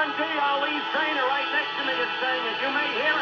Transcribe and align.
guarantee 0.00 0.40
Ali's 0.40 0.86
trainer 0.96 1.24
right 1.28 1.44
next 1.52 1.72
to 1.76 1.84
me 1.84 1.92
is 1.92 2.08
saying 2.24 2.44
it. 2.48 2.56
You 2.64 2.72
may 2.72 2.88
hear 3.04 3.19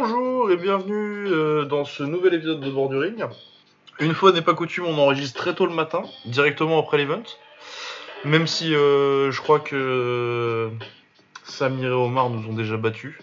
Bonjour 0.00 0.52
et 0.52 0.56
bienvenue 0.56 1.26
euh, 1.26 1.64
dans 1.64 1.84
ce 1.84 2.04
nouvel 2.04 2.34
épisode 2.34 2.60
de 2.60 2.70
Bord 2.70 2.88
du 2.88 2.96
Ring. 2.96 3.24
Une 3.98 4.14
fois 4.14 4.30
n'est 4.30 4.42
pas 4.42 4.54
coutume, 4.54 4.84
on 4.86 4.96
enregistre 4.96 5.36
très 5.36 5.56
tôt 5.56 5.66
le 5.66 5.74
matin, 5.74 6.02
directement 6.24 6.78
après 6.78 6.98
l'event. 6.98 7.24
Même 8.24 8.46
si 8.46 8.76
euh, 8.76 9.32
je 9.32 9.40
crois 9.40 9.58
que 9.58 10.70
Samir 11.42 11.88
et 11.90 11.94
Omar 11.94 12.30
nous 12.30 12.48
ont 12.48 12.52
déjà 12.52 12.76
battus. 12.76 13.18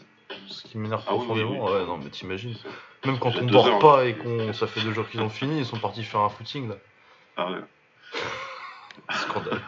Ce 0.47 0.63
qui 0.63 0.77
m'énerve 0.77 1.01
Ah 1.07 1.11
oui, 1.13 1.19
profondément. 1.19 1.65
oui. 1.65 1.71
Ouais, 1.71 1.85
non, 1.85 1.97
mais 1.97 2.09
t'imagines. 2.09 2.57
Même 3.05 3.19
quand 3.19 3.33
on 3.37 3.45
dort 3.45 3.67
heures. 3.67 3.79
pas 3.79 4.05
et 4.05 4.13
qu'on 4.13 4.51
ça 4.51 4.67
fait 4.67 4.81
deux 4.81 4.91
jours 4.91 5.07
qu'ils 5.07 5.21
ont 5.21 5.29
fini, 5.29 5.59
ils 5.59 5.65
sont 5.65 5.79
partis 5.79 6.03
faire 6.03 6.19
un 6.19 6.29
footing 6.29 6.67
là. 6.67 6.75
Ah 7.37 7.51
ouais. 7.51 7.57
Scandale. 9.15 9.61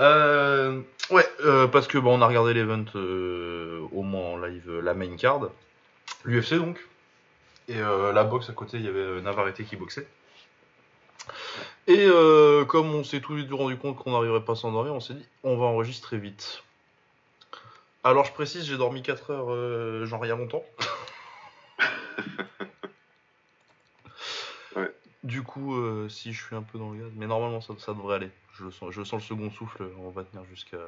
Euh, 0.00 0.80
ouais, 1.10 1.28
euh, 1.44 1.66
parce 1.66 1.86
que 1.86 1.98
bon, 1.98 2.18
on 2.18 2.22
a 2.22 2.26
regardé 2.26 2.54
l'event 2.54 2.84
euh, 2.94 3.86
au 3.92 4.02
moins 4.02 4.30
en 4.30 4.38
live, 4.38 4.80
la 4.80 4.94
main 4.94 5.14
card, 5.16 5.50
l'UFC 6.24 6.54
donc, 6.54 6.78
et 7.68 7.78
la 7.78 8.24
boxe 8.24 8.50
à 8.50 8.52
côté, 8.52 8.78
il 8.78 8.84
y 8.84 8.88
avait 8.88 9.20
Navarrete 9.20 9.62
qui 9.64 9.76
boxait. 9.76 10.08
Et 11.86 12.08
comme 12.66 12.92
on 12.94 13.04
s'est 13.04 13.20
tous 13.20 13.36
les 13.36 13.44
deux 13.44 13.54
rendu 13.54 13.76
compte 13.76 13.96
qu'on 13.96 14.10
n'arriverait 14.12 14.44
pas 14.44 14.54
à 14.54 14.56
s'endormir, 14.56 14.92
on 14.92 15.00
s'est 15.00 15.14
dit 15.14 15.26
on 15.44 15.56
va 15.56 15.66
enregistrer 15.66 16.16
vite. 16.16 16.64
Alors 18.02 18.24
je 18.24 18.32
précise, 18.32 18.64
j'ai 18.64 18.76
dormi 18.76 19.02
4 19.02 19.30
heures, 19.30 20.06
genre 20.06 20.24
il 20.24 20.28
y 20.28 20.32
a 20.32 20.36
longtemps. 20.36 20.64
Ouais. 24.76 24.94
Du 25.24 25.42
coup, 25.42 25.74
si 26.08 26.32
je 26.32 26.44
suis 26.44 26.54
un 26.54 26.62
peu 26.62 26.78
dans 26.78 26.90
le 26.90 26.98
gaz, 27.00 27.10
mais 27.16 27.26
normalement 27.26 27.60
ça, 27.60 27.74
ça 27.78 27.92
devrait 27.92 28.14
aller. 28.14 28.30
Je 28.60 28.70
sens, 28.70 28.90
je 28.92 29.02
sens 29.02 29.22
le 29.22 29.26
second 29.36 29.50
souffle, 29.50 29.84
on 29.98 30.10
va 30.10 30.24
tenir 30.24 30.44
jusqu'à 30.50 30.78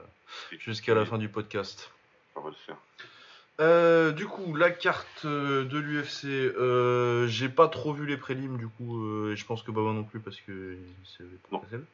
jusqu'à 0.59 0.95
la 0.95 1.05
fin 1.05 1.19
du 1.19 1.29
podcast. 1.29 1.91
Ça 2.35 2.41
va 2.41 2.51
le 2.51 2.55
faire. 2.55 2.77
Euh, 3.61 4.13
du 4.13 4.27
coup, 4.27 4.55
la 4.57 4.71
carte 4.71 5.25
euh, 5.25 5.65
de 5.65 5.79
l'UFC, 5.79 6.25
euh, 6.27 7.27
j'ai 7.29 7.49
pas 7.49 7.69
trop 7.69 7.93
vu 7.93 8.07
les 8.07 8.17
prélims 8.17 8.57
du 8.57 8.67
coup, 8.67 9.05
euh, 9.05 9.33
et 9.33 9.37
je 9.37 9.45
pense 9.45 9.63
que 9.63 9.71
Baba 9.71 9.93
non 9.93 10.05
plus 10.05 10.21
parce 10.21 10.41
que 10.41 10.77
c'est 11.05 11.25
pas 11.51 11.61
facile. 11.61 11.85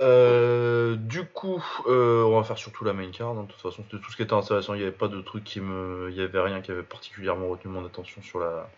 Euh, 0.00 0.96
du 0.96 1.24
coup, 1.24 1.62
euh, 1.86 2.22
on 2.24 2.36
va 2.38 2.42
faire 2.44 2.58
surtout 2.58 2.84
la 2.84 2.92
main 2.92 3.10
card. 3.10 3.28
hein. 3.38 3.42
De 3.44 3.52
toute 3.52 3.60
façon, 3.60 3.84
c'était 3.88 4.02
tout 4.02 4.10
ce 4.10 4.16
qui 4.16 4.22
était 4.22 4.32
intéressant. 4.32 4.74
Il 4.74 4.78
n'y 4.78 4.82
avait 4.82 4.90
pas 4.92 5.08
de 5.08 5.20
truc 5.20 5.44
qui 5.44 5.60
me, 5.60 6.08
il 6.10 6.16
y 6.16 6.20
avait 6.22 6.40
rien 6.40 6.60
qui 6.60 6.70
avait 6.72 6.82
particulièrement 6.82 7.48
retenu 7.48 7.70
mon 7.70 7.84
attention 7.86 8.20
sur 8.22 8.40
la, 8.40 8.68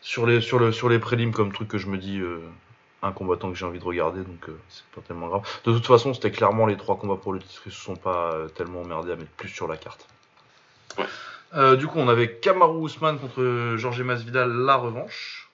sur 0.00 0.26
les, 0.26 0.40
sur 0.40 0.58
le, 0.58 0.72
sur 0.72 0.88
les 0.88 0.98
prélims 0.98 1.32
comme 1.32 1.52
truc 1.52 1.68
que 1.68 1.78
je 1.78 1.86
me 1.86 1.98
dis, 1.98 2.18
euh, 2.18 2.40
un 3.02 3.12
combattant 3.12 3.50
que 3.50 3.54
j'ai 3.56 3.64
envie 3.64 3.78
de 3.78 3.84
regarder, 3.84 4.22
donc 4.22 4.48
euh, 4.48 4.58
c'est 4.68 4.84
pas 4.94 5.00
tellement 5.02 5.28
grave. 5.28 5.42
De 5.64 5.72
toute 5.72 5.86
façon, 5.86 6.14
c'était 6.14 6.30
clairement 6.30 6.66
les 6.66 6.76
trois 6.76 6.98
combats 6.98 7.16
pour 7.16 7.32
le 7.32 7.38
titre 7.38 7.62
qui 7.62 7.70
se 7.70 7.80
sont 7.80 7.96
pas 7.96 8.32
euh, 8.32 8.48
tellement 8.48 8.80
emmerdés 8.80 9.12
à 9.12 9.16
mettre 9.16 9.30
plus 9.30 9.48
sur 9.48 9.68
la 9.68 9.76
carte. 9.76 10.06
Ouais. 10.98 11.04
Euh, 11.54 11.76
du 11.76 11.86
coup, 11.86 11.98
on 11.98 12.08
avait 12.08 12.36
Kamaru 12.36 12.84
Usman 12.84 13.18
contre 13.18 13.76
Jorge 13.76 14.02
Masvidal, 14.02 14.50
la 14.50 14.76
revanche. 14.76 15.48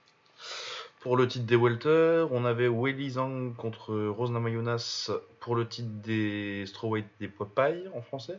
Pour 1.00 1.18
le 1.18 1.28
titre 1.28 1.44
des 1.44 1.56
welter, 1.56 2.26
on 2.30 2.46
avait 2.46 2.66
Weili 2.66 3.10
Zhang 3.10 3.54
contre 3.56 3.94
Rose 4.06 4.30
Namajunas 4.30 5.10
pour 5.38 5.54
le 5.54 5.68
titre 5.68 5.90
des 6.02 6.64
strawweight 6.66 7.06
des 7.20 7.28
paille 7.28 7.90
en 7.94 8.00
français. 8.00 8.38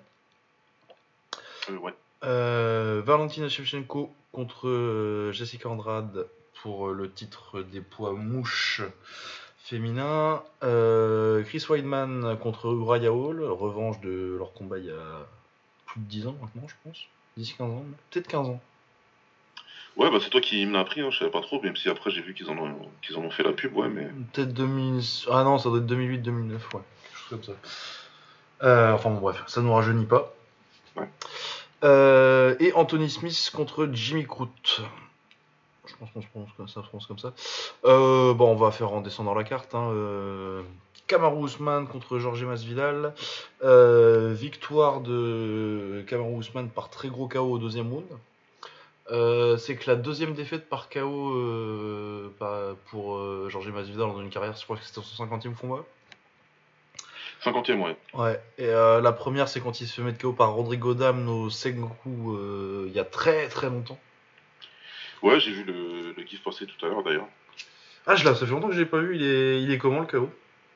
Ouais. 1.69 1.93
Valentina 2.23 3.49
Shevchenko 3.49 4.11
contre 4.31 5.29
Jessica 5.31 5.69
Andrade 5.69 6.25
pour 6.65 6.87
euh, 6.89 6.93
le 6.93 7.11
titre 7.11 7.61
des 7.61 7.79
poids 7.79 8.13
mouches 8.13 8.81
féminins. 9.59 10.41
Euh, 10.63 11.43
Chris 11.43 11.63
Weidman 11.69 12.35
contre 12.39 12.65
Uriah 12.73 13.13
Hall, 13.13 13.43
revanche 13.43 14.01
de 14.01 14.35
leur 14.39 14.51
combat 14.53 14.79
il 14.79 14.85
y 14.85 14.89
a 14.91 15.27
plus 15.85 15.99
de 16.01 16.05
10 16.07 16.25
ans 16.25 16.35
maintenant, 16.41 16.67
je 16.67 16.73
pense. 16.83 17.03
10-15 17.37 17.63
ans, 17.65 17.85
peut-être 18.09 18.27
15 18.27 18.49
ans. 18.49 18.59
Ouais, 19.95 20.09
bah 20.09 20.17
c'est 20.19 20.31
toi 20.31 20.41
qui 20.41 20.65
me 20.65 20.73
l'as 20.73 20.79
appris, 20.79 21.01
hein, 21.01 21.09
je 21.11 21.19
savais 21.19 21.29
pas 21.29 21.41
trop, 21.41 21.61
même 21.61 21.75
si 21.75 21.87
après 21.87 22.09
j'ai 22.09 22.21
vu 22.23 22.33
qu'ils 22.33 22.49
en, 22.49 22.57
ont- 22.57 22.89
qu'ils 23.03 23.15
en 23.15 23.21
ont 23.21 23.29
fait 23.29 23.43
la 23.43 23.51
pub, 23.53 23.75
ouais, 23.77 23.87
mais. 23.87 24.09
Peut-être 24.33 24.53
2000. 24.53 25.03
Ah 25.29 25.43
non, 25.43 25.59
ça 25.59 25.69
doit 25.69 25.77
être 25.77 25.85
2008-2009, 25.85 26.51
ouais. 26.73 26.81
Comme 27.29 27.43
ça. 27.43 27.51
Euh, 28.63 28.91
enfin 28.93 29.11
bon, 29.11 29.19
bref, 29.19 29.43
ça 29.45 29.61
nous 29.61 29.71
rajeunit 29.71 30.05
pas. 30.07 30.33
Ouais. 30.95 31.07
Euh, 31.83 32.55
et 32.59 32.73
Anthony 32.73 33.07
Smith 33.11 33.51
contre 33.53 33.87
Jimmy 33.93 34.25
Crute. 34.25 34.81
Je 35.87 35.95
pense 35.95 36.09
qu'on 36.11 36.21
se 36.21 36.27
prononce 36.27 36.49
comme 36.57 36.67
ça. 36.67 36.81
se 36.81 36.87
prononce 36.87 37.07
comme 37.07 37.19
ça. 37.19 37.33
Euh, 37.85 38.33
bon, 38.33 38.51
on 38.51 38.55
va 38.55 38.71
faire 38.71 38.91
en 38.93 39.01
descendant 39.01 39.33
la 39.33 39.43
carte. 39.43 39.75
Hein. 39.75 39.89
Euh, 39.91 40.61
Kamaru 41.07 41.45
Usman 41.45 41.87
contre 41.87 42.19
Jorge 42.19 42.43
Masvidal. 42.43 43.13
Euh, 43.63 44.33
victoire 44.33 45.01
de 45.01 46.03
Kamaru 46.07 46.39
Usman 46.39 46.69
par 46.69 46.89
très 46.89 47.09
gros 47.09 47.27
KO 47.27 47.51
au 47.51 47.57
deuxième 47.57 47.91
round. 47.91 48.05
C'est 49.59 49.75
que 49.75 49.89
la 49.89 49.95
deuxième 49.95 50.33
défaite 50.33 50.67
par 50.67 50.89
KO 50.89 51.33
pour 52.89 53.49
Jorge 53.49 53.69
Masvidal 53.69 54.07
dans 54.07 54.21
une 54.21 54.29
carrière, 54.29 54.55
je 54.55 54.63
crois 54.63 54.77
que 54.77 54.83
c'était 54.83 55.01
son 55.01 55.25
50e 55.25 55.55
combat. 55.55 55.83
50ème, 57.43 57.81
ouais. 57.83 57.97
Ouais, 58.15 58.41
et 58.57 58.67
la 58.67 59.11
première, 59.11 59.47
c'est 59.47 59.61
quand 59.61 59.79
il 59.79 59.87
se 59.87 59.93
fait 59.93 60.01
mettre 60.01 60.19
KO 60.19 60.33
par 60.33 60.53
Rodrigo 60.53 60.95
Dam 60.95 61.29
au 61.29 61.51
Sengoku 61.51 62.37
il 62.87 62.93
y 62.93 62.99
a 62.99 63.05
très 63.05 63.47
très 63.47 63.69
longtemps. 63.69 63.99
Ouais, 65.21 65.39
j'ai 65.39 65.51
vu 65.51 65.63
le, 65.63 66.13
le 66.15 66.23
gif 66.27 66.43
passer 66.43 66.65
tout 66.65 66.85
à 66.85 66.89
l'heure 66.89 67.03
d'ailleurs. 67.03 67.27
Ah, 68.07 68.15
je 68.15 68.23
l'ai, 68.27 68.35
ça 68.35 68.45
fait 68.45 68.51
longtemps 68.51 68.67
que 68.67 68.73
je 68.75 68.79
l'ai 68.79 68.85
pas 68.85 68.99
vu. 68.99 69.15
Il 69.15 69.23
est, 69.23 69.61
il 69.63 69.71
est 69.71 69.77
comment 69.77 69.99
le 70.01 70.05
KO 70.05 70.29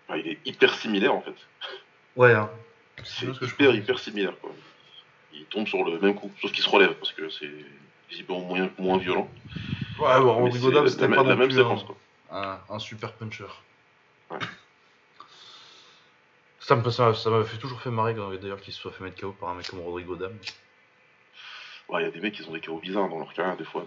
Ah, 0.08 0.18
il 0.18 0.28
est 0.28 0.40
hyper 0.46 0.74
similaire 0.76 1.14
en 1.14 1.22
fait. 1.22 1.36
Ouais, 2.16 2.34
hein. 2.34 2.50
C'est 3.04 3.26
hyper, 3.28 3.40
pensais. 3.50 3.78
hyper 3.78 4.00
similaire 4.00 4.34
quoi. 4.42 4.52
Il 5.34 5.46
tombe 5.46 5.68
sur 5.68 5.84
le 5.86 6.00
même 6.00 6.16
coup, 6.16 6.32
sauf 6.42 6.52
qu'il 6.52 6.64
se 6.64 6.70
relève 6.70 6.94
parce 6.96 7.14
que 7.14 7.30
c'est 7.30 7.50
visiblement 8.10 8.42
moins, 8.42 8.70
moins 8.80 8.98
violent. 8.98 9.30
Ouais, 10.00 10.20
bon, 10.20 10.34
Rodrigo 10.34 10.88
c'était 10.88 11.08
pas 11.08 11.24
la 11.24 11.36
même 11.36 11.52
séquence 11.52 11.84
un, 11.84 11.86
quoi. 11.86 11.98
un, 12.32 12.60
un 12.76 12.80
super 12.80 13.14
puncher. 13.14 13.46
Ouais. 14.32 14.40
Ça 16.60 16.76
me 16.76 16.90
ça, 16.90 17.14
ça 17.14 17.30
m'a 17.30 17.44
fait 17.44 17.58
toujours 17.58 17.82
fait 17.82 17.90
marrer 17.90 18.16
quand- 18.16 18.30
d'ailleurs 18.36 18.60
qu'il 18.62 18.74
se 18.74 18.80
soit 18.82 18.92
fait 18.92 19.04
mettre 19.04 19.20
KO 19.22 19.32
par 19.32 19.50
un 19.50 19.56
mec 19.56 19.68
comme 19.70 19.80
Rodrigo 19.82 20.16
Dam. 20.16 20.34
Ouais, 21.90 22.02
il 22.02 22.06
y 22.06 22.08
a 22.08 22.12
des 22.12 22.20
mecs 22.20 22.34
qui 22.34 22.44
ont 22.48 22.52
des 22.52 22.62
KO 22.62 22.78
bizarres 22.80 23.10
dans 23.10 23.20
leur 23.20 23.34
carrière 23.34 23.58
des 23.58 23.64
fois. 23.64 23.86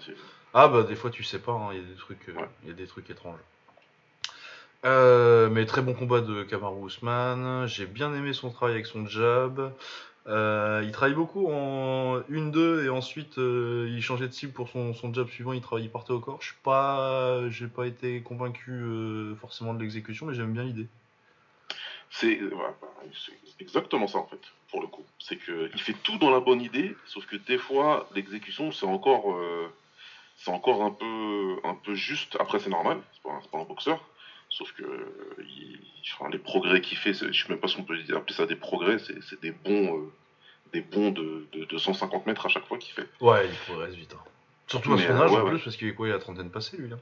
Ah 0.55 0.69
bah 0.69 0.83
des 0.83 0.97
fois 0.97 1.11
tu 1.11 1.25
sais 1.25 1.39
pas, 1.39 1.53
hein, 1.53 1.69
il 1.73 1.79
y 1.79 1.81
a 1.81 1.87
des 1.87 1.95
trucs, 1.97 2.29
euh, 2.29 2.35
Ouais. 2.35 2.49
il 2.63 2.69
y 2.69 2.73
a 2.73 2.75
des 2.75 2.87
trucs 2.87 3.09
étranges. 3.11 3.39
Euh, 4.85 5.49
mais 5.49 5.65
très 5.65 5.81
bon 5.81 5.95
combat 5.95 6.21
de 6.21 6.43
Kamaru 6.43 6.87
Usman. 6.89 7.67
J'ai 7.69 7.87
bien 7.87 8.13
aimé 8.15 8.33
son 8.33 8.51
travail 8.51 8.75
avec 8.75 8.87
son 8.87 9.07
jab. 9.07 9.73
Euh, 10.29 10.83
il 10.85 10.93
travaille 10.93 11.15
beaucoup 11.15 11.49
en 11.49 12.21
1-2 12.31 12.85
et 12.85 12.89
ensuite 12.89 13.39
euh, 13.39 13.89
il 13.91 14.03
changeait 14.03 14.29
de 14.29 14.33
cible 14.33 14.53
pour 14.53 14.69
son, 14.69 14.93
son 14.95 15.13
jab 15.15 15.29
suivant. 15.29 15.53
Il, 15.53 15.61
travaille, 15.61 15.85
il 15.85 15.91
partait 15.91 16.13
au 16.13 16.21
corps. 16.21 16.43
Je 16.43 16.53
pas, 16.63 17.49
j'ai 17.49 17.69
pas 17.69 17.87
été 17.87 18.21
convaincu 18.23 18.85
forcément 19.41 19.75
de 19.75 19.81
l'exécution, 19.81 20.27
mais 20.27 20.35
j'aime 20.35 20.53
bien 20.53 20.65
l'idée. 20.65 20.87
C'est 22.11 22.35
voilà, 22.53 22.75
bah, 22.83 22.89
c'est 23.15 23.33
exactement 23.63 24.07
ça 24.07 24.19
en 24.19 24.27
fait, 24.27 24.41
pour 24.71 24.83
le 24.83 24.87
coup. 24.87 25.05
C'est 25.19 25.37
que 25.37 25.71
il 25.73 25.81
fait 25.81 25.95
tout 26.03 26.19
dans 26.19 26.31
la 26.31 26.41
bonne 26.41 26.61
idée, 26.61 26.95
sauf 27.07 27.25
que 27.27 27.37
des 27.37 27.57
fois 27.57 28.09
l'exécution 28.15 28.71
c'est 28.71 28.85
encore, 28.87 29.35
c'est 30.45 30.51
encore 30.51 30.83
un 30.83 30.91
peu, 30.91 31.57
un 31.65 31.75
peu 31.75 31.95
juste. 31.95 32.37
Après 32.41 32.59
c'est 32.59 32.71
normal, 32.71 33.01
c'est 33.13 33.23
pas, 33.23 33.31
un- 33.31 33.41
c'est 33.43 33.51
pas 33.51 33.59
un 33.59 33.65
boxeur. 33.65 34.03
Sauf 34.49 34.73
que 34.73 34.83
euh, 34.83 35.37
il- 35.39 35.79
enfin, 36.15 36.29
les 36.31 36.39
progrès 36.39 36.81
qu'il 36.81 36.99
fait, 36.99 37.15
je 37.15 37.33
sais 37.33 37.49
même 37.49 37.59
pas 37.59 37.69
si 37.69 37.79
on 37.79 37.85
peut 37.85 37.97
appeler 38.15 38.35
ça 38.35 38.47
des 38.47 38.57
progrès, 38.57 38.99
c'est 38.99 39.41
des 39.41 39.53
bons, 39.53 39.97
euh, 39.99 40.13
des 40.73 40.81
bons 40.81 41.11
de, 41.11 41.47
de, 41.53 41.65
de 41.65 41.79
150 41.79 42.27
mètres 42.27 42.45
à 42.47 42.49
chaque 42.49 42.67
fois 42.67 42.77
qu'il 42.79 42.93
fait. 42.93 43.09
Ouais, 43.21 43.47
il 43.49 43.55
progresse 43.73 43.95
vite. 43.95 44.15
hein. 44.15 44.23
Surtout 44.67 44.93
à 44.95 44.99
son 44.99 45.05
euh, 45.11 45.23
âge 45.23 45.31
ouais, 45.31 45.39
en 45.39 45.45
ouais. 45.45 45.51
plus, 45.51 45.63
parce 45.65 45.77
qu'il 45.77 45.89
est 45.89 45.95
quoi, 45.95 46.07
il 46.09 46.11
a 46.11 46.15
la 46.15 46.21
trentaine 46.21 46.51
passée 46.51 46.77
lui. 46.77 46.89
Là? 46.89 46.97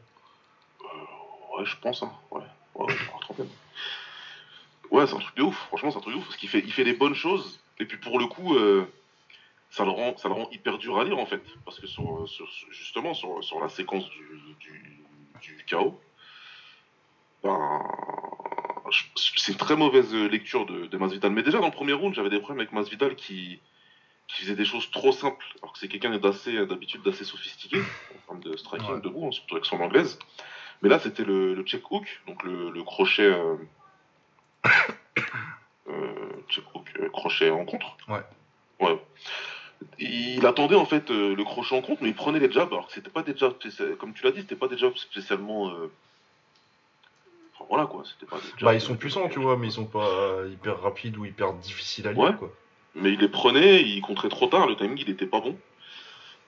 Ouais, 1.57 1.65
je 1.65 1.77
pense, 1.77 2.03
hein. 2.03 2.13
Ouais, 2.31 2.43
ouais, 2.75 2.95
trentaine. 3.21 3.49
Ouais, 4.91 5.07
c'est 5.07 5.15
un 5.15 5.19
truc 5.19 5.37
de 5.37 5.43
ouf. 5.43 5.57
Franchement, 5.69 5.91
c'est 5.91 5.99
un 5.99 6.01
truc 6.01 6.15
de 6.15 6.19
ouf 6.19 6.25
parce 6.27 6.37
qu'il 6.37 6.49
fait, 6.49 6.61
il 6.61 6.73
fait 6.73 6.85
les 6.85 6.95
bonnes 6.95 7.15
choses. 7.15 7.61
Et 7.79 7.85
puis 7.85 7.97
pour 7.97 8.19
le 8.19 8.27
coup, 8.27 8.55
euh, 8.57 8.85
ça 9.71 9.85
le 9.85 9.91
rend, 9.91 10.17
ça 10.17 10.29
le 10.29 10.35
rend 10.35 10.49
hyper 10.51 10.79
dur 10.79 10.99
à 10.99 11.05
lire 11.05 11.19
en 11.19 11.27
fait, 11.27 11.43
parce 11.65 11.79
que 11.79 11.87
sur, 11.87 12.29
sur- 12.29 12.49
justement 12.71 13.15
sur, 13.15 13.43
sur 13.45 13.61
la 13.61 13.69
séquence 13.69 14.09
du, 14.11 14.55
du, 14.61 15.05
du 15.41 15.65
chaos, 15.65 15.99
ben, 17.43 17.81
c'est 19.17 19.53
une 19.53 19.59
très 19.59 19.77
mauvaise 19.77 20.13
lecture 20.15 20.67
de, 20.67 20.87
de 20.87 20.97
Masvidal. 20.99 21.31
Mais 21.33 21.43
déjà 21.43 21.59
dans 21.61 21.67
le 21.67 21.73
premier 21.73 21.93
round, 21.93 22.15
j'avais 22.15 22.31
des 22.31 22.39
problèmes 22.41 22.61
avec 22.61 22.73
Masvidal 22.73 23.15
qui, 23.15 23.61
qui 24.29 24.43
faisait 24.43 24.57
des 24.57 24.65
choses 24.65 24.91
trop 24.91 25.13
simples, 25.13 25.45
alors 25.63 25.73
que 25.73 25.79
c'est 25.79 25.89
quelqu'un 25.89 26.17
d'assez, 26.19 26.67
d'habitude 26.67 27.03
d'assez 27.03 27.25
sophistiqué 27.25 27.79
en 27.79 28.19
termes 28.27 28.41
de 28.41 28.57
striking 28.57 28.95
Ouais. 28.95 29.01
debout, 29.01 29.27
hein, 29.27 29.31
surtout 29.33 29.55
avec 29.55 29.65
son 29.67 29.81
anglaise. 29.81 30.19
Mais 30.83 30.89
là, 30.89 30.99
c'était 30.99 31.25
le, 31.25 31.55
le 31.55 31.63
check 31.63 31.89
hook, 31.91 32.23
donc 32.27 32.43
le, 32.43 32.71
le 32.71 32.83
crochet, 32.83 33.23
euh, 33.23 33.55
euh, 35.89 36.43
check 36.49 36.65
hook, 36.75 36.87
euh, 36.99 37.09
crochet 37.11 37.51
en 37.51 37.65
contre. 37.65 37.97
Ouais. 38.09 38.23
Ouais. 38.81 38.99
Il 39.99 40.47
attendait 40.47 40.75
en 40.77 40.85
fait 40.85 41.11
euh, 41.11 41.35
le 41.35 41.45
crochet 41.45 41.75
en 41.77 41.83
contre, 41.83 42.03
mais 42.03 42.09
il 42.09 42.15
prenait 42.15 42.39
les 42.39 42.51
jabs, 42.51 42.73
alors 42.73 42.87
que 42.87 42.93
c'était 42.93 43.11
pas 43.11 43.23
des 43.23 43.37
jabs, 43.37 43.55
comme 43.99 44.13
tu 44.15 44.25
l'as 44.25 44.31
dit, 44.31 44.41
c'était 44.41 44.57
pas 44.57 44.69
des 44.69 44.79
jabs 44.79 44.97
spécialement. 44.97 45.69
euh, 45.71 45.91
Enfin, 47.55 47.65
voilà 47.69 47.87
quoi, 47.87 48.03
c'était 48.05 48.27
pas 48.31 48.37
des 48.39 48.49
jabs. 48.49 48.61
Bah, 48.63 48.75
ils 48.75 48.81
sont 48.81 48.97
puissants, 48.97 49.29
tu 49.29 49.39
vois, 49.39 49.57
mais 49.57 49.67
ils 49.69 49.73
sont 49.73 49.85
pas 49.87 50.07
euh, 50.09 50.49
hyper 50.53 50.81
rapides 50.81 51.17
ou 51.19 51.25
hyper 51.25 51.53
difficiles 51.55 52.07
à 52.09 52.13
lire, 52.13 52.23
Ouais. 52.23 52.33
quoi. 52.39 52.51
Mais 52.95 53.13
il 53.13 53.21
les 53.21 53.29
prenait, 53.29 53.83
il 53.83 54.01
contrait 54.01 54.29
trop 54.29 54.47
tard, 54.49 54.67
le 54.67 54.77
timing 54.77 54.99
il 54.99 55.11
était 55.11 55.27
pas 55.27 55.41
bon. 55.41 55.57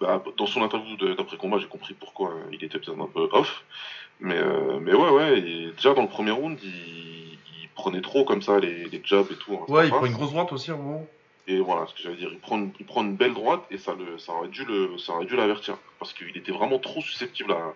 Bah, 0.00 0.23
dans 0.37 0.46
son 0.46 0.62
interview 0.62 0.96
d'après-combat, 1.14 1.58
j'ai 1.58 1.69
compris 1.69 1.94
pourquoi 1.94 2.31
euh, 2.31 2.43
il 2.50 2.64
était 2.64 2.78
peut-être 2.78 2.99
un 3.00 3.06
peu 3.06 3.28
off. 3.32 3.62
Mais, 4.20 4.37
euh, 4.38 4.78
mais 4.81 4.93
ouais, 4.94 5.11
ouais, 5.11 5.38
et 5.38 5.70
déjà 5.73 5.94
dans 5.94 6.02
le 6.02 6.08
premier 6.08 6.32
round, 6.32 6.58
il, 6.62 6.70
il 6.73 7.69
prenait 7.75 8.00
trop 8.00 8.25
comme 8.25 8.43
ça 8.43 8.58
les, 8.58 8.85
les 8.87 9.00
jabs 9.05 9.26
et 9.31 9.37
tout. 9.37 9.55
en 9.55 9.70
Ouais, 9.70 9.87
il 9.87 9.90
prend 9.90 10.05
une 10.06 10.12
grosse 10.14 10.31
droite 10.32 10.52
aussi, 10.52 10.70
à 10.70 10.75
un 10.75 10.78
moment. 10.78 11.06
Et 11.49 11.59
voilà 11.59 11.87
ce 11.87 11.94
que 11.94 12.00
j'allais 12.03 12.17
dire, 12.17 12.29
il 12.33 12.39
prend, 12.39 12.56
une, 12.56 12.73
il 12.79 12.87
prend 12.87 13.03
une 13.03 13.17
belle 13.17 13.35
droite 13.35 13.65
et 13.71 13.79
ça, 13.79 13.94
le, 13.94 14.17
ça 14.19 14.33
aurait 14.33 14.49
dû 14.49 14.65
le, 14.65 14.97
ça 14.99 15.12
aurait 15.15 15.25
dû 15.27 15.35
l'avertir. 15.37 15.77
Parce 15.99 16.12
qu'il 16.12 16.37
était 16.37 16.53
vraiment 16.53 16.79
trop 16.79 17.00
susceptible 17.00 17.53
à, 17.53 17.75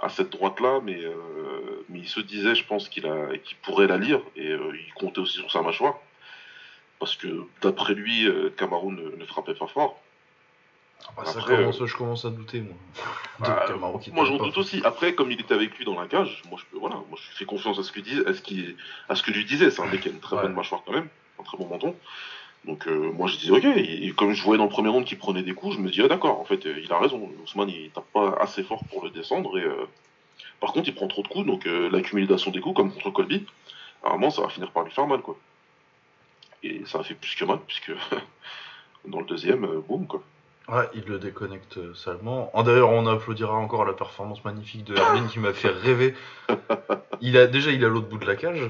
à 0.00 0.08
cette 0.08 0.30
droite-là, 0.30 0.80
mais, 0.82 0.98
euh, 1.04 1.84
mais 1.88 2.00
il 2.00 2.08
se 2.08 2.18
disait, 2.20 2.54
je 2.56 2.64
pense, 2.66 2.88
qu'il 2.88 3.06
a, 3.06 3.36
qu'il 3.38 3.56
pourrait 3.58 3.86
la 3.86 3.96
lire 3.96 4.20
et 4.34 4.48
euh, 4.50 4.72
il 4.74 4.92
comptait 4.94 5.20
aussi 5.20 5.38
sur 5.38 5.50
sa 5.52 5.62
mâchoire. 5.62 5.94
Parce 6.98 7.14
que 7.14 7.44
d'après 7.62 7.94
lui, 7.94 8.26
euh, 8.26 8.50
Cameroun 8.56 8.96
ne, 8.96 9.16
ne 9.16 9.24
frappait 9.26 9.54
pas 9.54 9.66
fort. 9.68 10.00
Ah, 11.16 11.24
ça 11.26 11.38
Après, 11.38 11.56
commence, 11.58 11.84
je 11.84 11.96
commence 11.96 12.24
à 12.24 12.30
douter, 12.30 12.60
moi. 12.60 12.74
Bah, 13.38 13.66
Camaro 13.68 14.00
moi 14.12 14.24
j'en 14.24 14.38
doute 14.38 14.56
aussi. 14.56 14.80
Après, 14.82 15.14
comme 15.14 15.30
il 15.30 15.38
était 15.38 15.52
avec 15.52 15.76
lui 15.76 15.84
dans 15.84 16.00
la 16.00 16.06
cage, 16.08 16.40
moi 16.48 16.58
je 16.58 16.64
peux, 16.70 16.78
voilà, 16.78 16.96
moi 17.10 17.18
je 17.22 17.36
fais 17.36 17.44
confiance 17.44 17.78
à 17.78 17.82
ce 17.82 17.92
que 17.92 18.00
dit, 18.00 18.18
à 18.26 18.32
ce 18.32 18.40
qui, 18.40 18.74
à 19.10 19.14
ce 19.14 19.22
que 19.22 19.30
lui 19.30 19.44
disait. 19.44 19.70
C'est 19.70 19.82
un 19.82 19.86
mec 19.86 20.00
qui 20.00 20.08
a 20.08 20.10
une 20.10 20.20
très 20.20 20.36
Ouais. 20.36 20.42
bonne 20.42 20.54
mâchoire 20.54 20.82
quand 20.86 20.92
même, 20.92 21.08
un 21.38 21.42
très 21.42 21.58
bon 21.58 21.66
menton. 21.68 21.94
Donc 22.66 22.88
euh, 22.88 23.12
moi 23.12 23.28
je 23.28 23.36
disais 23.36 23.52
ok. 23.52 23.64
Et, 23.64 24.12
comme 24.12 24.32
je 24.32 24.42
voyais 24.42 24.58
dans 24.58 24.64
le 24.64 24.70
premier 24.70 24.88
round 24.88 25.04
qu'il 25.04 25.18
prenait 25.18 25.42
des 25.42 25.54
coups, 25.54 25.76
je 25.76 25.80
me 25.80 25.90
dis 25.90 26.02
ah 26.02 26.08
d'accord. 26.08 26.40
En 26.40 26.44
fait, 26.44 26.66
euh, 26.66 26.80
il 26.82 26.92
a 26.92 26.98
raison. 26.98 27.30
Ousmane 27.44 27.70
il 27.70 27.90
tape 27.90 28.06
pas 28.12 28.36
assez 28.40 28.64
fort 28.64 28.82
pour 28.90 29.04
le 29.04 29.10
descendre 29.10 29.56
et 29.58 29.62
euh, 29.62 29.86
par 30.60 30.72
contre 30.72 30.88
il 30.88 30.94
prend 30.94 31.06
trop 31.06 31.22
de 31.22 31.28
coups. 31.28 31.46
Donc 31.46 31.66
l'accumulation 31.66 32.50
des 32.50 32.60
coups, 32.60 32.76
comme 32.76 32.92
contre 32.92 33.10
Colby, 33.10 33.46
à 34.02 34.10
un 34.10 34.12
moment 34.12 34.30
ça 34.30 34.42
va 34.42 34.48
finir 34.48 34.70
par 34.72 34.82
lui 34.82 34.90
faire 34.90 35.06
mal 35.06 35.20
quoi. 35.20 35.36
Et 36.62 36.82
ça 36.86 36.98
a 36.98 37.02
fait 37.04 37.14
plus 37.14 37.36
que 37.36 37.44
mal 37.44 37.60
puisque 37.66 37.92
dans 39.06 39.20
le 39.20 39.26
deuxième, 39.26 39.66
boum 39.88 40.06
quoi. 40.06 40.22
Ouais, 40.68 40.88
il 40.94 41.04
le 41.04 41.20
déconnecte 41.20 41.78
salement. 41.94 42.50
Ah, 42.52 42.64
D'ailleurs, 42.64 42.90
on 42.90 43.06
applaudira 43.06 43.54
encore 43.54 43.84
la 43.84 43.92
performance 43.92 44.44
magnifique 44.44 44.82
de 44.82 44.96
Erwin 44.96 45.28
qui 45.28 45.38
m'a 45.38 45.52
fait 45.52 45.68
rêver. 45.68 46.16
Il 47.20 47.36
a 47.36 47.46
déjà, 47.46 47.70
il 47.70 47.84
est 47.84 47.86
à 47.86 47.88
l'autre 47.88 48.08
bout 48.08 48.18
de 48.18 48.26
la 48.26 48.34
cage. 48.34 48.68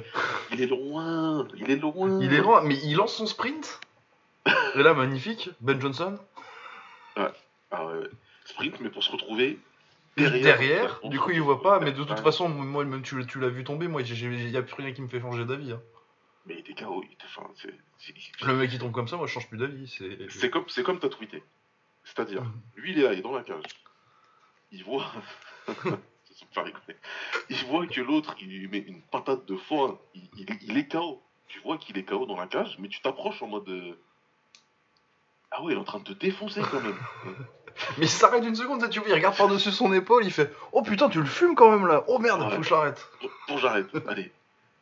Il 0.53 0.61
est 0.61 0.67
loin, 0.67 1.49
il 1.57 1.71
est 1.71 1.77
loin. 1.77 2.21
Il 2.21 2.35
est 2.35 2.43
loin, 2.43 2.61
mais 2.61 2.77
il 2.85 2.97
lance 2.97 3.15
son 3.15 3.25
sprint. 3.25 3.81
Et 4.77 4.83
là, 4.83 4.95
magnifique, 4.95 5.51
Ben 5.61 5.81
Johnson 5.81 6.19
ouais, 7.17 7.31
sprint, 8.45 8.79
mais 8.81 8.91
pour 8.91 9.03
se 9.03 9.11
retrouver 9.11 9.59
derrière. 10.17 10.59
derrière. 10.59 11.01
Du 11.05 11.19
coup, 11.19 11.31
il 11.31 11.41
voit 11.41 11.63
pas, 11.63 11.81
mais 11.81 11.93
de 11.93 12.05
toute 12.05 12.21
façon, 12.21 12.49
moi, 12.49 12.85
même 12.85 13.03
tu, 13.03 13.27
tu 13.27 13.41
l'as 13.41 13.49
vu 13.49 13.65
tomber. 13.65 13.89
Moi, 13.89 14.03
il 14.03 14.51
y 14.51 14.57
a 14.57 14.63
plus 14.63 14.75
rien 14.83 14.93
qui 14.93 15.03
me 15.03 15.09
fait 15.09 15.21
changer 15.21 15.45
d'avis. 15.45 15.73
hein. 15.73 15.81
Mais 16.47 16.55
il 16.55 16.61
était 16.61 16.75
KO, 16.75 17.03
il 17.05 17.13
était. 17.13 17.25
Enfin, 17.25 17.49
c'est- 17.57 17.75
c'est- 17.99 18.15
Le 18.47 18.55
mec 18.55 18.71
qui 18.71 18.79
tombe 18.79 18.93
comme 18.93 19.09
ça, 19.09 19.17
moi, 19.17 19.27
je 19.27 19.33
change 19.33 19.49
plus 19.49 19.59
d'avis. 19.59 19.89
C'est. 19.89 20.31
C'est 20.31 20.51
comme, 20.51 20.65
c'est 20.69 20.83
comme 20.85 20.99
t'as 21.01 21.09
tweeté. 21.09 21.43
C'est-à-dire, 22.05 22.45
Mhm. 22.45 22.53
lui, 22.77 22.93
il 22.93 22.99
est 23.01 23.03
là, 23.03 23.13
il 23.15 23.19
est 23.19 23.23
dans 23.23 23.35
la 23.35 23.43
cage. 23.43 23.65
Il 24.73 24.85
voit. 24.85 25.11
Il 27.49 27.57
voit 27.67 27.87
que 27.87 28.01
l'autre, 28.03 28.37
il 28.41 28.49
lui 28.49 28.69
met 28.69 28.79
une 28.79 29.01
patate 29.01 29.47
de 29.47 29.57
foin. 29.57 29.99
Il, 30.15 30.29
il- 30.37 30.59
il 30.63 30.77
est 30.77 30.87
KO. 30.87 31.23
Tu 31.49 31.61
vois 31.61 31.79
qu'il 31.79 31.97
est 31.97 32.03
KO 32.05 32.27
dans 32.27 32.37
la 32.37 32.47
cage, 32.47 32.77
mais 32.79 32.89
tu 32.89 33.01
t'approches 33.01 33.43
en 33.43 33.47
mode. 33.49 33.69
euh, 33.69 33.99
Ah 35.59 35.63
ouais, 35.63 35.73
il 35.73 35.77
est 35.77 35.81
en 35.81 35.85
train 35.85 35.99
de 36.01 36.05
te 36.05 36.13
défoncer 36.13 36.61
quand 36.71 36.81
même. 36.81 36.97
Mais 37.99 38.07
il 38.07 38.09
s'arrête 38.09 38.45
une 38.45 38.55
seconde, 38.57 38.81
ça, 38.81 38.89
tu 38.89 39.01
vois, 39.01 39.09
il 39.09 39.15
regarde 39.15 39.37
par-dessus 39.37 39.71
son 39.71 39.93
épaule, 39.93 40.25
il 40.25 40.31
fait 40.33 40.51
Oh 40.73 40.83
putain, 40.83 41.09
tu 41.09 41.21
le 41.21 41.27
fumes 41.27 41.55
quand 41.55 41.71
même 41.71 41.87
là 41.87 42.05
Oh 42.09 42.19
merde, 42.19 42.43
Ouais. 42.43 42.51
faut 42.51 42.57
que 42.59 42.63
je 42.67 42.71
l'arrête 42.75 43.09
Bon, 43.49 43.59
j'arrête. 43.59 43.87
Allez. 44.09 44.33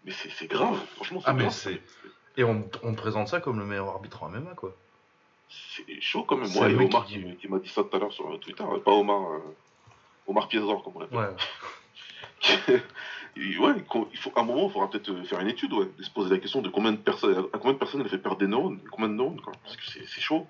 Mais 0.04 0.12
c'est 0.12 0.46
grave. 0.46 0.78
Franchement, 0.96 1.20
c'est 1.20 1.28
Ah, 1.28 1.32
mais 1.32 1.42
grave. 1.44 1.52
c'est- 1.54 1.80
Et 2.36 2.44
on, 2.44 2.68
on 2.82 2.92
te 2.92 2.96
présente 2.96 3.28
ça 3.28 3.40
comme 3.40 3.58
le 3.58 3.64
meilleur 3.64 3.88
arbitre 3.88 4.22
en 4.22 4.28
MMA, 4.28 4.54
quoi. 4.54 4.74
C'est 5.48 6.00
chaud 6.00 6.24
quand 6.24 6.36
même. 6.36 6.46
C'est 6.46 6.58
Moi, 6.58 6.70
et 6.70 6.74
Omar 6.86 7.04
qui- 7.06 7.48
m'a 7.48 7.58
dit 7.58 7.68
ça 7.68 7.82
tout 7.84 7.96
à 7.96 7.98
l'heure 8.00 8.12
sur 8.12 8.38
Twitter. 8.40 8.64
Pas 8.84 8.90
Omar. 8.92 9.22
euh, 9.32 9.38
Omar 10.26 10.48
Piezor, 10.48 10.82
comme 10.82 10.94
on 10.96 11.00
l'appelle. 11.00 11.18
Ouais. 11.18 11.36
Et 13.36 13.58
ouais, 13.58 13.72
il 14.12 14.18
faut, 14.18 14.32
à 14.36 14.40
un 14.40 14.44
moment, 14.44 14.66
il 14.68 14.72
faudra 14.72 14.88
peut-être 14.88 15.10
euh, 15.10 15.24
faire 15.24 15.40
une 15.40 15.48
étude, 15.48 15.72
ouais, 15.72 15.86
de 15.98 16.02
se 16.04 16.10
poser 16.10 16.30
la 16.30 16.38
question 16.38 16.62
de 16.62 16.68
combien 16.68 16.92
de 16.92 16.96
personnes, 16.98 17.36
à 17.52 17.58
combien 17.58 17.72
de 17.72 17.78
personnes 17.78 18.00
elle 18.02 18.08
fait 18.08 18.18
perdre 18.18 18.38
des 18.38 18.46
neurones, 18.46 18.78
combien 18.92 19.08
de 19.08 19.14
neurones, 19.14 19.40
quoi. 19.40 19.52
Parce 19.64 19.76
que 19.76 19.82
c'est 19.84 20.20
chaud. 20.20 20.46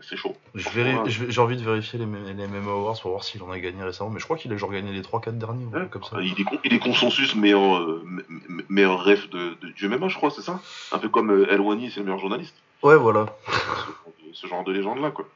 C'est- 0.00 0.16
chaud. 0.16 0.34
Vais- 0.54 0.96
J'ai 1.06 1.40
envie 1.40 1.56
de 1.56 1.62
vérifier 1.62 1.98
les, 1.98 2.06
les 2.06 2.46
MMA 2.48 2.70
Awards 2.72 2.98
pour 3.00 3.10
voir 3.10 3.24
s'il 3.24 3.42
en 3.42 3.50
a 3.50 3.58
gagné 3.58 3.82
récemment, 3.84 4.10
mais 4.10 4.20
je 4.20 4.24
crois 4.24 4.38
qu'il 4.38 4.52
a 4.52 4.56
genre 4.56 4.70
gagné 4.72 4.90
les 4.92 5.02
3-4 5.02 5.36
derniers, 5.38 5.66
Ouais. 5.66 5.86
comme 5.90 6.02
ça. 6.02 6.16
Il 6.22 6.40
est, 6.40 6.44
con- 6.44 6.58
il 6.64 6.72
est 6.72 6.78
consensus 6.78 7.34
meilleur, 7.34 7.76
euh, 7.78 8.02
me- 8.06 8.24
me- 8.48 8.64
meilleur 8.70 9.04
ref 9.04 9.28
de, 9.30 9.54
de, 9.60 9.68
du 9.68 9.86
MMA, 9.88 10.08
je 10.08 10.16
crois, 10.16 10.30
c'est 10.30 10.40
ça? 10.42 10.60
Un 10.92 10.98
peu 10.98 11.08
comme 11.10 11.30
euh, 11.30 11.46
El 11.52 11.60
Wani, 11.60 11.90
c'est 11.90 12.00
le 12.00 12.04
meilleur 12.06 12.18
journaliste. 12.20 12.54
Ouais, 12.82 12.96
voilà. 12.96 13.26
ce, 13.46 13.52
ce 14.42 14.46
genre 14.46 14.64
de 14.64 14.72
légende-là, 14.72 15.10
quoi. 15.10 15.28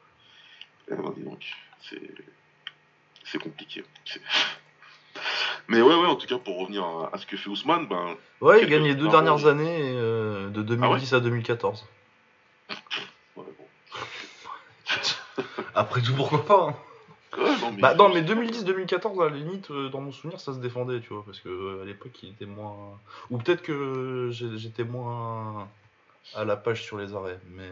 Eh 0.91 0.95
c'est 3.25 3.39
compliqué. 3.39 3.83
Mais 5.67 5.81
ouais, 5.81 5.95
ouais, 5.95 6.07
en 6.07 6.15
tout 6.15 6.27
cas, 6.27 6.37
pour 6.37 6.59
revenir 6.59 6.83
à, 6.85 7.09
à 7.13 7.17
ce 7.17 7.25
que 7.25 7.35
fait 7.35 7.49
Ousmane, 7.49 7.87
ben, 7.87 8.15
Ouais, 8.41 8.61
il 8.63 8.69
gagne 8.69 8.83
les 8.83 8.95
deux 8.95 9.09
dernières 9.09 9.33
arranges. 9.33 9.45
années, 9.47 9.91
euh, 9.95 10.49
de 10.49 10.61
2010 10.61 11.13
à 11.13 11.19
2014. 11.19 11.85
ouais, 12.69 12.75
bon. 13.35 13.43
Après 15.77 16.01
tout, 16.01 16.13
pourquoi 16.15 16.45
pas 16.45 16.67
hein. 16.69 16.75
Non, 17.37 17.71
mais 17.73 17.81
Bah 17.81 17.93
non, 17.93 18.09
mais 18.13 18.21
2010-2014, 18.23 19.21
à 19.25 19.29
la 19.29 19.35
limite, 19.35 19.69
euh, 19.69 19.89
dans 19.89 20.01
mon 20.01 20.11
souvenir, 20.11 20.39
ça 20.39 20.53
se 20.53 20.59
défendait, 20.59 21.01
tu 21.01 21.13
vois, 21.13 21.23
parce 21.25 21.39
que 21.39 21.49
euh, 21.49 21.81
à 21.83 21.85
l'époque, 21.85 22.17
il 22.23 22.29
était 22.29 22.45
moins... 22.45 22.97
Ou 23.29 23.37
peut-être 23.37 23.61
que 23.61 24.29
j'ai- 24.31 24.57
j'étais 24.57 24.83
moins 24.85 25.67
à 26.35 26.45
la 26.45 26.55
page 26.55 26.83
sur 26.83 26.97
les 26.97 27.13
arrêts, 27.13 27.39
mais... 27.51 27.69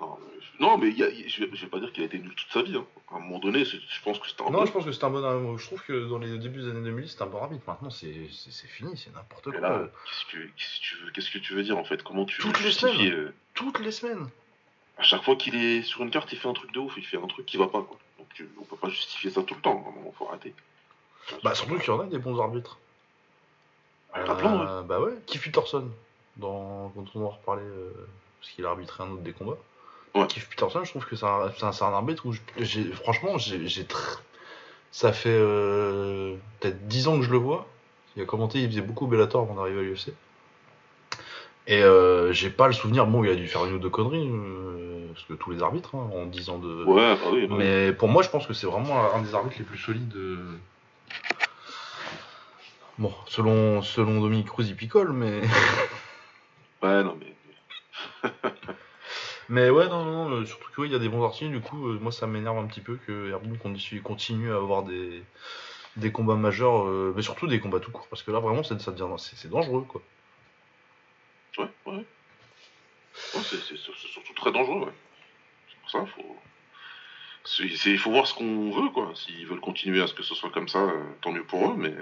Non, 0.00 0.16
mais, 0.20 0.66
non, 0.66 0.78
mais 0.78 0.88
il 0.88 0.96
y 0.98 1.02
a- 1.02 1.08
il- 1.08 1.28
je, 1.28 1.44
vais, 1.44 1.50
je 1.54 1.62
vais 1.62 1.70
pas 1.70 1.80
dire 1.80 1.92
qu'il 1.92 2.02
a 2.02 2.06
été 2.06 2.18
nul 2.18 2.32
toute 2.34 2.50
sa 2.52 2.62
vie. 2.62 2.76
hein. 2.76 2.84
À 3.12 3.16
un 3.16 3.18
moment 3.20 3.40
donné, 3.40 3.64
c'est- 3.64 3.78
je 3.78 4.02
pense 4.02 4.18
que 4.18 4.28
c'était 4.28 4.42
un 4.44 4.50
Non, 4.50 4.64
je 4.64 4.72
pense 4.72 4.84
que 4.84 4.92
c'est 4.92 5.04
un 5.04 5.10
bon... 5.10 5.58
Je 5.58 5.66
trouve 5.66 5.82
que 5.82 6.08
dans 6.08 6.18
les 6.18 6.38
débuts 6.38 6.60
des 6.62 6.68
années 6.70 6.82
2000, 6.82 7.08
c'était 7.08 7.22
un 7.22 7.26
bon 7.26 7.42
arbitre. 7.42 7.64
Maintenant, 7.66 7.90
c'est 7.90 8.28
c'est- 8.30 8.50
c'est 8.52 8.68
fini, 8.68 8.96
c'est 8.96 9.12
n'importe 9.14 9.48
Mais 9.48 9.58
quoi. 9.58 9.68
là, 9.68 9.78
qu'est-ce 10.06 10.32
que, 10.32 10.42
qu'est-ce 10.46 10.78
que 10.78 10.82
tu 10.84 10.96
veux, 11.04 11.10
qu'est-ce 11.10 11.30
que 11.30 11.38
tu 11.38 11.52
veux 11.54 11.62
dire 11.64 11.76
en 11.78 11.84
fait? 11.84 12.02
Comment 12.02 12.24
tu 12.24 12.40
Toutes 12.40 12.62
les 12.62 12.70
semaines. 12.72 13.12
euh, 13.12 13.34
Toutes 13.54 13.80
les 13.80 13.90
semaines 13.92 14.28
À 14.98 15.02
chaque 15.02 15.22
fois 15.22 15.36
qu'il 15.36 15.54
est 15.54 15.82
sur 15.82 16.02
une 16.02 16.10
carte, 16.10 16.32
il 16.32 16.38
fait 16.38 16.48
un 16.48 16.54
truc 16.54 16.72
de 16.72 16.78
ouf, 16.78 16.94
il 16.96 17.04
fait 17.04 17.18
un 17.18 17.26
truc 17.26 17.44
qui 17.46 17.56
va 17.56 17.66
pas, 17.66 17.82
quoi. 17.82 17.98
Donc 18.18 18.28
euh, 18.40 18.44
on 18.60 18.64
peut 18.64 18.76
pas 18.76 18.88
justifier 18.88 19.30
ça 19.30 19.42
tout 19.42 19.54
le 19.54 19.60
temps. 19.60 19.84
À 19.84 19.88
un 19.90 19.92
moment, 19.94 20.12
faut 20.18 20.28
arrêter. 20.28 20.54
Bah, 21.42 21.54
surtout 21.54 21.78
qu'il 21.78 21.88
y 21.88 21.90
en 21.90 22.00
a 22.00 22.06
des 22.06 22.18
bons 22.18 22.40
arbitres. 22.40 22.78
A 24.14 24.34
plein, 24.34 24.58
ouais. 24.58 24.66
Euh, 24.68 24.82
Bah 24.82 25.00
ouais, 25.00 25.12
Keith 25.26 25.42
Peterson, 25.42 25.88
dans... 26.36 26.90
quand 26.94 27.04
on 27.14 27.24
en 27.26 27.28
reparler, 27.28 27.62
euh, 27.64 27.90
parce 28.40 28.52
qu'il 28.52 28.64
a 28.64 28.70
arbitré 28.70 29.02
un 29.04 29.10
autre 29.10 29.22
des 29.22 29.32
combats. 29.32 29.58
Ouais. 30.14 30.26
Keith 30.28 30.48
Peterson, 30.48 30.82
je 30.84 30.90
trouve 30.90 31.04
que 31.04 31.16
c'est 31.16 31.26
un, 31.26 31.92
arbitre 31.92 32.24
où, 32.26 32.34
j'ai, 32.58 32.84
franchement, 32.92 33.36
j'ai, 33.36 33.58
tr- 33.84 34.20
ça 34.92 35.12
fait 35.12 35.28
euh, 35.28 36.36
peut-être 36.60 36.86
10 36.88 37.08
ans 37.08 37.18
que 37.18 37.24
je 37.24 37.30
le 37.30 37.36
vois. 37.36 37.66
Il 38.16 38.22
a 38.22 38.24
commenté, 38.24 38.62
il 38.62 38.70
faisait 38.70 38.80
beaucoup 38.80 39.06
Bellator 39.06 39.42
avant 39.42 39.54
d'arriver 39.56 39.80
à 39.80 39.82
l'UFC. 39.82 40.08
Et 41.66 41.82
euh, 41.82 42.32
j'ai 42.32 42.48
pas 42.48 42.68
le 42.68 42.72
souvenir, 42.72 43.06
bon, 43.06 43.22
il 43.24 43.30
a 43.30 43.34
dû 43.34 43.46
faire 43.48 43.66
une 43.66 43.74
ou 43.74 43.78
deux 43.78 43.90
conneries, 43.90 44.30
euh, 44.30 44.85
parce 45.16 45.26
que 45.26 45.32
tous 45.32 45.50
les 45.50 45.62
arbitres, 45.62 45.94
hein, 45.94 46.10
en 46.14 46.26
10 46.26 46.50
ans 46.50 46.58
de... 46.58 46.84
Ouais, 46.84 47.14
bah 47.16 47.20
oui. 47.32 47.46
bah 47.46 47.54
oui. 47.56 47.64
Mais 47.64 47.92
pour 47.94 48.08
moi, 48.08 48.22
je 48.22 48.28
pense 48.28 48.46
que 48.46 48.52
c'est 48.52 48.66
vraiment 48.66 49.14
un 49.14 49.22
des 49.22 49.34
arbitres 49.34 49.56
les 49.58 49.64
plus 49.64 49.78
solides. 49.78 50.14
euh. 50.14 50.58
Bon, 52.98 53.12
selon, 53.26 53.80
selon 53.80 54.20
Dominique 54.20 54.48
Cruz, 54.48 54.66
il 54.68 54.76
picole, 54.76 55.12
mais. 55.12 55.40
Ouais, 56.82 57.02
non, 57.02 57.18
mais. 57.18 58.30
Mais 59.48 59.70
ouais, 59.70 59.88
non, 59.88 60.04
non, 60.04 60.28
non, 60.28 60.30
euh, 60.36 60.44
surtout 60.44 60.68
qu'il 60.74 60.90
y 60.92 60.94
a 60.94 60.98
des 60.98 61.08
bons 61.08 61.24
articles, 61.24 61.52
du 61.52 61.60
coup, 61.60 61.88
euh, 61.88 61.98
moi 62.00 62.10
ça 62.10 62.26
m'énerve 62.26 62.58
un 62.58 62.66
petit 62.66 62.80
peu 62.80 62.96
que 62.96 63.30
Herbin 63.30 63.54
continue, 64.02 64.52
à 64.52 64.56
avoir 64.56 64.82
des, 64.82 65.22
des 65.96 66.10
combats 66.10 66.34
majeurs, 66.34 66.86
euh, 66.88 67.12
mais 67.16 67.22
surtout 67.22 67.46
des 67.46 67.60
combats 67.60 67.78
tout 67.80 67.92
court, 67.92 68.08
parce 68.08 68.24
que 68.24 68.32
là 68.32 68.40
vraiment 68.40 68.64
c'est- 68.64 68.78
ça 68.80 68.90
devient 68.90 69.14
c'est 69.18 69.36
c'est 69.36 69.48
dangereux 69.48 69.82
quoi. 69.88 70.02
Ouais, 71.58 71.70
ouais. 71.86 71.92
Ouais, 71.94 73.42
c'est 73.42 73.76
surtout 73.76 74.34
très 74.34 74.50
dangereux, 74.50 74.80
ouais. 74.86 74.92
Ça, 75.90 76.04
faut. 76.06 76.36
Il 77.60 77.98
faut 77.98 78.10
voir 78.10 78.26
ce 78.26 78.34
qu'on 78.34 78.70
veut, 78.70 78.90
quoi. 78.90 79.12
S'ils 79.14 79.46
veulent 79.46 79.60
continuer 79.60 80.02
à 80.02 80.08
ce 80.08 80.14
que 80.14 80.24
ce 80.24 80.34
soit 80.34 80.50
comme 80.50 80.68
ça, 80.68 80.80
euh, 80.80 81.04
tant 81.22 81.32
mieux 81.32 81.44
pour 81.44 81.70
eux, 81.70 81.74
mais. 81.76 81.94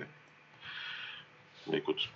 Mais 1.67 1.79
écoute. 1.79 2.09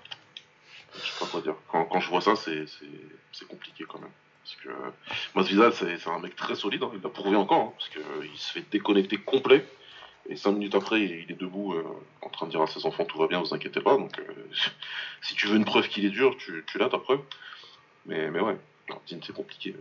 je 0.94 1.00
sais 1.00 1.18
pas 1.18 1.26
quoi 1.26 1.40
dire. 1.40 1.54
Quand, 1.68 2.00
je 2.00 2.08
vois 2.08 2.20
ça, 2.20 2.37
c'est 2.37 3.48
compliqué 3.48 3.84
quand 3.87 4.00
même. 4.00 4.10
Parce 4.42 4.56
que 4.62 4.68
euh, 4.70 5.98
c'est 5.98 6.08
un 6.08 6.20
mec 6.20 6.34
très 6.37 6.54
solide, 6.54 6.82
hein, 6.82 6.90
il 6.94 7.02
l'a 7.02 7.10
prouvé 7.10 7.37
encore, 7.37 7.60
hein, 7.60 7.72
parce 7.76 7.90
qu'il 7.90 8.38
se 8.38 8.52
fait 8.52 8.64
déconnecter 8.70 9.18
complet. 9.18 9.66
Et 10.28 10.37
cinq 10.37 10.52
minutes 10.52 10.75
après, 10.75 11.02
il 11.02 11.30
est 11.30 11.38
debout 11.38 11.75
euh, 11.75 11.84
en 12.22 12.28
train 12.28 12.46
de 12.46 12.50
dire 12.50 12.60
à 12.60 12.66
ses 12.66 12.84
enfants 12.84 13.04
tout 13.04 13.18
va 13.18 13.26
bien, 13.26 13.40
vous 13.40 13.54
inquiétez 13.54 13.80
pas. 13.80 13.96
Donc, 13.96 14.18
euh, 14.18 14.48
si 15.22 15.34
tu 15.34 15.46
veux 15.46 15.56
une 15.56 15.64
preuve 15.64 15.88
qu'il 15.88 16.04
est 16.04 16.10
dur, 16.10 16.37
tu, 16.37 16.64
l'as 16.78 16.88
ta 16.88 16.98
preuve. 16.98 17.20
Mais, 18.06 18.30
mais 18.30 18.40
ouais, 18.40 18.56
c'est 19.06 19.34
compliqué. 19.34 19.75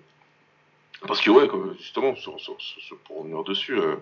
Parce 1.06 1.22
que, 1.22 1.30
ouais, 1.30 1.48
comme, 1.48 1.75
justement, 1.77 2.16
sur, 2.16 2.39
sur- 2.39 2.60
sur- 2.60 2.98
pour 3.00 3.20
revenir 3.20 3.44
dessus, 3.44 3.77
euh, 3.80 3.96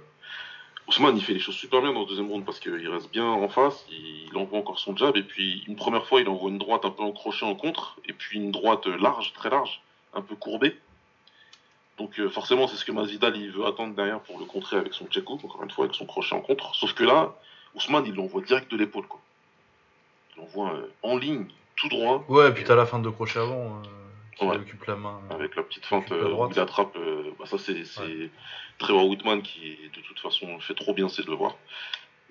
Ousmane, 0.88 1.18
il 1.18 1.24
fait 1.24 1.34
les 1.34 1.40
choses 1.40 1.56
super 1.56 1.82
bien 1.82 1.92
dans 1.92 2.02
le 2.02 2.06
deuxième 2.06 2.30
round 2.30 2.46
parce 2.46 2.60
qu'il 2.60 2.88
reste 2.90 3.12
bien 3.12 3.26
en 3.26 3.50
face, 3.50 3.86
il, 3.90 4.36
envoie 4.38 4.60
encore 4.60 4.80
son 4.80 4.96
jab, 4.96 5.18
et 5.18 5.24
puis 5.24 5.64
une 5.68 5.76
première 5.76 6.06
fois, 6.06 6.22
il 6.22 6.30
envoie 6.30 6.50
une 6.50 6.58
droite 6.58 6.86
un 6.86 6.92
peu 6.92 7.04
encrochée 7.04 7.46
en 7.46 7.56
contre, 7.56 7.98
et 8.08 8.14
puis 8.14 8.38
une 8.40 8.52
droite 8.52 8.86
large, 8.86 9.34
très 9.34 9.50
large, 9.50 9.82
un 10.14 10.22
peu 10.22 10.36
courbée. 10.36 10.78
Donc 11.98 12.20
euh, 12.20 12.30
forcément, 12.30 12.68
c'est 12.68 12.76
ce 12.76 12.86
que 12.86 12.92
Masvidal 12.92 13.36
il 13.38 13.52
veut 13.52 13.66
attendre 13.66 13.96
derrière 13.96 14.20
pour 14.20 14.38
le 14.38 14.46
contrer 14.46 14.76
avec 14.76 14.94
son 14.94 15.06
check 15.08 15.30
encore 15.30 15.64
une 15.64 15.72
fois 15.72 15.86
avec 15.86 15.96
son 15.96 16.06
crochet 16.06 16.36
en 16.36 16.42
contre. 16.42 16.76
Sauf 16.76 16.94
que 16.94 17.06
là, 17.06 17.34
Ousmane, 17.74 18.06
il 18.06 18.14
l'envoie 18.14 18.42
direct 18.42 18.70
de 18.70 18.78
l'épaule, 18.78 19.08
quoi. 19.08 19.22
Il 20.36 20.42
l'envoie 20.42 20.74
euh, 20.74 20.88
en 21.04 21.18
ligne, 21.18 21.48
tout 21.78 21.88
droit, 21.88 22.24
Ouais, 22.28 22.54
puis 22.54 22.64
t'as 22.64 22.76
la 22.76 22.86
fin 22.86 23.00
de 23.00 23.10
crochet 23.10 23.40
avant, 23.40 23.56
euh, 23.82 23.88
qui 24.36 24.46
Ouais. 24.46 24.56
occupe 24.58 24.84
la 24.86 24.96
main. 24.96 25.22
avec 25.30 25.56
la 25.56 25.64
petite 25.64 25.86
feinte 25.86 26.12
euh, 26.12 26.26
où 26.26 26.30
droite. 26.30 26.52
il 26.56 26.60
attrape. 26.60 26.96
euh, 26.98 27.32
bah, 27.40 27.46
ça, 27.46 27.58
c'est 27.58 27.84
c'est 27.86 28.30
Trevor 28.78 29.08
Whitman 29.08 29.42
qui, 29.42 29.78
de 29.94 30.02
toute 30.02 30.20
façon, 30.20 30.60
fait 30.60 30.74
trop 30.76 30.94
bien 30.94 31.08
ses 31.10 31.24
devoirs 31.24 31.56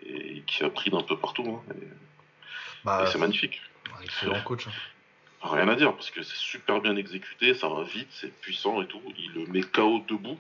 et 0.06 0.42
qui 0.46 0.62
a 0.64 0.70
pris 0.70 0.90
d'un 0.90 1.02
peu 1.02 1.16
partout. 1.18 1.60
hein. 1.68 1.72
Et- 1.80 1.88
Bah, 2.84 3.06
c'est 3.06 3.18
magnifique. 3.18 3.60
excellent 4.02 4.40
coach. 4.42 4.66
hein. 4.68 4.72
Rien 5.42 5.68
à 5.68 5.74
dire 5.74 5.92
parce 5.94 6.10
que 6.10 6.22
c'est 6.22 6.36
super 6.36 6.80
bien 6.80 6.96
exécuté, 6.96 7.52
ça 7.54 7.68
va 7.68 7.82
vite, 7.82 8.08
c'est 8.10 8.32
puissant 8.40 8.80
et 8.82 8.86
tout. 8.86 9.02
Il 9.18 9.32
le 9.32 9.46
met 9.46 9.62
KO 9.62 10.00
debout. 10.08 10.38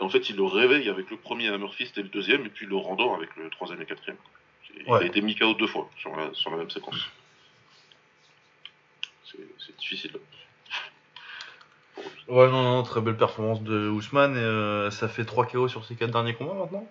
Et 0.00 0.02
en 0.02 0.08
fait, 0.08 0.28
il 0.30 0.36
le 0.36 0.44
réveille 0.44 0.88
avec 0.88 1.10
le 1.10 1.16
premier 1.18 1.48
Hammer 1.48 1.68
Fist 1.72 1.96
et 1.98 2.02
le 2.02 2.08
deuxième, 2.08 2.44
et 2.46 2.48
puis 2.48 2.64
il 2.66 2.70
le 2.70 2.76
rendort 2.76 3.14
avec 3.14 3.34
le 3.36 3.48
troisième 3.50 3.80
et 3.82 3.86
quatrième. 3.86 4.16
Il 4.74 4.86
Ouais. 4.90 5.00
a 5.02 5.04
été 5.04 5.20
mis 5.20 5.34
KO 5.36 5.52
deux 5.54 5.66
fois 5.66 5.88
sur 5.98 6.16
la, 6.16 6.32
sur 6.34 6.50
la 6.50 6.56
même 6.56 6.70
séquence. 6.70 6.96
C'est 9.24 9.76
difficile. 9.78 10.12
Ouais, 12.28 12.48
non, 12.48 12.62
non, 12.62 12.82
très 12.82 13.00
belle 13.00 13.16
performance 13.16 13.62
de 13.62 13.88
Ousmane. 13.88 14.36
Et, 14.36 14.40
euh, 14.40 14.90
ça 14.90 15.08
fait 15.08 15.24
3 15.24 15.46
KO 15.46 15.68
sur 15.68 15.84
ses 15.84 15.94
4 15.94 16.10
derniers 16.10 16.34
combats 16.34 16.54
maintenant. 16.54 16.86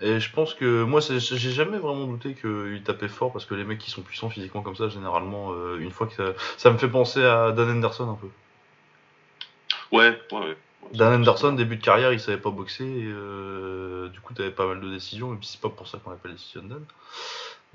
Et 0.00 0.20
je 0.20 0.30
pense 0.30 0.52
que 0.54 0.82
moi, 0.82 1.00
j'ai 1.00 1.50
jamais 1.52 1.78
vraiment 1.78 2.06
douté 2.06 2.34
qu'il 2.34 2.82
tapait 2.84 3.08
fort 3.08 3.32
parce 3.32 3.46
que 3.46 3.54
les 3.54 3.64
mecs 3.64 3.78
qui 3.78 3.90
sont 3.90 4.02
puissants 4.02 4.28
physiquement 4.28 4.60
comme 4.60 4.76
ça, 4.76 4.88
généralement, 4.90 5.52
euh, 5.52 5.78
une 5.78 5.90
fois 5.90 6.06
que 6.06 6.14
ça, 6.14 6.32
ça 6.58 6.70
me 6.70 6.76
fait 6.76 6.88
penser 6.88 7.24
à 7.24 7.52
Dan 7.52 7.70
Henderson 7.70 8.10
un 8.10 8.14
peu. 8.14 8.28
Ouais, 9.90 10.20
ouais, 10.32 10.38
ouais. 10.38 10.56
Dan 10.92 11.14
Henderson, 11.14 11.52
début 11.52 11.76
de 11.76 11.82
carrière, 11.82 12.12
il 12.12 12.20
savait 12.20 12.36
pas 12.36 12.50
boxer. 12.50 12.84
Et, 12.84 13.06
euh, 13.06 14.08
du 14.08 14.20
coup, 14.20 14.34
t'avais 14.34 14.50
pas 14.50 14.66
mal 14.66 14.80
de 14.80 14.90
décisions. 14.90 15.32
Et 15.32 15.36
puis, 15.36 15.46
c'est 15.46 15.60
pas 15.60 15.70
pour 15.70 15.88
ça 15.88 15.98
qu'on 15.98 16.12
appelle 16.12 16.32
décision 16.32 16.62
Dan. 16.62 16.84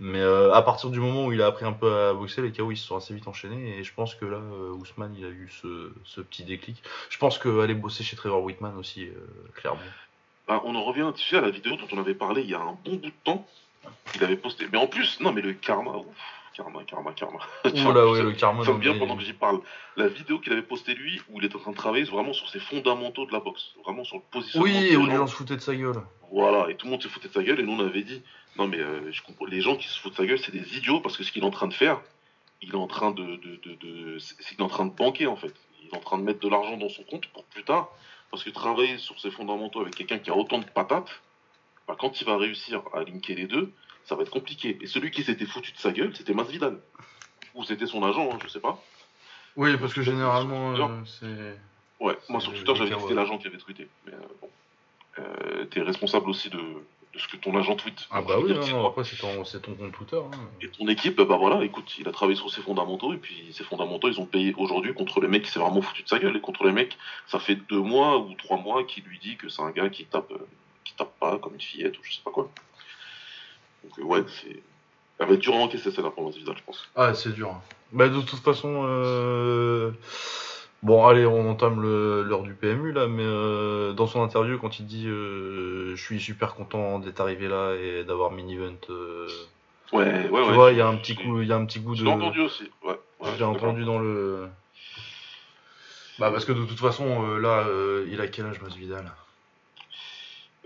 Mais 0.03 0.19
euh, 0.19 0.51
à 0.51 0.63
partir 0.63 0.89
du 0.89 0.99
moment 0.99 1.27
où 1.27 1.31
il 1.31 1.43
a 1.43 1.45
appris 1.45 1.63
un 1.63 1.73
peu 1.73 1.93
à 1.93 2.13
boxer, 2.13 2.41
les 2.41 2.51
KO 2.51 2.71
ils 2.71 2.75
se 2.75 2.87
sont 2.87 2.95
assez 2.97 3.13
vite 3.13 3.27
enchaînés. 3.27 3.77
Et 3.77 3.83
je 3.83 3.93
pense 3.93 4.15
que 4.15 4.25
là, 4.25 4.37
euh, 4.37 4.71
Ousmane, 4.71 5.13
il 5.15 5.23
a 5.23 5.29
eu 5.29 5.47
ce, 5.61 5.91
ce 6.05 6.21
petit 6.21 6.43
déclic. 6.43 6.81
Je 7.11 7.19
pense 7.19 7.37
qu'aller 7.37 7.75
bosser 7.75 8.03
chez 8.03 8.15
Trevor 8.15 8.41
Whitman 8.41 8.75
aussi, 8.77 9.05
euh, 9.05 9.13
clairement. 9.53 9.79
Bah, 10.47 10.59
on 10.65 10.73
en 10.73 10.83
revient 10.83 11.11
tu 11.15 11.23
sais, 11.23 11.37
à 11.37 11.41
la 11.41 11.51
vidéo 11.51 11.75
dont 11.75 11.87
on 11.91 11.99
avait 11.99 12.15
parlé 12.15 12.41
il 12.41 12.49
y 12.49 12.55
a 12.55 12.59
un 12.59 12.75
bon 12.83 12.95
bout 12.95 12.97
de 12.97 13.11
temps. 13.23 13.45
Il 14.15 14.23
avait 14.23 14.37
posté. 14.37 14.65
Mais 14.71 14.79
en 14.79 14.87
plus, 14.87 15.19
non, 15.19 15.33
mais 15.33 15.41
le 15.41 15.53
karma, 15.53 15.91
ouf, 15.91 16.40
karma, 16.53 16.83
karma, 16.83 17.13
karma. 17.13 17.39
Tu 17.63 17.81
vois, 17.81 17.91
Oula, 17.91 18.07
ouais, 18.07 18.23
le 18.23 18.31
karma. 18.33 18.63
Ça 18.63 18.73
me 18.73 18.79
vient 18.79 18.97
pendant 18.97 19.17
que 19.17 19.23
j'y 19.23 19.33
parle. 19.33 19.61
La 19.97 20.07
vidéo 20.07 20.39
qu'il 20.39 20.53
avait 20.53 20.61
postée 20.61 20.93
lui, 20.93 21.21
où 21.29 21.39
il 21.39 21.45
est 21.45 21.55
en 21.55 21.59
train 21.59 21.71
de 21.71 21.77
travailler 21.77 22.03
vraiment 22.05 22.33
sur 22.33 22.49
ses 22.49 22.59
fondamentaux 22.59 23.25
de 23.25 23.31
la 23.31 23.39
boxe, 23.39 23.75
vraiment 23.83 24.03
sur 24.03 24.17
le 24.17 24.23
positionnement. 24.31 24.65
Oui, 24.65 24.89
de 24.89 24.93
et 24.93 24.97
où 24.97 25.05
les 25.05 25.15
gens 25.15 25.27
se 25.27 25.35
foutaient 25.35 25.55
de 25.55 25.61
sa 25.61 25.75
gueule. 25.75 26.01
Voilà, 26.31 26.69
et 26.69 26.75
tout 26.75 26.85
le 26.85 26.91
monde 26.91 27.03
se 27.03 27.07
foutait 27.07 27.27
de 27.27 27.33
sa 27.33 27.43
gueule, 27.43 27.59
et 27.59 27.63
nous 27.63 27.73
on 27.73 27.85
avait 27.85 28.03
dit, 28.03 28.21
non 28.57 28.67
mais 28.67 28.79
euh, 28.79 29.11
je 29.11 29.21
comprends, 29.21 29.45
les 29.45 29.61
gens 29.61 29.75
qui 29.75 29.87
se 29.89 29.99
foutent 29.99 30.13
de 30.13 30.17
sa 30.17 30.25
gueule, 30.25 30.39
c'est 30.39 30.53
des 30.53 30.77
idiots, 30.77 31.01
parce 31.01 31.17
que 31.17 31.23
ce 31.23 31.31
qu'il 31.31 31.43
est 31.43 31.45
en 31.45 31.51
train 31.51 31.67
de 31.67 31.73
faire, 31.73 32.01
il 32.61 32.69
est 32.69 32.75
en 32.75 32.87
train 32.87 33.11
de, 33.11 33.23
de, 33.23 33.59
de, 33.63 34.19
c'est 34.19 34.37
qu'il 34.37 34.57
est 34.57 34.61
en 34.61 34.69
train 34.69 34.85
de 34.85 34.93
banquer 34.93 35.27
en 35.27 35.35
fait. 35.35 35.53
Il 35.81 35.89
est 35.89 35.95
en 35.97 35.99
train 35.99 36.17
de 36.17 36.23
mettre 36.23 36.39
de 36.39 36.47
l'argent 36.47 36.77
dans 36.77 36.89
son 36.89 37.03
compte 37.03 37.25
pour 37.27 37.43
plus 37.45 37.63
tard, 37.63 37.89
parce 38.29 38.43
que 38.43 38.49
travailler 38.49 38.97
sur 38.97 39.19
ses 39.19 39.31
fondamentaux 39.31 39.81
avec 39.81 39.95
quelqu'un 39.95 40.19
qui 40.19 40.29
a 40.29 40.35
autant 40.37 40.59
de 40.59 40.65
patates, 40.65 41.21
bah, 41.87 41.97
quand 41.99 42.21
il 42.21 42.25
va 42.25 42.37
réussir 42.37 42.81
à 42.93 43.03
linker 43.03 43.35
les 43.35 43.47
deux, 43.47 43.73
ça 44.11 44.17
va 44.17 44.23
être 44.23 44.29
compliqué. 44.29 44.77
Et 44.81 44.87
celui 44.87 45.09
qui 45.09 45.23
s'était 45.23 45.45
foutu 45.45 45.71
de 45.71 45.77
sa 45.77 45.91
gueule, 45.93 46.13
c'était 46.13 46.33
Masvidal. 46.33 46.77
Ou 47.55 47.63
c'était 47.63 47.85
son 47.85 48.03
agent, 48.03 48.29
hein, 48.29 48.37
je 48.43 48.49
sais 48.49 48.59
pas. 48.59 48.77
Oui, 49.55 49.77
parce 49.77 49.93
que 49.93 50.01
généralement, 50.01 50.73
euh, 50.73 50.87
c'est. 51.05 52.03
Ouais, 52.03 52.17
moi 52.27 52.41
sur 52.41 52.51
Twitter, 52.53 52.73
j'avais 52.75 52.89
dit 52.89 52.95
que 52.97 53.01
c'était 53.03 53.13
l'agent 53.13 53.37
qui 53.37 53.47
avait 53.47 53.57
tweeté. 53.57 53.87
Mais 54.05 54.11
euh, 54.11 54.17
bon. 54.41 54.49
Euh, 55.19 55.65
T'es 55.71 55.81
responsable 55.81 56.29
aussi 56.29 56.49
de, 56.49 56.57
de 56.57 57.19
ce 57.19 57.27
que 57.29 57.37
ton 57.37 57.57
agent 57.57 57.75
tweet. 57.77 58.05
Ah 58.11 58.21
bah 58.21 58.35
oui, 58.41 58.53
non, 58.53 58.85
après 58.85 59.05
c'est 59.05 59.15
ton, 59.15 59.75
compte 59.75 59.91
Twitter. 59.93 60.17
hein. 60.17 60.37
Et 60.61 60.67
ton 60.67 60.87
équipe, 60.89 61.21
bah 61.21 61.37
voilà, 61.37 61.63
écoute, 61.63 61.93
il 61.97 62.07
a 62.09 62.11
travaillé 62.11 62.37
sur 62.37 62.51
ses 62.51 62.61
fondamentaux, 62.61 63.13
et 63.13 63.17
puis 63.17 63.47
ses 63.53 63.63
fondamentaux, 63.63 64.09
ils 64.09 64.19
ont 64.19 64.25
payé 64.25 64.53
aujourd'hui 64.57 64.93
contre 64.93 65.21
le 65.21 65.29
mec 65.29 65.43
qui 65.43 65.51
s'est 65.51 65.59
vraiment 65.59 65.81
foutu 65.81 66.03
de 66.03 66.09
sa 66.09 66.19
gueule, 66.19 66.35
et 66.35 66.41
contre 66.41 66.65
le 66.65 66.73
mec, 66.73 66.97
ça 67.27 67.39
fait 67.39 67.55
deux 67.55 67.79
mois 67.81 68.17
ou 68.19 68.33
trois 68.33 68.57
mois 68.57 68.83
qu'il 68.83 69.03
lui 69.05 69.19
dit 69.19 69.37
que 69.37 69.47
c'est 69.47 69.61
un 69.61 69.71
gars 69.71 69.89
qui 69.89 70.03
tape, 70.05 70.31
euh, 70.31 70.47
qui 70.83 70.93
tape 70.95 71.17
pas 71.19 71.37
comme 71.39 71.53
une 71.53 71.61
fillette, 71.61 71.97
ou 71.97 72.01
je 72.03 72.13
sais 72.13 72.21
pas 72.25 72.31
quoi. 72.31 72.49
Donc 73.83 73.99
euh, 73.99 74.03
ouais, 74.03 74.23
c'est... 74.27 74.61
Elle 75.19 75.27
va 75.27 75.33
être 75.33 75.39
dur 75.39 75.53
à 75.53 75.57
encaisser 75.57 75.91
celle-là 75.91 76.09
pour 76.11 76.23
Masvidal, 76.25 76.55
je 76.57 76.63
pense. 76.63 76.89
Ah, 76.95 77.13
c'est 77.13 77.33
dur. 77.33 77.49
hein. 77.49 77.61
Bah, 77.91 78.07
de 78.09 78.21
toute 78.21 78.39
façon, 78.39 78.83
euh... 78.87 79.91
bon, 80.81 81.05
allez, 81.05 81.25
on 81.25 81.49
entame 81.49 81.81
le- 81.81 82.23
l'heure 82.23 82.41
du 82.43 82.53
PMU 82.53 82.91
là, 82.91 83.07
mais 83.07 83.23
euh, 83.25 83.93
dans 83.93 84.07
son 84.07 84.23
interview, 84.23 84.57
quand 84.57 84.79
il 84.79 84.85
dit 84.87 85.07
euh, 85.07 85.95
Je 85.95 86.01
suis 86.03 86.19
super 86.19 86.55
content 86.55 86.99
d'être 86.99 87.19
arrivé 87.19 87.47
là 87.47 87.75
et 87.75 88.03
d'avoir 88.03 88.31
mini-event, 88.31 88.77
Ouais, 89.93 90.03
ouais, 90.03 90.29
tu 90.29 90.31
ouais. 90.31 90.53
vois, 90.53 90.71
il 90.71 90.77
y 90.77 90.81
a 90.81 90.87
un 90.87 90.95
petit 90.95 91.15
coup, 91.15 91.41
il 91.41 91.47
y 91.49 91.51
a 91.51 91.57
un 91.57 91.65
petit 91.65 91.81
goût 91.81 91.95
Je 91.95 92.01
de. 92.01 92.05
l'ai 92.07 92.13
entendu 92.13 92.39
aussi, 92.39 92.63
ouais. 92.83 92.89
ouais, 92.91 92.97
Je 93.19 93.25
l'ai 93.25 93.31
suis 93.31 93.39
d'accord. 93.39 93.55
entendu 93.57 93.83
dans 93.83 93.99
le. 93.99 94.47
Bah, 96.17 96.31
parce 96.31 96.45
que 96.45 96.53
de 96.53 96.63
toute 96.63 96.79
façon, 96.79 97.35
là, 97.37 97.65
il 98.07 98.21
a 98.21 98.27
quel 98.27 98.45
âge, 98.45 98.61
Masvidal? 98.61 99.11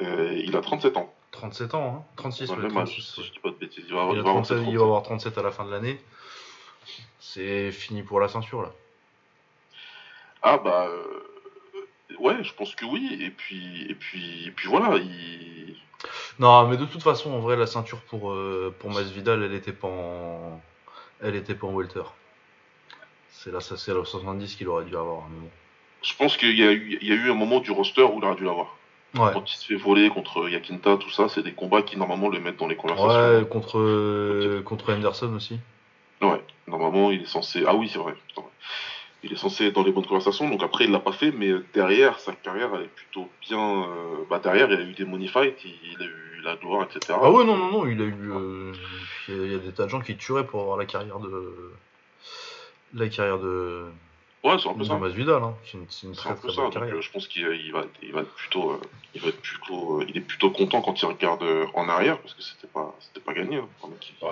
Euh, 0.02 0.34
il 0.44 0.56
a 0.56 0.62
37 0.62 0.96
ans. 0.98 1.12
37 1.36 1.74
ans, 1.76 1.96
hein 1.98 2.06
36, 2.16 2.50
Ouais, 2.50 2.56
ouais, 2.56 2.64
même 2.64 2.78
âge, 2.78 2.90
36, 2.90 3.02
si 3.02 3.24
je 3.24 3.32
dis 3.32 3.40
pas 3.40 3.50
de 3.50 3.56
bêtises. 3.56 3.86
Il 3.88 3.94
va, 3.94 4.08
il 4.12 4.20
avoir 4.20 4.36
37, 4.36 4.58
37, 4.58 4.74
il 4.74 4.78
va 4.78 4.84
avoir 4.84 5.04
37 5.04 5.38
à 5.38 5.42
la 5.44 5.52
fin 5.52 5.66
de 5.66 5.72
l'année. 5.72 6.00
C'est 7.20 7.72
fini 7.72 8.04
pour 8.04 8.20
la 8.20 8.28
ceinture 8.28 8.62
là. 8.62 8.72
Ah 10.42 10.58
bah 10.58 10.88
euh, 10.88 12.16
ouais, 12.20 12.44
je 12.44 12.54
pense 12.54 12.76
que 12.76 12.86
oui. 12.86 13.18
Et 13.22 13.32
puis 13.32 13.86
et 13.90 13.96
puis 13.96 14.48
et 14.48 14.52
puis 14.52 14.68
voilà, 14.68 14.98
il... 14.98 15.76
Non, 16.40 16.68
mais 16.68 16.78
de 16.78 16.86
toute 16.86 17.02
façon, 17.02 17.32
en 17.32 17.40
vrai, 17.40 17.56
la 17.56 17.66
ceinture 17.66 18.02
pour, 18.02 18.32
euh, 18.32 18.74
pour 18.80 18.92
Masvidal, 18.92 19.42
elle 19.42 19.54
était 19.54 19.74
pas 19.74 19.88
en, 19.88 20.62
elle 21.22 21.36
était 21.36 21.56
pas 21.56 21.68
en 21.68 21.74
welter. 21.74 22.04
C'est 23.30 23.52
là, 23.52 23.60
ça 23.60 23.78
c'est 23.78 23.94
la 23.94 24.04
70 24.04 24.56
qu'il 24.56 24.68
aurait 24.68 24.86
dû 24.86 24.96
avoir. 24.96 25.22
Bon. 25.22 25.50
je 26.02 26.16
pense 26.16 26.38
qu'il 26.38 26.58
y 26.58 26.64
a 26.64 26.72
eu 26.72 26.98
il 27.02 27.08
y 27.08 27.12
a 27.12 27.16
eu 27.16 27.32
un 27.32 27.36
moment 27.36 27.60
du 27.60 27.72
roster 27.72 28.04
où 28.04 28.20
il 28.20 28.26
aurait 28.26 28.36
dû 28.36 28.44
l'avoir. 28.44 28.76
Ouais. 29.18 29.32
Quand 29.34 29.52
il 29.52 29.56
se 29.56 29.66
fait 29.66 29.76
voler 29.76 30.10
contre 30.10 30.50
Yakinta, 30.50 30.98
tout 30.98 31.10
ça, 31.10 31.30
c'est 31.30 31.42
des 31.44 31.54
combats 31.54 31.82
qui 31.82 31.98
normalement 31.98 32.28
le 32.30 32.40
mettent 32.40 32.58
dans 32.58 32.68
les 32.68 32.76
conversations. 32.76 33.40
Ouais, 33.40 33.46
contre, 33.48 33.80
euh, 33.80 34.62
contre 34.62 34.94
Henderson 34.94 35.34
aussi. 35.36 35.60
Ouais, 36.22 36.42
normalement 36.68 37.12
il 37.12 37.22
est 37.22 37.28
censé. 37.28 37.64
Ah 37.68 37.76
oui, 37.76 37.90
c'est 37.92 38.00
vrai. 38.00 38.14
Il 39.24 39.32
est 39.34 39.38
censé 39.38 39.66
être 39.68 39.74
dans 39.74 39.84
les 39.84 39.92
bonnes 39.92 40.06
conversations, 40.06 40.50
donc 40.50 40.62
après 40.62 40.86
il 40.86 40.92
l'a 40.92 41.00
pas 41.00 41.12
fait, 41.12 41.32
mais 41.32 41.52
derrière 41.74 42.20
sa 42.20 42.34
carrière 42.34 42.70
elle 42.76 42.84
est 42.84 42.88
plutôt 42.96 43.28
bien. 43.48 43.84
euh, 43.84 44.24
Bah 44.30 44.40
derrière 44.44 44.70
il 44.72 44.78
a 44.80 44.84
eu 44.84 44.94
des 44.94 45.06
money 45.06 45.28
fights, 45.28 45.64
il 45.66 46.02
a 46.02 46.06
eu 46.06 46.42
la 46.44 46.56
gloire, 46.58 46.84
etc. 46.84 47.18
Ah 47.22 47.32
ouais, 47.32 47.44
non, 47.44 47.58
non, 47.58 47.72
non, 47.72 47.88
il 47.88 48.00
a 48.02 48.06
eu. 48.06 48.32
euh, 48.32 48.72
il 49.30 49.52
y 49.52 49.56
a 49.56 49.58
des 49.60 49.72
tas 49.72 49.86
de 49.86 49.90
gens 49.90 50.00
qui 50.02 50.16
tueraient 50.16 50.46
pour 50.46 50.62
avoir 50.62 50.78
la 50.78 50.86
carrière 50.86 51.20
de. 51.20 51.72
La 52.94 53.08
carrière 53.10 53.40
de. 53.40 53.86
Ouais, 54.46 54.58
c'est 54.62 54.70
un 54.70 54.74
peu 54.74 54.84
ça. 54.84 54.96
Masvidal, 54.98 55.42
hein. 55.42 55.56
C'est 55.66 55.74
une, 56.06 56.14
très 56.14 56.30
un 56.30 56.34
peu 56.36 56.48
très 56.50 56.56
ça, 56.56 56.62
donc 56.70 56.76
euh, 56.78 57.02
je 57.02 57.10
pense 57.12 57.28
qu'il 57.28 57.42
il 57.66 57.72
va, 57.72 57.84
il 58.04 58.12
va 58.14 58.22
être 58.22 58.34
plutôt, 58.36 58.72
euh, 58.72 58.80
il 59.16 59.22
va 59.22 59.30
être 59.30 59.42
plutôt, 59.42 60.00
euh, 60.02 60.06
il 60.08 60.16
est 60.18 60.22
plutôt 60.22 60.52
content 60.52 60.82
quand 60.82 61.02
il 61.02 61.06
regarde 61.06 61.42
euh, 61.42 61.66
en 61.74 61.90
arrière 61.90 62.20
parce 62.20 62.34
que 62.36 62.44
c'était 62.44 62.68
pas, 62.68 62.94
c'était 63.00 63.22
pas 63.22 63.34
gagné. 63.34 63.58
Hein, 63.58 63.68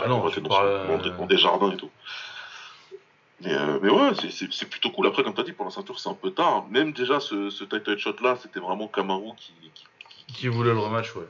non, 0.08 0.20
combattu 0.20 0.36
tu 0.36 0.42
dans, 0.42 0.50
parles, 0.50 0.82
son- 0.88 0.98
dans 1.18 1.26
des- 1.26 1.34
euh, 1.36 1.38
jardins 1.38 1.72
et 1.72 1.78
tout. 1.78 1.90
Mais, 3.42 3.54
euh, 3.54 3.80
mais 3.82 3.90
ouais, 3.90 4.12
c'est- 4.30 4.70
plutôt 4.70 4.92
cool. 4.92 5.08
Après, 5.08 5.24
comme 5.24 5.34
t'as 5.34 5.44
dit, 5.44 5.52
pour 5.52 5.66
la 5.66 5.72
ceinture, 5.72 6.00
c'est 6.00 6.10
un 6.10 6.14
peu 6.14 6.32
tard. 6.32 6.66
Même 6.70 6.94
déjà, 6.94 7.20
ce, 7.20 7.50
ce 7.50 7.64
title 7.64 7.98
shot 7.98 8.16
là, 8.22 8.38
c'était 8.42 8.60
vraiment 8.60 8.88
Kamaru 8.88 9.32
qui, 9.38 9.54
qui, 9.74 9.86
Qui 10.34 10.48
voulait 10.48 10.72
le 10.74 10.80
rematch, 10.80 11.16
ouais. 11.16 11.26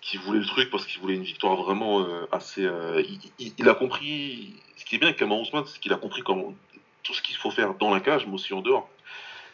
qui 0.00 0.16
voulait 0.16 0.38
le 0.40 0.46
truc 0.46 0.70
parce 0.70 0.86
qu'il 0.86 1.00
voulait 1.00 1.16
une 1.16 1.24
victoire 1.24 1.56
vraiment 1.56 2.00
euh, 2.00 2.26
assez. 2.32 2.64
euh, 2.64 3.02
il, 3.06 3.18
il- 3.38 3.52
il 3.58 3.68
a 3.68 3.74
compris. 3.74 4.54
Ce 4.76 4.84
qui 4.86 4.94
est 4.94 4.98
bien 4.98 5.08
avec 5.08 5.18
Kamaru 5.18 5.42
Usman, 5.42 5.64
c'est 5.66 5.78
qu'il 5.80 5.92
a 5.92 5.96
compris 5.96 6.22
comment 6.22 6.54
tout 7.02 7.14
ce 7.14 7.22
qu'il 7.22 7.36
faut 7.36 7.50
faire 7.50 7.74
dans 7.74 7.90
la 7.90 8.00
cage, 8.00 8.26
mais 8.26 8.34
aussi 8.34 8.52
en 8.54 8.60
dehors. 8.60 8.88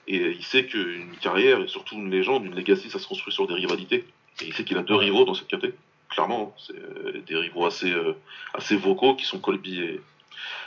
Et 0.08 0.16
il 0.16 0.44
sait 0.44 0.66
qu'une 0.66 1.16
carrière 1.20 1.60
et 1.60 1.68
surtout 1.68 1.96
une 1.96 2.10
légende, 2.10 2.44
une 2.44 2.54
legacy, 2.54 2.90
ça 2.90 2.98
se 2.98 3.08
construit 3.08 3.32
sur 3.32 3.46
des 3.46 3.54
rivalités. 3.54 4.04
Et 4.40 4.46
il 4.46 4.54
sait 4.54 4.64
qu'il 4.64 4.78
a 4.78 4.82
deux 4.82 4.94
rivaux 4.94 5.24
dans 5.24 5.34
cette 5.34 5.48
catégorie. 5.48 5.78
Clairement, 6.10 6.54
c'est 6.58 6.76
euh, 6.76 7.22
des 7.26 7.36
rivaux 7.36 7.66
assez, 7.66 7.92
euh, 7.92 8.12
assez 8.54 8.76
vocaux 8.76 9.16
qui 9.16 9.24
sont 9.24 9.40
Colby 9.40 9.80
et, 9.80 10.00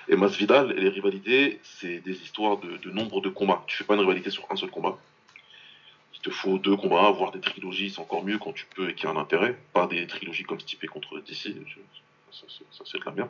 Et 0.09 0.15
Masvidal 0.17 0.74
et 0.77 0.81
les 0.81 0.89
rivalités, 0.89 1.59
c'est 1.63 2.00
des 2.00 2.21
histoires 2.21 2.57
de, 2.57 2.89
nombre 2.91 3.21
de 3.21 3.29
combats. 3.29 3.63
Tu 3.67 3.77
fais 3.77 3.86
pas 3.86 3.93
une 3.93 4.01
rivalité 4.01 4.29
sur 4.29 4.45
un 4.50 4.57
seul 4.57 4.69
combat. 4.69 4.98
Il 6.13 6.19
te 6.19 6.29
faut 6.29 6.57
deux 6.57 6.75
combats, 6.75 7.09
voire 7.12 7.31
des 7.31 7.39
trilogies, 7.39 7.91
c'est 7.91 8.01
encore 8.01 8.25
mieux 8.25 8.38
quand 8.38 8.51
tu 8.51 8.65
peux 8.75 8.89
et 8.89 8.93
qu'il 8.93 9.05
y 9.05 9.07
a 9.07 9.12
un 9.12 9.17
intérêt. 9.17 9.57
Pas 9.74 9.88
des 9.88 10.05
trilogies 10.07 10.43
comme 10.43 10.59
Stipe 10.59 10.86
contre 10.88 11.19
DC, 11.19 11.55
ça, 12.31 12.45
c'est- 12.48 12.65
ça, 12.77 12.83
c'est 12.89 13.00
de 13.00 13.05
la 13.05 13.12
merde. 13.12 13.29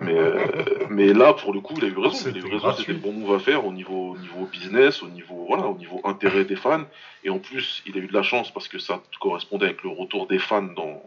Mais, 0.00 0.14
euh, 0.18 0.86
mais 0.90 1.12
là, 1.12 1.34
pour 1.34 1.52
le 1.54 1.60
coup, 1.60 1.74
il 1.78 1.84
a 1.84 1.88
eu 1.88 1.96
raison. 1.96 2.16
Il 2.30 2.36
a 2.36 2.38
eu 2.38 2.42
raison, 2.44 2.56
gratuit. 2.58 2.80
c'était 2.82 2.92
le 2.94 2.98
bon 2.98 3.12
move 3.12 3.34
à 3.34 3.38
faire 3.38 3.64
au 3.64 3.72
niveau, 3.72 4.12
au 4.14 4.18
niveau 4.18 4.46
business, 4.46 5.02
au 5.02 5.08
niveau, 5.08 5.44
voilà, 5.46 5.66
au 5.66 5.76
niveau 5.76 6.00
intérêt 6.04 6.44
des 6.44 6.56
fans. 6.56 6.84
Et 7.22 7.30
en 7.30 7.38
plus, 7.38 7.82
il 7.86 7.94
a 7.96 7.98
eu 8.00 8.06
de 8.08 8.12
la 8.12 8.22
chance 8.24 8.52
parce 8.52 8.66
que 8.68 8.78
ça 8.78 9.00
correspondait 9.20 9.66
avec 9.66 9.82
le 9.84 9.90
retour 9.90 10.26
des 10.26 10.38
fans 10.40 10.62
dans, 10.62 11.00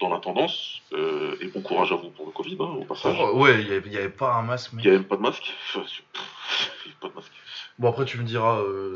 dans 0.00 0.10
la 0.10 0.18
tendance. 0.18 0.80
Euh, 0.92 1.36
et 1.40 1.46
bon 1.48 1.62
courage 1.62 1.90
à 1.90 1.94
vous 1.96 2.10
pour 2.10 2.26
le 2.26 2.32
Covid, 2.32 2.56
hein, 2.60 2.64
au 2.80 2.84
passage. 2.84 3.16
Oh, 3.18 3.38
ouais, 3.38 3.62
il 3.62 3.68
y 3.68 3.72
avait, 3.74 3.96
avait 3.96 4.08
pas 4.10 4.34
un 4.34 4.42
masque, 4.42 4.72
Il 4.74 4.80
n'y 4.80 4.88
a 4.88 4.92
même 4.92 5.04
pas 5.04 5.16
de 5.16 5.22
masque. 5.22 5.50
Enfin, 5.74 5.84
pas 7.00 7.08
de. 7.08 7.14
Bon, 7.78 7.88
après, 7.88 8.04
tu 8.04 8.18
me 8.18 8.24
diras. 8.24 8.58
euh, 8.60 8.94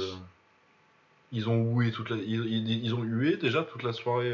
Ils 1.32 1.48
ont 1.48 1.74
hué 1.78 1.90
toute 1.90 2.10
la... 2.10 2.16
ils, 2.16 2.44
ils- 2.46 2.84
ils 2.84 2.94
ont 2.94 3.02
hué 3.02 3.36
déjà 3.36 3.62
toute 3.64 3.82
la 3.82 3.92
soirée. 3.94 4.30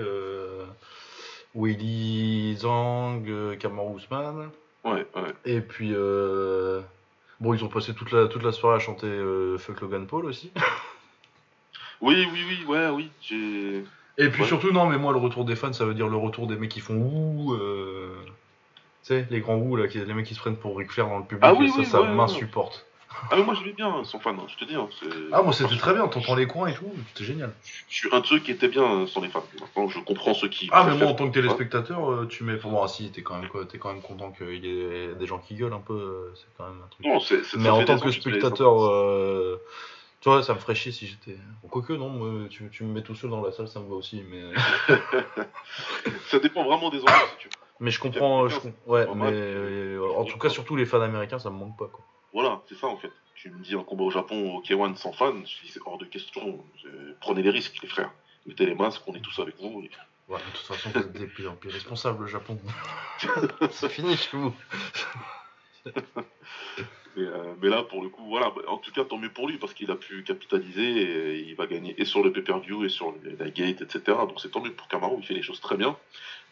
Euh... 1.54 1.60
Willy 1.60 2.56
Zhang, 2.56 3.24
euh, 3.28 3.56
Kamaru 3.56 3.96
Usman. 3.96 4.50
Ouais, 4.84 5.06
ouais. 5.14 5.32
Et 5.44 5.60
puis. 5.60 5.92
Euh... 5.94 6.80
Bon, 7.40 7.54
ils 7.54 7.64
ont 7.64 7.68
passé 7.68 7.92
toute 7.92 8.12
la, 8.12 8.28
toute 8.28 8.42
la 8.44 8.52
soirée 8.52 8.76
à 8.76 8.78
chanter 8.78 9.06
euh, 9.06 9.58
Fuck 9.58 9.80
Logan 9.80 10.06
Paul 10.06 10.26
aussi. 10.26 10.52
Oui, 12.04 12.26
oui, 12.32 12.40
oui, 12.48 12.64
ouais, 12.66 12.88
oui. 12.88 13.10
J'ai. 13.20 13.84
Et 14.18 14.28
puis 14.28 14.42
Ouais. 14.42 14.48
surtout, 14.48 14.72
non, 14.72 14.86
mais 14.86 14.98
moi, 14.98 15.12
le 15.12 15.18
retour 15.20 15.44
des 15.44 15.54
fans, 15.54 15.72
ça 15.72 15.84
veut 15.84 15.94
dire 15.94 16.08
le 16.08 16.16
retour 16.16 16.48
des 16.48 16.56
mecs 16.56 16.70
qui 16.70 16.80
font 16.80 16.96
ouh. 16.96 17.54
Euh... 17.54 18.16
Tu 19.04 19.08
sais, 19.08 19.26
les 19.30 19.40
grands 19.40 19.56
ouh, 19.56 19.76
là, 19.76 19.86
qui- 19.86 20.04
les 20.04 20.12
mecs 20.12 20.26
qui 20.26 20.34
se 20.34 20.40
prennent 20.40 20.56
pour 20.56 20.76
Ric 20.76 20.90
Flair 20.90 21.06
dans 21.08 21.18
le 21.18 21.24
public, 21.24 21.44
Ah 21.44 21.54
oui, 21.54 21.68
ça, 21.68 21.78
oui, 21.78 21.84
ça 21.86 22.02
ouais. 22.02 22.08
m'insupporte. 22.12 22.86
Ah, 23.30 23.36
mais 23.36 23.44
moi, 23.44 23.54
je 23.54 23.64
vais 23.64 23.72
bien, 23.72 24.04
son 24.04 24.18
fan, 24.18 24.36
hein, 24.38 24.46
je 24.48 24.56
te 24.56 24.64
dis. 24.64 24.74
hein, 24.74 24.88
Ah, 25.32 25.42
moi, 25.42 25.52
c'était 25.52 25.76
très 25.76 25.94
bien, 25.94 26.06
t'entends 26.08 26.34
les 26.34 26.46
coins 26.46 26.68
et 26.68 26.74
tout, 26.74 26.90
c'était 27.08 27.24
génial. 27.24 27.54
Je 27.88 27.94
suis 27.94 28.08
un 28.12 28.20
de 28.20 28.26
ceux 28.26 28.38
qui 28.38 28.50
était 28.50 28.68
bien 28.68 29.06
sans 29.06 29.20
les 29.20 29.28
fans. 29.28 29.44
Maintenant, 29.60 29.88
je 29.88 30.00
comprends 30.00 30.34
ceux 30.34 30.48
qui. 30.48 30.68
Ah, 30.72 30.84
mais 30.84 30.96
moi, 30.96 31.08
en 31.08 31.14
tant 31.14 31.28
que 31.28 31.34
téléspectateur, 31.34 32.10
euh, 32.10 32.26
tu 32.26 32.44
mets. 32.44 32.56
Bon, 32.56 32.82
ah, 32.82 32.88
si, 32.88 33.10
t'es 33.10 33.22
quand, 33.22 33.38
même 33.38 33.48
quoi, 33.48 33.64
t'es 33.64 33.78
quand 33.78 33.92
même 33.92 34.02
content 34.02 34.32
qu'il 34.32 34.64
y 34.64 34.68
ait 34.68 35.14
des 35.14 35.26
gens 35.26 35.38
qui 35.38 35.54
gueulent 35.54 35.72
un 35.72 35.80
peu, 35.80 35.94
euh, 35.94 36.34
c'est 36.34 36.46
quand 36.56 36.68
même 36.68 36.82
un 36.84 36.88
truc. 36.88 37.06
Non, 37.06 37.20
c'est. 37.20 37.40
mais 37.56 37.68
en 37.68 37.84
tant 37.84 37.98
que 37.98 38.10
spectateur, 38.10 38.84
euh, 38.84 39.60
tu 40.20 40.28
vois, 40.28 40.42
ça 40.42 40.54
me 40.54 40.58
ferait 40.58 40.74
chier 40.74 40.92
si 40.92 41.06
j'étais. 41.06 41.38
Quoique, 41.70 41.92
non, 41.92 42.08
moi, 42.08 42.48
tu, 42.48 42.68
tu 42.70 42.84
me 42.84 42.92
mets 42.92 43.02
tout 43.02 43.14
seul 43.14 43.30
dans 43.30 43.42
la 43.42 43.52
salle, 43.52 43.68
ça 43.68 43.80
me 43.80 43.88
va 43.88 43.94
aussi, 43.94 44.22
mais. 44.30 44.42
Ça 46.28 46.38
dépend 46.38 46.64
vraiment 46.64 46.90
des 46.90 46.98
endroits, 46.98 47.28
si 47.32 47.36
tu 47.38 47.48
veux. 47.48 47.54
mais 47.80 47.90
je 47.90 48.00
comprends. 48.00 48.48
Je, 48.48 48.56
ouais, 48.86 49.06
mais. 49.14 49.96
en 50.16 50.24
tout 50.24 50.38
cas, 50.38 50.48
surtout 50.48 50.76
les 50.76 50.86
fans 50.86 51.00
américains, 51.00 51.38
ça 51.38 51.50
me 51.50 51.56
manque 51.56 51.78
pas, 51.78 51.86
quoi. 51.86 52.04
Voilà, 52.32 52.60
c'est 52.68 52.76
ça 52.78 52.86
en 52.86 52.96
fait. 52.96 53.10
Tu 53.34 53.50
me 53.50 53.62
dis 53.62 53.74
un 53.74 53.82
combat 53.82 54.04
au 54.04 54.10
Japon 54.10 54.54
au 54.56 54.62
K1 54.62 54.96
sans 54.96 55.12
fans, 55.12 55.34
je 55.44 55.66
dis 55.66 55.70
c'est 55.72 55.80
hors 55.84 55.98
de 55.98 56.04
question. 56.06 56.64
Prenez 57.20 57.42
les 57.42 57.50
risques, 57.50 57.76
les 57.82 57.88
frères. 57.88 58.12
Mettez 58.46 58.66
les 58.66 58.74
masques, 58.74 59.02
on 59.06 59.14
est 59.14 59.20
tous 59.20 59.38
avec 59.40 59.56
vous. 59.58 59.82
et- 59.84 59.90
Ouais, 60.28 60.38
de 60.38 60.44
toute 60.56 60.64
façon, 60.66 60.88
vous 60.90 61.00
êtes 61.00 61.12
des 61.12 61.26
pires, 61.26 61.54
pires 61.56 61.72
responsables, 61.72 62.22
le 62.22 62.28
Japon. 62.28 62.58
c'est 63.70 63.88
fini 63.88 64.16
chez 64.16 64.36
vous. 64.36 64.54
Mais, 67.16 67.24
euh, 67.24 67.54
mais 67.60 67.68
là, 67.68 67.82
pour 67.82 68.02
le 68.02 68.08
coup, 68.08 68.24
voilà. 68.28 68.50
bah, 68.50 68.62
En 68.68 68.78
tout 68.78 68.90
cas, 68.92 69.04
tant 69.04 69.18
mieux 69.18 69.28
pour 69.30 69.48
lui 69.48 69.58
parce 69.58 69.74
qu'il 69.74 69.90
a 69.90 69.96
pu 69.96 70.22
capitaliser 70.22 70.82
et 71.36 71.38
il 71.48 71.54
va 71.56 71.66
gagner 71.66 71.94
et 71.98 72.04
sur 72.04 72.22
le 72.22 72.32
pay-per-view 72.32 72.84
et 72.84 72.88
sur 72.88 73.12
le- 73.22 73.36
la 73.38 73.50
gate, 73.50 73.82
etc. 73.82 74.00
Donc 74.26 74.40
c'est 74.40 74.50
tant 74.50 74.60
mieux 74.62 74.72
pour 74.72 74.88
Camaro. 74.88 75.16
Il 75.20 75.26
fait 75.26 75.34
les 75.34 75.42
choses 75.42 75.60
très 75.60 75.76
bien. 75.76 75.96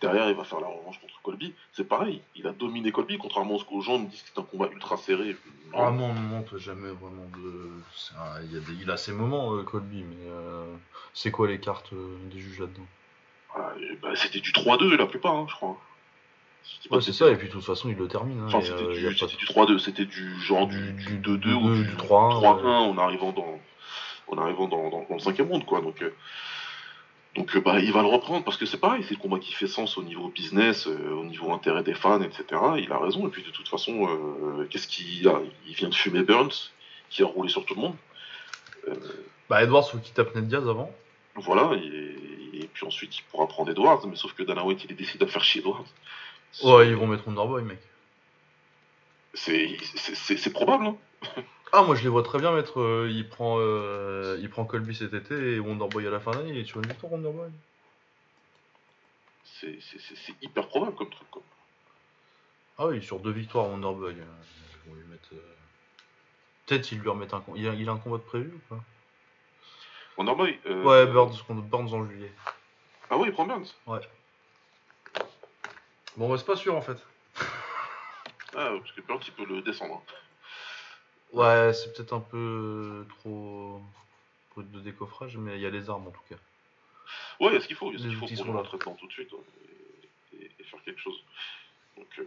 Derrière, 0.00 0.28
il 0.30 0.34
va 0.36 0.44
faire 0.44 0.60
la 0.60 0.66
revanche 0.68 0.98
contre 1.00 1.20
Colby. 1.22 1.54
C'est 1.72 1.86
pareil. 1.88 2.22
Il 2.34 2.46
a 2.46 2.52
dominé 2.52 2.90
Colby, 2.92 3.18
contrairement 3.18 3.56
à 3.56 3.58
ce 3.58 3.64
que 3.64 3.74
les 3.74 3.80
gens 3.82 3.98
me 3.98 4.06
disent 4.08 4.22
que 4.22 4.30
c'est 4.34 4.40
un 4.40 4.44
combat 4.44 4.68
ultra 4.72 4.96
serré. 4.96 5.36
Non. 5.72 5.78
Ah 5.78 5.90
non, 5.90 6.12
non, 6.12 6.20
non, 6.22 6.42
t'as 6.42 6.56
jamais 6.58 6.88
vraiment 6.90 7.26
de. 7.36 7.70
un- 8.18 8.42
Il, 8.44 8.52
y 8.52 8.56
a 8.56 8.60
des... 8.60 8.72
il 8.82 8.90
a 8.90 8.96
ses 8.96 9.12
moments, 9.12 9.54
euh, 9.54 9.62
Colby, 9.62 10.02
mais 10.02 10.28
euh, 10.30 10.74
c'est 11.14 11.30
quoi 11.30 11.48
les 11.48 11.60
cartes 11.60 11.92
euh, 11.92 12.16
des 12.32 12.38
juges 12.40 12.60
là-dedans? 12.60 12.86
Ah, 13.54 13.72
bah, 14.02 14.14
c'était 14.16 14.40
du 14.40 14.52
3-2 14.52 14.96
la 14.96 15.06
plupart, 15.06 15.34
hein, 15.34 15.46
je 15.48 15.54
crois. 15.54 15.76
Si 15.76 15.76
je 15.76 15.76
dis 15.76 15.78
pas 15.78 16.49
Ouais, 16.90 16.98
de 16.98 17.02
c'est 17.02 17.12
ça, 17.12 17.28
et 17.30 17.36
puis 17.36 17.48
de 17.48 17.52
toute 17.52 17.64
façon, 17.64 17.88
il 17.88 17.96
le 17.96 18.08
termine. 18.08 18.40
hein, 18.40 18.44
Enfin, 18.48 18.60
c'était 18.62 18.82
euh, 18.82 18.92
du, 19.10 19.16
c'était 19.18 19.32
de- 19.32 19.38
du 19.38 19.46
3-2, 19.46 19.78
c'était 19.78 20.04
du 20.04 20.40
genre 20.40 20.66
Du- 20.66 20.92
du, 20.92 21.18
du 21.18 21.18
2-2 21.18 21.54
ou 21.54 21.68
2, 21.68 21.74
du 21.76 21.84
du 21.90 21.96
3-1, 21.96 22.40
3-1 22.40 22.62
ouais. 22.62 22.68
en 22.90 22.98
arrivant 22.98 23.32
dans 23.32 23.60
en 24.28 24.38
arrivant 24.38 24.68
dans, 24.68 24.90
dans- 24.90 25.06
dans 25.08 25.14
le 25.14 25.18
cinquième 25.20 25.48
round 25.48 25.64
quoi. 25.64 25.80
Donc 25.80 26.00
euh, 26.02 26.14
donc 27.36 27.54
euh, 27.56 27.60
bah 27.60 27.78
il 27.80 27.92
va 27.92 28.02
le 28.02 28.08
reprendre 28.08 28.44
parce 28.44 28.56
que 28.56 28.66
c'est 28.66 28.78
pareil, 28.78 29.02
c'est 29.04 29.14
le 29.14 29.20
combat 29.20 29.38
qui 29.38 29.52
fait 29.52 29.66
sens 29.66 29.96
au 29.98 30.02
niveau 30.02 30.28
business, 30.28 30.86
euh, 30.86 31.12
au 31.14 31.24
niveau 31.24 31.52
intérêt 31.52 31.82
des 31.82 31.94
fans, 31.94 32.20
etc. 32.22 32.44
Il 32.78 32.90
a 32.92 32.98
raison 32.98 33.26
et 33.26 33.30
puis 33.30 33.42
de 33.42 33.50
toute 33.50 33.68
façon 33.68 34.08
euh, 34.08 34.66
qu'est-ce 34.70 34.88
qu'il 34.88 35.26
a? 35.28 35.40
Il 35.66 35.74
vient 35.74 35.88
de 35.88 35.94
fumer 35.94 36.22
Burns 36.22 36.70
qui 37.08 37.22
a 37.22 37.26
roulé 37.26 37.48
sur 37.48 37.64
tout 37.64 37.74
le 37.74 37.80
monde. 37.80 37.96
Euh, 38.88 38.94
Bah, 39.48 39.62
Edwards, 39.62 39.88
faut 39.90 39.98
qu'il 39.98 40.12
tape 40.14 40.34
Ned 40.36 40.46
Diaz 40.48 40.68
avant. 40.68 40.90
voilà 41.36 41.72
et, 41.76 42.58
et 42.62 42.68
puis 42.72 42.86
ensuite 42.86 43.16
il 43.18 43.22
pourra 43.30 43.46
prendre 43.48 43.70
Edwards, 43.70 44.06
mais 44.06 44.16
sauf 44.16 44.32
que 44.34 44.42
Dana 44.44 44.64
White 44.64 44.86
il 44.88 44.94
décide 44.96 45.20
de 45.20 45.26
faire 45.26 45.42
chier 45.44 45.60
Edwards. 45.60 45.84
Ouais, 46.64 46.88
ils 46.88 46.96
vont 46.96 47.06
mettre 47.06 47.26
Wonderboy, 47.26 47.62
mec. 47.64 47.78
C'est 49.34 49.76
c'est- 50.26 50.50
probable. 50.52 50.86
Hein. 50.86 50.96
Ah, 51.72 51.82
moi 51.84 51.94
je 51.94 52.02
les 52.02 52.08
vois 52.08 52.24
très 52.24 52.40
bien 52.40 52.50
mettre. 52.50 52.80
euh, 52.80 53.08
il, 53.08 53.28
prend, 53.28 53.58
euh, 53.60 54.36
il 54.40 54.50
prend 54.50 54.64
Colby 54.64 54.92
cet 54.92 55.14
été 55.14 55.54
et 55.54 55.60
Wonderboy 55.60 56.04
à 56.04 56.10
la 56.10 56.18
fin 56.18 56.32
d'année. 56.32 56.58
Et 56.58 56.64
tu 56.64 56.72
vois 56.72 56.82
une 56.82 56.88
victoire, 56.88 57.12
Wonderboy 57.12 57.48
C'est 59.44 59.78
c'est- 59.80 60.00
c'est- 60.00 60.16
c'est 60.16 60.34
hyper 60.42 60.66
probable 60.66 60.96
comme 60.96 61.10
truc. 61.10 61.30
Quoi. 61.30 61.42
Ah 62.76 62.86
oui, 62.88 63.00
sur 63.00 63.20
deux 63.20 63.30
victoires, 63.30 63.68
Wonderboy. 63.68 64.14
euh, 64.14 64.24
ils 64.84 64.90
vont 64.90 64.96
lui 64.96 65.06
mettre. 65.10 65.28
euh, 65.32 65.54
Peut-être 66.66 66.90
ils 66.90 66.98
lui 66.98 67.08
remettent 67.08 67.34
un. 67.34 67.40
com- 67.40 67.54
Il 67.56 67.68
a, 67.68 67.74
il 67.74 67.88
a 67.88 67.92
un 67.92 67.98
combat 67.98 68.16
de 68.18 68.22
prévu 68.22 68.50
ou 68.52 68.74
pas? 68.74 68.80
Wonderboy. 70.18 70.58
euh, 70.66 70.82
Ouais, 70.82 71.06
Burns 71.06 71.36
contre 71.46 71.62
Burns 71.62 71.92
en 71.94 72.04
juillet. 72.04 72.32
Ah 73.10 73.16
oui, 73.16 73.28
il 73.28 73.32
prend 73.32 73.46
Burns? 73.46 73.76
Bon, 76.16 76.28
bah, 76.28 76.36
c'est 76.38 76.46
pas 76.46 76.56
sûr 76.56 76.76
en 76.76 76.82
fait. 76.82 76.98
Ah, 78.52 78.70
parce 78.80 78.90
que 78.90 79.00
Burns, 79.02 79.20
il 79.28 79.32
peut 79.32 79.44
le 79.44 79.62
descendre. 79.62 80.02
hein. 80.02 80.14
Ouais, 81.32 81.72
c'est 81.72 81.92
peut-être 81.94 82.12
un 82.12 82.18
peu 82.20 83.06
trop 83.20 83.80
brut 84.52 84.68
de 84.72 84.80
décoffrage, 84.80 85.36
mais 85.36 85.54
il 85.54 85.60
y 85.60 85.66
a 85.66 85.70
les 85.70 85.88
armes 85.88 86.08
en 86.08 86.10
tout 86.10 86.20
cas. 86.28 86.34
Ouais, 87.38 87.50
il 87.50 87.54
y 87.54 87.56
a 87.56 87.60
ce 87.60 87.68
qu'il 87.68 87.76
faut, 87.76 87.92
il 87.92 87.94
y 87.94 87.96
a 87.96 87.98
ce 88.00 88.08
qu'il 88.08 88.16
faut 88.16 88.26
pour 88.26 88.46
le 88.46 88.52
là. 88.54 88.58
rentrer 88.58 88.78
dedans 88.78 88.96
tout 88.98 89.06
de 89.06 89.12
suite 89.12 89.30
et, 90.40 90.50
et 90.58 90.64
faire 90.64 90.82
quelque 90.84 91.00
chose. 91.00 91.22
Donc, 91.96 92.08
euh, 92.18 92.24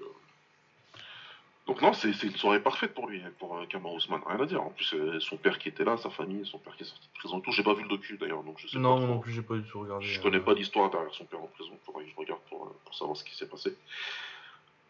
donc 1.68 1.82
non, 1.82 1.94
c'est 1.94 2.10
une 2.24 2.36
soirée 2.36 2.60
parfaite 2.62 2.94
pour 2.94 3.08
lui, 3.08 3.22
pour 3.40 3.56
euh, 3.58 3.66
Kamaru 3.66 3.96
Usman, 3.98 4.22
rien 4.26 4.40
à 4.40 4.46
dire. 4.46 4.62
En 4.62 4.70
plus, 4.70 4.94
euh, 4.94 5.20
son 5.22 5.38
père 5.38 5.58
qui 5.60 5.70
était 5.70 5.86
là, 5.86 5.96
sa 5.98 6.10
famille, 6.10 6.46
son 6.46 6.58
père 6.60 6.76
qui 6.76 6.84
est 6.84 6.86
sorti 6.86 7.08
de 7.08 7.14
prison 7.20 7.40
et 7.40 7.42
tout. 7.42 7.52
J'ai 7.54 7.64
pas 7.64 7.74
vu 7.74 7.84
le 7.84 7.90
docu 7.90 8.18
d'ailleurs, 8.18 8.44
donc 8.44 8.60
je 8.60 8.68
sais 8.68 8.78
Non, 8.78 8.96
pas. 8.96 9.02
trop. 9.06 9.14
non 9.14 9.20
plus, 9.20 9.32
j'ai 9.34 9.42
pas 9.44 9.56
du 9.56 9.64
tout 9.64 9.80
regardé. 9.80 10.06
Je 10.06 10.20
euh. 10.20 10.24
connais 10.24 10.40
pas 10.42 10.54
l'histoire 10.54 10.90
derrière 10.90 11.14
son 11.14 11.26
père 11.26 11.42
en 11.42 11.48
prison, 11.48 11.72
faudrait 11.86 12.04
que 12.04 12.10
je 12.12 12.16
regarde 12.18 12.42
pour, 12.50 12.66
euh, 12.68 12.76
pour 12.84 12.94
savoir 12.96 13.16
ce 13.16 13.24
qui 13.24 13.36
s'est 13.36 13.48
passé. 13.48 13.76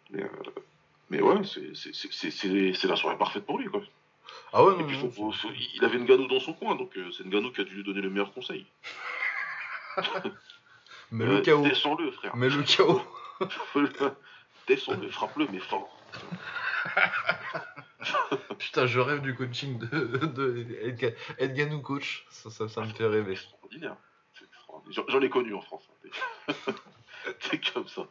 Mais, 0.09 0.23
euh, 0.23 0.27
mais 1.09 1.21
ouais, 1.21 1.41
c'est- 1.43 2.87
la 2.87 2.95
soirée 2.95 3.17
parfaite 3.17 3.45
pour 3.45 3.59
lui, 3.59 3.67
quoi. 3.67 3.81
Ah 4.51 4.63
ouais, 4.63 4.73
Et 4.73 4.77
non, 4.79 4.87
puis, 4.87 4.97
non, 4.97 5.11
faut- 5.11 5.31
il 5.75 5.83
avait 5.85 5.99
Nganou 5.99 6.27
dans 6.27 6.39
son 6.39 6.53
coin, 6.53 6.75
donc 6.75 6.97
euh, 6.97 7.11
c'est 7.11 7.23
Nganou 7.25 7.51
qui 7.51 7.61
a 7.61 7.63
dû 7.65 7.75
lui 7.75 7.83
donner 7.83 8.01
le 8.01 8.09
meilleur 8.09 8.33
conseil. 8.33 8.65
Mais 11.11 11.25
Euh, 11.25 11.35
le 11.37 11.41
chaos. 11.41 11.61
Descends-le, 11.63 12.09
frère. 12.11 12.35
Mais 12.35 12.49
le 12.49 12.63
chaos. 12.63 13.01
Descends-le, 14.67 15.09
frappe-le, 15.09 15.47
mais 15.51 15.59
fort. 15.59 15.95
Putain, 18.59 18.85
je 18.85 18.99
rêve 18.99 19.21
du 19.21 19.33
coaching 19.35 19.77
de, 19.79 19.85
de 20.25 20.65
Edga- 20.83 21.15
Edganou 21.37 21.81
coach. 21.81 22.25
Ça, 22.29 22.49
ça, 22.49 22.67
ça 22.67 22.81
me 22.81 22.87
fait 22.87 23.05
rêver. 23.07 23.31
extraordinaire. 23.33 23.95
C'est 24.37 24.45
extraordinaire. 24.45 25.03
J'en- 25.07 25.21
ai 25.21 25.29
connu 25.29 25.53
en 25.53 25.61
France. 25.61 25.87
hein. 26.49 26.53
C'est 27.39 27.63
comme 27.73 27.87
ça. 27.87 28.01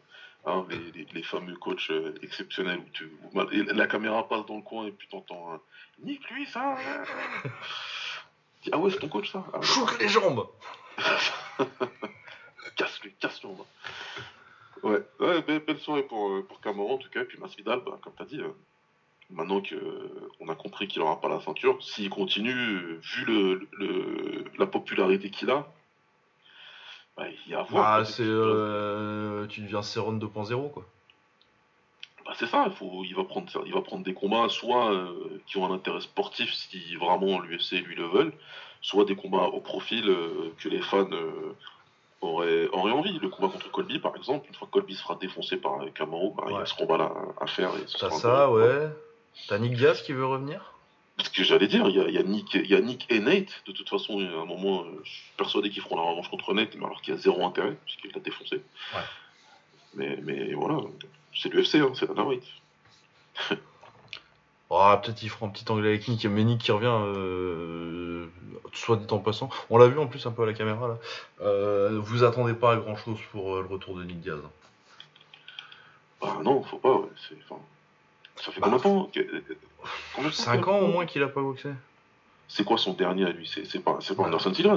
Hein, 0.46 0.66
les, 0.70 0.78
les- 0.92 1.06
les 1.12 1.22
fameux 1.22 1.54
coachs 1.56 1.90
euh, 1.90 2.14
exceptionnels 2.22 2.78
où, 2.80 2.88
tu, 2.92 3.10
où 3.32 3.40
la 3.52 3.86
caméra 3.86 4.26
passe 4.28 4.44
dans 4.46 4.56
le 4.56 4.62
coin 4.62 4.86
et 4.86 4.92
puis 4.92 5.06
t'entends 5.08 5.52
un 5.54 5.60
Nique 6.02 6.28
lui 6.30 6.46
ça 6.46 6.76
Ah 8.72 8.78
ouais, 8.78 8.90
c'est 8.90 8.98
ton 8.98 9.08
coach 9.08 9.30
ça? 9.30 9.44
Ah, 9.52 9.58
ouais. 9.58 9.64
Chouk 9.64 9.98
les 10.00 10.08
jambes 10.08 10.48
Casse-lui, 12.76 13.12
casse-lui 13.20 13.50
en 13.50 13.54
bas. 13.54 13.66
Ouais, 14.82 15.02
ouais 15.20 15.42
belle, 15.42 15.60
belle 15.60 15.78
soirée 15.78 16.02
pour, 16.02 16.28
euh, 16.30 16.42
pour 16.46 16.60
Camaro 16.60 16.94
en 16.94 16.98
tout 16.98 17.10
cas. 17.10 17.20
Et 17.22 17.24
puis 17.24 17.38
Masvidal, 17.38 17.80
bah, 17.86 17.98
comme 18.02 18.14
t'as 18.16 18.24
dit, 18.24 18.40
euh, 18.40 18.48
maintenant 19.30 19.62
qu'on 19.62 20.48
a 20.48 20.54
compris 20.54 20.88
qu'il 20.88 21.00
n'aura 21.02 21.20
pas 21.20 21.28
la 21.28 21.40
ceinture, 21.40 21.82
s'il 21.82 22.10
continue, 22.10 22.52
euh, 22.52 23.00
vu 23.02 23.24
le, 23.26 23.68
le- 23.78 24.44
la 24.58 24.66
popularité 24.66 25.30
qu'il 25.30 25.50
a, 25.50 25.66
bah, 27.16 27.26
il 27.46 27.52
y 27.52 27.54
a 27.54 27.60
à 27.60 27.62
voir. 27.62 27.86
Ah, 27.86 27.96
peut-être 27.98 28.10
c'est. 28.10 28.22
Euh, 28.26 29.46
tu 29.46 29.60
deviens 29.60 29.82
Céron 29.82 30.12
2.0 30.14 30.70
quoi. 30.70 30.84
Bah, 32.24 32.32
c'est 32.36 32.46
ça, 32.46 32.64
il, 32.66 32.72
faut, 32.72 33.02
il, 33.04 33.14
va 33.14 33.24
prendre, 33.24 33.48
il 33.66 33.72
va 33.74 33.80
prendre 33.82 34.04
des 34.04 34.14
combats 34.14 34.48
soit 34.48 34.92
euh, 34.92 35.40
qui 35.46 35.58
ont 35.58 35.66
un 35.66 35.74
intérêt 35.74 36.00
sportif 36.00 36.52
si 36.52 36.94
vraiment 36.96 37.40
l'UFC 37.40 37.80
lui 37.84 37.96
le 37.96 38.06
veulent, 38.06 38.32
soit 38.80 39.04
des 39.04 39.16
combats 39.16 39.46
au 39.48 39.60
profil 39.60 40.08
euh, 40.08 40.52
que 40.58 40.68
les 40.68 40.80
fans 40.82 41.10
euh, 41.12 41.52
aurait, 42.22 42.68
aurait 42.68 42.92
envie. 42.92 43.18
Le 43.18 43.28
combat 43.28 43.48
contre 43.48 43.70
Colby, 43.70 43.98
par 43.98 44.16
exemple, 44.16 44.46
une 44.48 44.54
fois 44.54 44.66
que 44.66 44.72
Colby 44.72 44.94
sera 44.94 45.16
défoncé 45.16 45.56
par 45.56 45.80
Camaro, 45.94 46.30
bah, 46.30 46.44
il 46.48 46.54
y 46.54 46.58
a 46.58 46.66
ce 46.66 46.74
combat-là 46.74 47.12
à 47.40 47.46
faire. 47.46 47.70
T'as 47.98 48.10
ça, 48.10 48.50
ouais. 48.50 48.88
T'as 49.48 49.58
Nick 49.58 49.74
Diaz 49.74 50.02
qui 50.02 50.12
veut 50.12 50.26
revenir? 50.26 50.72
Ce 51.22 51.30
que 51.30 51.44
j'allais 51.44 51.68
dire, 51.68 51.88
il 51.88 51.96
y 51.96 52.00
a, 52.00 52.08
y 52.08 52.18
a 52.18 52.22
Nick, 52.22 52.54
il 52.54 52.70
y 52.70 52.74
a 52.74 52.80
Nick 52.80 53.06
et 53.10 53.20
Nate. 53.20 53.62
De 53.66 53.72
toute 53.72 53.88
façon, 53.88 54.18
a 54.18 54.42
un 54.42 54.44
moment, 54.46 54.82
euh, 54.82 55.02
je 55.04 55.10
suis 55.10 55.32
persuadé 55.36 55.70
qu'ils 55.70 55.82
feront 55.82 55.96
la 55.96 56.02
revanche 56.02 56.28
contre 56.28 56.54
Nate, 56.54 56.74
mais 56.76 56.84
alors 56.84 57.00
qu'il 57.02 57.14
y 57.14 57.16
a 57.16 57.20
zéro 57.20 57.44
intérêt, 57.44 57.76
puisqu'il 57.84 58.10
l'a 58.12 58.20
défoncé. 58.20 58.56
Ouais. 58.94 59.00
Mais, 59.94 60.18
mais 60.22 60.54
voilà, 60.54 60.80
c'est 61.34 61.52
l'UFC, 61.52 61.76
hein, 61.76 61.92
c'est 61.94 62.08
la 62.14 62.22
White. 62.24 62.46
Ah, 64.74 64.98
peut-être 65.02 65.22
il 65.22 65.28
fera 65.28 65.46
un 65.46 65.50
petit 65.50 65.70
anglais 65.70 65.88
avec 65.90 66.08
Nick, 66.08 66.24
mais 66.26 66.44
Nick 66.44 66.60
qui 66.62 66.72
revient, 66.72 66.86
euh, 66.90 68.26
soit 68.72 68.96
dit 68.96 69.06
en 69.12 69.18
passant. 69.18 69.50
On 69.70 69.76
l'a 69.76 69.86
vu 69.86 69.98
en 69.98 70.06
plus 70.06 70.24
un 70.26 70.30
peu 70.32 70.42
à 70.44 70.46
la 70.46 70.54
caméra 70.54 70.88
là. 70.88 70.96
Euh, 71.42 71.98
vous 72.02 72.24
attendez 72.24 72.54
pas 72.54 72.72
à 72.72 72.76
grand 72.76 72.96
chose 72.96 73.18
pour 73.32 73.56
euh, 73.56 73.60
le 73.62 73.68
retour 73.68 73.96
de 73.98 74.04
Nick 74.04 74.20
Diaz. 74.20 74.38
hein. 74.44 74.50
Ah 76.22 76.38
non, 76.42 76.62
faut 76.62 76.78
pas, 76.78 76.94
ouais. 76.94 77.08
enfin, 77.50 77.60
ça 78.36 78.52
fait 78.52 78.60
combien 78.60 78.78
de 78.78 78.82
temps 78.82 79.10
que- 79.12 79.20
combien 80.14 80.30
de 80.30 80.34
temps 80.34 80.42
5 80.42 80.60
qu'il 80.60 80.68
a- 80.70 80.72
ans 80.72 80.78
au 80.78 80.86
moins 80.86 81.04
qu'il 81.04 81.22
a 81.22 81.28
pas 81.28 81.40
boxé 81.42 81.70
C'est 82.48 82.64
quoi 82.64 82.78
son 82.78 82.92
dernier 82.92 83.24
à 83.26 83.30
lui? 83.30 83.46
C'est 83.48 83.80
pas, 83.82 83.98
c'est 84.00 84.14
pas 84.14 84.22
Ouais. 84.22 84.28
Anderson 84.28 84.54
Silva, 84.54 84.76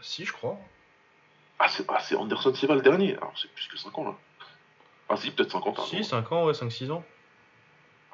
si 0.00 0.24
je 0.24 0.32
crois. 0.32 0.56
Ah, 1.58 1.68
c'est 1.68 1.84
ah, 1.88 1.98
c'est 2.00 2.14
Anderson 2.14 2.54
Silva 2.54 2.74
le 2.76 2.82
dernier 2.82 3.16
Alors, 3.16 3.32
c'est 3.36 3.50
plus 3.52 3.66
que 3.66 3.76
5 3.76 3.98
ans, 3.98 4.04
là. 4.04 4.14
Ah 5.08 5.16
si, 5.16 5.30
peut-être 5.30 5.50
50 5.52 5.78
ans. 5.78 5.84
Si, 5.84 6.04
5 6.04 6.30
ans, 6.32 6.44
ouais, 6.46 6.52
5-6 6.52 6.90
ans. 6.92 7.04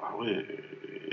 Ah 0.01 0.15
ouais, 0.17 0.45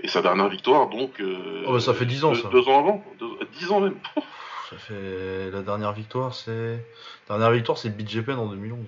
et 0.02 0.08
sa 0.08 0.22
dernière 0.22 0.48
victoire, 0.48 0.88
donc... 0.88 1.20
euh, 1.20 1.64
Oh, 1.66 1.72
bah, 1.74 1.80
ça 1.80 1.94
fait 1.94 2.06
10 2.06 2.24
ans, 2.24 2.32
deux, 2.32 2.40
ça. 2.42 2.48
Deux 2.48 2.68
ans 2.68 2.78
avant, 2.80 3.04
deux- 3.18 3.38
10 3.58 3.70
ans 3.70 3.80
même. 3.80 3.98
Ça 4.70 4.78
fait 4.78 5.50
la 5.50 5.62
dernière 5.62 5.92
victoire, 5.92 6.32
c'est. 6.32 6.78
Dernière 7.26 7.50
victoire, 7.50 7.76
c'est 7.76 7.90
BJ 7.90 8.20
Penn 8.20 8.38
en 8.38 8.46
2011. 8.46 8.78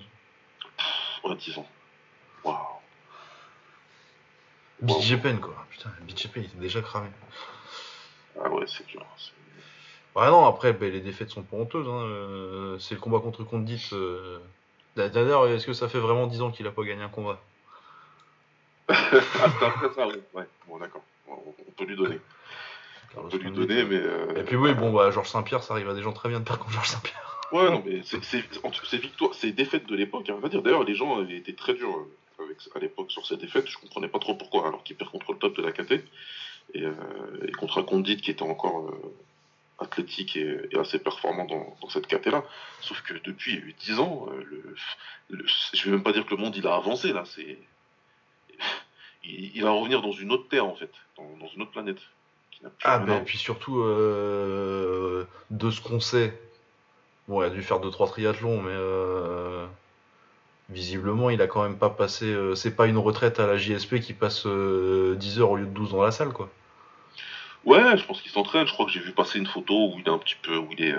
Ouais, 1.25 1.35
10 1.35 1.57
ans. 1.57 1.67
Waouh. 2.45 2.57
BJ 4.81 5.17
Penn 5.21 5.39
quoi. 5.41 5.53
Putain, 5.69 5.89
BJ 6.07 6.27
Penn 6.29 6.43
il 6.43 6.45
était 6.45 6.57
déjà 6.57 6.81
cramé. 6.81 7.09
Ah 8.41 8.49
ouais, 8.49 8.63
c'est 8.65 8.87
dur. 8.87 9.05
Ouais, 10.15 10.27
non, 10.27 10.45
après, 10.45 10.71
bah, 10.71 10.87
les 10.87 11.01
défaites 11.01 11.29
sont 11.31 11.43
pas 11.43 11.57
honteuses. 11.57 11.87
Hein. 11.87 12.01
euh, 12.03 12.79
C'est 12.79 12.95
le 12.95 13.01
combat 13.01 13.19
contre 13.19 13.43
Condit. 13.43 13.89
Euh... 13.91 14.39
D'ailleurs, 14.95 15.47
est-ce 15.47 15.65
que 15.65 15.73
ça 15.73 15.89
fait 15.89 15.99
vraiment 15.99 16.27
10 16.27 16.41
ans 16.41 16.51
qu'il 16.51 16.65
a 16.67 16.71
pas 16.71 16.83
gagné 16.83 17.03
un 17.03 17.09
combat? 17.09 17.41
Ah, 18.89 18.95
c'est 19.59 19.65
après 19.65 19.89
ça, 19.95 20.07
ouais. 20.07 20.19
ouais. 20.33 20.43
Bon, 20.67 20.77
d'accord. 20.77 21.03
On, 21.27 21.33
on 21.33 21.71
peut 21.71 21.85
lui 21.85 21.95
donner. 21.95 22.19
On 23.11 23.13
Carlos 23.15 23.29
peut 23.29 23.37
lui 23.37 23.45
Condit, 23.51 23.67
donner, 23.67 23.81
euh. 23.81 23.85
mais... 23.89 23.95
euh, 23.97 24.41
Et 24.41 24.43
puis 24.43 24.55
oui, 24.55 24.73
bon, 24.73 24.91
bah, 24.91 25.11
Georges 25.11 25.29
Saint-Pierre, 25.29 25.63
ça 25.63 25.73
arrive 25.73 25.89
à 25.89 25.93
des 25.93 26.01
gens 26.01 26.13
très 26.13 26.29
bien 26.29 26.39
de 26.39 26.45
perdre 26.45 26.61
contre 26.63 26.73
Georges 26.73 26.89
Saint-Pierre. 26.89 27.39
Ouais, 27.51 27.69
non, 27.69 27.83
mais 27.85 28.01
c'est 28.03 28.23
c'est- 28.23 28.43
en 28.63 28.71
tout- 28.71 28.85
ces 28.85 28.97
victoires, 28.97 29.33
ces 29.35 29.51
défaites 29.51 29.85
de 29.87 29.95
l'époque, 29.95 30.29
hein, 30.29 30.35
on 30.37 30.39
va 30.41 30.49
dire. 30.49 30.61
D'ailleurs, 30.61 30.83
les 30.83 30.95
gens 30.95 31.19
avaient 31.19 31.37
été 31.37 31.53
très 31.53 31.73
durs 31.75 31.95
euh, 32.39 32.43
avec, 32.45 32.57
à 32.75 32.79
l'époque 32.79 33.11
sur 33.11 33.25
ces 33.25 33.37
défaites. 33.37 33.67
Je 33.69 33.77
comprenais 33.77 34.07
pas 34.07 34.19
trop 34.19 34.35
pourquoi, 34.35 34.67
alors 34.67 34.83
qu'il 34.83 34.95
perd 34.95 35.11
contre 35.11 35.31
le 35.33 35.37
top 35.37 35.55
de 35.55 35.61
la 35.61 35.71
KT 35.71 35.91
et, 36.73 36.83
euh, 36.83 36.93
et 37.47 37.51
contre 37.51 37.77
un 37.79 37.83
Condit 37.83 38.17
qui 38.17 38.31
était 38.31 38.41
encore 38.43 38.87
euh, 38.89 39.13
athlétique 39.79 40.35
et, 40.35 40.57
et 40.71 40.77
assez 40.79 40.97
performant 40.97 41.45
dans, 41.45 41.75
dans 41.81 41.89
cette 41.89 42.07
KT 42.07 42.27
là. 42.31 42.43
Sauf 42.81 43.01
que 43.03 43.13
depuis 43.23 43.75
10 43.81 43.99
ans, 43.99 44.27
euh, 44.31 44.43
le, 44.49 44.75
le- 45.29 45.45
je 45.73 45.85
vais 45.85 45.91
même 45.91 46.03
pas 46.03 46.13
dire 46.13 46.25
que 46.25 46.33
le 46.33 46.41
monde 46.41 46.55
il 46.55 46.65
a 46.67 46.75
avancé 46.75 47.13
là. 47.13 47.23
C'est 47.25 47.57
il, 49.23 49.55
il 49.55 49.63
va 49.63 49.71
revenir 49.71 50.01
dans 50.01 50.11
une 50.11 50.31
autre 50.31 50.47
terre 50.49 50.65
en 50.65 50.75
fait, 50.75 50.91
dans, 51.17 51.29
dans 51.39 51.47
une 51.55 51.61
autre 51.63 51.71
planète. 51.71 51.99
Ah, 52.83 52.95
à 52.95 52.99
bah, 52.99 53.17
et 53.17 53.21
puis 53.21 53.37
surtout, 53.37 53.81
euh, 53.81 55.25
de 55.49 55.69
ce 55.69 55.81
qu'on 55.81 55.99
sait, 55.99 56.39
bon, 57.27 57.41
il 57.41 57.45
a 57.45 57.49
dû 57.49 57.61
faire 57.61 57.79
2-3 57.79 58.07
triathlons, 58.07 58.61
mais 58.61 58.71
euh, 58.71 59.65
visiblement, 60.69 61.29
il 61.29 61.41
a 61.41 61.47
quand 61.47 61.63
même 61.63 61.77
pas 61.77 61.89
passé. 61.89 62.25
euh, 62.25 62.55
c'est 62.55 62.75
pas 62.75 62.87
une 62.87 62.97
retraite 62.97 63.39
à 63.39 63.47
la 63.47 63.57
JSP 63.57 63.99
qui 63.99 64.13
passe 64.13 64.45
euh, 64.45 65.15
10 65.15 65.39
heures 65.41 65.51
au 65.51 65.57
lieu 65.57 65.65
de 65.65 65.71
12 65.71 65.91
dans 65.91 66.03
la 66.03 66.11
salle, 66.11 66.31
quoi. 66.31 66.49
Ouais, 67.65 67.97
je 67.97 68.05
pense 68.05 68.21
qu'il 68.21 68.31
s'entraîne. 68.31 68.65
Je 68.67 68.73
crois 68.73 68.85
que 68.85 68.91
j'ai 68.91 68.99
vu 69.01 69.11
passer 69.11 69.39
une 69.39 69.47
photo 69.47 69.93
où 69.93 69.99
il 69.99 70.05
est 70.05 70.11
un 70.11 70.17
petit 70.17 70.35
peu, 70.41 70.57
où 70.57 70.69
il 70.77 70.83
est, 70.83 70.95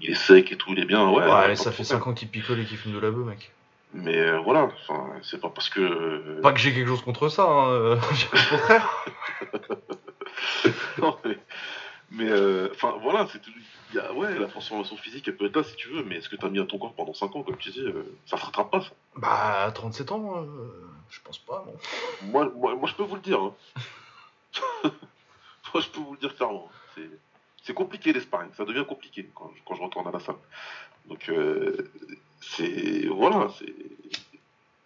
il 0.00 0.10
est 0.10 0.14
sec 0.14 0.50
et 0.52 0.56
tout, 0.56 0.72
il 0.72 0.78
est 0.78 0.84
bien. 0.84 1.08
Ouais. 1.08 1.24
Ouais, 1.24 1.56
ça 1.56 1.72
fait 1.72 1.82
problème. 1.84 2.00
5 2.00 2.06
ans 2.06 2.14
qu'il 2.14 2.28
picole 2.28 2.60
et 2.60 2.64
qu'il 2.64 2.76
fume 2.76 2.92
de 2.92 2.98
la 2.98 3.10
bœuf, 3.10 3.26
mec. 3.26 3.52
Mais 3.94 4.16
euh, 4.18 4.38
voilà, 4.40 4.70
c'est 5.22 5.40
pas 5.40 5.50
parce 5.50 5.68
que. 5.68 5.80
euh, 5.80 6.40
Pas 6.40 6.52
que 6.52 6.60
j'ai 6.60 6.72
quelque 6.72 6.88
chose 6.88 7.02
contre 7.02 7.28
ça, 7.28 7.44
hein, 7.44 7.68
euh, 7.70 7.96
au 8.32 8.50
contraire. 8.56 9.04
non, 10.98 11.18
mais, 11.24 11.38
mais, 12.10 12.30
euh, 12.30 12.68
enfin, 12.72 12.94
voilà, 13.02 13.26
c'est 13.30 13.40
Y 13.94 13.98
a, 13.98 14.12
ouais, 14.14 14.38
la 14.38 14.46
transformation 14.46 14.96
physique, 14.96 15.28
elle 15.28 15.36
peut 15.36 15.44
être 15.46 15.56
là 15.56 15.62
si 15.62 15.76
tu 15.76 15.88
veux, 15.88 16.02
mais 16.04 16.16
est-ce 16.16 16.30
que 16.30 16.36
t'as 16.36 16.48
mis 16.48 16.58
à 16.58 16.64
ton 16.64 16.78
corps 16.78 16.94
pendant 16.94 17.12
5 17.12 17.36
ans, 17.36 17.42
comme 17.42 17.58
tu 17.58 17.70
dis, 17.70 17.84
ça 18.24 18.38
se 18.38 18.44
rattrape 18.46 18.70
pas, 18.70 18.80
ça? 18.80 18.90
Bah, 19.16 19.64
à 19.64 19.70
37 19.72 20.12
ans, 20.12 20.42
euh, 20.42 20.46
je 21.10 21.20
pense 21.22 21.36
pas, 21.38 21.62
non. 21.66 21.74
Moi, 22.30 22.50
moi, 22.56 22.74
moi, 22.74 22.88
je 22.88 22.94
peux 22.94 23.02
vous 23.02 23.16
le 23.16 23.20
dire. 23.20 23.40
hein. 23.42 23.54
moi, 25.74 25.82
je 25.82 25.88
peux 25.88 26.00
vous 26.00 26.12
le 26.14 26.18
dire 26.18 26.34
clairement. 26.34 26.70
C'est, 26.94 27.10
c'est 27.62 27.74
compliqué 27.74 28.14
les 28.14 28.20
sparring, 28.20 28.50
ça 28.56 28.64
devient 28.64 28.84
compliqué 28.88 29.28
quand 29.34 29.50
je, 29.54 29.60
quand 29.66 29.74
je 29.74 29.82
retourne 29.82 30.08
à 30.08 30.12
la 30.12 30.20
salle. 30.20 30.36
Donc, 31.06 31.28
euh, 31.28 31.76
c'est. 32.42 33.06
Voilà, 33.06 33.48
c'est. 33.58 33.72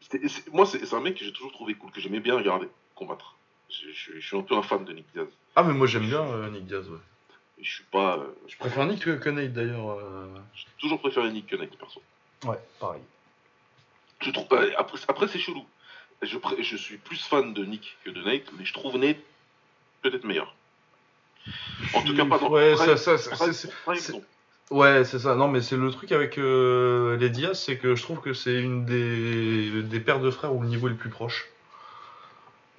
c'est- 0.00 0.28
c'est- 0.28 0.52
moi, 0.52 0.64
c'est, 0.66 0.84
c'est 0.86 0.94
un 0.94 1.00
mec 1.00 1.16
que 1.16 1.24
j'ai 1.24 1.32
toujours 1.32 1.52
trouvé 1.52 1.74
cool, 1.74 1.90
que 1.90 2.00
j'aimais 2.00 2.20
bien 2.20 2.36
regarder 2.36 2.68
combattre. 2.94 3.34
Je, 3.68 3.90
je- 3.92 4.20
je 4.20 4.26
suis 4.26 4.36
un 4.36 4.42
peu 4.42 4.54
un 4.56 4.62
fan 4.62 4.84
de 4.84 4.92
Nick 4.92 5.06
Diaz. 5.12 5.26
Ah, 5.56 5.62
mais 5.64 5.72
moi 5.74 5.86
j'aime 5.88 6.06
bien 6.06 6.20
euh, 6.22 6.48
Nick 6.50 6.66
Diaz, 6.66 6.88
ouais. 6.88 6.98
Je 7.60 7.68
suis 7.74 7.84
pas. 7.84 8.18
euh, 8.18 8.26
Je 8.46 8.56
préfère 8.56 8.84
Nick 8.86 9.00
que, 9.04 9.28
Nate 9.30 9.52
d'ailleurs. 9.52 9.90
euh. 9.90 10.28
j'ai 10.54 10.66
toujours 10.78 11.00
préféré 11.00 11.30
Nick 11.32 11.46
que 11.48 11.56
Nate, 11.56 11.76
perso. 11.76 12.00
Ouais, 12.44 12.58
pareil. 12.78 13.00
Je 14.20 14.30
trouve, 14.30 14.46
euh, 14.52 14.70
après, 14.78 14.98
après 15.08 15.26
c'est 15.28 15.38
chelou. 15.38 15.64
Je, 16.22 16.38
je 16.60 16.76
suis 16.76 16.96
plus 16.98 17.22
fan 17.26 17.52
de 17.52 17.64
Nick 17.64 17.96
que 18.04 18.10
de 18.10 18.22
Nate, 18.22 18.50
mais 18.58 18.64
je 18.64 18.72
trouve 18.72 18.96
Nate 18.96 19.18
peut-être 20.02 20.24
meilleur. 20.24 20.54
En 21.94 22.02
tout 22.02 22.14
cas, 22.16 22.24
pas 22.26 22.38
dans 22.38 22.50
Ouais, 22.50 22.76
ça, 22.76 22.96
ça, 22.96 23.18
ça- 23.18 23.52
c'est- 23.52 23.68
c'est-. 23.98 24.22
Ouais, 24.70 25.04
c'est 25.04 25.18
ça. 25.20 25.34
Non, 25.36 25.48
mais 25.48 25.60
c'est 25.62 25.76
le 25.76 25.90
truc 25.90 26.10
avec 26.12 26.38
euh, 26.38 27.16
les 27.18 27.30
Diaz, 27.30 27.58
c'est 27.60 27.78
que 27.78 27.94
je 27.94 28.02
trouve 28.02 28.20
que 28.20 28.32
c'est 28.32 28.60
une 28.60 28.84
des, 28.84 29.82
des 29.82 30.00
paires 30.00 30.20
de 30.20 30.30
frères 30.30 30.54
où 30.54 30.60
le 30.62 30.66
niveau 30.68 30.88
est 30.88 30.90
le 30.90 30.96
plus 30.96 31.10
proche. 31.10 31.46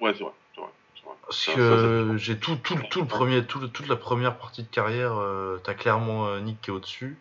Ouais, 0.00 0.12
c'est 0.14 0.22
vrai. 0.22 0.32
c'est 0.54 0.60
vrai, 0.60 0.70
c'est 0.96 1.04
vrai. 1.04 1.14
Parce 1.22 1.38
Ça, 1.38 1.54
que 1.54 2.08
ça, 2.10 2.16
j'ai 2.18 2.38
tout, 2.38 2.56
tout, 2.56 2.76
tout 2.90 3.00
le 3.00 3.06
premier, 3.06 3.44
tout 3.44 3.58
le- 3.58 3.68
toute 3.68 3.88
la 3.88 3.96
première 3.96 4.36
partie 4.36 4.62
de 4.62 4.68
carrière, 4.68 5.16
euh, 5.18 5.58
t'as 5.64 5.74
clairement 5.74 6.26
euh, 6.28 6.40
Nick 6.40 6.60
qui 6.60 6.70
est 6.70 6.72
au-dessus. 6.72 7.16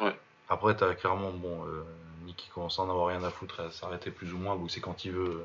Ouais. 0.00 0.14
Après, 0.48 0.74
t'as 0.76 0.94
clairement 0.94 1.30
bon, 1.30 1.64
euh, 1.66 1.84
Nick 2.24 2.36
qui 2.36 2.48
commence 2.48 2.78
à 2.78 2.82
en 2.82 2.90
avoir 2.90 3.08
rien 3.08 3.22
à 3.24 3.30
foutre, 3.30 3.60
à 3.60 3.70
s'arrêter 3.70 4.10
plus 4.10 4.32
ou 4.32 4.38
moins, 4.38 4.54
ou 4.56 4.68
c'est 4.68 4.80
quand 4.80 5.04
il 5.04 5.12
veut. 5.12 5.44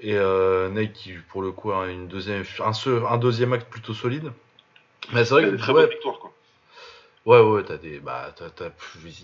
Et 0.00 0.16
euh, 0.16 0.68
Nate 0.70 0.92
qui, 0.92 1.14
pour 1.30 1.42
le 1.42 1.52
coup, 1.52 1.72
a 1.72 1.88
une 1.88 2.08
deuxième, 2.08 2.44
un, 2.60 3.04
un 3.06 3.18
deuxième 3.18 3.52
acte 3.54 3.70
plutôt 3.70 3.94
solide. 3.94 4.32
Mais 5.14 5.24
c'est 5.24 5.34
vrai 5.34 5.44
a 5.44 5.46
que 5.46 5.52
une 5.52 5.58
très 5.58 5.72
ouais, 5.72 5.82
bonne 5.82 5.90
victoire, 5.90 6.18
quoi. 6.18 6.33
Ouais, 7.26 7.40
ouais, 7.40 7.64
t'as 7.64 7.76
des. 7.78 8.00
Bah, 8.00 8.32
t'as- 8.36 8.50
t'as- 8.50 8.70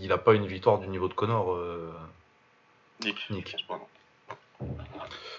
il 0.00 0.10
a 0.12 0.18
pas 0.18 0.34
une 0.34 0.46
victoire 0.46 0.78
du 0.78 0.88
niveau 0.88 1.08
de 1.08 1.14
Connor. 1.14 1.52
euh. 1.52 1.92
Nick. 3.02 3.28
Nick. 3.30 3.48
Je 3.48 3.52
pense 3.52 3.62
pas, 3.66 3.78
non. 4.66 4.76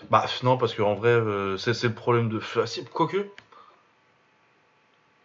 Bah, 0.10 0.26
non, 0.44 0.58
parce 0.58 0.74
qu'en 0.74 0.96
vrai, 0.96 1.10
euh, 1.10 1.58
c'est 1.58 1.74
c'est 1.74 1.88
le 1.88 1.94
problème 1.96 2.30
de. 2.30 2.42
Ah, 2.58 2.66
si, 2.68 2.84
Quoique. 2.86 3.28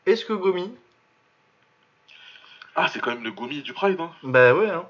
Est-ce 0.07 0.25
que 0.25 0.33
Gomi. 0.33 0.73
Ah, 2.75 2.89
c'est 2.89 3.01
quand 3.01 3.11
même 3.11 3.25
le 3.25 3.33
Gomi 3.33 3.63
du 3.63 3.73
Pride, 3.73 3.99
hein. 4.01 4.13
Bah, 4.23 4.55
ouais, 4.55 4.71
hein. 4.71 4.87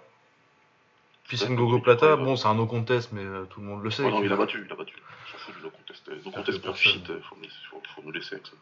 Puis 1.28 1.38
c'est 1.38 1.46
une 1.46 1.56
Gogo 1.56 1.80
Plata, 1.80 2.14
ouais. 2.16 2.22
bon, 2.24 2.37
c'est 2.37 2.46
un 2.46 2.54
no 2.54 2.66
contest, 2.66 3.11
mais 3.12 3.24
euh, 3.24 3.44
tout 3.46 3.61
le 3.61 3.66
monde 3.66 3.82
le 3.82 3.90
sait. 3.90 4.02
Non, 4.09 4.22
il 4.22 4.32
a 4.32 4.37
battu, 4.37 4.62
il 4.64 4.72
a 4.72 4.76
battu. 4.76 4.94
S'en 5.32 5.38
fout 5.38 5.56
du 5.56 5.62
no 5.62 5.70
contest. 5.70 6.09
No 6.24 6.30
contest 6.30 6.62
pour 6.62 6.76
shit, 6.76 7.04
faut, 7.22 7.37
nous- 7.37 7.48
faut, 7.70 7.82
faut 7.94 8.02
nous 8.02 8.12
laisser 8.12 8.35
avec 8.37 8.46
ça. 8.46 8.52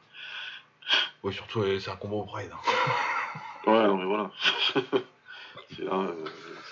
Ouais, 1.23 1.33
surtout, 1.33 1.63
c'est 1.81 1.91
un 1.91 1.97
combat 1.97 2.17
au 2.17 2.25
Pride. 2.25 2.51
hein. 2.53 3.41
Ouais, 3.67 3.87
non, 3.87 3.97
mais 3.97 4.05
voilà. 4.05 4.31
c'est 5.77 5.85
là, 5.85 6.07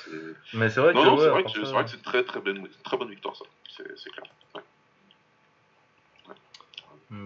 c'est. 0.04 0.56
Mais 0.56 0.68
c'est 0.70 0.80
vrai 0.80 0.92
Non, 0.94 1.02
que. 1.02 1.06
non, 1.06 1.14
ouais, 1.16 1.20
c'est 1.22 1.28
vrai 1.30 1.42
que 1.44 1.64
ça- 1.64 1.72
vrai 1.72 1.84
que 1.84 1.90
c'est 1.90 1.96
une 1.96 2.02
très 2.02 2.24
très 2.24 2.40
bonne, 2.40 2.68
très 2.84 2.96
bonne 2.96 3.08
victoire, 3.10 3.36
ça. 3.36 3.44
C'est 3.68 4.10
clair. 4.10 4.24
Ouais. 4.54 4.62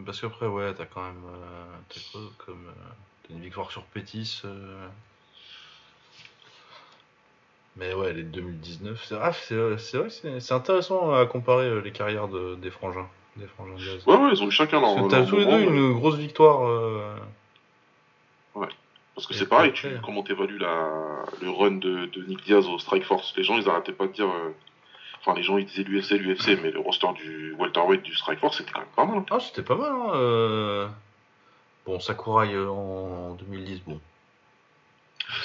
Parce 0.04 0.20
qu'après, 0.20 0.46
ouais, 0.46 0.74
t'as 0.74 0.84
quand 0.86 1.02
même. 1.02 1.22
euh, 1.28 1.64
t'as 1.88 2.00
quoi 2.12 2.20
comme. 2.38 2.66
euh, 2.68 2.82
t'as 3.26 3.34
une 3.34 3.40
victoire 3.40 3.70
sur 3.70 3.82
Pétis. 3.84 4.42
euh. 4.44 4.88
Mais 7.76 7.92
ouais, 7.92 8.12
les 8.12 8.22
2019. 8.22 9.04
C'est 9.04 9.16
ah, 9.20 9.30
vrai 9.30 10.08
que 10.08 10.38
c'est 10.40 10.54
intéressant 10.54 11.12
à 11.12 11.26
comparer 11.26 11.80
les 11.82 11.92
carrières 11.92 12.28
de, 12.28 12.54
des 12.54 12.70
frangins. 12.70 13.08
Des 13.36 13.46
frangins 13.46 13.74
Diaz. 13.74 14.06
Ouais, 14.06 14.16
ouais, 14.16 14.30
ils 14.32 14.42
ont 14.42 14.48
eu 14.48 14.50
chacun 14.50 14.80
leur. 14.80 15.08
T'as 15.08 15.26
tous 15.26 15.36
les 15.36 15.44
deux 15.44 15.60
une 15.60 15.92
grosse 15.92 16.16
victoire. 16.16 16.66
euh, 16.66 17.16
Parce 19.16 19.26
que 19.26 19.34
c'est 19.34 19.46
pareil, 19.48 19.72
tu, 19.72 19.88
comment 20.04 20.22
t'évalues 20.22 20.58
la, 20.58 20.88
le 21.42 21.50
run 21.50 21.72
de, 21.72 22.04
de 22.06 22.22
Nick 22.24 22.44
Diaz 22.44 22.66
au 22.68 22.78
Strike 22.78 23.04
Force? 23.04 23.34
Les 23.36 23.42
gens, 23.44 23.56
ils 23.56 23.68
arrêtaient 23.68 23.92
pas 23.92 24.06
de 24.06 24.12
dire. 24.12 24.28
euh, 24.28 24.50
Enfin, 25.20 25.34
les 25.34 25.42
gens, 25.42 25.56
ils 25.58 25.64
disaient 25.66 25.82
l'UFC, 25.82 26.12
l'UFC, 26.20 26.58
mais 26.62 26.70
le 26.70 26.78
roster 26.78 27.08
du 27.14 27.52
welterweight 27.58 28.02
du 28.02 28.14
Strike 28.14 28.38
Force, 28.38 28.58
c'était 28.58 28.70
quand 28.70 28.80
même 28.80 28.88
pas 28.94 29.04
mal. 29.06 29.16
hein. 29.18 29.24
Ah, 29.30 29.40
c'était 29.40 29.62
pas 29.62 29.74
mal, 29.74 29.90
hein. 29.90 30.10
euh. 30.14 30.88
Bon, 31.86 31.98
Sakurai 31.98 32.52
euh, 32.54 32.68
en 32.68 33.34
2010, 33.34 33.80
bon. 33.86 34.00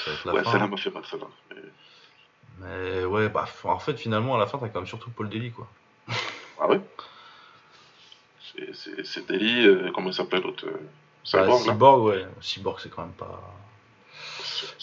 Ça 0.04 0.10
la 0.26 0.34
Ouais, 0.34 0.44
celle-là 0.44 0.66
m'a 0.68 0.76
fait 0.76 0.90
mal, 0.90 1.02
celle-là. 1.10 1.26
Mais- 1.50 1.62
Mais 2.60 3.04
ouais, 3.06 3.28
bah, 3.30 3.46
en 3.64 3.78
fait, 3.78 3.96
finalement, 3.96 4.36
à 4.36 4.38
la 4.38 4.46
fin, 4.46 4.58
t'as 4.58 4.68
quand 4.68 4.80
même 4.80 4.86
surtout 4.86 5.10
Paul 5.10 5.28
Daly, 5.30 5.50
quoi. 5.50 5.66
Ah 6.60 6.68
ouais? 6.68 6.80
C'est- 8.54 9.30
euh, 9.32 9.90
comment 9.94 10.10
il 10.10 10.14
s'appelle 10.14 10.42
l'autre 10.42 10.66
Cyborg, 11.24 11.66
là 11.66 11.72
Cyborg, 11.72 12.02
ouais. 12.04 12.26
Cyborg, 12.40 12.80
c'est 12.80 12.90
quand 12.90 13.02
même 13.02 13.12
pas. 13.12 13.40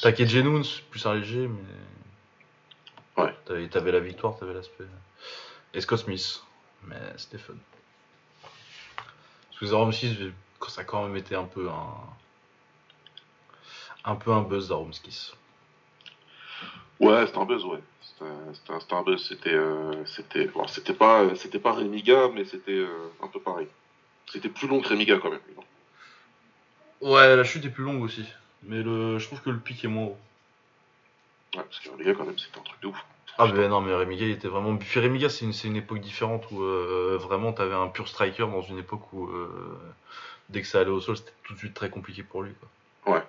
T'as 0.01 0.13
Genoun, 0.15 0.63
c'est 0.63 0.83
plus 0.89 1.05
un 1.05 1.15
léger, 1.15 1.47
mais. 1.47 3.23
Ouais. 3.23 3.35
T'avais, 3.45 3.67
t'avais 3.67 3.91
la 3.91 3.99
victoire, 3.99 4.37
t'avais 4.37 4.53
l'aspect. 4.53 4.85
Et 5.73 5.81
Scott 5.81 5.99
Smith. 5.99 6.43
Mais 6.83 6.95
c'était 7.17 7.37
fun. 7.37 7.55
Parce 8.41 9.59
que 9.59 9.65
Zaromskis, 9.65 10.31
ça 10.69 10.81
a 10.81 10.83
quand 10.85 11.03
même 11.03 11.17
été 11.17 11.35
un 11.35 11.43
peu 11.43 11.69
un. 11.69 11.93
Un 14.05 14.15
peu 14.15 14.31
un 14.31 14.41
buzz 14.41 14.69
Zaromskis. 14.69 15.33
Ouais, 17.01 17.25
c'était 17.27 17.37
un 17.37 17.45
buzz, 17.45 17.65
ouais. 17.65 17.79
C'était 18.01 18.23
un- 18.25 18.53
C'était 18.53 18.73
un, 18.73 18.79
c'était 18.79 18.93
un 18.93 19.03
buzz. 19.03 19.27
C'était, 19.27 19.53
euh, 19.53 20.05
c'était, 20.05 20.45
bon, 20.45 20.67
c'était 20.67 20.93
pas, 20.93 21.35
c'était 21.35 21.59
pas 21.59 21.73
Remiga, 21.73 22.29
mais 22.33 22.45
c'était 22.45 22.71
euh, 22.71 23.11
un 23.21 23.27
peu 23.27 23.41
pareil. 23.41 23.67
C'était 24.27 24.49
plus 24.49 24.67
long 24.67 24.81
que 24.81 24.87
Remiga 24.87 25.17
quand 25.19 25.29
même. 25.31 25.39
Ouais, 27.01 27.35
la 27.35 27.43
chute 27.43 27.65
est 27.65 27.69
plus 27.69 27.83
longue 27.83 28.01
aussi. 28.01 28.25
Mais 28.63 28.81
le, 28.83 29.19
je 29.19 29.25
trouve 29.25 29.41
que 29.41 29.49
le 29.49 29.59
pic 29.59 29.83
est 29.83 29.87
moins 29.87 30.05
haut. 30.05 30.17
Ouais, 31.55 31.63
parce 31.63 31.79
que 31.79 31.89
Remiga 31.89 32.13
quand 32.13 32.25
même, 32.25 32.37
c'était 32.37 32.59
un 32.59 32.63
truc 32.63 32.81
de 32.81 32.87
ouf. 32.87 33.05
Ah 33.41 33.47
ben 33.47 33.69
non 33.69 33.79
mais 33.79 33.93
Remiga 33.93 34.25
il 34.25 34.31
était 34.31 34.49
vraiment... 34.49 34.75
Puis 34.75 34.99
Remiga 34.99 35.29
c'est 35.29 35.45
une, 35.45 35.53
c'est 35.53 35.69
une 35.69 35.77
époque 35.77 36.01
différente 36.01 36.45
où 36.51 36.61
euh, 36.61 37.17
vraiment 37.21 37.53
t'avais 37.53 37.73
un 37.73 37.87
pur 37.87 38.09
striker 38.09 38.47
dans 38.47 38.61
une 38.61 38.79
époque 38.79 39.13
où 39.13 39.27
euh, 39.27 39.79
dès 40.49 40.61
que 40.61 40.67
ça 40.67 40.81
allait 40.81 40.89
au 40.89 40.99
sol 40.99 41.15
c'était 41.15 41.31
tout 41.43 41.53
de 41.53 41.57
suite 41.57 41.73
très 41.73 41.89
compliqué 41.89 42.21
pour 42.21 42.43
lui 42.43 42.53
quoi. 42.55 43.15
Ouais. 43.15 43.23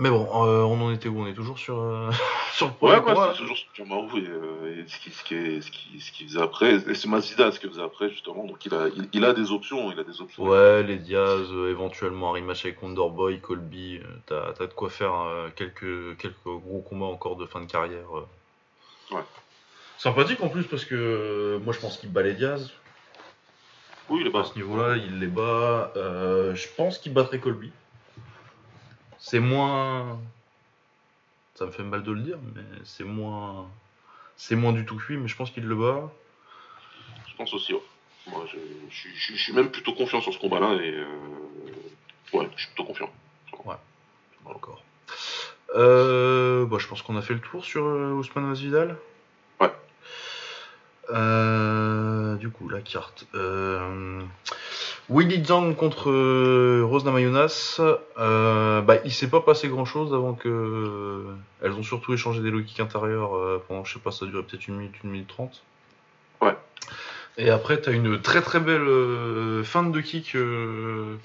Mais 0.00 0.08
bon, 0.08 0.26
euh, 0.46 0.62
on 0.62 0.80
en 0.80 0.90
était 0.92 1.10
où? 1.10 1.20
On 1.20 1.26
est 1.26 1.34
toujours 1.34 1.58
sur, 1.58 1.78
euh, 1.78 2.10
sur 2.54 2.68
le 2.68 2.86
Ouais, 2.86 2.98
ouais, 2.98 3.14
c'est 3.32 3.38
toujours 3.38 3.56
sur 3.74 3.84
et, 3.84 4.26
euh, 4.26 4.82
et 4.82 4.88
ce 4.88 4.98
qu'il 4.98 5.12
ce 5.12 5.22
qui, 5.22 5.62
ce 5.62 5.70
qui, 5.70 6.00
ce 6.00 6.10
qu'il 6.10 6.26
faisait 6.26 6.40
après. 6.40 6.76
Et 6.76 6.94
c'est 6.94 7.06
Masvidal 7.06 7.52
ce 7.52 7.60
qu'il 7.60 7.68
faisait 7.68 7.82
après, 7.82 8.08
justement. 8.08 8.46
Donc 8.46 8.64
il 8.64 8.72
a, 8.72 8.88
il, 8.96 9.10
il 9.12 9.24
a 9.26 9.34
des 9.34 9.52
options. 9.52 9.92
Il 9.92 10.00
a 10.00 10.04
des 10.04 10.22
options. 10.22 10.44
Ouais, 10.44 10.82
les 10.82 10.96
Diaz, 10.96 11.48
euh, 11.52 11.70
éventuellement 11.70 12.30
un 12.30 12.38
rematch 12.38 12.64
avec 12.64 12.82
Wonderboy, 12.82 13.40
Colby, 13.42 13.98
euh, 13.98 14.06
t'as 14.24 14.54
t'as 14.54 14.66
de 14.66 14.72
quoi 14.72 14.88
faire 14.88 15.12
euh, 15.14 15.50
quelques, 15.54 16.16
quelques 16.16 16.44
gros 16.44 16.82
combats 16.88 17.04
encore 17.04 17.36
de 17.36 17.44
fin 17.44 17.60
de 17.60 17.70
carrière. 17.70 18.16
euh. 18.16 19.14
Ouais. 19.14 19.22
Sympathique 19.98 20.42
en 20.42 20.48
plus 20.48 20.64
parce 20.64 20.86
que 20.86 20.94
euh, 20.94 21.58
moi 21.58 21.74
je 21.74 21.78
pense 21.78 21.98
qu'il 21.98 22.10
bat 22.10 22.22
les 22.22 22.32
Diaz. 22.32 22.72
Oui, 24.08 24.20
il 24.22 24.26
est 24.26 24.30
à 24.30 24.32
bas. 24.32 24.44
ce 24.44 24.54
niveau-là, 24.56 24.96
il 24.96 25.18
les 25.18 25.26
bat. 25.26 25.92
Euh, 25.96 26.54
je 26.54 26.68
pense 26.74 26.96
qu'il 26.98 27.12
battrait 27.12 27.38
Colby. 27.38 27.70
C'est 29.20 29.38
moins. 29.40 30.18
Ça 31.54 31.66
me 31.66 31.70
fait 31.70 31.82
mal 31.82 32.02
de 32.02 32.10
le 32.12 32.20
dire, 32.22 32.38
mais 32.54 32.62
c'est 32.84 33.04
moins. 33.04 33.68
C'est 34.36 34.56
moins 34.56 34.72
du 34.72 34.84
tout 34.86 34.96
cuit, 34.96 35.18
mais 35.18 35.28
je 35.28 35.36
pense 35.36 35.50
qu'il 35.50 35.66
le 35.66 35.76
bat. 35.76 36.10
Je 37.28 37.36
pense 37.36 37.52
aussi, 37.52 37.74
ouais. 37.74 37.82
Moi, 38.28 38.44
je, 38.50 38.56
je, 38.90 38.94
suis- 38.96 39.14
je, 39.14 39.20
suis- 39.22 39.36
je 39.36 39.42
suis 39.42 39.52
même 39.52 39.70
plutôt 39.70 39.92
confiant 39.94 40.20
sur 40.20 40.32
ce 40.32 40.38
combat-là 40.38 40.72
et. 40.82 40.90
Euh... 40.94 41.06
Ouais, 42.32 42.48
je 42.56 42.62
suis 42.62 42.68
plutôt 42.72 42.84
confiant. 42.84 43.10
Encore. 44.46 44.82
Euh, 45.76 46.64
bah, 46.66 46.78
je 46.80 46.86
pense 46.88 47.02
qu'on 47.02 47.16
a 47.16 47.22
fait 47.22 47.34
le 47.34 47.40
tour 47.40 47.64
sur 47.64 47.84
euh, 47.84 48.12
Ousmane 48.12 48.46
Masvidal. 48.46 48.96
Ouais. 49.60 49.70
Euh, 51.10 52.36
du 52.36 52.50
coup, 52.50 52.68
la 52.68 52.80
carte. 52.80 53.26
Willy 55.10 55.44
Zhang 55.44 55.74
contre 55.74 56.08
euh, 56.10 56.84
Rose 56.84 57.04
Namajunas. 57.04 57.80
Euh, 58.18 58.80
bah, 58.80 58.96
il 59.04 59.12
s'est 59.12 59.28
pas 59.28 59.40
passé 59.40 59.68
grand 59.68 59.84
chose 59.84 60.14
avant 60.14 60.34
que. 60.34 60.48
euh, 60.48 61.34
Elles 61.62 61.72
ont 61.72 61.82
surtout 61.82 62.14
échangé 62.14 62.40
des 62.40 62.50
low 62.50 62.62
kicks 62.62 62.78
intérieurs 62.78 63.36
euh, 63.36 63.62
pendant, 63.66 63.84
je 63.84 63.94
sais 63.94 63.98
pas, 63.98 64.12
ça 64.12 64.24
a 64.24 64.28
duré 64.28 64.44
peut-être 64.44 64.68
une 64.68 64.76
minute, 64.76 64.94
une 65.02 65.10
minute 65.10 65.28
trente. 65.28 65.62
Ouais. 66.40 66.56
Et 67.38 67.50
après, 67.50 67.80
t'as 67.80 67.92
une 67.92 68.20
très 68.20 68.40
très 68.40 68.60
belle 68.60 68.86
euh, 68.86 69.64
fin 69.64 69.82
de 69.82 70.00
kick 70.00 70.36
euh, 70.36 71.16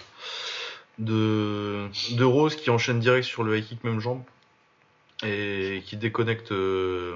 de, 0.97 1.85
de 2.15 2.23
Rose 2.23 2.55
qui 2.55 2.71
enchaîne 2.71 2.99
direct 2.99 3.25
sur 3.25 3.43
le 3.43 3.57
high 3.57 3.65
kick 3.65 3.83
même 3.83 3.99
jambe 3.99 4.23
et 5.23 5.83
qui 5.85 5.95
déconnecte 5.95 6.51
euh, 6.51 7.15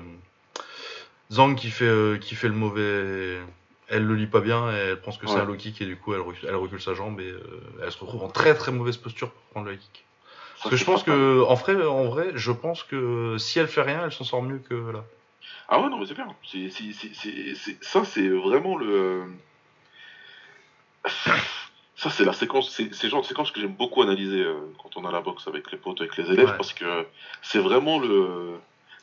Zhang 1.31 1.55
qui 1.55 1.71
fait, 1.71 1.85
euh, 1.85 2.17
qui 2.17 2.35
fait 2.35 2.47
le 2.47 2.53
mauvais. 2.53 3.39
Elle 3.89 4.05
le 4.05 4.15
lit 4.15 4.27
pas 4.27 4.39
bien, 4.41 4.71
et 4.71 4.75
elle 4.75 5.01
pense 5.01 5.17
que 5.17 5.25
c'est 5.27 5.39
un 5.39 5.45
low 5.45 5.55
kick 5.55 5.81
et 5.81 5.85
du 5.85 5.97
coup 5.97 6.13
elle 6.13 6.21
recule, 6.21 6.47
elle 6.47 6.55
recule 6.55 6.79
sa 6.81 6.93
jambe 6.93 7.19
et 7.19 7.29
euh, 7.31 7.39
elle 7.81 7.91
se 7.91 7.97
retrouve 7.99 8.23
en 8.23 8.29
très 8.29 8.53
très 8.53 8.71
mauvaise 8.71 8.97
posture 8.97 9.31
pour 9.31 9.41
prendre 9.51 9.65
le 9.67 9.73
high 9.73 9.79
kick. 9.79 10.05
Parce 10.61 10.69
que 10.71 10.75
je 10.75 10.85
pense 10.85 11.03
que 11.03 11.41
en 11.43 11.53
vrai, 11.55 11.75
en 11.85 12.05
vrai, 12.09 12.31
je 12.35 12.51
pense 12.51 12.83
que 12.83 13.37
si 13.39 13.59
elle 13.59 13.67
fait 13.67 13.81
rien, 13.81 14.03
elle 14.05 14.11
s'en 14.11 14.23
sort 14.25 14.43
mieux 14.43 14.59
que 14.59 14.75
là. 14.91 15.03
Ah 15.69 15.79
ouais, 15.81 15.89
non, 15.89 15.97
mais 15.99 16.05
c'est 16.05 16.69
c'est- 16.69 17.77
ça, 17.83 18.03
c'est 18.03 18.27
vraiment 18.27 18.77
le. 18.77 19.23
Ça, 21.95 22.09
c'est 22.09 22.25
la 22.25 22.33
séquence. 22.33 22.71
C'est, 22.73 22.93
c'est 22.93 23.07
le 23.07 23.11
genre 23.11 23.21
de 23.21 23.27
séquence 23.27 23.51
que 23.51 23.59
j'aime 23.59 23.73
beaucoup 23.75 24.01
analyser 24.01 24.41
euh, 24.41 24.55
quand 24.81 24.95
on 24.97 25.05
a 25.05 25.11
la 25.11 25.21
boxe 25.21 25.47
avec 25.47 25.71
les 25.71 25.77
potes, 25.77 25.99
avec 26.01 26.15
les 26.17 26.31
élèves, 26.31 26.49
Ouais. 26.49 26.57
parce 26.57 26.73
que 26.73 27.05
c'est 27.41 27.59
vraiment 27.59 27.99
le. 27.99 28.53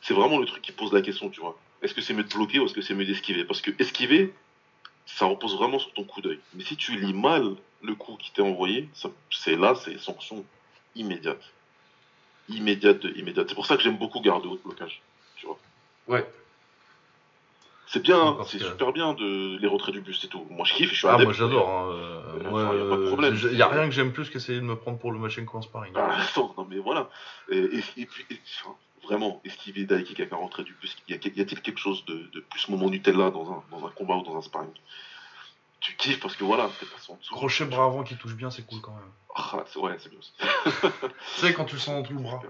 C'est 0.01 0.13
vraiment 0.13 0.37
le 0.39 0.45
truc 0.45 0.61
qui 0.61 0.71
pose 0.71 0.93
la 0.93 1.01
question, 1.01 1.29
tu 1.29 1.41
vois. 1.41 1.57
Est-ce 1.81 1.93
que 1.93 2.01
c'est 2.01 2.13
mieux 2.13 2.23
de 2.23 2.33
bloquer 2.33 2.59
ou 2.59 2.65
est-ce 2.65 2.73
que 2.73 2.81
c'est 2.81 2.93
mieux 2.93 3.05
d'esquiver? 3.05 3.43
Parce 3.45 3.61
que 3.61 3.71
esquiver, 3.79 4.33
ça 5.07 5.25
repose 5.25 5.55
vraiment 5.57 5.79
sur 5.79 5.91
ton 5.93 6.03
coup 6.03 6.21
d'œil. 6.21 6.39
Mais 6.53 6.63
si 6.63 6.75
tu 6.77 6.95
lis 6.99 7.13
mal 7.13 7.55
le 7.81 7.95
coup 7.95 8.15
qui 8.17 8.31
t'est 8.31 8.41
envoyé, 8.41 8.87
c'est 9.31 9.55
là, 9.55 9.73
c'est 9.75 9.97
sanction 9.99 10.45
immédiate. 10.95 11.41
Immédiate, 12.49 12.99
de- 12.99 13.09
immédiate. 13.17 13.47
C'est 13.49 13.55
pour 13.55 13.65
ça 13.65 13.75
que 13.77 13.83
j'aime 13.83 13.97
beaucoup 13.97 14.21
garder 14.21 14.47
haut 14.47 14.59
blocage. 14.63 15.01
Tu 15.35 15.45
vois. 15.45 15.57
Ouais. 16.07 16.25
C'est 17.89 18.01
bien, 18.01 18.19
hein, 18.21 18.37
c'est 18.45 18.57
que- 18.57 18.65
super 18.65 18.91
bien 18.91 19.13
de 19.13 19.57
les 19.59 19.67
retraits 19.67 19.93
du 19.93 20.01
buste 20.01 20.25
et 20.25 20.27
tout. 20.27 20.45
Moi 20.49 20.65
je 20.65 20.73
kiffe, 20.73 20.91
je 20.91 20.95
suis 20.97 21.07
Ah, 21.07 21.13
adepte. 21.13 21.25
moi 21.25 21.33
j'adore. 21.33 21.69
Hein. 21.69 21.87
euh, 21.91 22.21
Euh, 22.45 22.49
moi, 22.49 22.63
enfin, 22.65 22.75
y 22.75 22.81
a 22.81 22.89
pas 22.89 22.97
de 22.97 23.01
euh, 23.03 23.07
problème. 23.07 23.35
j'ai- 23.35 23.53
y 23.55 23.61
a 23.61 23.67
rien 23.67 23.85
que 23.85 23.91
j'aime 23.91 24.11
plus 24.11 24.29
qu'essayer 24.29 24.59
de 24.59 24.65
me 24.65 24.75
prendre 24.75 24.97
pour 24.99 25.11
le 25.13 25.19
Machenko 25.19 25.57
en 25.57 25.61
sparring. 25.61 25.93
Ah, 25.95 26.17
attends, 26.21 26.53
non 26.57 26.67
mais 26.69 26.77
voilà. 26.79 27.09
Et, 27.49 27.57
et- 27.57 27.83
et 28.01 28.05
puis, 28.05 28.25
et- 28.29 28.39
enfin, 28.61 28.75
vraiment, 29.07 29.41
esquiver 29.45 29.85
Daiki 29.85 30.15
un 30.31 30.35
retrait 30.35 30.63
du 30.63 30.73
buste, 30.73 30.99
y 31.07 31.13
a-t-il 31.13 31.61
quelque 31.61 31.79
chose 31.79 32.03
de, 32.05 32.17
de 32.33 32.39
plus 32.41 32.67
moment 32.69 32.89
Nutella 32.89 33.31
dans 33.31 33.51
un, 33.51 33.63
dans 33.71 33.85
un 33.85 33.89
combat 33.91 34.15
ou 34.15 34.23
dans 34.23 34.37
un 34.37 34.41
sparring? 34.41 34.71
Tu 35.79 35.95
kiffes 35.95 36.19
parce 36.19 36.35
que 36.35 36.43
voilà, 36.43 36.69
t'es 36.79 36.85
passé 36.85 37.11
en 37.11 37.15
dessous. 37.15 37.33
Crochet 37.33 37.65
bras 37.65 37.85
avant 37.85 38.03
qui 38.03 38.17
touche 38.17 38.35
bien, 38.35 38.49
c'est 38.51 38.65
cool 38.65 38.81
quand 38.81 38.93
même. 38.95 39.11
Ah, 39.35 39.63
c'est, 39.67 39.79
ouais, 39.79 39.95
c'est 39.99 40.09
bien. 40.09 40.19
Tu 41.35 41.41
sais, 41.41 41.53
quand 41.53 41.65
tu 41.65 41.75
le 41.75 41.79
sens 41.81 41.95
dans 41.95 42.03
tout 42.03 42.13
le 42.13 42.19
bras. 42.19 42.41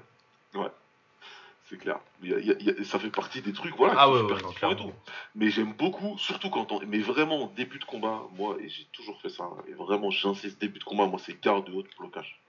C'est 1.69 1.77
clair. 1.77 1.99
Mais 2.21 2.29
y 2.29 2.33
a- 2.33 2.39
y 2.39 2.51
a- 2.51 2.61
y 2.61 2.69
a- 2.69 2.83
ça 2.85 2.97
fait 2.97 3.09
partie 3.09 3.41
des 3.41 3.51
trucs, 3.51 3.75
voilà, 3.75 3.95
Ah 3.97 4.09
ouais, 4.09 4.21
ouais, 4.21 4.41
non, 4.41 4.71
et 4.71 4.75
tout. 4.77 4.93
Mais 5.35 5.49
j'aime 5.49 5.73
beaucoup, 5.73 6.17
surtout 6.17 6.49
quand 6.49 6.71
on. 6.71 6.79
Mais 6.87 6.99
vraiment, 6.99 7.43
en 7.43 7.47
début 7.47 7.77
de 7.77 7.83
combat, 7.83 8.21
moi, 8.37 8.55
et 8.61 8.69
j'ai 8.69 8.85
toujours 8.93 9.19
fait 9.19 9.27
ça, 9.27 9.49
et 9.67 9.73
vraiment, 9.73 10.09
j'insiste, 10.09 10.61
début 10.61 10.79
de 10.79 10.85
combat, 10.85 11.05
moi, 11.07 11.19
c'est 11.19 11.37
garde 11.43 11.65
de 11.67 11.73
haut 11.73 11.81
de 11.83 11.89
blocage. 11.99 12.39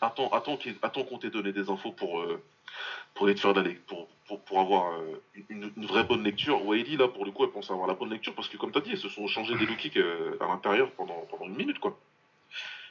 Attends, 0.00 0.30
attends, 0.30 0.58
attends 0.80 1.04
qu'on 1.04 1.18
t'ait 1.18 1.28
donné 1.28 1.52
des 1.52 1.68
infos 1.68 1.92
pour, 1.92 2.20
euh, 2.20 2.42
pour 3.14 3.28
faire 3.36 3.52
d'aller, 3.52 3.74
pour, 3.88 4.08
pour, 4.26 4.40
pour 4.42 4.60
avoir 4.60 4.92
euh, 4.92 5.20
une, 5.48 5.72
une 5.76 5.86
vraie 5.86 6.04
bonne 6.04 6.22
lecture. 6.22 6.64
Wiley, 6.64 6.96
là, 6.96 7.08
pour 7.08 7.24
le 7.24 7.32
coup, 7.32 7.44
elle 7.44 7.50
pense 7.50 7.70
avoir 7.70 7.88
la 7.88 7.94
bonne 7.94 8.10
lecture 8.10 8.34
parce 8.34 8.48
que, 8.48 8.56
comme 8.56 8.70
t'as 8.70 8.80
dit, 8.80 8.92
elles 8.92 8.98
se 8.98 9.08
sont 9.08 9.26
changées 9.26 9.56
des 9.56 9.66
low 9.66 9.74
kicks 9.74 9.96
euh, 9.96 10.36
à 10.40 10.46
l'intérieur 10.46 10.92
pendant, 10.92 11.26
pendant 11.28 11.46
une 11.46 11.56
minute, 11.56 11.80
quoi. 11.80 11.98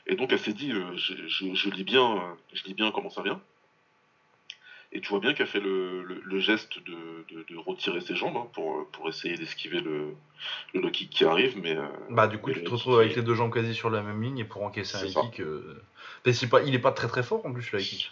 Et 0.06 0.16
donc, 0.16 0.34
elle 0.34 0.40
s'est 0.40 0.54
dit, 0.54 0.72
euh, 0.72 0.96
je, 0.98 1.14
je, 1.28 1.54
je 1.54 1.70
lis 1.70 1.84
bien, 1.86 2.22
je 2.54 2.64
lis 2.66 2.74
bien 2.74 2.92
comment 2.92 3.10
ça 3.10 3.22
vient. 3.22 3.42
Et 4.92 5.02
tu 5.02 5.10
vois 5.10 5.20
bien 5.20 5.34
qu'elle 5.34 5.48
fait 5.48 5.60
le, 5.60 6.04
le, 6.04 6.22
le 6.24 6.40
geste 6.40 6.80
de, 6.80 7.26
de, 7.30 7.46
de 7.50 7.58
retirer 7.58 8.00
ses 8.02 8.16
jambes 8.16 8.38
hein, 8.38 8.48
pour, 8.54 8.88
pour 8.92 9.08
essayer 9.10 9.36
d'esquiver 9.36 9.82
le, 9.82 10.14
le 10.74 10.82
low 10.82 10.90
kick 10.90 11.10
qui 11.10 11.26
arrive, 11.26 11.58
mais. 11.58 11.78
Bah, 12.10 12.28
du 12.28 12.38
coup, 12.38 12.52
tu 12.52 12.64
te 12.64 12.70
retrouves 12.70 13.00
avec 13.00 13.16
les 13.16 13.22
deux 13.22 13.36
jambes 13.36 13.54
quasi 13.54 13.74
sur 13.74 13.90
la 13.90 14.02
même 14.02 14.22
ligne 14.22 14.40
et 14.40 14.46
pour 14.46 14.64
encaisser 14.64 14.98
un 14.98 15.22
kick. 15.30 15.42
pas, 16.50 16.62
il 16.64 16.74
est 16.74 16.80
pas 16.80 16.92
très 16.92 17.08
très 17.08 17.24
fort 17.24 17.46
en 17.46 17.54
plus, 17.54 17.72
le 17.72 17.80
kick. 17.80 18.12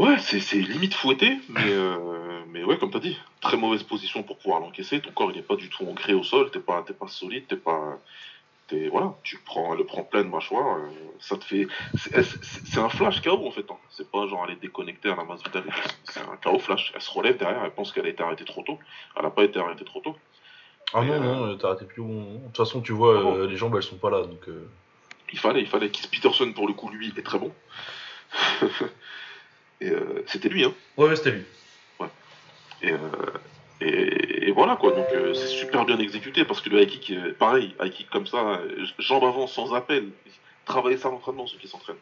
Ouais, 0.00 0.16
c'est 0.18 0.56
limite 0.56 0.94
fouetté, 0.94 1.36
mais, 1.50 1.60
euh, 1.66 2.42
mais 2.48 2.64
ouais, 2.64 2.78
comme 2.78 2.90
t'as 2.90 3.00
dit, 3.00 3.18
très 3.42 3.58
mauvaise 3.58 3.82
position 3.82 4.22
pour 4.22 4.38
pouvoir 4.38 4.60
l'encaisser. 4.60 5.00
Ton 5.00 5.10
corps, 5.10 5.30
il 5.30 5.36
est 5.36 5.42
pas 5.42 5.56
du 5.56 5.68
tout 5.68 5.86
ancré 5.86 6.14
au 6.14 6.22
sol, 6.22 6.50
t'es 6.50 6.58
pas, 6.58 6.82
pas 6.82 7.08
solide, 7.08 7.46
t'es 7.48 7.56
pas. 7.56 7.98
t'es- 8.66 8.88
voilà, 8.88 9.14
tu 9.24 9.36
le 9.36 9.42
prends, 9.44 9.72
elle 9.72 9.78
le 9.80 9.84
prend 9.84 10.02
pleine 10.02 10.30
mâchoire, 10.30 10.78
euh, 10.78 10.88
ça 11.18 11.36
te 11.36 11.44
fait. 11.44 11.66
C'est 11.96 12.80
un 12.80 12.88
flash 12.88 13.20
KO 13.20 13.46
en 13.46 13.50
fait, 13.50 13.70
hein. 13.70 13.76
c'est 13.90 14.10
pas 14.10 14.26
genre 14.26 14.46
elle 14.48 14.54
est 14.54 14.60
déconnectée 14.62 15.10
à 15.10 15.16
la 15.16 15.24
masse 15.24 15.42
vitale, 15.42 15.64
c'est 16.04 16.20
un 16.20 16.36
KO 16.42 16.58
flash. 16.58 16.92
Elle 16.94 17.02
se 17.02 17.10
relève 17.10 17.36
derrière, 17.36 17.62
elle 17.62 17.72
pense 17.72 17.92
qu'elle 17.92 18.06
a 18.06 18.08
été 18.08 18.22
arrêtée 18.22 18.46
trop 18.46 18.62
tôt, 18.62 18.78
elle 19.18 19.26
a 19.26 19.30
pas 19.30 19.44
été 19.44 19.58
arrêtée 19.60 19.84
trop 19.84 20.00
tôt. 20.00 20.16
Ah 20.94 21.02
Mais, 21.02 21.08
non, 21.08 21.44
euh, 21.44 21.46
non, 21.50 21.58
t'as 21.58 21.68
raté 21.68 21.84
plus 21.84 22.00
bon. 22.00 22.36
De 22.38 22.46
toute 22.46 22.56
façon, 22.56 22.80
tu 22.80 22.92
vois, 22.92 23.36
euh, 23.36 23.46
les 23.46 23.56
jambes 23.56 23.74
elles 23.76 23.82
sont 23.82 23.98
pas 23.98 24.08
là 24.10 24.22
donc. 24.22 24.48
euh, 24.48 24.66
Il 25.32 25.38
fallait, 25.38 25.60
il 25.60 25.68
fallait. 25.68 25.90
Keith 25.90 26.10
Peterson 26.10 26.50
pour 26.54 26.66
le 26.68 26.72
coup, 26.72 26.88
lui, 26.88 27.12
est 27.16 27.22
très 27.22 27.38
bon. 27.38 27.52
Et 29.80 29.90
euh, 29.90 30.22
c'était 30.26 30.48
lui, 30.48 30.64
hein. 30.64 30.74
Ouais, 30.96 31.08
ouais, 31.08 31.16
c'était 31.16 31.32
lui. 31.32 31.44
Et, 32.82 32.92
euh, 32.92 32.98
et, 33.82 34.48
et 34.48 34.52
voilà 34.52 34.76
quoi, 34.76 34.92
donc 34.92 35.06
euh, 35.12 35.34
c'est 35.34 35.48
super 35.48 35.84
bien 35.84 35.98
exécuté 35.98 36.46
parce 36.46 36.62
que 36.62 36.70
le 36.70 36.80
high 36.80 36.88
kick, 36.88 37.10
euh, 37.10 37.34
pareil, 37.38 37.74
high 37.82 37.92
kick 37.92 38.08
comme 38.08 38.26
ça, 38.26 38.38
euh, 38.38 38.86
jambes 38.98 39.24
avant 39.24 39.46
sans 39.46 39.74
appel, 39.74 40.08
travailler 40.64 40.96
ça 40.96 41.08
à 41.08 41.10
l'entraînement 41.10 41.46
ceux 41.46 41.58
qui 41.58 41.68
s'entraînent. 41.68 41.96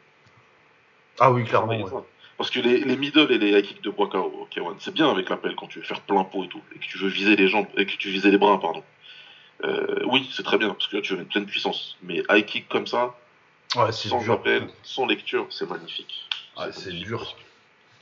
Ah 1.18 1.32
oui, 1.32 1.44
clairement. 1.44 1.76
Ouais. 1.76 2.02
Parce 2.36 2.50
que 2.50 2.60
les, 2.60 2.78
les 2.78 2.96
middle 2.96 3.26
et 3.32 3.38
les 3.38 3.50
high 3.58 3.64
kicks 3.64 3.82
de 3.82 3.90
Boakao, 3.90 4.46
K1, 4.54 4.76
c'est 4.78 4.94
bien 4.94 5.10
avec 5.10 5.28
l'appel 5.28 5.56
quand 5.56 5.66
tu 5.66 5.80
veux 5.80 5.84
faire 5.84 6.00
plein 6.02 6.22
pot 6.22 6.44
et 6.44 6.48
tout, 6.48 6.62
et 6.76 6.78
que 6.78 6.84
tu 6.84 6.98
veux 6.98 7.08
viser 7.08 7.34
les 7.34 7.48
jambes, 7.48 7.66
et 7.76 7.84
que 7.86 7.96
tu 7.96 8.08
viser 8.10 8.30
les 8.30 8.38
bras, 8.38 8.60
pardon. 8.60 8.84
Euh, 9.64 10.04
oui, 10.06 10.30
c'est 10.32 10.44
très 10.44 10.58
bien, 10.58 10.68
parce 10.70 10.86
que 10.86 10.94
là 10.96 11.02
tu 11.02 11.14
veux 11.14 11.18
une 11.20 11.26
pleine 11.26 11.46
puissance. 11.46 11.96
Mais 12.02 12.22
high 12.30 12.44
kick 12.46 12.68
comme 12.68 12.86
ça, 12.86 13.18
Ouais, 13.74 13.90
sans 13.90 14.20
dur. 14.22 14.34
appel, 14.34 14.68
sans 14.84 15.06
lecture, 15.06 15.46
c'est 15.50 15.68
magnifique. 15.68 16.28
Ouais, 16.56 16.70
c'est 16.72 16.92
dur. 16.92 17.34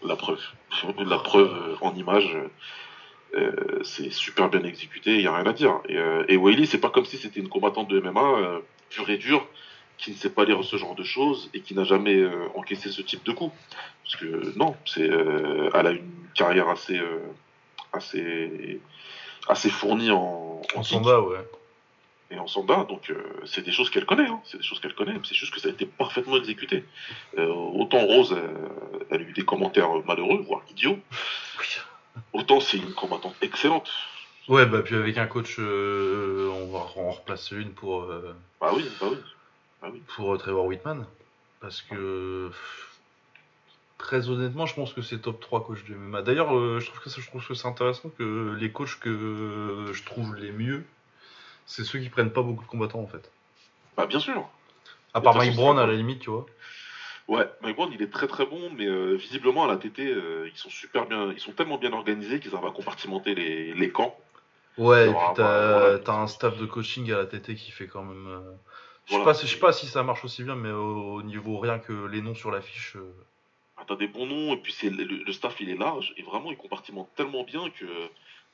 La 0.07 0.17
preuve. 0.17 0.41
La 1.07 1.19
preuve 1.19 1.53
euh, 1.53 1.77
en 1.81 1.95
image, 1.95 2.37
euh, 3.35 3.81
c'est 3.83 4.11
super 4.11 4.49
bien 4.49 4.63
exécuté, 4.63 5.15
il 5.15 5.21
n'y 5.21 5.27
a 5.27 5.35
rien 5.35 5.47
à 5.47 5.53
dire. 5.53 5.81
Et, 5.89 5.99
euh, 5.99 6.25
et 6.29 6.37
Wiley, 6.37 6.67
c'est 6.67 6.79
pas 6.79 6.91
comme 6.91 7.05
si 7.05 7.19
c'était 7.19 7.41
une 7.41 7.49
combattante 7.49 7.89
de 7.89 8.01
MMA 8.01 8.21
euh, 8.21 8.61
pure 8.89 9.11
et 9.11 9.19
dure, 9.19 9.47
qui 9.99 10.13
ne 10.13 10.17
sait 10.17 10.31
pas 10.31 10.45
lire 10.45 10.63
ce 10.65 10.77
genre 10.77 10.95
de 10.95 11.05
choses 11.05 11.51
et 11.53 11.61
qui 11.61 11.75
n'a 11.75 11.85
jamais 11.85 12.23
encaissé 12.55 12.91
ce 12.91 13.03
type 13.03 13.25
de 13.25 13.33
coup. 13.33 13.51
Parce 14.05 14.17
que 14.17 14.57
non, 14.59 14.77
c'est, 14.85 15.09
elle 15.09 15.87
a 15.87 15.91
une 15.91 16.13
carrière 16.35 16.69
assez, 16.69 17.01
assez, 17.95 18.79
assez 19.49 19.71
fournie 19.71 20.11
en, 20.11 20.61
En 20.75 20.83
kick 20.83 20.85
Sanda, 20.85 21.21
ouais. 21.23 21.39
Et 22.31 22.39
en 22.39 22.47
sanda, 22.47 22.85
donc 22.85 23.11
euh, 23.11 23.23
c'est 23.45 23.63
des 23.63 23.71
choses 23.73 23.89
qu'elle 23.91 24.05
connaît, 24.07 24.27
hein. 24.29 24.41
c'est 24.45 24.57
des 24.59 24.63
choses 24.65 24.81
qu'elle 24.81 24.95
connaît, 24.95 25.15
c'est 25.25 25.35
juste 25.35 25.53
que 25.55 25.61
ça 25.61 25.69
a 25.69 25.71
été 25.71 25.87
parfaitement 25.87 26.37
exécuté. 26.37 26.85
Euh, 27.39 27.47
autant 27.49 28.01
Rose, 28.05 28.33
euh, 28.33 28.49
elle 29.11 29.21
a 29.21 29.25
eu 29.25 29.33
des 29.33 29.45
commentaires 29.45 29.91
malheureux, 30.07 30.43
voire 30.47 30.63
idiots, 30.71 30.99
autant 32.33 32.61
c'est 32.61 32.79
une 32.79 32.93
combattante 32.95 33.37
excellente. 33.43 33.91
Ouais, 34.49 34.67
bah 34.67 34.83
puis 34.83 34.95
avec 34.95 35.19
un 35.19 35.27
coach, 35.27 35.57
euh, 35.59 36.49
on 36.53 36.67
va 36.73 36.79
en 37.01 37.11
replacer 37.11 37.57
une 37.57 37.73
pour, 37.73 38.03
euh, 38.05 38.35
Bah 38.61 38.71
oui, 38.75 38.89
bah 39.01 39.07
oui. 39.11 39.17
Bah 39.83 39.89
oui. 39.93 40.03
pour 40.15 40.35
euh, 40.35 40.39
Trevor 40.39 40.67
Whitman. 40.67 41.07
Parce 41.61 41.83
que 41.83 42.51
très 43.99 44.29
honnêtement, 44.29 44.67
je 44.67 44.75
pense 44.75 44.93
que 44.93 45.03
c'est 45.03 45.19
top 45.19 45.41
3 45.41 45.65
coach 45.65 45.85
de 45.85 45.95
MMA. 45.95 46.23
D'ailleurs, 46.23 46.57
euh, 46.57 46.79
je 46.81 46.87
trouve 46.87 47.01
que 47.01 47.11
ça- 47.11 47.21
je 47.21 47.27
trouve 47.27 47.45
que 47.47 47.55
c'est 47.55 47.67
intéressant 47.67 48.11
que 48.19 48.55
les 48.61 48.71
coachs 48.71 49.01
que 49.01 49.87
je 49.93 50.03
trouve 50.05 50.37
les 50.37 50.53
mieux, 50.53 50.85
c'est 51.67 51.85
ceux 51.85 51.99
qui 51.99 52.09
prennent 52.09 52.33
pas 52.33 52.43
beaucoup 52.43 52.65
de 52.65 52.69
combattants 52.69 53.01
en 53.01 53.07
fait. 53.07 53.31
Bah 53.97 54.07
bien 54.07 54.21
sûr. 54.21 54.49
À 55.15 55.21
part 55.21 55.37
Mike 55.37 55.57
Brown 55.57 55.79
à 55.79 55.87
la 55.87 55.95
limite, 55.95 56.21
tu 56.21 56.31
vois. 56.31 56.47
Ouais, 57.29 57.49
Mike 57.61 57.77
Brown, 57.77 57.91
il 57.93 58.03
est 58.03 58.13
très 58.13 58.29
très 58.29 58.47
bon, 58.47 58.71
mais 58.77 58.87
euh, 58.87 59.15
visiblement 59.15 59.65
à 59.65 59.69
la 59.69 59.77
TT, 59.77 60.07
euh, 60.07 60.49
ils 60.53 60.57
sont 60.57 60.71
super 60.71 61.07
bien, 61.07 61.33
ils 61.33 61.41
sont 61.41 61.53
tellement 61.53 61.79
bien 61.79 61.93
organisés 61.93 62.39
qu'ils 62.39 62.55
arrivent 62.55 62.69
à 62.69 62.73
compartimenter 62.73 63.35
les, 63.35 63.75
les 63.75 63.91
camps. 63.91 64.17
Ouais, 64.79 65.11
et 65.11 65.13
puis 65.13 65.17
t'as 65.35 65.99
voilà. 66.05 66.23
un 66.23 66.27
staff 66.27 66.59
de 66.59 66.67
coaching 66.67 67.11
à 67.13 67.17
la 67.19 67.27
TT 67.27 67.55
qui 67.55 67.71
fait 67.71 67.87
quand 67.89 68.05
même. 68.05 68.27
euh, 68.29 68.41
Je 69.07 69.13
sais 69.13 69.17
Voilà. 69.19 69.25
pas, 69.25 69.35
si- 69.35 69.57
pas 69.57 69.73
ça 69.73 70.03
marche 70.03 70.25
aussi 70.25 70.45
bien, 70.45 70.55
mais 70.55 70.71
au, 70.71 71.15
au 71.15 71.23
niveau 71.23 71.59
rien 71.59 71.79
que 71.79 72.07
les 72.07 72.21
noms 72.21 72.35
sur 72.35 72.51
l'affiche. 72.51 72.97
euh, 72.97 73.13
Ah, 73.77 73.85
T'as 73.89 73.97
des 73.97 74.07
bons 74.09 74.27
noms, 74.27 74.55
et 74.55 74.59
puis 74.59 74.75
le, 74.89 75.05
le 75.05 75.33
staff 75.33 75.61
il 75.61 75.69
est 75.71 75.77
large, 75.77 76.15
et 76.17 76.23
vraiment 76.23 76.51
il 76.51 76.57
compartimente 76.57 77.09
tellement 77.17 77.43
bien 77.43 77.71
que 77.71 77.85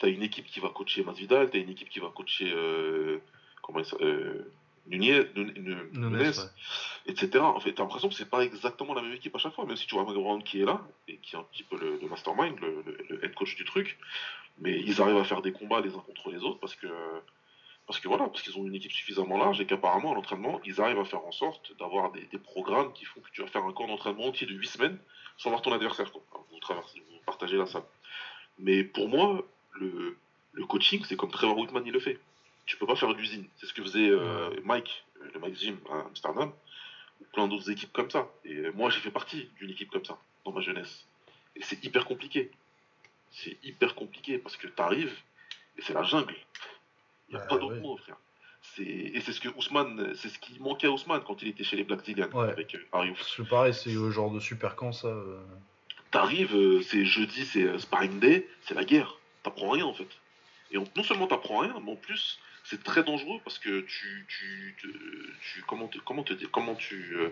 t'as 0.03 0.09
une 0.09 0.23
équipe 0.23 0.47
qui 0.47 0.61
va 0.61 0.69
coacher 0.69 1.03
Masvidal, 1.05 1.49
t'as 1.51 1.59
une 1.59 1.71
équipe 1.71 1.89
qui 1.89 2.01
va 2.01 2.09
coacher 2.09 2.51
euh, 2.53 3.19
comment 3.63 3.83
s'appelle, 3.85 4.07
euh, 4.07 4.53
Nunez, 4.89 5.21
ouais. 6.39 6.45
etc. 7.07 7.39
En 7.39 7.61
fait, 7.61 7.73
t'as 7.73 7.85
l'impression 7.85 8.09
que 8.09 8.15
c'est 8.15 8.29
pas 8.29 8.45
exactement 8.45 8.95
la 8.95 9.03
même 9.03 9.13
équipe 9.13 9.35
à 9.37 9.39
chaque 9.39 9.55
fois, 9.55 9.65
même 9.65 9.77
si 9.77 9.87
tu 9.87 9.95
vois 9.95 10.05
Brown 10.05 10.43
qui 10.43 10.61
est 10.61 10.65
là, 10.65 10.83
et 11.09 11.19
qui 11.19 11.37
est 11.37 11.39
un 11.39 11.45
petit 11.45 11.63
peu 11.63 11.79
le, 11.79 11.99
le 12.03 12.09
mastermind, 12.09 12.59
le, 12.61 12.83
le- 12.85 12.99
le 13.09 13.25
head 13.25 13.33
coach 13.35 13.55
du 13.57 13.65
truc, 13.65 13.97
mais 14.59 14.79
ils 14.81 15.01
arrivent 15.01 15.17
à 15.19 15.25
faire 15.25 15.41
des 15.41 15.53
combats 15.53 15.81
les 15.81 15.95
uns 15.95 16.01
contre 16.01 16.31
les 16.31 16.39
autres 16.43 16.59
parce 16.61 16.75
que 16.75 16.89
parce 17.87 17.99
que 18.01 18.09
voilà, 18.09 18.27
parce 18.29 18.43
qu'ils 18.43 18.57
ont 18.59 18.65
une 18.67 18.75
équipe 18.75 18.93
suffisamment 18.93 19.39
large 19.39 19.61
et 19.61 19.67
qu'apparemment 19.67 20.13
à 20.13 20.15
l'entraînement, 20.15 20.61
ils 20.65 20.81
arrivent 20.81 21.01
à 21.01 21.05
faire 21.05 21.25
en 21.25 21.33
sorte 21.33 21.77
d'avoir 21.79 22.13
des, 22.13 22.23
des 22.27 22.39
programmes 22.39 22.93
qui 22.93 23.05
font 23.05 23.21
que 23.21 23.31
tu 23.33 23.41
vas 23.43 23.49
faire 23.49 23.65
un 23.65 23.73
camp 23.73 23.87
d'entraînement 23.89 24.27
entier 24.27 24.47
de 24.47 24.55
8 24.55 24.67
semaines 24.69 24.99
sans 25.37 25.51
voir 25.51 25.63
ton 25.63 25.73
adversaire. 25.73 26.11
Quoi. 26.13 26.23
Alors, 26.33 26.47
Vous, 26.53 26.59
traversez, 26.61 27.01
vous 27.11 27.19
partagez 27.27 27.57
la 27.57 27.67
salle. 27.67 27.83
Mais 28.59 28.85
pour 28.85 29.09
moi, 29.09 29.43
le, 29.73 30.17
le 30.53 30.67
coaching, 30.67 31.03
c'est 31.09 31.17
comme 31.17 31.31
Trevor 31.31 31.57
Whitman 31.59 31.83
il 31.87 31.93
le 31.93 32.01
fait. 32.01 32.19
Tu 32.67 32.77
peux 32.77 32.87
pas 32.87 32.97
faire 32.97 33.13
d'usine. 33.15 33.47
C'est 33.57 33.67
ce 33.67 33.73
que 33.73 33.83
faisait 33.83 34.09
euh, 34.09 34.51
Mike, 34.65 35.05
euh, 35.21 35.29
le 35.35 35.41
Mike 35.41 35.59
Gym 35.59 35.79
à 35.91 36.01
Amsterdam, 36.07 36.53
ou 37.21 37.25
plein 37.33 37.49
d'autres 37.49 37.71
équipes 37.71 37.93
comme 37.93 38.11
ça. 38.11 38.29
Et 38.45 38.55
euh, 38.55 38.73
moi, 38.75 38.89
j'ai 38.91 39.01
fait 39.01 39.11
partie 39.11 39.49
d'une 39.59 39.71
équipe 39.71 39.91
comme 39.91 40.05
ça 40.05 40.17
dans 40.45 40.53
ma 40.53 40.61
jeunesse. 40.61 41.05
Et 41.57 41.63
c'est 41.63 41.83
hyper 41.85 42.05
compliqué. 42.05 42.51
C'est 43.31 43.57
hyper 43.65 43.95
compliqué 43.95 44.39
parce 44.39 44.57
que 44.57 44.67
t'arrives 44.69 45.15
et 45.79 45.83
c'est 45.83 45.93
la 45.95 46.03
jungle. 46.03 46.35
Il 47.29 47.35
n'y 47.35 47.41
a 47.41 47.45
Bah, 47.45 47.47
pas 47.49 47.59
d'autre 47.59 47.75
ouais. 47.75 47.81
mot, 47.81 47.97
frère. 47.97 48.17
C'est... 48.77 48.83
Et 48.85 49.21
c'est 49.23 49.33
ce 49.33 49.41
que 49.41 49.49
Ousmane, 49.57 50.15
c'est 50.15 50.29
ce 50.29 50.39
qui 50.39 50.59
manquait 50.61 50.87
à 50.87 50.91
Ousmane 50.93 51.23
quand 51.27 51.43
il 51.43 51.49
était 51.49 51.65
chez 51.65 51.77
les 51.77 51.85
Black 51.85 52.05
Zillion 52.05 52.29
Ouais. 52.33 52.51
avec 52.51 52.75
euh, 52.77 52.87
Ariouf. 52.93 53.19
Parce 53.19 53.35
que 53.37 53.43
pareil, 53.43 53.75
c'est 53.75 53.91
le 53.93 54.11
genre 54.11 54.31
de 54.31 54.39
super 54.39 54.77
camp 54.77 54.93
ça. 54.93 55.09
euh. 55.09 55.41
T'arrives, 56.13 56.55
euh, 56.55 56.83
c'est 56.83 57.05
jeudi, 57.05 57.45
c'est 57.47 57.63
euh, 57.65 57.79
sparring 57.79 58.21
day, 58.21 58.49
c'est 58.63 58.75
la 58.75 58.85
guerre. 58.85 59.19
T'apprends 59.43 59.71
rien 59.71 59.85
en 59.85 59.95
fait. 59.95 60.09
Et 60.71 60.79
en- 60.79 60.85
non 60.97 61.03
seulement 61.03 61.27
t'apprends 61.27 61.59
rien, 61.59 61.75
mais 61.85 61.93
en 61.93 61.97
plus 61.97 62.39
c'est 62.65 62.83
très 62.83 63.03
dangereux 63.03 63.41
parce 63.45 63.59
que 63.59 63.81
tu, 63.81 64.27
tu, 64.29 64.77
tu, 64.79 64.95
tu- 65.43 65.63
comment 65.63 65.89
te, 65.89 65.99
comment 65.99 66.23
te 66.23 66.33
dire, 66.33 66.49
comment 66.53 66.75
tu, 66.75 67.17
euh, 67.17 67.29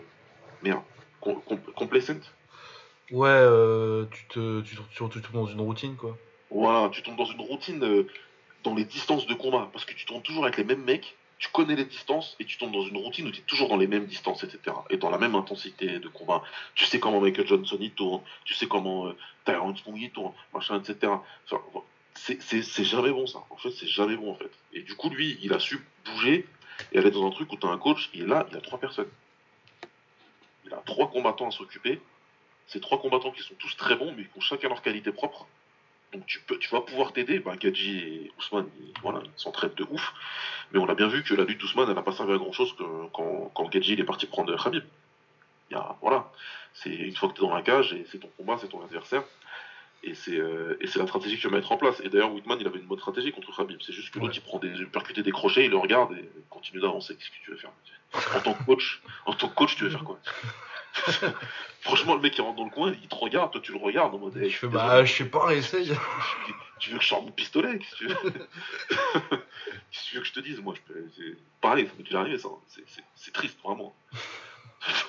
merde, 0.62 0.82
com- 1.20 1.40
com- 1.46 1.60
complacent. 1.76 2.32
Ouais, 3.10 3.28
euh, 3.28 4.06
tu, 4.10 4.24
te, 4.26 4.60
tu, 4.62 4.76
mets 4.76 5.32
dans 5.32 5.46
une 5.46 5.60
routine 5.60 5.96
quoi. 5.96 6.16
Voilà, 6.50 6.88
tu 6.90 7.02
tombes 7.02 7.16
dans 7.16 7.24
une 7.24 7.40
routine 7.40 7.82
euh, 7.84 8.06
dans 8.64 8.74
les 8.74 8.84
distances 8.84 9.26
de 9.26 9.34
combat 9.34 9.68
parce 9.72 9.84
que 9.84 9.94
tu 9.94 10.04
tombes 10.04 10.22
toujours 10.22 10.44
avec 10.44 10.56
les 10.56 10.64
mêmes 10.64 10.84
mecs. 10.84 11.16
Tu 11.38 11.48
connais 11.48 11.74
les 11.74 11.86
distances 11.86 12.36
et 12.38 12.44
tu 12.44 12.58
tombes 12.58 12.72
dans 12.72 12.82
une 12.82 12.98
routine 12.98 13.26
où 13.26 13.30
tu 13.30 13.40
es 13.40 13.44
toujours 13.44 13.68
dans 13.70 13.78
les 13.78 13.86
mêmes 13.86 14.04
distances, 14.04 14.44
etc. 14.44 14.76
Et 14.90 14.98
dans 14.98 15.08
la 15.08 15.16
même 15.16 15.34
intensité 15.34 15.98
de 15.98 16.08
combat. 16.08 16.42
Tu 16.74 16.84
sais 16.84 17.00
comment 17.00 17.18
Michael 17.18 17.46
Johnson 17.46 17.78
il 17.80 17.92
tourne, 17.92 18.20
tu 18.44 18.52
sais 18.52 18.66
comment 18.66 19.10
Tyrone 19.46 19.74
Spong 19.74 19.96
il 19.98 20.10
tourne, 20.10 20.34
machin, 20.52 20.78
etc. 20.82 21.12
Enfin. 21.46 21.62
C'est- 22.20 22.84
jamais 22.84 23.10
bon 23.10 23.26
ça. 23.26 23.40
En 23.50 23.56
fait, 23.56 23.70
c'est 23.70 23.86
jamais 23.86 24.16
bon 24.16 24.32
en 24.32 24.34
fait. 24.34 24.50
Et 24.72 24.82
du 24.82 24.94
coup, 24.94 25.10
lui, 25.10 25.38
il 25.42 25.52
a 25.52 25.58
su 25.58 25.84
bouger 26.04 26.46
et 26.92 26.98
aller 26.98 27.10
dans 27.10 27.26
un 27.26 27.30
truc 27.30 27.52
où 27.52 27.56
tu 27.56 27.66
as 27.66 27.70
un 27.70 27.78
coach, 27.78 28.10
est 28.14 28.26
là, 28.26 28.46
il 28.50 28.56
a 28.56 28.60
trois 28.60 28.78
personnes. 28.78 29.10
Il 30.66 30.72
a 30.74 30.82
trois 30.86 31.10
combattants 31.10 31.48
à 31.48 31.50
s'occuper. 31.50 32.00
Ces 32.66 32.80
trois 32.80 33.00
combattants 33.00 33.32
qui 33.32 33.42
sont 33.42 33.54
tous 33.58 33.76
très 33.76 33.96
bons, 33.96 34.14
mais 34.16 34.24
qui 34.24 34.30
ont 34.36 34.40
chacun 34.40 34.68
leur 34.68 34.82
qualité 34.82 35.12
propre. 35.12 35.46
Donc 36.12 36.26
tu, 36.26 36.40
peux, 36.40 36.58
tu 36.58 36.70
vas 36.70 36.80
pouvoir 36.80 37.12
t'aider. 37.12 37.38
Ben, 37.38 37.56
Gadji 37.56 37.98
et 37.98 38.32
Ousmane, 38.38 38.68
ils, 38.80 38.92
s'entraident 39.36 39.74
de 39.74 39.86
ouf. 39.90 40.12
Mais 40.72 40.78
on 40.78 40.88
a 40.88 40.94
bien 40.94 41.08
vu 41.08 41.22
que 41.22 41.34
la 41.34 41.44
lutte 41.44 41.60
d'Ousmane, 41.60 41.88
elle 41.88 41.94
n'a 41.94 42.02
pas 42.02 42.12
servi 42.12 42.32
à 42.32 42.36
grand 42.38 42.52
chose 42.52 42.74
quand, 43.12 43.50
quand 43.54 43.68
Gadji 43.68 43.94
est 43.94 44.04
parti 44.04 44.26
prendre 44.26 44.56
Khabib. 44.62 44.84
Voilà. 46.00 46.30
C'est 46.72 46.90
une 46.90 47.16
fois 47.16 47.28
que 47.28 47.34
tu 47.34 47.44
es 47.44 47.46
dans 47.46 47.54
la 47.54 47.62
cage, 47.62 47.92
et 47.92 48.04
c'est 48.10 48.18
ton 48.18 48.30
combat, 48.36 48.58
c'est 48.60 48.68
ton 48.68 48.82
adversaire. 48.82 49.24
Et 50.02 50.14
c'est 50.14 50.38
euh, 50.38 50.76
et 50.80 50.86
c'est 50.86 50.98
la 50.98 51.06
stratégie 51.06 51.36
que 51.36 51.42
tu 51.42 51.48
vas 51.48 51.56
mettre 51.56 51.72
en 51.72 51.76
place. 51.76 52.00
Et 52.00 52.08
d'ailleurs, 52.08 52.32
Whitman, 52.32 52.58
il 52.60 52.66
avait 52.66 52.78
une 52.78 52.86
bonne 52.86 52.98
stratégie 52.98 53.32
contre 53.32 53.54
Khabib. 53.54 53.80
C'est 53.82 53.92
juste 53.92 54.10
que 54.12 54.18
l'autre, 54.18 54.32
Ouais. 54.32 54.38
il 54.38 54.42
prend 54.42 54.58
des 54.58 54.86
percutés, 54.86 55.22
des 55.22 55.32
crochets, 55.32 55.64
il 55.66 55.70
le 55.70 55.76
regarde 55.76 56.12
et 56.16 56.28
continue 56.48 56.80
d'avancer. 56.80 57.14
Qu'est-ce 57.16 57.28
que 57.30 57.44
tu 57.44 57.50
veux 57.50 57.56
faire 57.58 57.70
En 58.36 58.40
tant 58.40 58.54
que 58.54 58.62
coach, 58.64 59.02
en 59.26 59.34
tant 59.34 59.48
que 59.48 59.54
coach, 59.54 59.76
tu 59.76 59.84
veux 59.84 59.90
faire 59.90 60.04
quoi 60.04 60.18
Franchement, 61.82 62.14
le 62.14 62.20
mec 62.20 62.32
qui 62.34 62.40
rentre 62.40 62.56
dans 62.56 62.64
le 62.64 62.70
coin, 62.70 62.92
il 63.02 63.08
te 63.08 63.14
regarde, 63.14 63.52
toi 63.52 63.60
tu 63.60 63.72
le 63.72 63.78
regardes 63.78 64.14
en 64.14 64.18
mode. 64.18 64.36
Je 64.42 64.48
fais 64.56 64.66
bah, 64.68 65.04
je 65.04 65.12
sais 65.12 65.24
pas, 65.26 65.54
essaye. 65.54 65.92
Tu 66.80 66.88
veux 66.92 66.96
que 66.96 67.02
je 67.04 67.08
sorte 67.08 67.26
mon 67.26 67.30
pistolet 67.30 67.78
Qu'est-ce 67.78 67.90
que 67.90 67.96
tu 67.96 68.06
veux 68.06 68.16
Qu'est-ce 68.88 70.00
que 70.04 70.08
tu 70.08 70.14
veux 70.14 70.20
que 70.22 70.26
je 70.26 70.32
te 70.32 70.40
dise 70.40 70.60
Moi, 70.62 70.74
je 70.74 70.80
peux... 70.92 71.04
c'est 71.14 71.36
pareil, 71.60 71.86
ça 71.86 71.92
m'est 71.98 72.04
déjà 72.04 72.20
arrivé, 72.20 72.38
ça. 72.38 72.48
C'est- 72.68 72.84
C'est 73.14 73.32
triste, 73.34 73.58
vraiment. 73.62 73.94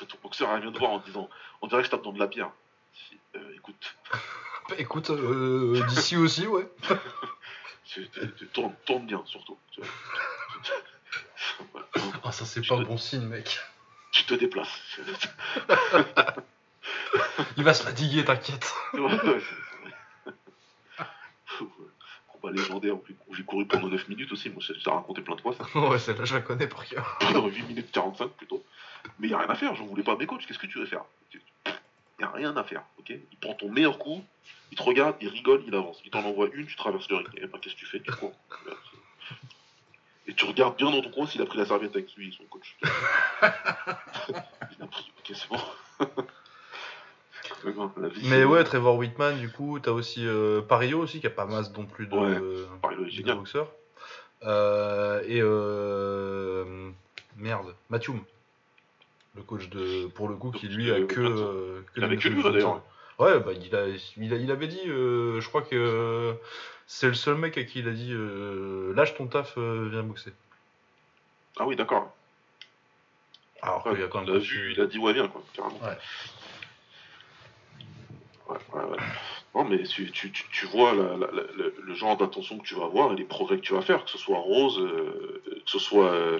Ton 0.09 0.17
boxeur 0.21 0.53
vient 0.59 0.69
de 0.69 0.77
voir 0.77 0.91
en 0.91 0.99
disant 0.99 1.29
On 1.61 1.67
dirait 1.67 1.79
que 1.81 1.85
je 1.85 1.91
tape 1.91 2.03
dans 2.03 2.11
de 2.11 2.19
la 2.19 2.27
pierre. 2.27 2.51
Euh, 3.37 3.39
écoute, 3.55 3.95
écoute, 4.77 5.09
euh, 5.09 5.83
d'ici 5.87 6.17
aussi, 6.17 6.47
ouais. 6.47 6.67
tournes, 8.53 8.73
tourne 8.85 9.05
bien, 9.05 9.21
surtout. 9.25 9.57
Ah, 12.23 12.31
ça 12.31 12.45
c'est 12.45 12.65
pas 12.65 12.77
te- 12.77 12.83
bon 12.83 12.97
signe, 12.97 13.25
mec. 13.27 13.59
Tu 14.11 14.23
te 14.25 14.33
déplaces. 14.33 14.69
Il 17.57 17.63
va 17.63 17.73
se 17.73 17.83
fatiguer, 17.83 18.23
t'inquiète. 18.25 18.73
Combat 22.27 22.51
légendaire 22.53 22.95
où 22.95 23.03
j'ai- 23.35 23.43
couru 23.43 23.65
pendant 23.67 23.87
9 23.87 24.07
minutes 24.07 24.31
aussi. 24.31 24.49
Moi, 24.49 24.61
j'ai 24.61 24.73
raconté 24.89 25.21
plein 25.21 25.35
de 25.35 25.41
fois 25.41 25.53
ça. 25.53 25.65
ouais, 25.79 25.99
celle-là, 25.99 26.25
je 26.25 26.35
la 26.35 26.41
connais 26.41 26.67
par 26.67 26.85
cœur. 26.85 27.17
Pendant 27.19 27.47
8 27.47 27.63
minutes 27.63 27.91
45 27.91 28.29
plutôt. 28.31 28.63
Mais 29.19 29.27
il 29.27 29.29
n'y 29.31 29.35
a 29.35 29.39
rien 29.39 29.49
à 29.49 29.55
faire, 29.55 29.75
j'en 29.75 29.85
voulais 29.85 30.03
pas 30.03 30.15
mes 30.15 30.25
coachs, 30.27 30.45
qu'est-ce 30.45 30.59
que 30.59 30.67
tu 30.67 30.77
veux 30.79 30.85
faire? 30.85 31.03
Il 32.21 32.25
n'y 32.25 32.29
a 32.29 32.31
rien 32.35 32.55
à 32.55 32.63
faire, 32.63 32.83
ok? 32.99 33.09
Il 33.09 33.37
prend 33.39 33.55
ton 33.55 33.71
meilleur 33.71 33.97
coup, 33.97 34.23
il 34.71 34.77
te 34.77 34.83
regarde, 34.83 35.15
il 35.21 35.27
rigole, 35.27 35.63
il 35.65 35.73
avance. 35.73 35.99
Il 36.05 36.11
t'en 36.11 36.23
envoie 36.23 36.49
une, 36.53 36.67
tu 36.67 36.75
traverses 36.75 37.09
le 37.09 37.15
ring. 37.15 37.29
Et 37.35 37.47
ben, 37.47 37.57
qu'est-ce 37.59 37.73
que 37.73 37.79
tu 37.79 37.87
fais? 37.87 37.99
Tu 37.99 38.11
cours. 38.11 38.33
Et 40.27 40.35
tu 40.35 40.45
regardes 40.45 40.77
bien 40.77 40.91
dans 40.91 41.01
ton 41.01 41.09
coin 41.09 41.25
s'il 41.25 41.41
a 41.41 41.47
pris 41.47 41.57
la 41.57 41.65
serviette 41.65 41.95
avec 41.95 42.13
lui, 42.15 42.31
son 42.31 42.43
coach. 42.43 42.77
il 42.81 42.85
a 43.47 44.87
pris, 44.87 45.11
ok, 45.17 45.35
c'est 45.35 45.49
bon. 45.49 45.57
Mais 48.25 48.43
ouais, 48.43 48.63
Trevor 48.63 48.97
Whitman, 48.97 49.39
du 49.39 49.49
coup, 49.49 49.79
t'as 49.79 49.91
aussi 49.91 50.25
euh, 50.27 50.61
Pario 50.61 50.99
aussi, 50.99 51.21
qui 51.21 51.27
a 51.27 51.31
pas 51.31 51.45
masse 51.45 51.75
non 51.75 51.85
plus 51.85 52.05
de, 52.05 52.15
Ouais, 52.15 52.39
Pario 52.83 53.05
est 53.05 53.33
boxeurs. 53.33 53.71
Euh, 54.43 55.23
et 55.25 55.39
euh, 55.41 56.91
merde, 57.35 57.75
Mathium, 57.89 58.21
le 59.35 59.43
coach 59.43 59.69
de, 59.69 60.07
pour 60.07 60.27
le 60.27 60.35
coup, 60.35 60.51
qui 60.51 60.67
lui 60.67 60.91
a 60.91 61.01
que, 61.01 61.19
euh, 61.19 61.81
que 61.93 61.99
Il 61.99 62.03
avait 62.03 62.17
que 62.17 62.27
lui, 62.27 62.43
d'ailleurs. 62.43 62.81
Ouais, 63.19 63.39
bah, 63.39 63.51
il, 63.53 63.75
a, 63.75 63.87
il, 64.17 64.33
a- 64.33 64.37
il 64.37 64.51
avait 64.51 64.67
dit, 64.67 64.81
euh, 64.87 65.39
je 65.41 65.47
crois 65.47 65.61
que 65.61 65.75
euh, 65.75 66.33
c'est 66.87 67.07
le 67.07 67.13
seul 67.13 67.35
mec 67.35 67.57
à 67.57 67.63
qui 67.63 67.79
il 67.79 67.87
a 67.87 67.91
dit 67.91 68.11
euh, 68.11 68.93
lâche 68.95 69.15
ton 69.15 69.27
taf, 69.27 69.57
viens 69.57 70.03
boxer. 70.03 70.33
Ah 71.59 71.65
oui, 71.67 71.75
d'accord. 71.75 72.15
Alors 73.61 73.85
Ouais, 73.85 73.93
qu'il 73.93 74.01
y 74.01 74.03
a 74.03 74.07
quand 74.07 74.23
il 74.23 74.31
a 74.31 74.37
vu, 74.39 74.71
il 74.73 74.81
a 74.81 74.87
dit 74.87 74.97
ouais, 74.97 75.13
viens, 75.13 75.27
quoi, 75.27 75.43
carrément. 75.53 75.79
Ouais. 75.83 75.97
Ouais, 78.49 78.57
ouais, 78.73 78.89
ouais. 78.89 78.97
Non, 79.53 79.63
mais 79.65 79.83
tu, 79.83 80.11
tu, 80.11 80.31
tu, 80.31 80.65
vois 80.67 80.93
la- 80.93 81.15
la- 81.15 81.31
la- 81.31 81.43
le, 81.79 81.93
genre 81.93 82.17
d'attention 82.17 82.57
que 82.57 82.63
tu 82.63 82.73
vas 82.75 82.85
avoir 82.85 83.13
et 83.13 83.15
les 83.15 83.23
progrès 83.23 83.57
que 83.57 83.61
tu 83.61 83.73
vas 83.73 83.81
faire, 83.81 84.03
que 84.03 84.09
ce 84.09 84.17
soit 84.17 84.39
Rose, 84.39 84.77
que 85.45 85.61
ce 85.65 85.77
soit 85.79 86.39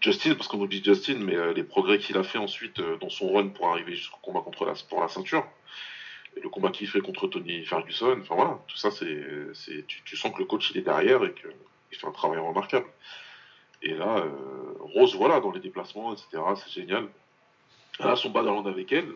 Justin, 0.00 0.34
parce 0.34 0.46
qu'on 0.46 0.60
oublie 0.60 0.82
Justin, 0.82 1.18
mais 1.18 1.34
euh, 1.34 1.52
les 1.52 1.64
progrès 1.64 1.98
qu'il 1.98 2.16
a 2.16 2.22
fait 2.22 2.38
ensuite 2.38 2.78
euh, 2.78 2.96
dans 2.98 3.08
son 3.08 3.32
run 3.32 3.48
pour 3.48 3.68
arriver 3.68 3.94
jusqu'au 3.94 4.18
combat 4.22 4.40
contre 4.40 4.64
la, 4.64 4.74
pour 4.88 5.00
la 5.00 5.08
ceinture, 5.08 5.44
et 6.36 6.40
le 6.40 6.48
combat 6.48 6.70
qu'il 6.70 6.86
fait 6.86 7.00
contre 7.00 7.26
Tony 7.26 7.64
Ferguson, 7.64 8.18
enfin 8.20 8.36
voilà, 8.36 8.60
tout 8.68 8.76
ça, 8.76 8.90
c'est, 8.92 9.86
tu, 9.86 10.16
sens 10.16 10.32
que 10.32 10.38
le 10.38 10.44
coach 10.44 10.70
il 10.70 10.78
est 10.78 10.82
derrière 10.82 11.24
et 11.24 11.34
qu'il 11.34 11.98
fait 11.98 12.06
un 12.06 12.12
travail 12.12 12.38
remarquable. 12.38 12.86
Et 13.82 13.94
là, 13.94 14.18
euh, 14.18 14.74
Rose, 14.80 15.16
voilà, 15.16 15.40
dans 15.40 15.50
les 15.50 15.60
déplacements, 15.60 16.12
etc., 16.12 16.42
c'est 16.56 16.72
génial. 16.72 17.08
Là, 17.98 18.14
son 18.14 18.30
battle 18.30 18.68
avec 18.68 18.92
elle, 18.92 19.08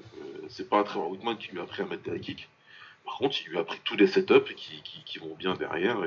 c'est 0.49 0.69
pas 0.69 0.83
Trevor 0.83 1.11
Whitman 1.11 1.39
qui 1.39 1.53
lui 1.53 1.61
a 1.61 1.63
appris 1.63 1.83
à 1.83 1.87
mettre 1.87 2.11
des 2.11 2.19
kicks. 2.19 2.49
Par 3.05 3.17
contre, 3.17 3.37
il 3.45 3.51
lui 3.51 3.59
a 3.59 3.61
appris 3.61 3.79
tous 3.85 3.97
les 3.97 4.09
setups 4.09 4.55
qui, 4.57 5.19
vont 5.21 5.35
bien 5.37 5.55
derrière. 5.55 5.99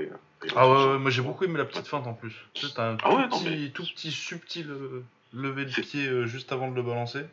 Ah 0.56 0.70
ouais, 0.70 0.86
ouais, 0.92 0.98
moi 0.98 1.12
j'ai 1.12 1.22
beaucoup 1.22 1.44
aimé 1.46 1.58
la 1.58 1.66
petite 1.66 1.88
feinte 1.88 2.08
en 2.08 2.14
plus. 2.14 2.34
T'as 2.76 2.92
un 2.92 2.98
Ah 3.04 3.10
tout, 3.10 3.16
ouais, 3.16 3.28
non, 3.28 3.40
petit, 3.40 3.50
mais- 3.50 3.70
tout 3.70 3.84
petit 3.86 4.12
subtil 4.12 4.70
euh, 4.70 5.04
lever 5.34 5.66
de 5.66 5.70
C'est- 5.72 5.82
pied 5.82 6.06
euh, 6.08 6.26
juste 6.26 6.52
avant 6.52 6.70
de 6.70 6.76
le 6.76 6.84
balancer. 6.84 7.26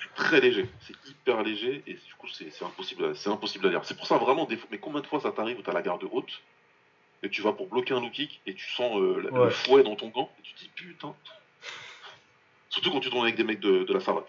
C'est 0.00 0.14
très 0.14 0.40
léger, 0.40 0.68
c'est 0.86 0.94
hyper 1.10 1.42
léger 1.42 1.82
et 1.86 1.94
du 1.94 2.14
coup 2.18 2.28
c'est 2.28 2.50
c'est 2.50 2.64
impossible, 2.64 3.04
à- 3.06 3.14
c'est 3.14 3.30
impossible 3.30 3.66
à 3.66 3.70
lire. 3.70 3.80
C'est 3.84 3.96
pour 3.96 4.06
ça 4.06 4.18
vraiment 4.18 4.44
des 4.44 4.56
fois, 4.56 4.68
mais 4.70 4.78
combien 4.78 5.00
de 5.00 5.06
fois 5.06 5.20
ça 5.20 5.30
t'arrive 5.32 5.58
où 5.58 5.62
t'as 5.62 5.72
la 5.72 5.82
garde 5.82 6.04
haute 6.12 6.40
et 7.22 7.28
tu 7.30 7.42
vas 7.42 7.52
pour 7.52 7.68
bloquer 7.68 7.94
un 7.94 8.00
low 8.00 8.10
kick 8.10 8.40
et 8.46 8.54
tu 8.54 8.70
sens 8.72 8.96
euh, 8.98 9.20
le- 9.22 9.30
Ouais. 9.32 9.44
le 9.44 9.50
fouet 9.50 9.82
dans 9.82 9.96
ton 9.96 10.08
gant 10.08 10.30
et 10.38 10.42
tu 10.42 10.54
te 10.54 10.60
dis 10.60 10.70
putain. 10.74 11.14
Surtout 12.70 12.90
quand 12.90 13.00
tu 13.00 13.08
tournes 13.10 13.22
avec 13.24 13.36
des 13.36 13.44
mecs 13.44 13.60
de, 13.60 13.84
de 13.84 13.92
la 13.94 14.00
savate. 14.00 14.28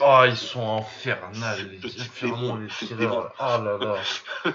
Oh, 0.00 0.22
ils 0.26 0.36
sont 0.36 0.76
infernales, 0.78 1.68
les 1.70 1.78
petits 1.78 2.00
infernaux, 2.00 2.58
les 2.58 2.68
tireurs. 2.68 3.34
Oh 3.40 3.62
là 3.64 3.78
là. 3.78 3.96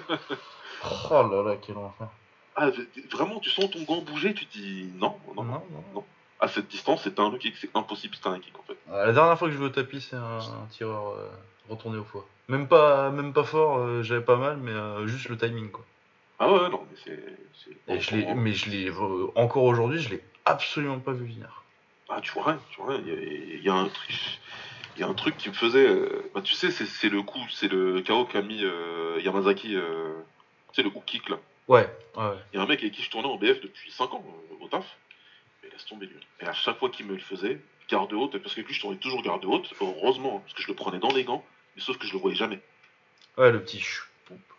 Oh 1.09 1.23
là 1.31 1.43
là, 1.43 1.55
quel 1.65 1.77
enfer. 1.77 2.07
Ah, 2.55 2.69
vraiment, 3.11 3.39
tu 3.39 3.49
sens 3.49 3.69
ton 3.71 3.81
gant 3.83 4.01
bouger, 4.01 4.33
tu 4.33 4.45
te 4.45 4.53
dis 4.57 4.89
non, 4.95 5.15
non, 5.35 5.43
Non, 5.43 5.61
non. 5.93 6.03
À 6.39 6.47
cette 6.47 6.67
distance, 6.67 7.01
c'est 7.03 7.19
un 7.19 7.31
kick, 7.37 7.55
c'est 7.57 7.69
impossible, 7.73 8.15
c'est 8.21 8.27
un 8.27 8.37
kick 8.39 8.57
en 8.59 8.63
fait. 8.63 8.77
Euh, 8.91 9.05
La 9.05 9.13
dernière 9.13 9.37
fois 9.37 9.47
que 9.47 9.53
je 9.53 9.59
vais 9.59 9.65
au 9.65 9.69
tapis, 9.69 10.01
c'est 10.01 10.15
un, 10.17 10.37
un 10.39 10.65
tireur 10.69 11.09
euh, 11.13 11.29
retourné 11.69 11.97
au 11.97 12.03
foie. 12.03 12.25
Même 12.49 12.67
pas, 12.67 13.09
même 13.11 13.31
pas 13.33 13.43
fort, 13.45 13.77
euh, 13.77 14.03
j'avais 14.03 14.21
pas 14.23 14.35
mal, 14.35 14.57
mais 14.57 14.73
juste 15.07 15.29
le 15.29 15.37
timing 15.37 15.71
quoi. 15.71 15.85
Ah 16.39 16.51
ouais, 16.51 16.69
non, 16.69 16.85
mais 16.89 16.97
c'est. 17.03 18.35
mais 18.35 18.53
je 18.53 18.69
l'ai 18.69 18.91
encore 19.35 19.63
aujourd'hui, 19.63 19.99
je 19.99 20.09
l'ai 20.09 20.21
absolument 20.45 20.99
pas 20.99 21.13
vu 21.13 21.25
venir. 21.25 21.63
Ah, 22.09 22.19
tu 22.21 22.31
vois 22.33 22.43
rien, 22.43 22.59
tu 22.69 22.81
vois 22.81 22.91
rien. 22.95 23.01
Il 23.05 23.07
y 23.07 23.11
a, 23.11 23.21
il 23.57 23.63
y 23.63 23.69
a 23.69 23.73
un 23.73 23.87
truc. 23.87 24.39
Il 24.95 24.99
y 24.99 25.03
a 25.03 25.07
un 25.07 25.13
truc 25.13 25.37
qui 25.37 25.47
me 25.49 25.53
faisait. 25.53 25.87
euh, 25.87 26.29
Bah, 26.35 26.41
tu 26.41 26.53
sais, 26.53 26.69
c'est 26.69 26.85
c'est 26.85 27.09
le 27.09 27.21
coup, 27.23 27.39
c'est 27.49 27.69
le 27.69 28.01
KO 28.01 28.25
qu'a 28.25 28.41
mis 28.41 28.63
euh, 28.63 29.19
Yamazaki. 29.23 29.75
euh, 29.75 30.19
Tu 30.73 30.81
sais, 30.81 30.83
le 30.83 30.89
hook 30.93 31.05
kick 31.05 31.29
là. 31.29 31.37
Ouais, 31.67 31.89
ouais. 32.15 32.37
Il 32.53 32.57
y 32.57 32.59
a 32.59 32.63
un 32.63 32.67
mec 32.67 32.79
avec 32.81 32.93
qui 32.93 33.01
je 33.01 33.09
tournais 33.09 33.27
en 33.27 33.37
BF 33.37 33.61
depuis 33.61 33.91
5 33.91 34.13
ans 34.13 34.25
euh, 34.25 34.63
au 34.65 34.67
taf. 34.67 34.85
Et 35.63 35.69
laisse 35.69 35.85
tomber 35.85 36.05
lui. 36.07 36.15
Et 36.41 36.45
à 36.45 36.53
chaque 36.53 36.77
fois 36.77 36.89
qu'il 36.89 37.05
me 37.05 37.13
le 37.13 37.19
faisait, 37.21 37.59
garde 37.89 38.11
haute, 38.13 38.37
parce 38.39 38.53
que 38.53 38.61
lui 38.61 38.73
je 38.73 38.81
tournais 38.81 38.97
toujours 38.97 39.21
garde 39.21 39.45
haute, 39.45 39.73
heureusement, 39.79 40.37
hein, 40.37 40.41
parce 40.43 40.53
que 40.53 40.61
je 40.61 40.67
le 40.67 40.73
prenais 40.73 40.99
dans 40.99 41.13
les 41.13 41.23
gants, 41.23 41.45
mais 41.75 41.81
sauf 41.81 41.97
que 41.97 42.05
je 42.05 42.13
le 42.13 42.19
voyais 42.19 42.35
jamais. 42.35 42.59
Ouais, 43.37 43.51
le 43.51 43.61
petit 43.61 43.79
chou. 43.79 44.05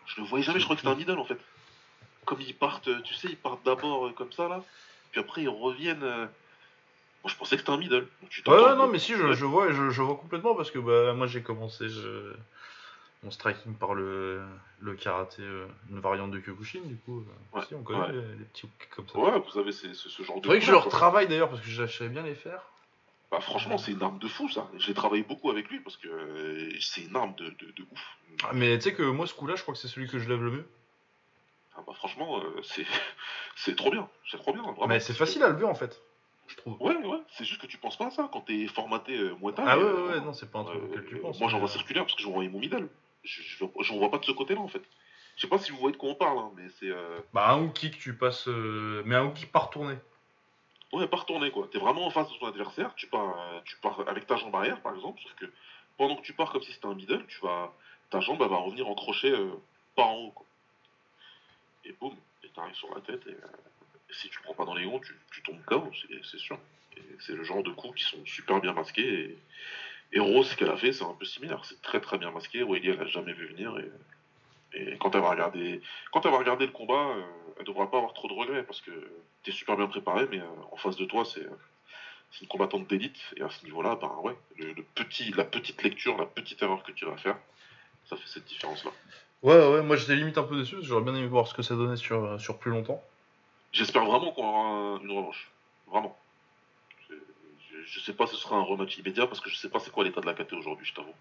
Je 0.07 0.21
le 0.21 0.27
voyais 0.27 0.43
jamais, 0.43 0.59
je 0.59 0.63
crois 0.65 0.75
que 0.75 0.81
c'était 0.81 0.91
un 0.93 0.97
middle 0.97 1.17
en 1.19 1.25
fait. 1.25 1.37
Comme 2.25 2.41
ils 2.41 2.55
partent, 2.55 2.87
euh, 2.87 3.01
tu 3.03 3.13
sais, 3.13 3.27
ils 3.29 3.37
partent 3.37 3.63
d'abord 3.65 4.07
euh, 4.07 4.11
comme 4.11 4.31
ça 4.31 4.47
là, 4.47 4.63
puis 5.11 5.21
après 5.21 5.43
ils 5.43 5.49
reviennent. 5.49 6.03
euh, 6.03 6.25
Moi 7.23 7.31
je 7.31 7.35
pensais 7.35 7.55
que 7.55 7.61
c'était 7.61 7.71
un 7.71 7.77
middle. 7.77 8.07
Donc, 8.21 8.29
tu 8.29 8.41
Ouais, 8.49 8.75
non, 8.75 8.87
mais 8.87 8.97
si, 8.99 9.13
je, 9.13 9.33
je 9.33 9.45
vois, 9.45 9.71
je, 9.71 9.91
je 9.91 10.01
vois 10.01 10.15
complètement 10.15 10.55
parce 10.55 10.71
que 10.71 10.79
bah, 10.79 11.13
moi 11.13 11.27
j'ai 11.27 11.41
commencé 11.43 11.83
euh, 11.85 12.35
mon 13.25 13.31
striking 13.31 13.73
par 13.73 13.93
le, 13.95 14.41
le 14.79 14.93
karaté, 14.95 15.41
euh, 15.41 15.67
une 15.89 15.99
variante 15.99 16.31
de 16.31 16.39
Kyokushin, 16.39 16.81
du 16.85 16.95
coup. 16.97 17.19
euh, 17.21 17.57
Ouais, 17.57 17.65
si, 17.67 17.73
on 17.75 17.81
connaît 17.83 17.99
ouais. 17.99 18.11
les, 18.13 18.21
les 18.37 18.45
petits 18.45 18.69
comme 18.95 19.07
ça. 19.09 19.17
Ouais, 19.17 19.31
vous 19.39 19.59
avez 19.59 19.71
ce, 19.71 19.93
ce 19.93 20.23
genre 20.23 20.37
de. 20.37 20.43
Faudrait 20.43 20.59
que 20.59 20.65
je 20.65 20.71
leur 20.71 20.87
travaille 20.87 21.27
d'ailleurs 21.27 21.49
parce 21.49 21.61
que 21.61 21.67
savais 21.87 22.09
bien 22.09 22.23
les 22.23 22.35
faire. 22.35 22.61
Bah, 23.31 23.41
franchement, 23.41 23.77
c'est 23.79 23.91
une 23.91 24.03
arme 24.03 24.19
de 24.19 24.27
fou 24.27 24.47
ça. 24.49 24.69
J'ai 24.77 24.93
travaillé 24.93 25.23
beaucoup 25.23 25.49
avec 25.49 25.67
lui 25.69 25.79
parce 25.79 25.97
que 25.97 26.07
euh, 26.07 26.69
c'est 26.79 27.01
une 27.01 27.15
arme 27.15 27.33
de, 27.35 27.45
de, 27.45 27.71
de 27.75 27.81
ouf. 27.91 28.17
Ah, 28.43 28.51
Mais 28.53 28.77
tu 28.77 28.83
sais 28.83 28.93
que 28.93 29.01
moi, 29.01 29.25
ce 29.25 29.33
coup-là, 29.33 29.55
je 29.55 29.63
crois 29.63 29.73
que 29.73 29.79
c'est 29.79 29.87
celui 29.87 30.07
que 30.07 30.19
je 30.19 30.29
lève 30.29 30.41
le 30.43 30.51
mieux. 30.51 30.67
Ah, 31.75 31.81
bah, 31.85 31.93
franchement, 31.95 32.39
euh, 32.39 32.61
c'est 32.63 32.85
c'est 33.55 33.75
trop 33.75 33.89
bien. 33.89 34.07
C'est 34.29 34.37
trop 34.37 34.53
bien. 34.53 34.61
Vraiment. 34.61 34.87
Mais 34.87 34.99
c'est 34.99 35.13
facile 35.15 35.41
à 35.43 35.49
lever 35.49 35.65
en 35.65 35.73
fait, 35.75 35.99
je 36.47 36.55
trouve. 36.57 36.79
Ouais, 36.79 36.95
ouais, 36.95 37.17
c'est 37.35 37.43
juste 37.45 37.59
que 37.59 37.67
tu 37.67 37.79
penses 37.79 37.97
pas 37.97 38.05
à 38.07 38.11
ça 38.11 38.29
quand 38.31 38.41
t'es 38.41 38.67
formaté 38.67 39.17
euh, 39.17 39.33
Muay 39.41 39.53
Thai, 39.53 39.63
Ah 39.65 39.79
ouais, 39.79 39.83
ouais, 39.83 40.07
ouais, 40.09 40.21
non, 40.21 40.31
c'est 40.33 40.51
pas 40.51 40.59
un 40.59 40.63
truc 40.65 40.83
auquel 40.83 41.05
tu 41.07 41.17
penses. 41.17 41.39
Moi, 41.39 41.49
j'envoie 41.49 41.67
circulaire 41.67 42.03
parce 42.03 42.15
que 42.15 42.21
je 42.21 42.27
voyais 42.29 42.49
mon 42.49 42.59
middle. 42.59 42.87
Je, 43.25 43.41
j'en 43.81 43.97
vois 43.97 44.09
pas 44.11 44.19
de 44.19 44.25
ce 44.25 44.31
côté-là 44.31 44.61
en 44.61 44.67
fait. 44.67 44.81
Je 45.35 45.41
sais 45.41 45.47
pas 45.47 45.57
si 45.59 45.71
vous 45.71 45.77
voyez 45.77 45.91
de 45.93 45.97
quoi 45.97 46.09
on 46.11 46.15
parle, 46.15 46.37
hein, 46.37 46.51
mais 46.55 46.63
c'est. 46.79 46.89
euh, 46.89 47.19
Bah, 47.33 47.49
un 47.51 47.61
hook 47.63 47.73
kick, 47.73 47.97
tu 47.97 48.15
passes. 48.15 48.47
euh, 48.47 49.01
Mais 49.05 49.15
un 49.15 49.25
hook 49.25 49.33
kick 49.33 49.51
par 49.51 49.69
tournée. 49.69 49.97
Ouais, 50.93 51.07
pas 51.07 51.17
retourner 51.17 51.51
quoi. 51.51 51.67
T'es 51.71 51.79
vraiment 51.79 52.05
en 52.05 52.09
face 52.11 52.31
de 52.31 52.37
ton 52.37 52.47
adversaire, 52.47 52.93
tu 52.95 53.07
pars, 53.07 53.37
euh, 53.37 53.59
tu 53.65 53.75
pars 53.77 54.07
avec 54.07 54.27
ta 54.27 54.37
jambe 54.37 54.55
arrière 54.55 54.79
par 54.81 54.95
exemple, 54.95 55.19
sauf 55.21 55.33
que 55.35 55.45
pendant 55.97 56.15
que 56.15 56.21
tu 56.21 56.31
pars 56.33 56.51
comme 56.51 56.61
si 56.61 56.71
c'était 56.71 56.85
un 56.85 56.93
middle, 56.93 57.25
tu 57.27 57.39
vas, 57.41 57.73
ta 58.11 58.21
jambe 58.21 58.41
elle 58.41 58.49
va 58.49 58.57
revenir 58.57 58.87
en 58.87 58.95
crochet 58.95 59.33
par 59.95 60.07
en 60.07 60.15
haut 60.19 60.31
quoi. 60.31 60.45
Et 61.83 61.91
boum, 61.99 62.15
et 62.43 62.49
t'arrives 62.49 62.75
sur 62.75 62.93
la 62.95 63.01
tête 63.01 63.21
et, 63.27 63.31
et 63.31 64.13
si 64.13 64.29
tu 64.29 64.39
prends 64.43 64.53
pas 64.53 64.63
dans 64.65 64.75
les 64.75 64.85
gonds, 64.85 64.99
tu, 64.99 65.19
tu 65.33 65.41
tombes 65.43 65.61
KO, 65.65 65.91
c'est- 66.23 66.37
sûr. 66.37 66.57
C'est 67.19 67.33
le 67.33 67.43
genre 67.43 67.61
de 67.61 67.71
coups 67.71 67.95
qui 68.01 68.09
sont 68.09 68.25
super 68.25 68.61
bien 68.61 68.71
masqués 68.71 69.01
et, 69.31 69.37
et 70.15 70.19
Rose 70.19 70.49
ce 70.49 70.55
qu'elle 70.55 70.69
a 70.71 70.77
fait 70.77 70.91
c'est 70.93 71.03
un 71.03 71.13
peu 71.13 71.25
similaire, 71.25 71.63
c'est 71.65 71.79
très 71.83 71.99
très 72.01 72.17
bien 72.17 72.31
masqué. 72.31 72.63
Aurélie 72.63 72.89
elle 72.89 73.01
a 73.01 73.05
jamais 73.05 73.33
vu 73.33 73.45
venir 73.47 73.77
et, 73.77 73.91
et 74.79 74.97
quand 74.97 75.13
elle 75.13 75.21
va 75.21 75.29
regarder, 75.29 75.81
quand 76.11 76.25
elle 76.25 76.31
va 76.31 76.37
regarder 76.39 76.65
le 76.65 76.71
combat, 76.71 77.09
euh, 77.15 77.21
elle 77.59 77.65
devra 77.65 77.89
pas 77.91 77.97
avoir 77.97 78.13
trop 78.13 78.27
de 78.27 78.33
regrets 78.33 78.63
parce 78.63 78.81
que 78.81 78.91
t'es 79.43 79.51
super 79.51 79.77
bien 79.77 79.87
préparé, 79.87 80.27
mais 80.31 80.39
euh, 80.39 80.47
en 80.71 80.77
face 80.77 80.95
de 80.97 81.05
toi, 81.05 81.23
c'est 81.25 81.45
une 82.41 82.47
combattante 82.47 82.87
d'élite. 82.87 83.17
Et 83.37 83.43
à 83.43 83.49
ce 83.49 83.63
niveau-là, 83.63 83.95
ben 83.95 84.11
ouais, 84.23 84.35
le, 84.57 84.73
le 84.73 84.83
petit, 84.95 85.31
la 85.31 85.45
petite 85.45 85.81
lecture, 85.83 86.17
la 86.17 86.25
petite 86.25 86.61
erreur 86.61 86.83
que 86.83 86.91
tu 86.91 87.05
vas 87.05 87.15
faire, 87.17 87.37
ça 88.09 88.17
fait 88.17 88.27
cette 88.27 88.45
différence-là. 88.45 88.91
Ouais, 89.43 89.55
ouais, 89.69 89.81
moi 89.83 89.95
j'étais 89.95 90.15
limite 90.15 90.37
un 90.37 90.43
peu 90.43 90.57
déçu 90.57 90.77
j'aurais 90.81 91.03
bien 91.03 91.15
aimé 91.15 91.27
voir 91.27 91.47
ce 91.47 91.53
que 91.53 91.61
ça 91.61 91.75
donnait 91.75 91.97
sur, 91.97 92.23
euh, 92.23 92.37
sur 92.39 92.57
plus 92.57 92.71
longtemps. 92.71 93.01
J'espère 93.71 94.05
vraiment 94.05 94.31
qu'on 94.31 94.43
aura 94.47 94.67
un- 94.67 94.99
une 95.01 95.11
revanche. 95.11 95.49
Vraiment. 95.87 96.17
Je, 97.85 97.99
sais 97.99 98.13
pas 98.13 98.27
si 98.27 98.35
ce 98.35 98.41
sera 98.41 98.57
un 98.57 98.63
rematch 98.63 98.97
immédiat 98.97 99.27
parce 99.27 99.39
que 99.39 99.49
je 99.49 99.55
sais 99.55 99.69
pas 99.69 99.79
c'est 99.79 99.91
quoi 99.91 100.03
l'état 100.03 100.21
de 100.21 100.25
la 100.25 100.33
KT 100.33 100.53
aujourd'hui, 100.53 100.85
je 100.85 100.93
t'avoue. 100.93 101.13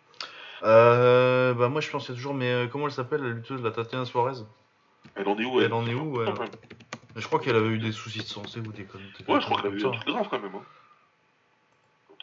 Euh, 0.62 1.52
bah, 1.54 1.68
moi 1.68 1.80
je 1.80 1.94
a 1.94 2.00
toujours, 2.00 2.34
mais 2.34 2.50
euh, 2.50 2.66
comment 2.66 2.86
elle 2.86 2.92
s'appelle 2.92 3.22
la 3.22 3.30
lutteuse, 3.30 3.62
la 3.62 3.70
Tatiana 3.70 4.04
Suarez? 4.04 4.44
Elle 5.14 5.28
en 5.28 5.38
est 5.38 5.44
où 5.44 5.60
Elle 5.60 5.72
en 5.72 5.86
est 5.86 5.94
où, 5.94 6.22
elle? 6.22 6.30
Ouais, 6.30 6.46
Je 7.16 7.26
crois 7.26 7.38
qu'elle 7.38 7.56
avait 7.56 7.68
eu 7.68 7.78
des 7.78 7.92
soucis 7.92 8.20
de 8.20 8.24
santé 8.24 8.60
ou 8.60 8.72
des 8.72 8.84
conneries. 8.84 9.12
Ouais, 9.28 9.40
je 9.40 9.46
crois 9.46 9.60
qu'elle 9.60 9.66
a 9.66 9.70
comme 9.70 9.78
eu 9.78 9.86
un 9.86 9.90
truc 9.90 10.06
grave 10.06 10.28
quand 10.30 10.40
même. 10.40 10.54
Hein. 10.54 10.62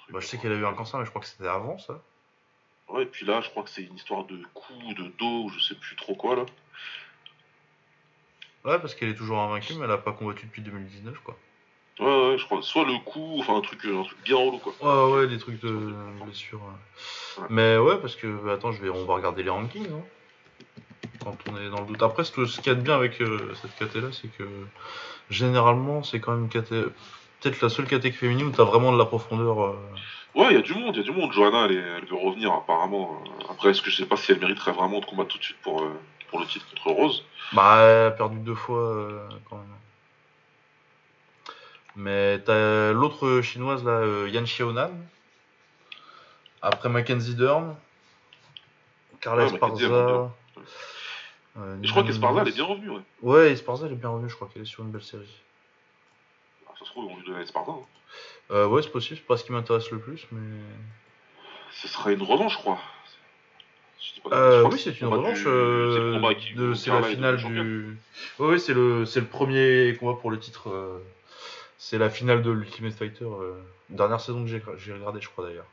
Bah, 0.09 0.19
je 0.19 0.27
sais 0.27 0.37
qu'elle 0.37 0.51
a 0.51 0.55
eu 0.55 0.65
un 0.65 0.73
cancer, 0.73 0.99
mais 0.99 1.05
je 1.05 1.09
crois 1.09 1.21
que 1.21 1.27
c'était 1.27 1.47
avant 1.47 1.77
ça. 1.77 2.01
Ouais, 2.89 3.03
et 3.03 3.05
puis 3.05 3.25
là, 3.25 3.39
je 3.41 3.49
crois 3.49 3.63
que 3.63 3.69
c'est 3.69 3.83
une 3.83 3.95
histoire 3.95 4.25
de 4.25 4.37
cou, 4.53 4.93
de 4.97 5.07
dos, 5.17 5.49
je 5.49 5.59
sais 5.59 5.75
plus 5.75 5.95
trop 5.95 6.15
quoi 6.15 6.35
là. 6.35 6.45
Ouais, 8.65 8.79
parce 8.79 8.93
qu'elle 8.93 9.09
est 9.09 9.15
toujours 9.15 9.39
invaincue, 9.39 9.73
mais 9.75 9.85
elle 9.85 9.91
a 9.91 9.97
pas 9.97 10.11
combattu 10.11 10.45
depuis 10.45 10.61
2019, 10.61 11.19
quoi. 11.19 11.37
Ouais, 12.01 12.29
ouais, 12.31 12.37
je 12.37 12.45
crois. 12.45 12.61
Soit 12.61 12.83
le 12.85 12.97
cou, 13.05 13.37
enfin 13.39 13.55
un 13.57 13.61
truc, 13.61 13.85
un 13.85 14.03
truc 14.03 14.17
bien 14.23 14.35
relou 14.37 14.57
quoi. 14.59 14.73
Ouais, 14.81 15.13
ouais, 15.21 15.27
des 15.27 15.37
trucs 15.37 15.61
de 15.61 15.93
blessure. 16.25 16.59
ouais. 16.59 17.45
Mais 17.49 17.77
ouais, 17.77 17.97
parce 17.99 18.15
que, 18.15 18.27
bah, 18.43 18.53
attends, 18.53 18.71
je 18.71 18.81
vais, 18.81 18.89
on 18.89 19.05
va 19.05 19.13
regarder 19.15 19.43
les 19.43 19.49
rankings, 19.49 19.87
hein. 19.87 20.03
Quand 21.23 21.37
on 21.51 21.57
est 21.57 21.69
dans 21.69 21.81
le 21.81 21.85
doute. 21.85 22.01
Après, 22.01 22.23
ce 22.23 22.31
qu'il 22.31 22.65
y 22.65 22.69
a 22.69 22.75
de 22.75 22.81
bien 22.81 22.95
avec 22.95 23.21
euh, 23.21 23.53
cette 23.61 23.75
KT 23.75 23.95
là, 24.01 24.07
c'est 24.11 24.27
que 24.35 24.43
généralement, 25.29 26.03
c'est 26.03 26.19
quand 26.19 26.31
même 26.31 26.43
une 26.43 26.49
KT. 26.49 26.69
Peut-être 27.39 27.61
la 27.61 27.69
seule 27.69 27.85
KT 27.87 28.11
féminine 28.11 28.47
où 28.47 28.51
t'as 28.51 28.63
vraiment 28.63 28.91
de 28.91 28.97
la 28.97 29.05
profondeur. 29.05 29.63
euh, 29.63 29.75
Ouais, 30.33 30.47
il 30.51 30.53
y 30.55 30.57
a 30.57 30.61
du 30.61 30.73
monde, 30.73 30.95
il 30.95 30.99
y 30.99 31.01
a 31.01 31.03
du 31.03 31.11
monde. 31.11 31.31
Johanna, 31.33 31.65
elle, 31.65 31.73
est- 31.73 31.97
elle 31.97 32.05
veut 32.05 32.15
revenir 32.15 32.51
apparemment. 32.53 33.21
Après, 33.49 33.69
est-ce 33.69 33.81
que 33.81 33.89
je 33.91 33.97
sais 33.97 34.05
pas 34.05 34.15
si 34.15 34.31
elle 34.31 34.39
mériterait 34.39 34.71
vraiment 34.71 34.99
de 34.99 35.05
combattre 35.05 35.29
tout 35.29 35.37
de 35.37 35.43
suite 35.43 35.57
pour, 35.61 35.81
euh, 35.81 35.91
pour 36.29 36.39
le 36.39 36.45
titre 36.45 36.65
contre 36.69 36.91
Rose? 36.91 37.23
Bah, 37.53 37.77
elle 37.81 38.07
a 38.07 38.11
perdu 38.11 38.37
deux 38.39 38.55
fois 38.55 39.27
quand 39.49 39.57
même. 39.57 39.65
Mais 41.95 42.39
t'as 42.39 42.91
l'autre 42.93 43.41
chinoise 43.41 43.83
là, 43.83 43.91
euh, 43.91 44.29
Yan 44.29 44.43
Xiaonan. 44.43 44.91
Après 46.61 46.89
Mackenzie 46.89 47.35
Dern. 47.35 47.75
Carla 49.19 49.43
Ouais, 49.43 49.49
va 49.49 49.55
Esparza. 49.55 49.85
euh, 51.57 51.77
Et 51.83 51.85
je 51.87 51.91
crois 51.91 52.03
qu'Esparza, 52.03 52.41
elle 52.41 52.47
est 52.47 52.51
bien 52.55 52.63
revenue, 52.65 52.89
ouais. 52.89 53.01
Ouais, 53.21 53.51
Esparza, 53.51 53.85
elle 53.87 53.93
est 53.93 53.95
bien 53.95 54.09
revenue, 54.09 54.29
je 54.29 54.35
crois 54.35 54.49
qu'elle 54.51 54.61
est 54.63 54.65
sur 54.65 54.83
une 54.83 54.91
belle 54.91 55.03
série. 55.03 55.29
Ah, 56.67 56.71
ça 56.79 56.85
se 56.85 56.91
trouve, 56.91 57.05
on 57.11 57.17
lui 57.17 57.25
donne 57.25 57.41
Esparza. 57.41 57.71
hein. 57.71 57.79
Euh, 58.51 58.67
ouais, 58.67 58.81
c'est 58.81 58.89
possible, 58.91 59.17
c'est 59.19 59.25
pas 59.27 59.37
ce 59.37 59.43
qui 59.43 59.51
m'intéresse 59.51 59.89
le 59.91 59.99
plus, 59.99 60.27
mais. 60.31 60.41
Ce 61.71 61.87
serait 61.87 62.13
une 62.13 62.23
revanche, 62.23 62.53
je 62.53 62.57
crois. 62.57 62.79
Euh, 64.31 64.67
oui, 64.71 64.79
c'est 64.83 64.99
une 64.99 65.07
revanche. 65.07 65.37
du- 65.37 65.43
c'est 65.43 65.49
le 65.49 66.69
euh, 66.71 66.75
C'est 66.75 66.89
la 66.89 67.03
finale 67.03 67.37
du. 67.37 67.97
Oui, 68.39 68.47
oui, 68.53 68.59
c'est 68.59 68.73
le, 68.73 69.05
c'est 69.05 69.19
le 69.19 69.25
premier 69.27 69.95
combat 69.99 70.17
pour 70.19 70.31
le 70.31 70.39
titre. 70.39 70.69
C'est 71.84 71.97
la 71.97 72.11
finale 72.11 72.43
de 72.43 72.51
l'Ultimate 72.51 72.93
Fighter. 72.93 73.25
euh, 73.25 73.59
Dernière 73.89 74.21
saison 74.21 74.45
que 74.45 74.77
j'ai 74.77 74.93
regardé, 74.93 75.19
je 75.19 75.27
crois 75.29 75.45
d'ailleurs. 75.47 75.65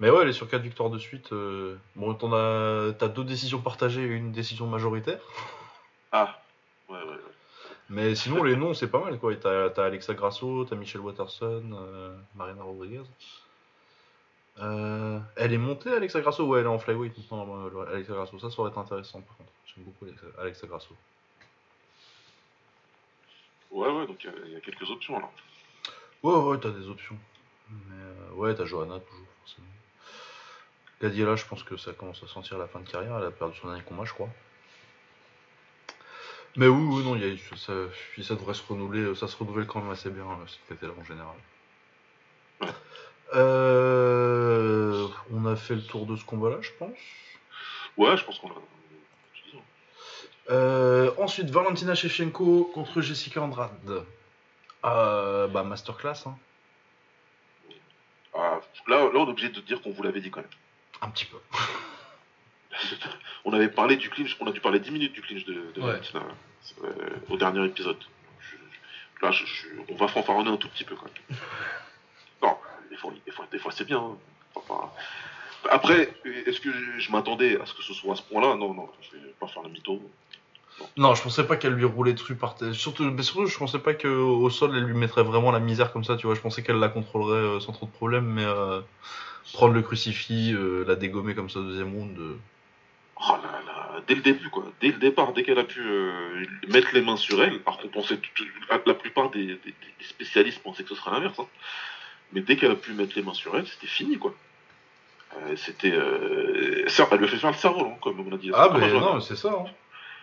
Mais 0.00 0.10
ouais, 0.10 0.22
elle 0.22 0.28
est 0.28 0.32
sur 0.32 0.48
4 0.50 0.60
victoires 0.60 0.90
de 0.90 0.98
suite. 0.98 1.32
euh, 1.32 1.76
Bon, 1.94 2.12
t'en 2.14 2.32
as... 2.32 2.92
t'as 2.94 3.06
deux 3.06 3.22
décisions 3.22 3.60
partagées 3.60 4.02
et 4.02 4.06
une 4.08 4.32
décision 4.32 4.66
majoritaire. 4.66 5.20
Ah, 6.10 6.42
ouais, 6.88 6.96
ouais, 6.98 7.04
ouais. 7.04 7.18
Mais 7.90 8.16
sinon, 8.16 8.42
les 8.42 8.56
noms, 8.56 8.74
c'est 8.74 8.88
pas 8.90 8.98
mal 9.04 9.20
quoi. 9.20 9.36
T'as 9.36 9.70
t'as 9.70 9.84
Alexa 9.86 10.14
Grasso, 10.14 10.64
t'as 10.64 10.74
Michelle 10.74 11.02
Watterson, 11.02 11.62
euh, 11.72 12.16
Marina 12.34 12.64
Rodriguez. 12.64 13.02
Euh, 14.58 15.20
elle 15.36 15.52
est 15.52 15.58
montée, 15.58 15.92
Alexa 15.92 16.20
Grasso? 16.20 16.44
Ouais, 16.44 16.58
elle 16.58 16.66
est 16.66 16.68
en 16.68 16.78
flyweight 16.80 17.16
maintenant, 17.18 17.66
euh, 17.66 17.86
Alexa 17.92 18.12
Grasso. 18.14 18.36
Ça, 18.40 18.50
ça 18.50 18.60
aurait 18.60 18.70
été 18.70 18.80
intéressant 18.80 19.20
par 19.20 19.36
contre. 19.36 19.50
J'aime 19.66 19.84
beaucoup 19.84 20.06
Alexa, 20.06 20.26
Alexa 20.40 20.66
Grasso. 20.66 20.94
Ouais, 23.74 23.90
ouais, 23.90 24.06
donc 24.06 24.22
il 24.22 24.26
y 24.26 24.30
a- 24.30 24.46
il 24.46 24.52
y, 24.52 24.56
a 24.56 24.60
quelques 24.60 24.88
options 24.88 25.16
alors. 25.16 25.32
Ouais, 26.22 26.36
ouais, 26.36 26.58
t'as 26.60 26.70
des 26.70 26.88
options. 26.88 27.18
Mais 27.70 27.96
euh, 27.96 28.30
ouais, 28.34 28.54
t'as 28.54 28.64
Johanna 28.64 29.00
toujours, 29.00 29.26
forcément. 29.40 29.66
Gadiela, 31.02 31.34
je 31.34 31.44
pense 31.44 31.64
que 31.64 31.76
ça 31.76 31.92
commence 31.92 32.22
à 32.22 32.28
sentir 32.28 32.56
la 32.56 32.68
fin 32.68 32.78
de 32.78 32.88
carrière. 32.88 33.18
Elle 33.18 33.26
a 33.26 33.30
perdu 33.32 33.58
son 33.58 33.66
dernier 33.66 33.82
combat, 33.82 34.04
je 34.04 34.12
crois. 34.12 34.28
Mais 36.56 36.68
oui, 36.68 36.84
oui, 36.88 37.04
non, 37.04 37.16
il 37.16 37.26
y 37.26 37.32
a, 37.32 37.56
ça, 37.56 37.72
ça 38.22 38.34
devrait 38.36 38.54
se 38.54 38.62
renouveler. 38.62 39.12
Ça 39.16 39.26
se 39.26 39.36
renouvelle 39.36 39.66
quand 39.66 39.80
même 39.80 39.90
assez 39.90 40.10
bien, 40.10 40.22
euh, 40.24 40.46
cette 40.46 40.68
catégorie 40.68 41.00
en 41.00 41.04
général. 41.04 41.36
Ouais. 42.60 42.68
Euh, 43.34 45.08
on 45.32 45.46
a 45.46 45.56
fait 45.56 45.74
le 45.74 45.82
tour 45.82 46.06
de 46.06 46.14
ce 46.14 46.24
combat-là, 46.24 46.58
je 46.60 46.70
pense. 46.78 46.96
Ouais, 47.96 48.16
je 48.16 48.24
pense 48.24 48.38
qu'on 48.38 48.50
a. 48.50 48.54
Euh, 50.50 51.10
ensuite, 51.18 51.50
Valentina 51.50 51.94
Shevchenko 51.94 52.70
contre 52.74 53.00
Jessica 53.00 53.40
Andrade. 53.42 54.04
Euh, 54.84 55.46
bah, 55.48 55.62
masterclass, 55.62 56.24
hein. 56.26 56.36
Ah, 58.34 58.60
là, 58.88 58.96
là, 59.04 59.10
on 59.14 59.26
est 59.26 59.30
obligé 59.30 59.48
de 59.48 59.60
dire 59.60 59.80
qu'on 59.80 59.92
vous 59.92 60.02
l'avait 60.02 60.20
dit 60.20 60.30
quand 60.30 60.40
même. 60.40 60.50
Un 61.00 61.08
petit 61.10 61.24
peu. 61.26 61.36
On 63.44 63.52
avait 63.52 63.68
parlé 63.68 63.96
du 63.96 64.08
clinch, 64.10 64.36
on 64.40 64.46
a 64.48 64.52
dû 64.52 64.60
parler 64.60 64.80
10 64.80 64.90
minutes 64.90 65.12
du 65.12 65.20
clinch 65.22 65.44
de, 65.44 65.52
de 65.52 65.80
Ouais. 65.80 65.86
Valentina, 65.92 66.22
euh, 66.82 66.90
au 67.28 67.36
dernier 67.36 67.64
épisode. 67.66 67.98
Je- 68.40 68.56
je- 68.56 69.24
là, 69.24 69.30
je- 69.30 69.44
on 69.90 69.94
va 69.96 70.08
fanfaronner 70.08 70.50
un 70.50 70.56
tout 70.56 70.68
petit 70.70 70.82
peu 70.84 70.96
quand 70.96 71.04
même. 71.04 71.38
Non, 72.42 72.56
des 72.90 72.96
fois, 72.96 73.12
des 73.52 73.58
fois, 73.58 73.70
c'est 73.70 73.84
bien. 73.84 73.98
hein. 73.98 74.90
Après, 75.70 76.12
est-ce 76.46 76.58
que 76.60 76.72
je, 76.72 76.98
je 76.98 77.12
m'attendais 77.12 77.60
à 77.60 77.66
ce 77.66 77.74
que 77.74 77.82
ce 77.82 77.94
soit 77.94 78.14
à 78.14 78.16
ce 78.16 78.22
point-là? 78.22 78.56
Non, 78.56 78.74
non, 78.74 78.88
je 79.02 79.18
vais 79.18 79.28
pas 79.38 79.46
faire 79.46 79.62
le 79.62 79.68
mytho. 79.68 80.00
Non, 80.96 81.14
je 81.14 81.22
pensais 81.22 81.44
pas 81.44 81.56
qu'elle 81.56 81.72
lui 81.74 81.84
roulait 81.84 82.12
dessus 82.12 82.34
par 82.36 82.54
terre. 82.56 82.74
Surtout, 82.74 83.04
mais 83.04 83.22
surtout, 83.22 83.46
je 83.46 83.58
pensais 83.58 83.78
pas 83.78 83.94
qu'au 83.94 84.48
sol, 84.50 84.76
elle 84.76 84.84
lui 84.84 84.94
mettrait 84.94 85.22
vraiment 85.24 85.50
la 85.50 85.58
misère 85.60 85.92
comme 85.92 86.04
ça, 86.04 86.16
tu 86.16 86.26
vois. 86.26 86.34
Je 86.36 86.40
pensais 86.40 86.62
qu'elle 86.62 86.78
la 86.78 86.88
contrôlerait 86.88 87.38
euh, 87.38 87.60
sans 87.60 87.72
trop 87.72 87.86
de 87.86 87.90
problème, 87.92 88.24
mais 88.26 88.44
euh, 88.44 88.80
prendre 89.52 89.74
le 89.74 89.82
crucifix, 89.82 90.52
euh, 90.52 90.84
la 90.86 90.94
dégommer 90.96 91.34
comme 91.34 91.50
ça 91.50 91.58
au 91.60 91.64
deuxième 91.64 91.92
round. 91.94 92.16
euh, 92.18 92.36
Oh 93.16 93.36
là 93.42 93.60
là, 93.66 94.00
dès 94.06 94.14
le 94.16 94.20
début, 94.22 94.48
quoi. 94.50 94.64
Dès 94.80 94.88
le 94.88 94.98
départ, 94.98 95.32
dès 95.32 95.42
qu'elle 95.44 95.58
a 95.58 95.64
pu 95.64 95.80
mettre 96.68 96.88
les 96.92 97.00
mains 97.02 97.16
sur 97.16 97.42
elle, 97.42 97.60
alors 97.66 97.80
qu'on 97.80 97.88
pensait, 97.88 98.16
tout- 98.16 98.44
la, 98.70 98.94
plupart 98.94 99.30
des, 99.30 99.46
des- 99.46 99.54
des 99.64 100.04
spécialistes 100.04 100.60
pensaient 100.62 100.82
que 100.82 100.88
ce 100.90 100.94
serait 100.96 101.12
l'inverse, 101.12 101.38
hein. 101.38 101.46
mais 102.32 102.40
dès 102.40 102.56
qu'elle 102.56 102.72
a 102.72 102.76
pu 102.76 102.92
mettre 102.92 103.12
les 103.16 103.22
mains 103.22 103.32
sur 103.34 103.56
elle, 103.56 103.66
c'était 103.66 103.86
fini, 103.86 104.18
quoi. 104.18 104.34
C'était. 105.56 105.88
Elle 105.88 106.84
lui 107.18 107.24
a 107.24 107.28
fait 107.28 107.36
faire 107.38 107.50
le 107.50 107.56
cerveau, 107.56 107.86
hein, 107.86 107.96
comme 108.02 108.20
on 108.20 108.32
a 108.34 108.36
dit. 108.36 108.50
Ah, 108.54 108.64
à 108.72 108.80
Johanna. 108.88 109.00
non, 109.00 109.20
c'est 109.20 109.36
ça. 109.36 109.48
hein. 109.50 109.70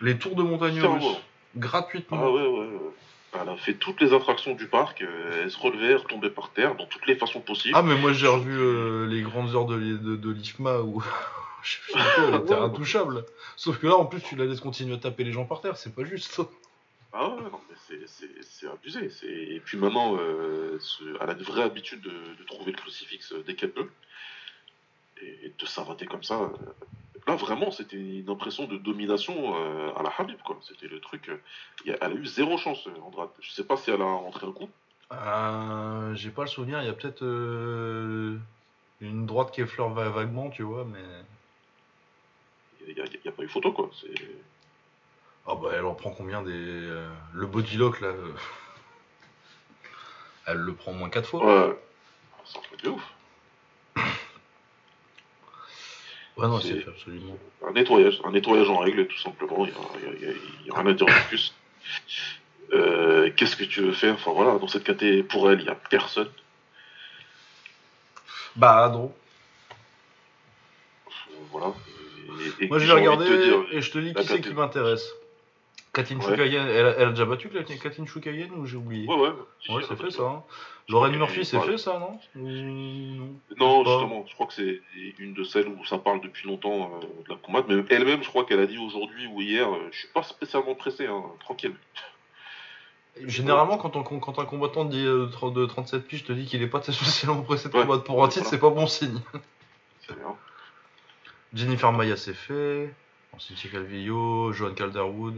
Les 0.02 0.18
tours 0.18 0.34
de 0.34 0.42
montagne 0.42 0.80
russes, 0.80 1.16
gratuitement. 1.56 2.18
Ah 2.22 2.30
ouais, 2.30 2.42
ouais, 2.46 2.66
ouais. 2.66 3.40
Elle 3.40 3.48
a 3.48 3.56
fait 3.56 3.74
toutes 3.74 4.00
les 4.02 4.12
attractions 4.12 4.54
du 4.54 4.66
parc, 4.66 5.00
euh, 5.00 5.40
elle 5.44 5.50
se 5.50 5.58
relevait, 5.58 5.86
elle 5.92 5.96
retombait 5.96 6.28
par 6.28 6.50
terre, 6.50 6.74
dans 6.74 6.84
toutes 6.86 7.06
les 7.06 7.14
façons 7.16 7.40
possibles. 7.40 7.74
Ah, 7.76 7.82
mais 7.82 7.94
moi 7.96 8.12
j'ai 8.12 8.26
revu 8.26 8.52
euh, 8.58 9.06
les 9.06 9.22
grandes 9.22 9.54
heures 9.54 9.64
de, 9.64 9.78
de, 9.78 10.16
de 10.16 10.30
l'IFMA 10.30 10.80
où 10.80 11.02
elle 11.94 12.34
était 12.34 12.52
Ouais. 12.54 12.60
intouchable. 12.60 13.24
Sauf 13.56 13.78
que 13.78 13.86
là, 13.86 13.96
en 13.96 14.04
plus, 14.04 14.20
tu 14.20 14.36
la 14.36 14.44
laisses 14.44 14.60
continuer 14.60 14.94
à 14.94 14.98
taper 14.98 15.24
les 15.24 15.32
gens 15.32 15.44
par 15.46 15.60
terre, 15.62 15.76
c'est 15.78 15.94
pas 15.94 16.04
juste. 16.04 16.42
Ah 17.14 17.28
ouais, 17.30 17.42
non, 17.42 17.60
mais 17.70 17.96
c'est- 18.06 18.66
abusé. 18.66 19.10
Et 19.54 19.60
puis 19.60 19.76
maintenant, 19.78 20.16
euh, 20.18 20.78
elle 21.20 21.30
a 21.30 21.32
une 21.32 21.42
vraie 21.42 21.62
habitude 21.62 22.00
de, 22.02 22.10
de 22.10 22.44
trouver 22.46 22.72
le 22.72 22.76
crucifix 22.78 23.32
dès 23.46 23.54
qu'elle 23.54 23.70
peut. 23.72 23.88
Et, 25.22 25.46
et 25.46 25.52
de 25.58 25.66
s'arrêter 25.66 26.06
comme 26.06 26.22
ça. 26.22 26.34
euh, 26.40 26.48
Là, 27.26 27.36
vraiment, 27.36 27.70
c'était 27.70 27.96
une 27.96 28.28
impression 28.28 28.66
de 28.66 28.76
domination 28.76 29.54
euh, 29.56 29.92
à 29.96 30.02
la 30.02 30.12
Habib, 30.18 30.38
quoi. 30.44 30.58
C'était 30.62 30.88
le 30.88 31.00
truc. 31.00 31.28
euh, 31.28 31.40
elle 31.86 31.96
a 32.00 32.10
eu 32.10 32.26
zéro 32.26 32.58
chance, 32.58 32.86
euh, 32.88 33.00
Andrade. 33.00 33.30
Je 33.40 33.52
sais 33.52 33.64
pas 33.64 33.76
si 33.76 33.90
elle 33.90 34.02
a 34.02 34.04
rentré 34.04 34.46
un 34.46 34.52
coup. 34.52 34.68
Euh, 35.12 36.14
j'ai 36.14 36.30
pas 36.30 36.42
le 36.42 36.48
souvenir, 36.48 36.80
il 36.80 36.86
y 36.86 36.90
a 36.90 36.94
peut-être 36.94 37.22
euh, 37.22 38.38
une 39.00 39.26
droite 39.26 39.52
qui 39.52 39.60
effleure 39.60 39.90
va- 39.90 40.08
vaguement, 40.08 40.50
tu 40.50 40.62
vois, 40.62 40.84
mais. 40.84 41.04
Il 42.88 42.94
n'y 42.94 43.00
a, 43.00 43.32
pas 43.32 43.42
eu 43.44 43.48
photo, 43.48 43.72
quoi. 43.72 43.88
C'est. 44.00 44.12
Ah 45.46 45.54
bah 45.54 45.70
elle 45.72 45.84
en 45.84 45.94
prend 45.94 46.10
combien 46.10 46.42
des. 46.42 46.90
Le 47.32 47.46
bodylock 47.46 48.00
là 48.00 48.12
Elle 50.46 50.58
le 50.58 50.74
prend 50.74 50.92
moins 50.92 51.10
4 51.10 51.28
fois. 51.28 51.44
Ouais. 51.44 51.78
C'est 52.44 52.58
un 52.58 52.62
truc 52.62 52.82
de 52.82 52.90
ouf. 52.90 53.12
Ouais, 56.36 56.46
non, 56.48 56.60
c'est- 56.60 56.86
absolument. 56.88 57.36
Un 57.66 57.72
nettoyage, 57.72 58.20
un 58.24 58.32
nettoyage 58.32 58.68
en 58.70 58.78
règle, 58.78 59.06
tout 59.06 59.18
simplement. 59.18 59.66
Il 59.66 59.72
n'y 59.72 60.70
a, 60.70 60.74
rien 60.80 60.86
à 60.86 60.92
dire 60.94 61.06
de 61.06 61.28
plus. 61.28 61.54
Euh, 62.72 63.30
Qu'est-ce 63.36 63.56
que 63.56 63.64
tu 63.64 63.82
veux 63.82 63.92
faire? 63.92 64.14
Enfin 64.14 64.32
voilà, 64.32 64.58
dans 64.58 64.66
cette 64.68 64.84
catégorie, 64.84 65.22
pour 65.22 65.50
elle, 65.50 65.60
il 65.60 65.64
n'y 65.64 65.70
a 65.70 65.74
personne. 65.74 66.30
Bah 68.56 68.90
non. 68.92 69.14
Voilà. 71.50 71.74
Et- 72.60 72.64
et 72.64 72.68
Moi 72.68 72.78
regardé 72.78 73.26
te 73.26 73.42
dire, 73.44 73.64
et 73.72 73.82
je 73.82 73.90
te 73.90 73.98
dis 73.98 74.14
qui 74.14 74.26
c'est 74.26 74.40
qui 74.40 74.54
m'intéresse. 74.54 75.06
Katyn 75.92 76.16
Ouais. 76.18 76.22
Choukayen, 76.24 76.66
elle, 76.68 76.86
a- 76.86 76.94
elle 76.98 77.08
a 77.08 77.10
déjà 77.10 77.26
battu 77.26 77.50
Katyn 77.50 78.06
Choukayen 78.06 78.48
ou 78.56 78.64
j'ai 78.64 78.76
oublié 78.78 79.06
Ouais, 79.06 79.14
ouais. 79.16 79.32
C'est 79.86 79.96
fait 79.96 80.10
ça. 80.10 80.22
Hein. 80.22 80.42
Lauren 80.88 81.10
Murphy, 81.10 81.40
est- 81.40 81.44
c'est 81.44 81.60
fait 81.60 81.76
ça, 81.78 81.98
non? 81.98 82.18
Non? 82.34 83.84
Justement, 83.84 84.24
je 84.26 84.34
crois 84.34 84.46
que 84.46 84.54
c'est 84.54 84.80
une 85.18 85.34
de 85.34 85.44
celles 85.44 85.68
où 85.68 85.84
ça 85.84 85.98
parle 85.98 86.20
depuis 86.22 86.48
longtemps 86.48 86.90
euh, 87.02 87.06
de 87.24 87.28
la 87.28 87.36
combattre. 87.36 87.66
Mais 87.68 87.84
elle-même, 87.90 88.22
je 88.22 88.28
crois 88.28 88.44
qu'elle 88.44 88.60
a 88.60 88.66
dit 88.66 88.78
aujourd'hui 88.78 89.26
ou 89.26 89.40
hier, 89.42 89.70
euh, 89.72 89.88
je 89.92 89.98
suis 89.98 90.08
pas 90.08 90.22
spécialement 90.22 90.74
pressé, 90.74 91.06
hein, 91.06 91.22
tranquille. 91.40 91.74
Généralement, 93.26 93.76
quand, 93.76 93.94
on- 93.94 94.02
quand 94.02 94.38
un 94.38 94.46
combattant 94.46 94.86
dit, 94.86 95.04
euh, 95.04 95.26
de 95.26 95.50
de 95.50 95.66
37 95.66 96.06
piges 96.06 96.24
te 96.24 96.32
dit 96.32 96.46
qu'il 96.46 96.62
est 96.62 96.66
pas 96.68 96.80
spécialement 97.26 97.42
pressé 97.42 97.68
de 97.68 97.74
combattre 97.74 98.04
pour 98.04 98.24
un 98.24 98.28
titre, 98.28 98.44
Voilà. 98.44 98.50
c'est 98.50 98.58
pas 98.60 98.70
bon 98.70 98.86
signe. 98.86 99.20
C'est 100.08 100.16
bien. 100.18 100.34
Jennifer 101.52 101.92
Maya, 101.92 102.16
c'est 102.16 102.32
fait. 102.34 102.94
Cynthia 103.38 103.70
Calvillo, 103.70 104.52
Johan 104.52 104.72
Calderwood. 104.74 105.34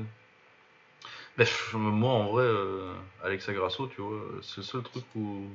Bref, 1.37 1.73
moi 1.75 2.13
en 2.13 2.27
vrai, 2.27 2.45
euh, 2.45 2.95
Alexa 3.23 3.53
Grasso, 3.53 3.89
tu 3.89 4.01
vois, 4.01 4.21
c'est 4.43 4.59
le 4.59 4.63
seul 4.63 4.83
truc 4.83 5.05
où 5.17 5.49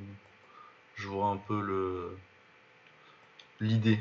je 0.96 1.08
vois 1.08 1.28
un 1.28 1.38
peu 1.38 1.60
le 1.62 2.18
l'idée. 3.62 4.00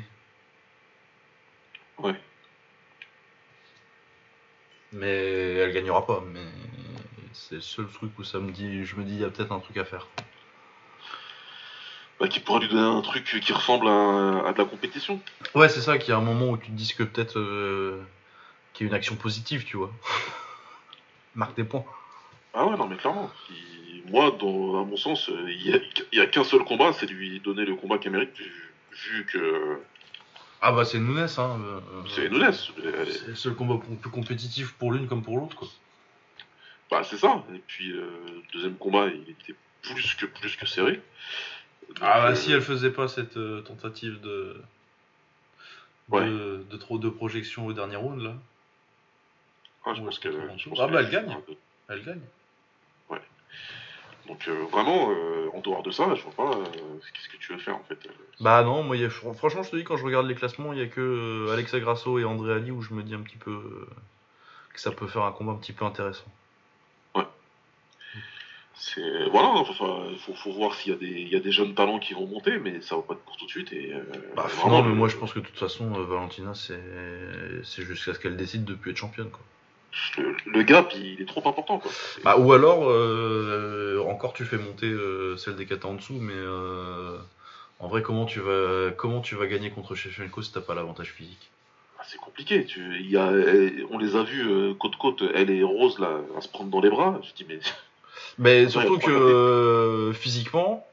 Ouais. 1.97 2.15
Mais 4.91 5.53
elle 5.55 5.73
gagnera 5.73 6.05
pas. 6.05 6.21
Mais 6.33 6.45
c'est 7.33 7.55
le 7.55 7.61
seul 7.61 7.87
truc 7.87 8.17
où 8.19 8.23
ça 8.23 8.39
me 8.39 8.51
dit, 8.51 8.83
je 8.85 8.95
me 8.95 9.03
dis, 9.03 9.13
il 9.13 9.21
y 9.21 9.25
a 9.25 9.29
peut-être 9.29 9.51
un 9.51 9.59
truc 9.59 9.77
à 9.77 9.85
faire. 9.85 10.07
Bah, 12.19 12.27
qui 12.27 12.41
pourrait 12.41 12.59
lui 12.59 12.67
donner 12.67 12.81
un 12.97 13.01
truc 13.01 13.23
qui 13.23 13.53
ressemble 13.53 13.87
à, 13.87 14.47
à 14.47 14.51
de 14.51 14.57
la 14.57 14.65
compétition. 14.65 15.21
Ouais, 15.55 15.69
c'est 15.69 15.81
ça, 15.81 15.97
qu'il 15.97 16.09
y 16.09 16.13
a 16.13 16.17
un 16.17 16.21
moment 16.21 16.49
où 16.49 16.57
tu 16.57 16.67
te 16.67 16.75
dis 16.75 16.93
que 16.93 17.03
peut-être 17.03 17.39
euh, 17.39 18.03
qu'il 18.73 18.85
y 18.85 18.89
a 18.89 18.91
une 18.91 18.95
action 18.95 19.15
positive, 19.15 19.63
tu 19.63 19.77
vois. 19.77 19.93
Marque 21.39 21.55
des 21.55 21.63
points. 21.63 21.85
Ah 22.53 22.65
ouais, 22.67 22.75
non, 22.75 22.87
mais 22.87 22.97
clairement. 22.97 23.31
Il- 23.49 24.03
Moi, 24.11 24.35
dans, 24.39 24.81
à 24.81 24.85
mon 24.85 24.97
sens, 24.97 25.29
euh, 25.29 25.49
il 25.49 25.81
y 26.13 26.19
a, 26.19 26.25
qu'un 26.25 26.43
seul 26.43 26.63
combat, 26.65 26.91
c'est 26.93 27.05
lui 27.05 27.39
donner 27.39 27.63
le 27.63 27.75
combat 27.75 27.97
qu'elle 27.97 28.11
mérite, 28.11 28.35
vu, 28.37 28.73
vu 28.91 29.25
que 29.25 29.79
Ah 30.61 30.71
bah 30.73 30.83
c'est 30.83 30.99
Nunes, 30.99 31.27
hein. 31.37 31.59
euh, 31.63 31.79
c'est 32.13 32.25
euh, 32.25 32.29
Nunes. 32.29 32.51
Elle- 32.83 33.11
C'est 33.13 33.27
le 33.27 33.35
seul 33.35 33.55
combat 33.55 33.79
plus 34.01 34.09
compétitif 34.11 34.73
pour 34.73 34.91
l'une 34.91 35.07
comme 35.07 35.23
pour 35.23 35.37
l'autre, 35.37 35.55
quoi. 35.55 35.67
Bah, 36.91 37.03
c'est 37.03 37.17
ça. 37.17 37.43
Et 37.53 37.59
puis, 37.67 37.91
euh, 37.91 38.09
le 38.27 38.41
deuxième 38.51 38.75
combat, 38.75 39.07
il 39.07 39.29
était 39.29 39.55
plus 39.83 40.15
que, 40.15 40.25
plus 40.25 40.55
que 40.57 40.65
serré. 40.65 40.99
Donc, 41.87 41.97
Ah 42.01 42.19
bah 42.21 42.29
euh, 42.31 42.35
si 42.35 42.51
elle 42.51 42.61
faisait 42.61 42.91
pas 42.91 43.07
cette 43.07 43.37
euh, 43.37 43.61
tentative 43.61 44.19
de... 44.21 44.27
de... 46.09 46.15
Ouais. 46.15 46.25
de 46.25 46.77
trop 46.77 46.97
de 46.97 47.09
projection 47.09 47.67
au 47.67 47.73
dernier 47.73 47.95
round 47.95 48.21
là, 48.23 48.33
ah, 49.85 49.93
je 49.93 49.99
Ouais, 49.99 50.05
pense 50.05 50.19
qu'elle. 50.19 50.35
Ah, 50.77 50.87
bah, 50.87 51.01
elle 51.01 51.09
gagne. 51.09 51.37
elle 51.89 52.03
gagne. 52.03 52.21
Donc 54.27 54.47
euh, 54.47 54.63
vraiment, 54.71 55.09
euh, 55.09 55.49
en 55.55 55.59
dehors 55.61 55.81
de 55.81 55.89
ça, 55.89 56.13
je 56.13 56.21
vois 56.21 56.33
pas 56.33 56.55
euh, 56.55 56.63
qu'est-ce 57.13 57.29
que 57.29 57.37
tu 57.37 57.51
veux 57.53 57.57
faire 57.57 57.75
en 57.75 57.83
fait. 57.89 57.97
Bah 58.39 58.61
non, 58.63 58.83
moi, 58.83 58.95
a- 58.95 59.09
franchement, 59.09 59.63
je 59.63 59.71
te 59.71 59.75
dis, 59.75 59.83
quand 59.83 59.97
je 59.97 60.05
regarde 60.05 60.27
les 60.27 60.35
classements, 60.35 60.71
il 60.71 60.77
y 60.77 60.83
a 60.83 60.87
que 60.87 61.01
euh, 61.01 61.51
Alexa 61.51 61.79
Grasso 61.79 62.19
et 62.19 62.25
André 62.25 62.53
Ali 62.53 62.69
où 62.69 62.79
je 62.83 62.93
me 62.93 63.01
dis 63.01 63.15
un 63.15 63.21
petit 63.21 63.37
peu 63.37 63.49
euh, 63.49 63.87
que 64.71 64.79
ça 64.79 64.91
peut 64.91 65.07
faire 65.07 65.23
un 65.23 65.31
combat 65.31 65.53
un 65.53 65.55
petit 65.55 65.73
peu 65.73 65.83
intéressant. 65.83 66.27
C'est 68.75 69.27
voilà, 69.29 69.63
il 70.11 70.17
faut, 70.19 70.33
faut 70.35 70.51
voir 70.53 70.73
s'il 70.73 70.93
y, 70.93 70.95
a 70.95 70.97
des- 70.97 71.07
il 71.07 71.27
y 71.27 71.35
a 71.35 71.39
des 71.41 71.51
jeunes 71.51 71.73
talents 71.75 71.99
qui 71.99 72.13
vont 72.13 72.27
monter, 72.27 72.59
mais 72.59 72.79
ça 72.81 72.95
va 72.95 73.01
pas 73.01 73.13
être 73.15 73.23
pour 73.23 73.35
tout 73.35 73.45
de 73.45 73.49
suite. 73.51 73.73
Et, 73.73 73.93
euh, 73.93 74.03
Bah, 74.35 74.43
vraiment, 74.47 74.81
non, 74.81 74.87
mais 74.87 74.95
moi, 74.95 75.09
je 75.09 75.17
pense 75.17 75.33
que 75.33 75.39
de 75.39 75.45
toute 75.45 75.57
façon, 75.57 75.93
euh, 75.95 76.03
Valentina, 76.05 76.53
c'est 76.53 76.79
c'est 77.63 77.83
jusqu'à 77.83 78.13
ce 78.13 78.19
qu'elle 78.19 78.37
décide 78.37 78.63
de 78.63 78.75
plus 78.75 78.91
être 78.91 78.97
championne, 78.97 79.31
quoi. 79.31 79.41
Le, 80.17 80.35
le 80.45 80.63
gap, 80.63 80.93
il 80.95 81.21
est 81.21 81.25
trop 81.25 81.47
important. 81.47 81.79
Quoi. 81.79 81.91
Bah, 82.23 82.37
ou 82.37 82.53
alors, 82.53 82.89
euh, 82.89 84.03
encore 84.07 84.33
tu 84.33 84.45
fais 84.45 84.57
monter 84.57 84.87
euh, 84.87 85.37
celle 85.37 85.55
des 85.55 85.65
katas 85.65 85.87
en 85.87 85.95
dessous, 85.95 86.17
mais 86.19 86.33
euh, 86.35 87.17
en 87.79 87.87
vrai, 87.87 88.01
comment 88.01 88.25
tu 88.25 88.39
vas, 88.39 88.91
comment 88.91 89.21
tu 89.21 89.35
vas 89.35 89.47
gagner 89.47 89.71
contre 89.71 89.95
Shevchenko 89.95 90.41
si 90.41 90.51
t'as 90.51 90.61
pas 90.61 90.75
l'avantage 90.75 91.11
physique? 91.11 91.49
Ah, 91.97 92.03
c'est 92.05 92.19
compliqué. 92.19 92.65
Tu, 92.65 93.01
y 93.03 93.17
a, 93.17 93.31
on 93.89 93.97
les 93.97 94.15
a 94.15 94.23
vus 94.23 94.47
euh, 94.47 94.73
côte 94.73 94.95
côte, 94.95 95.23
elle 95.33 95.49
et 95.49 95.63
Rose 95.63 95.99
là, 95.99 96.19
à 96.37 96.41
se 96.41 96.47
prendre 96.47 96.69
dans 96.69 96.81
les 96.81 96.89
bras. 96.89 97.19
Je 97.23 97.43
dis 97.43 97.45
mais 98.37 98.67
surtout 98.69 98.99
que 98.99 100.11
physiquement, 100.13 100.85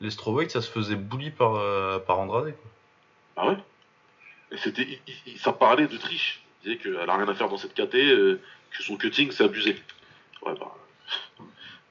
les 0.00 0.10
strawweight, 0.10 0.50
ça 0.50 0.62
se 0.62 0.70
faisait 0.70 0.96
bully 0.96 1.30
par, 1.30 1.52
par 2.04 2.20
Andrade. 2.20 2.54
Quoi. 2.54 2.70
ah 3.36 3.48
ouais? 3.48 3.56
Et 4.52 4.58
c'était, 4.58 4.86
ça 5.38 5.52
parlait 5.52 5.86
de 5.86 5.96
triche. 5.96 6.41
Disait 6.64 6.76
qu'elle 6.78 6.96
a 7.08 7.16
rien 7.16 7.28
à 7.28 7.34
faire 7.34 7.48
dans 7.48 7.56
cette 7.58 7.74
KT, 7.74 7.94
euh, 7.96 8.40
que 8.70 8.82
son 8.82 8.96
cutting 8.96 9.30
c'est 9.30 9.44
abusé. 9.44 9.76
Ouais 10.42 10.54
bah. 10.58 10.74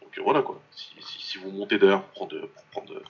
Donc 0.02 0.18
euh, 0.18 0.22
voilà 0.24 0.42
quoi. 0.42 0.62
Si, 0.76 0.88
si, 1.02 1.22
si 1.22 1.38
vous 1.38 1.52
montez 1.52 1.78
derrière 1.78 2.02
pour 2.04 2.28
prendre, 2.28 2.48
pour 2.48 2.64
prendre, 2.72 3.02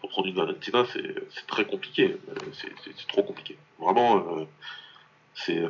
pour 0.00 0.10
prendre 0.10 0.28
une 0.28 0.34
Valentina, 0.34 0.84
c'est, 0.92 1.46
très 1.46 1.64
compliqué. 1.64 2.16
Euh, 2.28 2.34
C'est, 2.52 3.06
trop 3.08 3.22
compliqué. 3.22 3.56
Vraiment. 3.78 4.16
euh, 4.38 4.44
c'est 5.34 5.62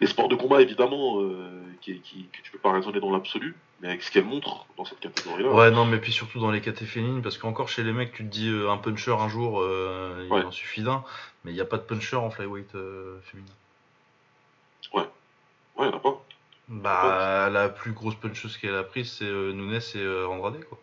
les 0.00 0.06
sports 0.06 0.28
de 0.28 0.34
combat 0.36 0.60
évidemment 0.60 1.22
euh, 1.22 1.62
qui, 1.80 2.00
qui- 2.00 2.28
que 2.32 2.42
tu 2.42 2.50
peux 2.52 2.58
pas 2.58 2.70
raisonner 2.72 3.00
dans 3.00 3.10
l'absolu, 3.10 3.54
mais 3.80 3.88
avec 3.88 4.02
ce 4.02 4.10
qu'elle 4.10 4.24
montre 4.26 4.66
dans 4.76 4.84
cette 4.84 5.00
catégorie-là. 5.00 5.50
Ouais, 5.52 5.70
non, 5.70 5.86
mais 5.86 5.96
puis 5.98 6.12
surtout 6.12 6.38
dans 6.38 6.50
les 6.50 6.60
KT 6.60 6.84
féminines, 6.84 7.22
parce 7.22 7.38
qu'encore 7.38 7.68
chez 7.70 7.82
les 7.82 7.92
mecs, 7.94 8.12
tu 8.12 8.24
te 8.24 8.28
dis 8.28 8.48
euh, 8.50 8.70
un 8.70 8.76
puncher 8.76 9.12
un 9.12 9.28
jour, 9.30 9.60
euh, 9.62 10.22
il 10.26 10.32
Ouais. 10.32 10.44
en 10.44 10.50
suffit 10.50 10.82
d'un, 10.82 11.02
mais 11.44 11.50
il 11.52 11.54
n'y 11.54 11.60
a 11.62 11.64
pas 11.64 11.78
de 11.78 11.82
puncher 11.82 12.16
en 12.16 12.28
flyweight 12.30 12.74
euh, 12.74 13.18
féminin. 13.22 13.48
Ouais, 15.76 15.86
il 15.86 15.90
y 15.90 15.94
en 15.94 15.96
a 15.96 16.00
pas. 16.00 16.22
Bah, 16.68 17.48
la 17.50 17.68
plus 17.68 17.92
grosse 17.92 18.16
puncheuse 18.16 18.56
qu'elle 18.56 18.74
a 18.74 18.82
prise, 18.82 19.12
c'est 19.12 19.24
euh, 19.24 19.52
Nunes 19.52 19.80
et 19.94 19.98
euh, 19.98 20.26
Andrade, 20.26 20.62
quoi. 20.64 20.78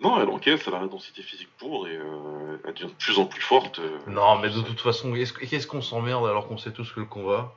Non, 0.00 0.20
elle 0.20 0.28
encaisse, 0.28 0.62
elle 0.66 0.74
a 0.74 0.80
la 0.80 0.88
densité 0.88 1.22
physique 1.22 1.48
pour 1.58 1.88
et 1.88 1.96
euh, 1.96 2.58
elle 2.66 2.74
devient 2.74 2.86
de 2.88 2.92
plus 2.98 3.18
en 3.18 3.24
plus 3.24 3.40
forte. 3.40 3.80
Non, 4.06 4.36
mais 4.38 4.50
de 4.50 4.60
toute 4.60 4.80
façon, 4.80 5.14
est-ce 5.14 5.32
que- 5.32 5.46
qu'est-ce 5.46 5.66
qu'on 5.66 5.80
s'emmerde 5.80 6.26
alors 6.26 6.46
qu'on 6.48 6.58
sait 6.58 6.70
tous 6.72 6.92
que 6.92 7.00
le 7.00 7.06
combat, 7.06 7.50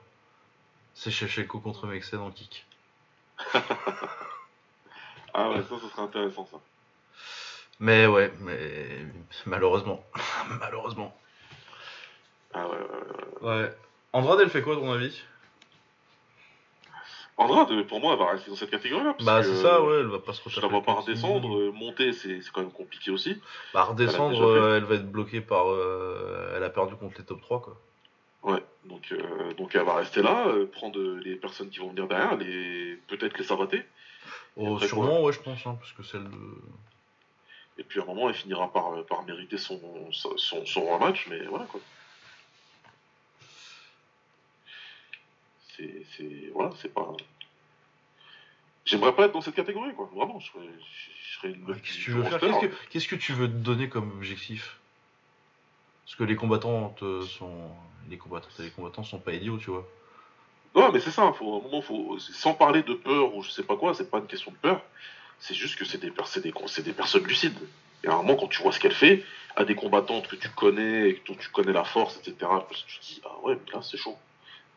c'est 0.93 1.11
Shevchenko 1.11 1.59
contre 1.59 1.85
Mexen 1.87 2.19
en 2.19 2.31
kick? 2.31 2.65
Ah 5.33 5.49
ouais, 5.51 5.61
ça, 5.61 5.79
ça 5.79 5.89
serait 5.91 6.01
intéressant 6.01 6.47
ça. 6.51 6.57
Mais 7.79 8.07
ouais, 8.07 8.33
mais 8.39 9.05
malheureusement. 9.45 10.03
malheureusement. 10.59 11.15
Ah 12.53 12.67
ouais, 12.67 12.77
ouais, 12.77 13.41
ouais. 13.41 13.61
Ouais. 13.63 13.75
Andrade, 14.13 14.39
elle 14.41 14.49
fait 14.49 14.61
quoi, 14.61 14.73
à 14.73 14.77
ton 14.77 14.91
avis? 14.91 15.21
Andrade, 17.37 17.83
pour 17.87 18.01
moi, 18.01 18.13
elle 18.13 18.19
va 18.19 18.31
rester 18.31 18.49
dans 18.49 18.57
cette 18.57 18.71
catégorie-là. 18.71 19.15
Bah, 19.21 19.41
c'est 19.43 19.55
ça, 19.55 19.81
ouais, 19.81 19.99
elle 20.01 20.07
va 20.07 20.19
pas 20.19 20.33
se 20.33 20.41
retaper. 20.43 20.61
la 20.61 20.67
vois 20.67 20.81
pas 20.81 20.93
redescendre. 20.93 21.71
monter, 21.71 22.11
c'est 22.11 22.41
quand 22.53 22.61
même 22.61 22.71
compliqué 22.71 23.11
aussi. 23.11 23.39
Bah, 23.73 23.83
redescendre, 23.83 24.35
Elle 24.51 24.57
euh, 24.57 24.77
elle 24.77 24.83
va 24.83 24.95
être 24.95 25.09
bloquée 25.09 25.39
par. 25.39 25.69
euh, 25.69 26.53
elle 26.57 26.63
a 26.63 26.69
perdu 26.69 26.95
contre 26.95 27.15
les 27.17 27.23
top 27.23 27.41
3, 27.41 27.61
quoi. 27.61 27.77
Ouais, 28.43 28.63
donc, 28.85 29.11
euh, 29.11 29.53
donc 29.53 29.75
elle 29.75 29.83
va 29.83 29.95
rester 29.95 30.21
là, 30.21 30.47
euh, 30.47 30.65
prendre 30.65 30.99
les 30.99 31.35
personnes 31.35 31.69
qui 31.69 31.79
vont 31.79 31.89
venir 31.89 32.07
derrière, 32.07 32.35
les 32.37 32.97
peut-être 33.07 33.37
les 33.37 33.43
savater. 33.43 33.85
Oh, 34.55 34.75
après, 34.75 34.87
sûrement, 34.87 35.23
ouais, 35.23 35.31
je 35.33 35.39
pense, 35.39 35.65
hein, 35.65 35.77
parce 35.79 35.91
que 35.93 36.03
celle 36.03 36.23
de. 36.23 36.37
Et 37.77 37.83
puis 37.83 37.99
à 38.01 38.03
un 38.03 38.05
moment, 38.05 38.27
elle 38.27 38.35
finira 38.35 38.71
par, 38.71 39.03
par 39.05 39.23
mériter 39.23 39.57
son, 39.57 39.79
son, 40.11 40.37
son, 40.37 40.65
son 40.65 40.85
rematch, 40.85 41.27
mais 41.29 41.39
voilà 41.45 41.65
quoi. 41.65 41.79
C'est. 45.79 46.05
c'est- 46.17 46.51
Voilà, 46.53 46.71
c'est 46.81 46.93
pas. 46.93 47.07
J'aimerais 48.85 49.13
pas 49.15 49.25
être 49.25 49.33
dans 49.33 49.41
cette 49.41 49.55
catégorie, 49.55 49.93
quoi. 49.93 50.09
Vraiment, 50.13 50.39
je 50.39 50.51
serais, 50.51 50.65
je 50.65 51.35
serais 51.37 51.51
une 51.53 51.63
meuf 51.63 51.81
Qu'est-ce 51.81 51.97
que 51.97 52.03
tu 52.03 52.11
veux 52.11 52.23
faire? 52.23 52.39
Qu'est-ce 52.39 52.59
que, 52.59 52.89
qu'est-ce 52.89 53.07
que 53.07 53.15
tu 53.15 53.33
veux 53.33 53.47
te 53.47 53.53
donner 53.53 53.87
comme 53.89 54.11
objectif? 54.11 54.77
Parce 56.05 56.15
que 56.15 56.23
les 56.23 56.35
combattantes 56.35 57.03
euh, 57.03 57.21
sont. 57.21 57.69
Les 58.09 58.17
combattantes 58.17 58.59
et 58.59 58.63
les 58.63 58.71
combattants 58.71 59.03
sont 59.03 59.19
pas 59.19 59.33
idiots, 59.33 59.57
tu 59.57 59.69
vois. 59.69 59.87
Ouais, 60.73 60.89
mais 60.91 60.99
c'est 60.99 61.11
ça, 61.11 61.31
faut, 61.33 61.55
à 61.55 61.57
un 61.59 61.61
moment, 61.61 61.81
faut, 61.81 62.17
sans 62.19 62.53
parler 62.53 62.81
de 62.83 62.93
peur 62.93 63.35
ou 63.35 63.43
je 63.43 63.51
sais 63.51 63.63
pas 63.63 63.75
quoi, 63.75 63.93
c'est 63.93 64.09
pas 64.09 64.17
une 64.19 64.27
question 64.27 64.51
de 64.51 64.57
peur, 64.57 64.83
c'est 65.39 65.53
juste 65.53 65.77
que 65.77 65.85
c'est 65.85 65.97
des, 65.99 66.11
c'est 66.25 66.41
des, 66.41 66.53
c'est 66.67 66.83
des 66.83 66.93
personnes 66.93 67.23
lucides. 67.25 67.57
Et 68.03 68.07
à 68.07 68.13
un 68.13 68.17
moment, 68.17 68.35
quand 68.35 68.47
tu 68.47 68.61
vois 68.61 68.71
ce 68.71 68.79
qu'elle 68.79 68.93
fait, 68.93 69.23
à 69.55 69.65
des 69.65 69.75
combattantes 69.75 70.27
que 70.27 70.35
tu 70.35 70.49
connais, 70.49 71.09
et 71.09 71.23
dont 71.27 71.35
tu 71.35 71.49
connais 71.49 71.73
la 71.73 71.83
force, 71.83 72.17
etc., 72.17 72.35
tu 72.71 72.99
te 72.99 73.05
dis, 73.05 73.21
ah 73.25 73.37
ouais, 73.43 73.55
mais 73.65 73.71
là, 73.73 73.81
c'est 73.81 73.97
chaud. 73.97 74.17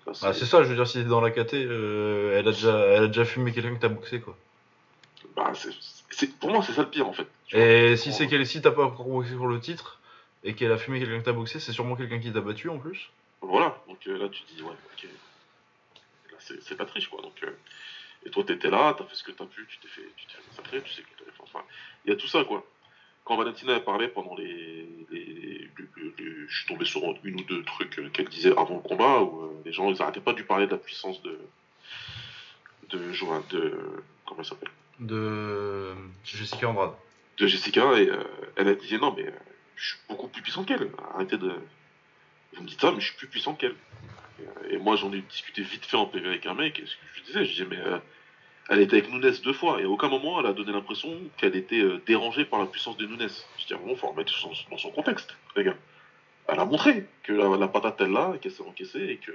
Là, 0.07 0.12
Ah, 0.22 0.32
c'est 0.32 0.46
ça, 0.46 0.62
je 0.62 0.68
veux 0.68 0.74
dire, 0.74 0.86
si 0.86 0.98
t'es 0.98 1.05
dans 1.05 1.20
la 1.20 1.30
KT, 1.30 1.55
euh, 1.55 2.38
elle, 2.38 2.48
a 2.48 2.53
déjà, 2.53 2.76
elle 2.78 3.05
a 3.05 3.07
déjà 3.07 3.24
fumé 3.24 3.53
quelqu'un 3.53 3.74
que 3.74 3.80
t'as 3.80 3.88
boxé, 3.88 4.20
quoi. 4.20 4.36
bah, 5.36 5.53
c'est- 5.55 5.70
c'est- 6.11 6.38
pour 6.38 6.50
moi, 6.50 6.62
c'est 6.62 6.72
ça 6.72 6.82
le 6.82 6.90
pire, 6.90 7.07
en 7.09 7.12
fait. 7.12 7.26
Et 7.53 7.96
si 7.96 8.12
c'est 8.12 8.26
qu'elle, 8.26 8.46
si 8.46 8.61
t'as 8.61 8.70
pas 8.72 8.84
encore 8.84 9.07
boxé 9.07 9.34
pour 9.34 9.46
le 9.46 9.61
titre, 9.61 10.00
et 10.44 10.55
qu'elle 10.55 10.72
a 10.72 10.76
fumé 10.78 10.98
quelqu'un 10.98 11.20
que 11.20 11.24
t'as 11.24 11.32
boxé, 11.32 11.61
c'est 11.61 11.72
sûrement 11.72 11.96
quelqu'un 11.96 12.18
qui 12.18 12.32
t'a 12.32 12.40
battu 12.40 12.68
en 12.68 12.78
plus. 12.78 13.11
Voilà, 13.40 13.80
donc 13.88 13.98
euh, 14.09 14.18
là, 14.18 14.28
tu 14.28 14.42
te 14.42 14.53
dis, 14.53 14.62
ouais, 14.62 14.70
ok. 14.92 15.07
Là, 16.32 16.36
c'est 16.38 16.76
pas 16.76 16.84
triche, 16.84 17.09
quoi. 17.09 17.22
Donc, 17.22 17.40
euh, 17.44 17.50
et 18.26 18.30
toi, 18.30 18.44
t'étais 18.44 18.70
là, 18.70 18.94
t'as 18.96 19.05
fait 19.05 19.14
ce 19.14 19.22
que 19.22 19.32
t'as 19.32 19.46
pu, 19.46 19.66
tu 19.68 19.78
t'es 19.78 19.88
fait, 19.88 20.03
tu 20.16 20.26
fait 20.28 20.42
massacrer, 20.48 20.82
tu 20.82 20.92
sais 20.92 21.03
que 21.03 21.18
t'avais 21.18 21.30
fait. 21.30 21.42
Enfin, 21.42 21.62
il 22.05 22.11
y 22.11 22.12
a 22.12 22.16
tout 22.16 22.26
ça, 22.28 22.44
quoi. 22.44 22.64
Quand 23.24 23.36
Valentina 23.36 23.74
elle 23.74 23.84
parlait 23.84 24.08
pendant 24.08 24.34
les. 24.36 24.88
les, 25.10 25.24
les- 25.24 25.70
les- 25.96 26.14
les- 26.18 26.46
je 26.48 26.56
suis 26.58 26.66
tombé 26.66 26.84
sur 26.84 27.02
une 27.24 27.36
ou 27.40 27.44
deux 27.44 27.62
trucs 27.64 28.12
qu'elle 28.12 28.28
disait 28.28 28.50
avant 28.52 28.76
le 28.76 28.80
combat 28.88 29.20
où 29.22 29.42
euh, 29.44 29.62
les 29.64 29.72
gens, 29.72 29.90
ils 29.90 30.02
arrêtaient 30.02 30.20
pas 30.20 30.32
de 30.32 30.42
parler 30.42 30.66
de 30.66 30.72
la 30.72 30.78
puissance 30.78 31.22
de. 31.22 31.38
de. 32.90 33.12
Joanne, 33.12 33.42
de. 33.50 33.78
comment 34.26 34.40
elle 34.40 34.46
s'appelle? 34.46 34.70
De 34.98 35.92
Jessica 36.24 36.68
Andrade. 36.68 36.92
De 37.38 37.46
Jessica, 37.46 37.94
et 37.94 38.08
euh, 38.10 38.22
elle 38.56 38.68
a 38.68 38.74
dit, 38.74 38.94
non, 38.98 39.14
mais 39.16 39.26
euh, 39.26 39.30
je 39.76 39.90
suis 39.90 39.98
beaucoup 40.08 40.28
plus 40.28 40.42
puissant 40.42 40.64
qu'elle. 40.64 40.90
Arrêtez 41.14 41.38
de. 41.38 41.52
Vous 42.54 42.62
me 42.62 42.68
dites 42.68 42.80
ça, 42.80 42.90
mais 42.92 43.00
je 43.00 43.06
suis 43.06 43.16
plus 43.16 43.28
puissant 43.28 43.54
qu'elle. 43.54 43.74
Et, 44.68 44.74
et 44.74 44.78
moi, 44.78 44.96
j'en 44.96 45.12
ai 45.12 45.20
discuté 45.22 45.62
vite 45.62 45.86
fait 45.86 45.96
en 45.96 46.06
PV 46.06 46.26
avec 46.28 46.46
un 46.46 46.54
mec, 46.54 46.78
et 46.78 46.86
ce 46.86 46.92
que 46.96 47.02
je 47.14 47.22
disais, 47.22 47.44
je 47.44 47.50
disais, 47.52 47.66
mais 47.70 47.78
euh, 47.80 47.98
elle 48.68 48.80
était 48.80 48.98
avec 48.98 49.10
Nunes 49.10 49.32
deux 49.42 49.52
fois, 49.52 49.80
et 49.80 49.84
à 49.84 49.88
aucun 49.88 50.08
moment 50.08 50.40
elle 50.40 50.46
a 50.46 50.52
donné 50.52 50.72
l'impression 50.72 51.10
qu'elle 51.36 51.56
était 51.56 51.80
euh, 51.80 52.00
dérangée 52.06 52.44
par 52.44 52.60
la 52.60 52.66
puissance 52.66 52.96
de 52.96 53.06
Nunes. 53.06 53.28
Je 53.58 53.66
dis, 53.66 53.74
à 53.74 53.76
un 53.76 53.80
moment, 53.80 53.96
faut 53.96 54.08
remettre 54.08 54.32
son- 54.32 54.52
dans 54.70 54.78
son 54.78 54.90
contexte, 54.90 55.36
les 55.56 55.64
gars. 55.64 55.76
Elle 56.48 56.58
a 56.58 56.64
montré 56.64 57.06
que 57.22 57.32
la, 57.32 57.68
patate 57.68 58.00
elle 58.00 58.12
l'a, 58.12 58.34
qu'elle 58.40 58.52
s'est 58.52 58.62
encaissée, 58.62 59.04
et 59.04 59.16
que 59.16 59.32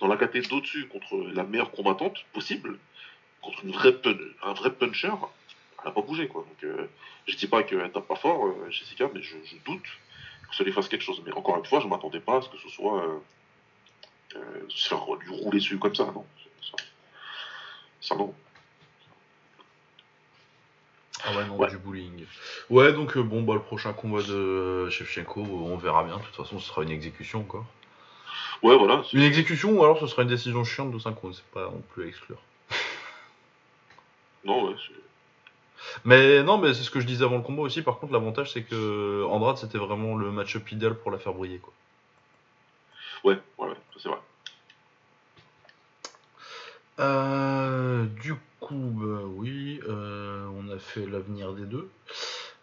dans 0.00 0.08
la 0.08 0.16
catégorie 0.16 0.48
d'au-dessus, 0.48 0.86
contre 0.88 1.16
la 1.32 1.44
meilleure 1.44 1.70
combattante 1.70 2.24
possible, 2.32 2.78
contre 3.40 3.64
une 3.64 3.72
vraie 3.72 3.92
pun- 3.92 4.16
un 4.42 4.52
vrai 4.52 4.72
puncher, 4.72 5.12
elle 5.78 5.84
n'a 5.86 5.90
pas 5.92 6.00
bougé, 6.02 6.28
quoi. 6.28 6.42
Donc, 6.48 6.64
euh, 6.64 6.86
je 7.26 7.36
dis 7.36 7.46
pas 7.46 7.62
qu'elle 7.62 7.90
tape 7.92 8.06
pas 8.06 8.16
fort, 8.16 8.46
euh, 8.46 8.70
Jessica, 8.70 9.08
mais 9.14 9.22
je, 9.22 9.36
doute 9.64 9.82
que 10.48 10.56
ça 10.56 10.64
lui 10.64 10.72
fasse 10.72 10.88
quelque 10.88 11.02
chose. 11.04 11.22
Mais 11.24 11.32
encore 11.32 11.58
une 11.58 11.64
fois, 11.64 11.80
je 11.80 11.86
m'attendais 11.88 12.20
pas 12.20 12.38
à 12.38 12.42
ce 12.42 12.48
que 12.48 12.58
ce 12.58 12.68
soit 12.68 13.04
euh, 13.04 13.18
euh, 14.36 14.60
se 14.68 14.88
faire 14.88 15.04
lui 15.14 15.30
rouler 15.30 15.58
dessus 15.58 15.78
comme 15.78 15.94
ça, 15.94 16.04
non. 16.06 16.24
Ça, 16.60 16.76
ça, 18.00 18.16
non. 18.16 18.34
Ah 21.24 21.36
ouais, 21.36 21.44
non, 21.46 21.56
Ouais. 21.56 21.68
du 21.68 21.78
bullying. 21.78 22.24
Ouais, 22.70 22.92
donc 22.92 23.16
euh, 23.16 23.22
bon, 23.22 23.42
bah 23.42 23.54
le 23.54 23.60
prochain 23.60 23.92
combat 23.92 24.22
de 24.22 24.32
euh, 24.34 24.90
Shevchenko, 24.90 25.40
on 25.40 25.76
verra 25.76 26.02
bien. 26.04 26.16
De 26.18 26.22
toute 26.22 26.34
façon, 26.36 26.58
ce 26.58 26.66
sera 26.68 26.82
une 26.82 26.90
exécution 26.90 27.40
encore. 27.40 27.64
Ouais, 28.62 28.76
voilà. 28.76 29.02
Une 29.12 29.22
exécution 29.22 29.72
ou 29.72 29.82
alors 29.84 29.98
ce 29.98 30.06
sera 30.06 30.22
une 30.22 30.28
décision 30.28 30.64
chiante 30.64 30.90
de 30.92 30.98
5 30.98 31.16
rounds, 31.18 31.36
c'est 31.36 31.52
pas 31.52 31.64
non 31.64 31.82
plus 31.92 32.04
à 32.04 32.06
exclure. 32.06 32.38
Non, 34.44 34.68
ouais. 34.68 34.74
Mais 36.04 36.42
non, 36.44 36.58
mais 36.58 36.74
c'est 36.74 36.82
ce 36.84 36.90
que 36.90 37.00
je 37.00 37.06
disais 37.06 37.24
avant 37.24 37.36
le 37.36 37.42
combat 37.42 37.62
aussi. 37.62 37.82
Par 37.82 37.98
contre, 37.98 38.12
l'avantage 38.12 38.52
c'est 38.52 38.62
que 38.62 39.24
Andrade 39.28 39.56
c'était 39.58 39.78
vraiment 39.78 40.16
le 40.16 40.30
match-up 40.30 40.70
idéal 40.70 40.94
pour 40.94 41.10
la 41.10 41.18
faire 41.18 41.32
briller 41.34 41.58
quoi. 41.58 41.72
Ouais, 43.24 43.38
ouais, 43.58 43.68
ouais, 43.68 43.76
c'est 44.00 44.08
vrai. 44.08 44.18
Euh, 47.00 48.04
du 48.20 48.34
coup, 48.34 48.40
bah 48.72 49.22
oui, 49.26 49.80
euh, 49.88 50.46
on 50.54 50.68
a 50.70 50.78
fait 50.78 51.06
l'avenir 51.06 51.52
des 51.52 51.64
deux. 51.66 51.88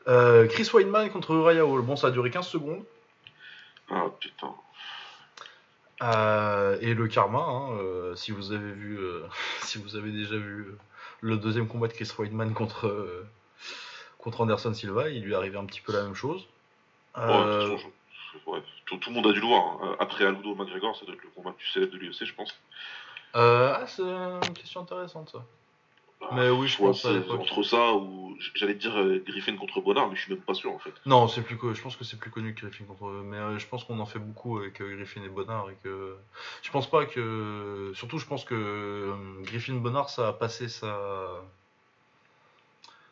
Euh, 0.08 0.48
Chris 0.48 0.70
Weidman 0.74 1.10
contre 1.12 1.32
Uriah 1.32 1.66
Hall. 1.66 1.82
Bon, 1.82 1.96
ça 1.96 2.08
a 2.08 2.12
duré 2.12 2.32
15 2.32 2.48
secondes. 2.48 2.84
Ah, 3.90 4.06
putain. 4.20 4.54
Euh, 6.02 6.78
et 6.82 6.94
le 6.94 7.08
karma, 7.08 7.40
hein, 7.40 7.72
euh, 7.74 8.16
si 8.16 8.32
vous 8.32 8.52
avez 8.52 8.72
vu, 8.72 8.98
euh, 8.98 9.24
si 9.62 9.78
vous 9.78 9.96
avez 9.96 10.12
déjà 10.12 10.38
vu 10.38 10.62
euh, 10.68 10.78
le 11.22 11.38
deuxième 11.38 11.68
combat 11.68 11.88
de 11.88 11.94
Chris 11.94 12.10
Weidman 12.18 12.54
contre, 12.54 12.88
euh, 12.88 13.28
contre 14.18 14.42
Anderson 14.42 14.74
Silva, 14.74 15.10
il 15.10 15.24
lui 15.24 15.34
est 15.34 15.36
arrivé 15.36 15.58
un 15.58 15.66
petit 15.66 15.82
peu 15.82 15.92
la 15.92 16.04
même 16.04 16.16
chose. 16.16 16.48
Ouais, 17.18 17.24
de 17.24 17.32
Euh, 17.32 17.70
toute 17.70 17.78
façon, 17.80 17.92
je- 18.46 18.52
ouais, 18.52 18.64
tout, 18.86 18.98
tout 18.98 19.10
le 19.10 19.16
monde 19.16 19.28
a 19.28 19.34
dû 19.34 19.42
le 19.42 19.48
voir. 19.48 19.80
hein. 19.84 19.96
Après 20.00 20.24
Aldo 20.26 20.56
McGregor, 20.56 20.96
ça 20.98 21.06
doit 21.06 21.16
être 21.16 21.24
le 21.24 21.30
combat 21.36 21.50
le 21.50 21.56
plus 21.56 21.68
célèbre 21.68 21.92
de 21.94 21.98
l'UFC, 21.98 22.26
je 22.26 22.34
pense. 22.34 22.56
euh, 23.36 23.74
ah, 23.76 23.86
c'est 23.88 24.02
une 24.04 24.54
question 24.54 24.82
intéressante 24.82 25.30
ça. 25.32 25.44
Mais 26.34 26.50
oui, 26.50 26.68
je 26.68 26.78
pense 26.78 27.06
l'époque. 27.06 27.42
entre 27.42 27.64
ça 27.64 27.94
ou 27.94 28.38
j'allais 28.56 28.76
dire 28.76 28.98
euh, 28.98 29.24
Griffin 29.26 29.56
contre 29.56 29.82
Bonnard, 29.82 30.10
mais 30.10 30.16
je 30.16 30.22
suis 30.22 30.34
même 30.34 30.42
pas 30.42 30.54
sûr 30.54 30.72
en 30.72 30.80
fait. 30.80 30.94
Non, 31.06 31.28
c'est 31.28 31.42
plus 31.42 31.58
je 31.74 31.82
pense 31.82 31.96
que 31.96 32.04
c'est 32.04 32.18
plus 32.18 32.32
connu 32.32 32.54
que 32.54 32.66
Griffin 32.66 32.86
contre. 32.86 33.06
Mais 33.06 33.38
euh, 33.38 33.58
je 33.60 33.68
pense 33.68 33.84
qu'on 33.84 34.00
en 34.00 34.06
fait 34.06 34.20
beaucoup 34.20 34.58
avec 34.58 34.82
euh, 34.82 34.96
Griffin 34.96 35.22
et 35.24 35.30
Bonnard 35.30 35.70
et 35.70 35.78
que 35.84 36.16
je 36.62 36.72
pense 36.72 36.90
pas 36.90 37.06
que. 37.06 37.92
Surtout, 37.96 38.20
je 38.20 38.26
pense 38.26 38.46
que 38.46 39.14
Griffin 39.44 39.76
Bonnard, 39.76 40.10
ça 40.10 40.30
a 40.30 40.34
passé 40.34 40.68
sa 40.68 41.42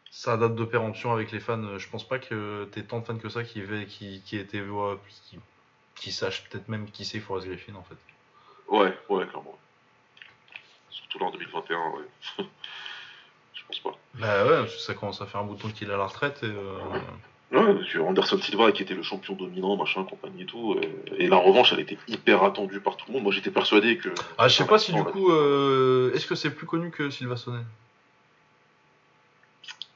sa 0.09 0.37
date 0.37 0.55
de 0.55 0.65
péremption 0.65 1.11
avec 1.11 1.31
les 1.31 1.39
fans. 1.39 1.77
Je 1.77 1.89
pense 1.89 2.07
pas 2.07 2.19
que 2.19 2.65
t'aies 2.71 2.83
tant 2.83 2.99
de 2.99 3.05
fans 3.05 3.17
que 3.17 3.29
ça 3.29 3.43
qui 3.43 3.61
qui 3.87 4.21
qui 4.21 4.37
étaient 4.37 4.63
qui, 5.29 5.39
qui 5.95 6.11
sachent 6.11 6.49
peut-être 6.49 6.69
même 6.69 6.89
qui 6.89 7.05
c'est 7.05 7.19
Forrest 7.19 7.47
Griffin 7.47 7.75
en 7.75 7.83
fait. 7.83 7.97
Ouais, 8.69 8.97
ouais, 9.09 9.25
clairement. 9.27 9.57
Surtout 10.89 11.19
là 11.19 11.25
en 11.27 11.31
2021, 11.31 11.77
ouais. 11.91 12.45
pense 13.67 13.79
pas. 13.79 13.91
Bah 14.15 14.45
ouais, 14.45 14.57
parce 14.61 14.75
que 14.75 14.81
ça 14.81 14.93
commence 14.93 15.21
à 15.21 15.25
faire 15.25 15.41
un 15.41 15.45
bouton 15.45 15.69
qu'il 15.69 15.89
est 15.89 15.93
à 15.93 15.97
la 15.97 16.05
retraite 16.05 16.39
et. 16.43 16.47
euh, 16.47 16.79
Ouais, 17.49 17.73
parce 17.75 17.87
que 17.89 17.99
Anderson 17.99 18.37
Silva 18.41 18.73
qui 18.73 18.83
était 18.83 18.93
le 18.93 19.03
champion 19.03 19.33
dominant, 19.33 19.77
machin, 19.77 20.03
compagnie 20.03 20.41
et 20.41 20.45
tout. 20.45 20.73
euh, 20.73 20.81
et 21.17 21.27
la 21.27 21.37
revanche, 21.37 21.71
elle 21.71 21.79
était 21.79 21.97
hyper 22.09 22.43
attendue 22.43 22.81
par 22.81 22.97
tout 22.97 23.05
le 23.07 23.13
monde. 23.13 23.23
Moi 23.23 23.31
j'étais 23.31 23.51
persuadé 23.51 23.97
que. 23.97 24.09
Ah, 24.37 24.49
je 24.49 24.55
sais 24.57 24.67
pas 24.67 24.77
si 24.77 24.91
du 24.91 25.01
coup, 25.03 25.31
euh, 25.31 26.13
est-ce 26.13 26.27
que 26.27 26.35
c'est 26.35 26.51
plus 26.51 26.65
connu 26.67 26.91
que 26.91 27.09
Silva 27.09 27.37
Sonnen 27.37 27.63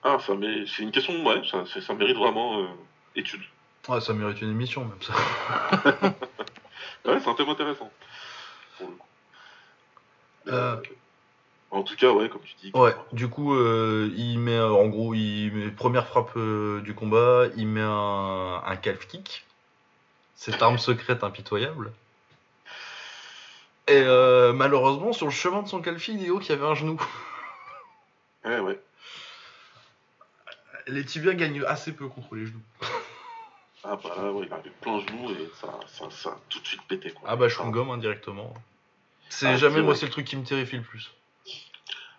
Ah, 0.03 0.17
ça 0.26 0.34
mais 0.36 0.65
c'est 0.65 0.84
une 0.84 0.91
question, 0.91 1.26
ouais, 1.26 1.41
ça, 1.51 1.63
ça 1.82 1.93
mérite 1.93 2.15
vraiment 2.17 2.61
euh, 2.61 2.67
étude. 3.17 3.41
Ouais, 3.89 3.99
ça 3.99 4.13
mérite 4.13 4.41
une 4.41 4.51
émission 4.51 4.86
même 4.86 5.01
ça. 5.01 5.13
Ouais, 7.05 7.19
c'est 7.19 7.28
un 7.30 7.34
thème 7.34 7.49
intéressant. 7.49 7.91
Pour 8.78 8.88
le 8.89 8.93
coup. 8.93 9.07
Euh. 10.47 10.78
En 11.72 11.84
tout 11.84 11.95
cas, 11.95 12.11
ouais, 12.11 12.28
comme 12.28 12.41
tu 12.41 12.53
dis. 12.61 12.72
Ouais, 12.74 12.93
du 13.13 13.30
coup, 13.30 13.55
euh, 13.55 14.11
il 14.17 14.39
met, 14.39 14.57
euh, 14.57 14.69
en 14.72 14.88
gros, 14.88 15.13
il 15.13 15.51
met 15.53 15.72
première 15.72 16.05
frappe 16.05 16.36
euh, 16.36 16.82
du 16.82 16.93
combat, 16.93 17.45
il 17.55 17.65
met 17.67 17.82
un, 17.82 18.61
un 18.65 18.76
calf 18.76 19.07
kick, 19.07 19.45
cette 20.36 20.61
arme 20.61 20.78
secrète 20.78 21.24
impitoyable. 21.24 21.93
Et 23.88 24.01
euh, 24.05 24.51
malheureusement, 24.53 25.13
sur 25.13 25.26
le 25.28 25.32
chemin 25.32 25.61
de 25.63 25.67
son 25.69 25.82
calf 25.82 26.01
kick, 26.03 26.19
Léo, 26.19 26.39
qu'il 26.39 26.53
y 26.53 26.57
avait 26.57 26.67
un 26.67 26.76
genou. 26.76 27.01
Ouais, 28.43 28.59
ouais. 28.59 28.80
Les 30.88 31.05
tibias 31.05 31.36
gagnent 31.36 31.63
assez 31.67 31.91
peu 31.91 32.07
contre 32.07 32.34
les 32.34 32.47
genoux. 32.47 32.61
Ah 33.84 33.95
bah 34.03 34.15
là, 34.17 34.32
ouais, 34.32 34.47
il 34.47 34.51
avait 34.53 34.72
plein 34.82 34.99
genoux 34.99 35.30
et 35.30 35.51
ça, 35.61 35.80
ça, 35.88 36.09
ça 36.09 36.30
a 36.30 36.38
tout 36.49 36.59
de 36.59 36.65
suite 36.65 36.82
pété 36.88 37.11
quoi. 37.11 37.30
Ah 37.32 37.36
bah, 37.36 37.47
je 37.47 37.53
suis 37.59 37.69
gomme 37.69 37.91
indirectement. 37.91 38.51
C'est 39.30 39.45
Ah, 39.45 39.57
jamais, 39.57 39.84
moi, 39.84 39.95
c'est 39.95 40.07
le 40.07 40.11
truc 40.11 40.26
qui 40.26 40.38
me 40.38 40.43
terrifie 40.43 40.78
le 40.78 40.82
plus. 40.82 41.11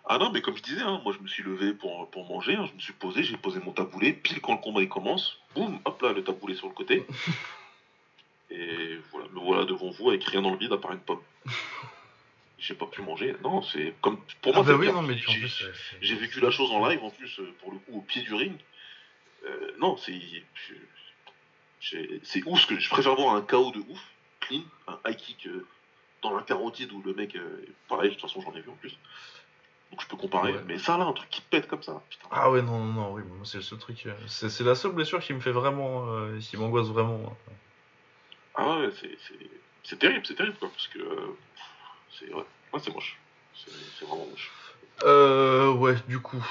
Ah 0.05 0.17
non, 0.17 0.31
mais 0.31 0.41
comme 0.41 0.57
je 0.57 0.61
disais, 0.63 0.81
hein, 0.81 0.99
moi 1.03 1.13
je 1.17 1.19
me 1.23 1.27
suis 1.27 1.43
levé 1.43 1.73
pour, 1.73 2.09
pour 2.11 2.27
manger, 2.27 2.55
hein, 2.55 2.65
je 2.69 2.73
me 2.73 2.79
suis 2.79 2.93
posé, 2.93 3.23
j'ai 3.23 3.37
posé 3.37 3.59
mon 3.59 3.71
taboulet, 3.71 4.11
pile 4.13 4.41
quand 4.41 4.53
le 4.53 4.59
combat 4.59 4.81
il 4.81 4.89
commence, 4.89 5.39
boum, 5.55 5.79
hop 5.85 6.01
là, 6.01 6.11
le 6.11 6.23
taboulet 6.23 6.55
sur 6.55 6.67
le 6.67 6.73
côté. 6.73 7.05
Et 8.51 8.99
voilà, 9.11 9.27
me 9.29 9.39
voilà 9.39 9.65
devant 9.65 9.89
vous 9.91 10.09
avec 10.09 10.23
rien 10.25 10.41
dans 10.41 10.51
le 10.51 10.57
vide 10.57 10.73
à 10.73 10.77
part 10.77 10.91
une 10.91 10.99
pomme. 10.99 11.21
J'ai 12.59 12.75
pas 12.75 12.85
pu 12.85 13.01
manger. 13.01 13.35
Non, 13.43 13.61
c'est 13.63 13.93
comme 14.01 14.17
pour 14.41 14.53
Ah 14.55 14.61
moi. 14.61 14.73
bah 14.73 14.75
oui, 14.79 14.87
non, 14.91 15.01
mais 15.01 15.17
J'ai- 15.17 15.39
plus, 15.39 15.49
c'est- 15.49 15.63
c'est- 15.73 15.97
J'ai 16.01 16.15
vécu 16.15 16.39
la 16.39 16.51
chose 16.51 16.71
en 16.71 16.87
live 16.87 17.03
en 17.03 17.09
plus, 17.09 17.39
euh, 17.39 17.51
pour 17.59 17.71
le 17.71 17.79
coup, 17.79 17.97
au 17.97 18.01
pied 18.01 18.21
du 18.21 18.33
ring. 18.33 18.53
Euh, 19.45 19.71
non, 19.79 19.97
c'est. 19.97 20.19
j'ai- 21.81 22.19
C'est 22.23 22.43
ouf, 22.45 22.61
ce 22.61 22.67
que 22.67 22.79
je 22.79 22.89
préfère 22.89 23.15
voir 23.15 23.35
un 23.35 23.41
KO 23.41 23.71
de 23.71 23.79
ouf, 23.79 23.99
clean, 24.39 24.61
un 24.87 24.97
high 25.05 25.17
kick 25.17 25.47
euh, 25.47 25.65
dans 26.21 26.33
la 26.35 26.41
carotide 26.43 26.91
où 26.93 27.01
le 27.01 27.13
mec. 27.13 27.35
euh, 27.35 27.65
pareil, 27.89 28.09
de 28.09 28.13
toute 28.15 28.21
façon, 28.21 28.41
j'en 28.41 28.53
ai 28.55 28.61
vu 28.61 28.69
en 28.69 28.75
plus. 28.75 28.95
Donc 29.93 30.01
je 30.01 30.07
peux 30.07 30.17
comparer. 30.17 30.53
Ouais. 30.53 30.63
Mais 30.65 30.79
ça 30.79 30.97
là, 30.97 31.05
un 31.05 31.13
truc 31.13 31.29
qui 31.29 31.41
pète 31.41 31.67
comme 31.67 31.83
ça. 31.83 32.01
Putain. 32.09 32.25
Ah 32.31 32.49
ouais, 32.49 32.63
non, 32.63 32.79
non, 32.79 32.93
non, 32.93 33.13
oui, 33.13 33.21
moi, 33.27 33.45
c'est 33.45 33.57
le 33.57 33.63
seul 33.63 33.77
truc. 33.77 34.07
euh, 34.07 34.13
C'est 34.25 34.49
c'est 34.49 34.63
la 34.63 34.73
seule 34.73 34.93
blessure 34.93 35.19
qui 35.19 35.33
me 35.33 35.39
fait 35.39 35.51
vraiment. 35.51 36.07
euh, 36.07 36.39
qui 36.39 36.57
m'angoisse 36.57 36.87
vraiment. 36.87 37.19
hein. 37.47 37.53
Ah 38.55 38.79
ouais, 38.79 38.89
c'est- 38.99 39.15
c'est 39.27 39.37
c'est 39.83 39.99
terrible, 39.99 40.25
c'est 40.25 40.33
terrible 40.33 40.57
quoi, 40.57 40.69
parce 40.69 40.87
que. 40.87 40.97
euh, 40.97 41.37
c'est 42.17 42.33
ouais, 42.33 42.43
ouais, 42.73 42.79
c'est 42.83 42.91
moche. 42.91 43.19
C'est 43.53 43.69
c'est 43.99 44.05
vraiment 44.05 44.25
moche. 44.25 44.51
Euh, 45.03 45.71
ouais, 45.73 45.95
du 46.07 46.19
coup, 46.19 46.43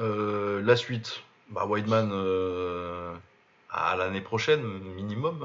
euh, 0.00 0.60
la 0.64 0.74
suite, 0.74 1.22
bah, 1.50 1.66
Weidman 1.66 2.10
euh, 2.12 3.14
à 3.70 3.94
l'année 3.94 4.22
prochaine, 4.22 4.62
minimum. 4.96 5.44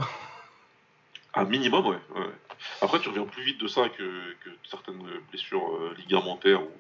Un 1.36 1.44
minimum, 1.46 1.86
ouais, 1.86 2.00
ouais. 2.16 2.32
Après, 2.82 3.00
tu 3.00 3.10
reviens 3.10 3.26
plus 3.26 3.44
vite 3.44 3.60
de 3.62 3.68
ça 3.68 3.90
que, 3.90 4.34
que 4.44 4.50
certaines 4.68 5.04
blessures 5.30 5.94
ligamentaires 5.98 6.64
ou. 6.64 6.72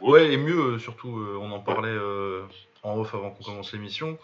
Ou 0.00 0.10
Ouais, 0.12 0.32
et 0.32 0.36
mieux, 0.36 0.74
euh, 0.74 0.78
surtout, 0.78 1.18
euh, 1.18 1.38
on 1.40 1.50
en 1.52 1.60
parlait 1.60 1.88
euh, 1.88 2.42
en 2.82 2.98
off 2.98 3.14
avant 3.14 3.30
qu'on 3.30 3.44
commence 3.44 3.72
l'émission. 3.72 4.18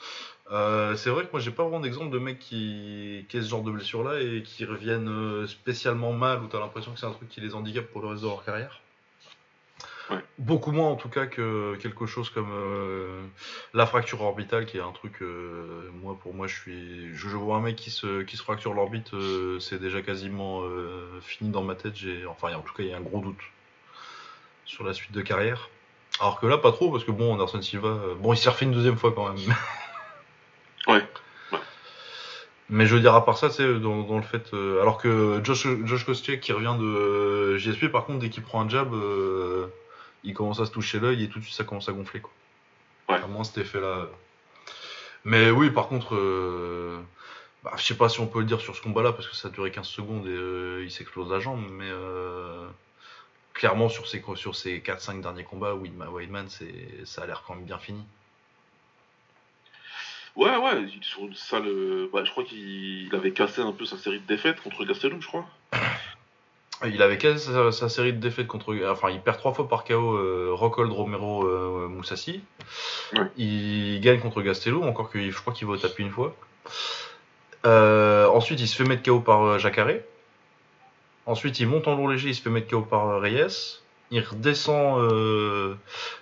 Euh, 0.51 0.95
c'est 0.97 1.11
vrai 1.11 1.25
que 1.25 1.33
moi, 1.33 1.41
j'ai 1.41 1.51
pas 1.51 1.63
vraiment 1.63 1.81
d'exemple 1.81 2.11
de 2.11 2.19
mecs 2.19 2.39
qui, 2.39 3.27
qui 3.29 3.37
aient 3.37 3.43
ce 3.43 3.49
genre 3.49 3.63
de 3.63 3.71
blessure-là 3.71 4.21
et 4.21 4.43
qui 4.43 4.65
reviennent 4.65 5.47
spécialement 5.47 6.13
mal 6.13 6.43
ou 6.43 6.47
t'as 6.47 6.61
l'impression 6.61 6.93
que 6.93 7.01
c'est 7.01 7.07
un 7.07 7.13
truc 7.13 7.29
qui 7.29 7.41
les 7.41 7.55
handicape 7.55 7.87
pour 7.87 8.03
le 8.03 8.09
reste 8.09 8.23
de 8.23 8.29
leur 8.29 8.45
carrière. 8.45 8.81
Ouais. 10.11 10.19
Beaucoup 10.39 10.71
moins 10.71 10.89
en 10.89 10.97
tout 10.97 11.09
cas 11.09 11.25
que 11.25 11.77
quelque 11.77 12.05
chose 12.05 12.29
comme 12.29 12.51
euh, 12.53 13.23
la 13.73 13.87
fracture 13.87 14.21
orbitale 14.21 14.67
qui 14.67 14.77
est 14.77 14.83
un 14.83 14.93
truc 14.93 15.23
euh, 15.23 15.89
moi 16.03 16.19
pour 16.23 16.35
moi 16.35 16.47
je 16.47 16.55
suis 16.55 17.15
je, 17.15 17.29
je 17.31 17.37
vois 17.39 17.57
un 17.57 17.63
mec 17.63 17.77
qui 17.77 17.91
se 17.91 18.21
qui 18.23 18.37
se 18.37 18.43
fracture 18.43 18.75
l'orbite 18.75 19.13
c'est 19.61 19.81
déjà 19.81 20.03
quasiment 20.03 20.63
fini 21.23 21.49
dans 21.49 21.63
ma 21.63 21.75
tête 21.75 21.97
j'ai 21.97 22.27
enfin 22.27 22.55
en 22.55 22.61
tout 22.61 22.75
cas 22.75 22.83
il 22.83 22.91
y 22.91 22.93
a 22.93 22.99
un 22.99 23.01
gros 23.01 23.21
doute 23.21 23.41
sur 24.65 24.85
la 24.85 24.95
suite 24.95 25.13
de 25.13 25.23
carrière 25.23 25.69
alors 26.21 26.39
que 26.41 26.47
là 26.47 26.59
pas 26.59 26.73
trop 26.73 26.91
parce 26.91 27.05
que 27.05 27.11
bon 27.11 27.33
Anderson 27.33 27.61
Silva 27.61 27.89
euh, 27.89 28.15
bon 28.15 28.33
il 28.33 28.37
s'est 28.37 28.49
refait 28.49 28.65
une 28.65 28.73
deuxième 28.73 28.97
fois 28.97 29.13
quand 29.13 29.29
même 29.33 29.39
Ouais. 30.87 31.03
mais 32.69 32.87
je 32.87 32.95
veux 32.95 33.01
dire 33.01 33.15
à 33.15 33.25
part 33.25 33.39
ça 33.39 33.49
c'est 33.51 33.79
dans, 33.81 34.03
dans 34.03 34.17
le 34.17 34.23
fait 34.23 34.53
euh, 34.53 34.83
alors 34.83 34.99
que 34.99 35.41
Josh 35.43 35.67
Josh 35.85 36.05
qui 36.41 36.53
revient 36.53 36.77
de 36.79 36.85
euh, 36.85 37.59
JSP 37.59 37.89
par 37.89 38.05
contre 38.05 38.19
dès 38.19 38.29
qu'il 38.29 38.43
prend 38.43 38.61
un 38.61 38.69
jab 38.69 38.93
euh, 38.93 39.69
il 40.25 40.35
commence 40.35 40.61
à 40.61 40.67
se 40.67 40.71
toucher 40.71 41.01
l'œil 41.01 41.25
et 41.25 41.29
tout 41.29 41.39
de 41.39 41.45
suite 41.45 41.57
ça 41.57 41.65
commence 41.65 41.89
à 41.89 41.93
gonfler 41.93 42.21
quoi. 42.21 42.33
Ouais. 43.09 43.23
À 43.23 43.27
moins 43.27 43.45
cet 43.45 43.59
effet 43.59 43.81
là. 43.81 44.09
Mais 45.25 45.51
oui 45.51 45.71
par 45.71 45.89
contre 45.89 46.15
bah, 47.63 47.73
je 47.77 47.83
sais 47.83 47.97
pas 47.97 48.11
si 48.11 48.21
on 48.21 48.27
peut 48.27 48.41
le 48.41 48.45
dire 48.45 48.61
sur 48.61 48.77
ce 48.77 48.83
combat 48.83 49.03
là 49.03 49.13
parce 49.13 49.27
que 49.27 49.37
ça 49.37 49.49
a 49.49 49.51
duré 49.51 49.71
15 49.71 49.87
secondes 49.87 50.27
et 50.27 50.83
il 50.83 50.91
s'explose 50.91 51.31
la 51.31 51.41
jambe 51.41 51.65
mais 51.71 51.91
clairement 53.55 53.89
sur 53.89 54.07
ces 54.07 54.23
sur 54.35 54.55
ces 54.55 54.81
4-5 54.81 55.21
derniers 55.23 55.45
combats 55.45 55.75
Weidman, 55.75 56.49
ça 57.05 57.23
a 57.23 57.27
l'air 57.27 57.43
quand 57.47 57.55
même 57.55 57.65
bien 57.65 57.79
fini. 57.79 58.03
Ouais, 60.37 60.57
ouais, 60.57 60.83
il 60.83 60.99
est 60.99 61.05
sur 61.05 61.21
une 61.21 61.35
sale. 61.35 61.67
euh, 61.69 62.11
Bah, 62.13 62.25
je 62.25 62.31
crois 62.33 62.43
qu'il 62.45 63.07
il 63.07 63.15
avait 63.15 63.31
cassé 63.33 63.61
un 63.63 63.71
peu 63.73 63.85
sa 63.87 63.97
série 63.97 64.19
de 64.21 64.27
défaites 64.27 64.61
contre 64.61 64.85
Gastelum, 64.85 65.23
je 65.23 65.29
crois. 65.29 65.47
Il 66.85 67.01
avait 67.03 67.19
cassé 67.19 67.53
sa, 67.53 67.71
sa 67.71 67.89
série 67.89 68.13
de 68.13 68.19
défaites 68.19 68.49
contre. 68.49 68.75
Enfin, 68.91 69.11
il 69.11 69.21
perd 69.21 69.39
trois 69.39 69.55
fois 69.55 69.69
par 69.69 69.85
KO 69.85 70.17
euh, 70.17 70.51
Rockhold, 70.53 70.91
Romero, 70.91 71.47
euh, 71.47 71.87
Moussassi. 71.89 72.43
Ouais. 73.13 73.27
Il 73.37 74.01
gagne 74.01 74.19
contre 74.19 74.43
Gastelum, 74.43 74.83
encore 74.83 75.09
que 75.09 75.31
je 75.31 75.41
crois 75.41 75.53
qu'il 75.53 75.69
va 75.69 75.75
au 75.75 75.77
tapis 75.77 76.03
une 76.03 76.11
fois. 76.11 76.35
Euh, 77.65 78.27
ensuite, 78.27 78.59
il 78.61 78.67
se 78.67 78.75
fait 78.75 78.85
mettre 78.89 79.05
KO 79.05 79.21
par 79.21 79.43
euh, 79.45 79.59
Jacare. 79.59 79.89
Ensuite, 81.27 81.59
il 81.61 81.67
monte 81.67 81.89
en 81.89 81.97
lourd 81.97 82.09
léger, 82.09 82.29
il 82.29 82.35
se 82.35 82.43
fait 82.43 82.51
mettre 82.51 82.69
KO 82.69 82.83
par 82.83 83.21
Reyes. 83.21 83.81
Il 84.11 84.21
redescend 84.21 85.01
euh, 85.01 85.75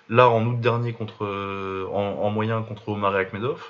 là 0.08 0.28
en 0.28 0.46
août 0.46 0.60
dernier 0.60 0.92
contre, 0.92 1.24
euh, 1.24 1.86
en, 1.92 2.22
en 2.22 2.30
moyen 2.30 2.62
contre 2.62 2.88
Omar 2.88 3.16
et 3.16 3.20
Akhmedov. 3.20 3.62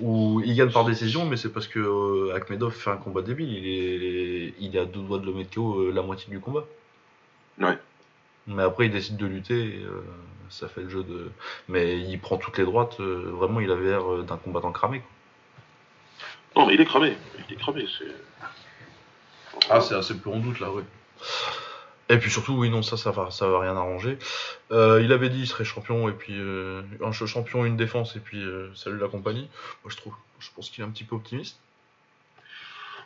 Où 0.00 0.40
il 0.44 0.54
gagne 0.54 0.70
par 0.70 0.84
décision, 0.84 1.26
mais 1.26 1.36
c'est 1.36 1.52
parce 1.52 1.66
que 1.66 1.78
euh, 1.78 2.34
Akhmedov 2.34 2.72
fait 2.72 2.90
un 2.90 2.96
combat 2.96 3.22
débile. 3.22 3.52
Il 3.52 3.66
est, 3.66 4.54
il 4.60 4.76
est 4.76 4.78
à 4.78 4.84
deux 4.84 5.00
doigts 5.00 5.18
de 5.18 5.26
le 5.26 5.32
mettre 5.32 5.54
KO 5.54 5.80
euh, 5.80 5.92
la 5.92 6.02
moitié 6.02 6.30
du 6.30 6.40
combat. 6.40 6.64
Ouais. 7.58 7.76
Mais 8.46 8.62
après, 8.62 8.86
il 8.86 8.92
décide 8.92 9.16
de 9.16 9.26
lutter. 9.26 9.60
Et, 9.60 9.86
ça 10.48 10.68
fait 10.68 10.82
le 10.82 10.88
jeu 10.88 11.02
de. 11.02 11.30
Mais 11.68 11.98
il 12.00 12.18
prend 12.18 12.36
toutes 12.36 12.58
les 12.58 12.64
droites. 12.64 13.00
vraiment, 13.00 13.60
il 13.60 13.70
avait 13.70 13.90
l'air 13.90 14.24
d'un 14.24 14.36
combattant 14.36 14.72
cramé. 14.72 15.00
quoi. 15.00 16.62
Non, 16.62 16.66
mais 16.66 16.74
il 16.74 16.80
est 16.80 16.86
cramé. 16.86 17.16
Il 17.48 17.54
est 17.54 17.58
cramé, 17.58 17.86
c'est. 17.98 18.06
Ah, 19.70 19.80
c'est 19.80 19.94
assez 19.94 20.16
peu 20.18 20.30
en 20.30 20.38
doute 20.38 20.60
là, 20.60 20.70
oui. 20.72 20.82
Et 22.08 22.18
puis 22.18 22.28
surtout, 22.30 22.54
oui, 22.54 22.70
non, 22.70 22.82
ça, 22.82 22.96
ça 22.96 23.12
va, 23.12 23.30
ça 23.30 23.46
va 23.46 23.60
rien 23.60 23.76
arranger. 23.76 24.18
Euh, 24.72 25.00
il 25.02 25.12
avait 25.12 25.28
dit 25.28 25.40
il 25.40 25.46
serait 25.46 25.64
champion, 25.64 26.08
et 26.08 26.12
puis 26.12 26.34
euh, 26.36 26.82
un 27.04 27.12
ch- 27.12 27.30
champion, 27.30 27.64
une 27.64 27.76
défense, 27.76 28.16
et 28.16 28.20
puis 28.20 28.42
euh, 28.42 28.74
salut 28.74 28.98
la 28.98 29.06
compagnie. 29.06 29.48
Moi, 29.84 29.92
je 29.92 29.96
trouve, 29.96 30.14
je 30.40 30.48
pense 30.54 30.70
qu'il 30.70 30.82
est 30.82 30.86
un 30.86 30.90
petit 30.90 31.04
peu 31.04 31.14
optimiste. 31.14 31.60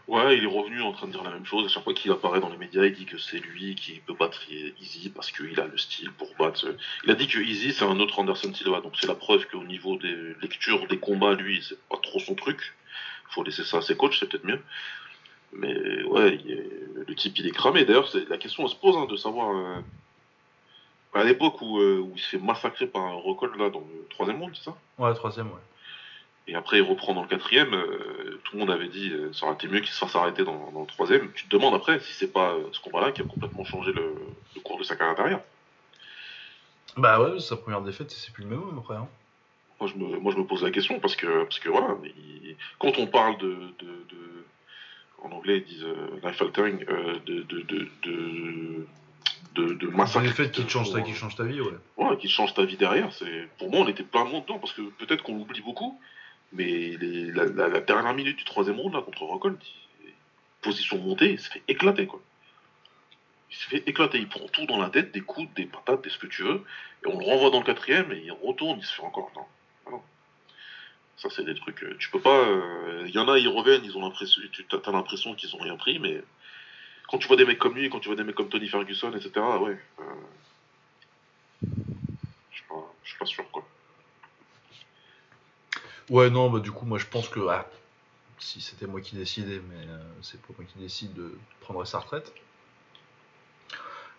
Ouais, 0.07 0.37
il 0.37 0.45
est 0.45 0.47
revenu 0.47 0.83
en 0.83 0.93
train 0.93 1.07
de 1.07 1.13
dire 1.13 1.23
la 1.23 1.31
même 1.31 1.47
chose. 1.47 1.65
À 1.65 1.69
chaque 1.69 1.85
fois 1.85 1.95
qu'il 1.95 2.11
apparaît 2.13 2.41
dans 2.41 2.51
les 2.51 2.59
médias, 2.59 2.85
il 2.85 2.95
dit 2.95 3.07
que 3.07 3.17
c'est 3.19 3.39
lui 3.39 3.75
qui 3.75 4.01
peut 4.07 4.15
battre 4.15 4.41
Easy 4.81 5.11
parce 5.11 5.31
qu'il 5.31 5.59
a 5.59 5.67
le 5.67 5.79
style 5.79 6.11
pour 6.13 6.35
battre. 6.39 6.67
Il 7.05 7.11
a 7.11 7.15
dit 7.15 7.27
que 7.27 7.39
Easy 7.39 7.73
c'est 7.73 7.85
un 7.87 7.99
autre 8.01 8.19
Anderson 8.19 8.53
Silva, 8.55 8.81
donc 8.81 8.95
c'est 9.01 9.07
la 9.07 9.15
preuve 9.15 9.47
qu'au 9.49 9.65
niveau 9.65 9.97
des 9.97 10.35
lectures 10.43 10.87
des 10.89 10.99
combats, 10.99 11.33
lui, 11.35 11.63
c'est 11.67 11.79
pas 11.89 11.97
trop 12.03 12.21
son 12.21 12.35
truc. 12.35 12.75
Faut 13.31 13.43
laisser 13.45 13.65
ça 13.65 13.79
à 13.79 13.83
ses 13.83 13.97
coachs, 13.97 14.15
c'est 14.21 14.29
peut-être 14.29 14.45
mieux. 14.45 14.61
Mais 15.55 16.03
ouais, 16.05 16.35
est- 16.35 17.07
le 17.09 17.15
type 17.15 17.39
il 17.39 17.47
est 17.47 17.51
cramé. 17.53 17.85
D'ailleurs, 17.85 18.09
c'est- 18.09 18.29
la 18.29 18.39
question 18.39 18.67
se 18.69 18.77
pose 18.77 18.97
hein, 18.97 19.07
de 19.11 19.17
savoir. 19.17 19.55
euh, 19.57 19.81
À 21.17 21.23
l'époque 21.23 21.63
où, 21.63 21.79
euh, 21.79 21.99
où 22.01 22.13
il 22.17 22.21
se 22.21 22.31
fait 22.31 22.39
massacrer 22.39 22.89
par 22.89 23.03
un 23.03 23.13
Rockhold 23.13 23.55
là 23.57 23.71
dans 23.71 23.79
le 23.79 24.05
troisième 24.11 24.39
monde, 24.39 24.51
c'est 24.55 24.65
ça? 24.65 24.77
Ouais, 24.99 25.15
troisième, 25.15 25.47
ouais. 25.47 25.61
Et 26.49 26.57
après, 26.57 26.79
il 26.79 26.83
reprend 26.83 27.15
dans 27.15 27.23
le 27.23 27.29
quatrième. 27.29 27.73
euh, 27.73 28.41
tout 28.43 28.55
le 28.55 28.59
monde 28.59 28.71
avait 28.73 28.89
dit 28.89 29.13
ça 29.33 29.47
aurait 29.47 29.55
été 29.55 29.69
mieux 29.69 29.79
qu'il 29.79 29.91
se 29.93 29.99
fasse 29.99 30.17
arrêter 30.17 30.43
dans, 30.45 30.73
dans 30.73 30.81
le 30.81 30.87
troisième. 30.89 31.31
Tu 31.33 31.45
te 31.47 31.57
demandes 31.57 31.75
après 31.75 32.01
si 32.01 32.13
c'est 32.15 32.33
pas 32.33 32.57
ce 32.73 32.81
combat-là 32.81 33.13
qui 33.13 33.23
a 33.23 33.25
complètement 33.25 33.65
changé 33.65 33.93
le, 33.93 34.13
le 34.57 34.61
cours 34.61 34.77
de 34.77 34.83
sa 34.83 34.97
carrière 34.97 35.15
derrière. 35.15 35.41
Bah 36.97 37.21
ouais, 37.21 37.39
sa 37.39 37.57
première 37.57 37.81
défaite, 37.83 38.11
c'est 38.11 38.33
plus 38.33 38.43
le 38.45 38.51
même 38.51 38.63
homme 38.63 38.79
après. 38.79 38.97
Hein. 38.97 39.09
Moi 39.81 39.89
je, 39.89 39.97
me, 39.97 40.19
moi, 40.19 40.33
je 40.33 40.39
me 40.39 40.45
pose 40.45 40.65
la 40.65 40.71
question 40.73 40.99
parce 40.99 41.15
que, 41.17 41.45
parce 41.45 41.61
que 41.61 41.69
voilà, 41.69 41.97
il- 42.05 42.57
quand 42.81 42.99
on 42.99 43.07
parle 43.07 43.39
de. 43.39 43.51
de, 43.79 43.87
de- 43.87 44.45
en 45.23 45.31
anglais, 45.31 45.59
ils 45.59 45.65
disent 45.65 45.85
euh, 45.85 46.21
life 46.23 46.41
altering, 46.41 46.85
euh, 46.89 47.19
de, 47.27 47.43
de, 47.43 47.61
de, 47.63 47.89
de, 48.03 48.87
de, 49.55 49.75
de 49.75 49.91
Sa 49.91 49.97
massacre. 49.97 50.25
défaite 50.27 50.53
qui 50.53 50.65
te 50.65 50.71
change 50.71 50.93
ta, 50.93 51.01
qui 51.01 51.15
change 51.15 51.37
ta 51.37 51.45
vie, 51.45 51.61
ouais. 51.61 51.73
Ouais, 51.97 52.17
qui 52.19 52.29
change 52.29 52.55
ta 52.55 52.65
vie 52.65 52.77
derrière. 52.77 53.13
C'est 53.13 53.49
pour 53.59 53.71
moi, 53.71 53.81
on 53.81 53.89
était 53.89 54.03
plein 54.03 54.25
de 54.25 54.31
monde 54.31 54.43
dedans 54.45 54.59
parce 54.59 54.73
que 54.73 54.83
peut-être 54.83 55.23
qu'on 55.23 55.37
l'oublie 55.37 55.63
beaucoup, 55.63 55.99
mais 56.53 56.97
la, 56.99 57.81
dernière 57.81 58.15
minute 58.15 58.37
du 58.37 58.45
troisième 58.45 58.79
round 58.79 58.95
là 58.95 59.03
contre 59.03 59.23
Rockhold, 59.23 59.59
position 60.63 60.99
montée, 60.99 61.33
il 61.33 61.41
se 61.41 61.51
fait 61.51 61.63
éclater 61.69 62.07
quoi. 62.07 62.21
Il 63.51 63.57
se 63.57 63.69
fait 63.69 63.89
éclater, 63.89 64.19
il 64.19 64.29
prend 64.29 64.47
tout 64.49 64.67
dans 64.67 64.79
la 64.79 64.91
tête, 64.91 65.13
des 65.13 65.21
coups, 65.21 65.53
des 65.55 65.67
patates, 65.67 66.03
des 66.03 66.11
ce 66.11 66.19
que 66.19 66.27
tu 66.27 66.43
veux, 66.43 66.65
et 67.05 67.09
on 67.09 67.19
le 67.19 67.25
renvoie 67.25 67.51
dans 67.51 67.61
le 67.61 67.65
quatrième 67.65 68.11
et 68.13 68.23
il 68.25 68.33
retourne, 68.33 68.79
il 68.79 68.85
se 68.85 68.95
fait 68.95 69.03
encore 69.03 69.31
non. 69.37 69.45
Ça 71.17 71.29
c'est 71.31 71.45
des 71.45 71.55
trucs, 71.55 71.83
euh, 71.85 71.97
tu 71.99 72.11
peux 72.11 72.21
pas. 72.21 72.41
euh, 72.49 73.05
Il 73.07 73.15
y 73.15 73.19
en 73.19 73.29
a, 73.29 73.39
ils 73.39 73.49
reviennent, 73.49 73.85
ils 73.85 73.97
ont 73.97 74.03
l'impression, 74.03 74.43
tu 74.53 74.65
as 74.71 74.91
l'impression 74.91 75.35
qu'ils 75.35 75.55
ont 75.55 75.59
rien 75.59 75.77
pris, 75.77 75.99
mais 75.99 76.23
quand 77.09 77.19
tu 77.19 77.29
vois 77.29 77.37
des 77.37 77.45
mecs 77.45 77.59
comme 77.59 77.75
lui, 77.75 77.89
quand 77.91 78.01
tu 78.01 78.09
vois 78.09 78.17
des 78.17 78.25
mecs 78.25 78.35
comme 78.35 78.49
Tony 78.49 78.69
Ferguson, 78.69 79.13
etc. 79.13 79.31
Ouais. 79.61 79.79
euh, 80.01 80.05
je 82.53 83.11
suis 83.11 83.19
pas, 83.19 83.27
sûr 83.27 83.51
quoi. 83.51 83.67
Ouais, 86.11 86.31
non, 86.31 86.51
bah 86.51 86.61
du 86.61 86.73
coup, 86.73 86.85
moi 86.87 86.99
je 86.99 87.07
pense 87.07 87.29
que 87.29 87.41
ah, 87.49 87.67
si 88.39 88.61
c'était 88.61 88.87
moi 88.87 89.01
qui 89.01 89.17
décidais, 89.17 89.61
mais 89.71 89.87
euh, 89.89 89.99
c'est 90.23 90.41
pas 90.43 90.53
moi 90.59 90.67
qui 90.67 90.79
décide 90.79 91.15
de 91.15 91.37
prendre 91.61 91.85
sa 91.85 92.01
retraite. 92.01 92.33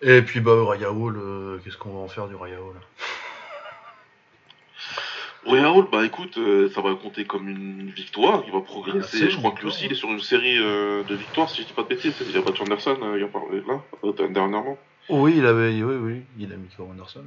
Et 0.01 0.21
puis 0.21 0.39
bah 0.39 0.63
Raya 0.65 0.91
Hall, 0.91 1.17
euh, 1.17 1.59
qu'est-ce 1.63 1.77
qu'on 1.77 1.93
va 1.93 1.99
en 1.99 2.07
faire 2.07 2.27
du 2.27 2.35
Raya 2.35 2.61
Hall 2.61 2.75
Royal 5.45 5.67
Hall, 5.67 5.85
bah 5.91 6.03
écoute, 6.05 6.37
euh, 6.37 6.69
ça 6.73 6.81
va 6.81 6.95
compter 6.95 7.25
comme 7.25 7.47
une 7.47 7.91
victoire, 7.91 8.43
il 8.47 8.51
va 8.53 8.61
progresser. 8.61 9.29
Je 9.29 9.37
crois 9.37 9.51
que 9.51 9.61
lui 9.61 9.67
aussi, 9.67 9.85
il 9.85 9.91
est 9.91 9.95
sur 9.95 10.09
une 10.09 10.19
série 10.19 10.57
euh, 10.57 11.03
de 11.03 11.13
victoires, 11.15 11.49
si 11.49 11.61
je 11.61 11.67
dis 11.67 11.73
pas 11.73 11.83
de 11.83 11.89
bêtises. 11.89 12.13
Il 12.27 12.35
a 12.35 12.41
battu 12.41 12.63
Anderson, 12.63 12.97
euh, 13.03 13.17
il 13.17 13.23
a 13.23 13.27
pas, 13.27 13.39
là, 13.67 13.81
euh, 14.03 14.27
dernièrement. 14.29 14.77
Oui, 15.09 15.35
il 15.37 15.45
avait, 15.45 15.69
oui, 15.83 15.95
oui, 16.01 16.21
il 16.39 16.51
a 16.51 16.55
mis 16.55 16.67
Kevin 16.75 16.93
Anderson. 16.93 17.23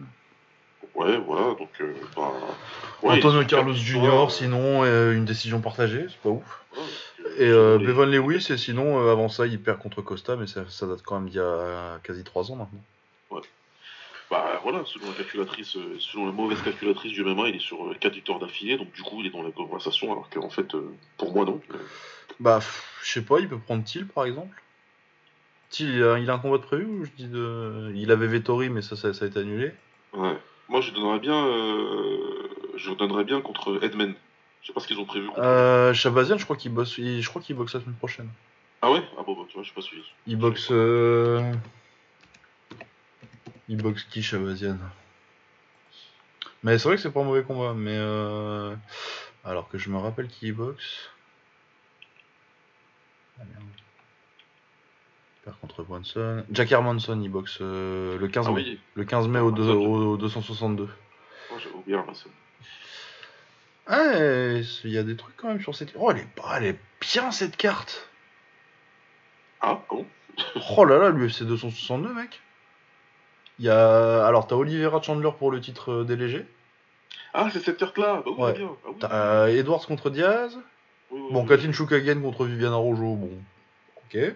Ouais, 0.96 1.16
voilà, 1.18 1.54
donc. 1.54 1.70
Bah, 2.16 2.32
ouais, 3.04 3.18
Antonio 3.18 3.40
sur 3.42 3.46
Carlos 3.46 3.72
victoires, 3.72 4.30
sinon 4.32 4.84
une 5.12 5.24
décision 5.24 5.60
partagée, 5.60 6.06
c'est 6.08 6.18
pas 6.20 6.30
ouf. 6.30 6.64
ouais, 6.76 6.82
Et 7.38 7.44
les- 7.78 7.86
Bevan 7.86 8.10
Lewis, 8.10 8.48
et 8.50 8.56
sinon 8.56 9.08
avant 9.08 9.28
ça 9.28 9.46
il 9.46 9.60
perd 9.62 9.78
contre 9.78 10.02
Costa, 10.02 10.34
mais 10.34 10.48
ça, 10.48 10.64
ça 10.68 10.88
date 10.88 11.02
quand 11.04 11.20
même 11.20 11.28
d'il 11.28 11.36
y 11.36 11.40
a 11.40 12.00
quasi 12.02 12.24
3 12.24 12.50
ans 12.50 12.56
maintenant. 12.56 12.82
Voilà, 14.70 14.84
selon 14.84 15.06
la 15.06 15.14
calculatrice, 15.14 15.76
euh, 15.76 15.96
selon 15.98 16.26
la 16.26 16.32
mauvaise 16.32 16.60
calculatrice 16.60 17.12
du 17.12 17.24
MMA, 17.24 17.48
il 17.48 17.56
est 17.56 17.60
sur 17.60 17.78
4 17.98 18.12
victoires 18.12 18.38
d'affilée, 18.38 18.76
donc 18.76 18.92
du 18.92 19.02
coup, 19.02 19.16
il 19.20 19.26
est 19.26 19.30
dans 19.30 19.42
la 19.42 19.50
conversation, 19.50 20.12
alors 20.12 20.28
qu'en 20.28 20.50
fait, 20.50 20.74
euh, 20.74 20.92
pour 21.16 21.32
moi, 21.32 21.46
non. 21.46 21.58
Euh, 21.72 21.78
Bah, 22.38 22.60
je 23.02 23.10
sais 23.10 23.22
pas, 23.22 23.40
il 23.40 23.48
peut 23.48 23.56
prendre 23.58 23.82
Thiel 23.82 24.06
par 24.06 24.26
exemple. 24.26 24.62
Thiel, 25.70 25.88
il 25.94 26.02
a, 26.04 26.18
il 26.18 26.28
a 26.28 26.34
un 26.34 26.38
combat 26.38 26.58
de 26.58 26.62
prévu 26.64 26.84
ou 26.84 27.04
je 27.06 27.10
dis 27.16 27.28
de... 27.28 27.92
Il 27.94 28.10
avait 28.10 28.26
Vettori, 28.26 28.68
mais 28.68 28.82
ça, 28.82 28.94
ça, 28.94 29.14
ça 29.14 29.24
a 29.24 29.28
été 29.28 29.38
annulé. 29.38 29.72
Ouais. 30.12 30.36
Moi, 30.68 30.82
je 30.82 30.92
donnerais 30.92 31.18
bien, 31.18 31.46
euh, 31.46 32.48
je 32.76 32.92
donnerais 32.92 33.24
bien 33.24 33.40
contre 33.40 33.82
Edman. 33.82 34.12
Je 34.60 34.66
sais 34.66 34.72
pas 34.74 34.80
ce 34.80 34.86
qu'ils 34.86 34.98
ont 34.98 35.06
prévu. 35.06 35.30
Euh, 35.38 35.94
Shabazian, 35.94 36.36
je 36.36 36.44
crois 36.44 36.56
qu'il 36.56 36.72
bosse, 36.74 36.96
je 36.96 37.26
crois 37.28 37.40
qu'il 37.40 37.56
boxe 37.56 37.72
la 37.72 37.80
semaine 37.80 37.94
prochaine. 37.96 38.28
Ah 38.82 38.92
ouais? 38.92 39.02
Ah 39.18 39.22
bon, 39.24 39.32
bah, 39.34 39.44
tu 39.48 39.54
vois, 39.54 39.62
je 39.62 39.68
sais 39.70 39.74
pas 39.74 39.80
suivi. 39.80 40.02
Il 40.26 40.36
boxe. 40.36 40.68
euh, 40.70 41.40
Il 43.68 43.76
boxe 43.82 44.04
qui, 44.04 44.22
Shabazian 44.22 44.78
Mais 46.62 46.78
c'est 46.78 46.88
vrai 46.88 46.96
que 46.96 47.02
c'est 47.02 47.10
pas 47.12 47.20
un 47.20 47.24
mauvais 47.24 47.42
combat, 47.42 47.74
mais. 47.74 47.94
euh, 47.96 48.74
Alors 49.44 49.68
que 49.68 49.78
je 49.78 49.90
me 49.90 49.98
rappelle 49.98 50.28
qui 50.28 50.46
il 50.48 50.52
boxe. 50.54 51.10
Ah 53.40 53.44
merde. 53.44 53.64
Contre 55.62 55.82
Bronson. 55.82 56.44
Jack 56.50 56.70
Hermanson, 56.72 57.18
il 57.22 57.30
boxe 57.30 57.58
euh, 57.62 58.18
le 58.18 58.28
15 58.28 58.46
Ah 58.48 58.50
mai. 58.52 58.62
oui, 58.62 58.80
Le 58.96 59.04
15 59.04 59.28
mai 59.28 59.38
au, 59.40 59.50
deux- 59.50 59.62
Hermanson. 59.70 59.86
au 59.86 60.16
262. 60.18 60.88
oh, 61.50 61.54
oublié. 61.78 61.98
Ah, 63.86 64.12
il 64.84 64.90
y 64.90 64.98
a 64.98 65.02
des 65.02 65.16
trucs 65.16 65.34
quand 65.36 65.48
même 65.48 65.62
sur 65.62 65.74
cette. 65.74 65.92
Oh, 65.96 66.10
elle 66.10 66.18
est, 66.18 66.28
elle 66.54 66.64
est 66.64 66.78
bien 67.00 67.30
cette 67.30 67.56
carte! 67.56 68.10
Ah, 69.62 69.80
bon 69.88 70.06
Oh 70.76 70.84
là 70.84 70.98
là, 70.98 71.08
l'UFC 71.10 71.44
262, 71.44 72.12
mec. 72.12 72.40
Il 73.58 73.64
y 73.64 73.70
a... 73.70 74.26
Alors, 74.26 74.46
t'as 74.46 74.54
Oliveira 74.56 75.00
Chandler 75.02 75.30
pour 75.38 75.50
le 75.50 75.60
titre 75.60 75.92
euh, 75.92 76.04
des 76.04 76.16
légers. 76.16 76.46
Ah, 77.34 77.48
c'est 77.52 77.60
cette 77.60 77.76
carte-là 77.78 78.22
Bah 78.24 78.30
oui, 78.36 78.42
Ouais. 78.44 78.52
bien. 78.54 78.70
Ah, 78.84 78.88
oui. 78.88 78.96
T'as 79.00 79.12
euh, 79.12 79.46
Edwards 79.48 79.86
contre 79.86 80.10
Diaz. 80.10 80.58
Oui, 81.10 81.20
Bon. 81.32 81.44
Katin 81.46 81.72
Shukagen 81.72 82.20
contre 82.22 82.44
Viviana 82.44 82.76
Rojo. 82.76 83.14
Bon, 83.16 83.30
ok. 83.96 84.34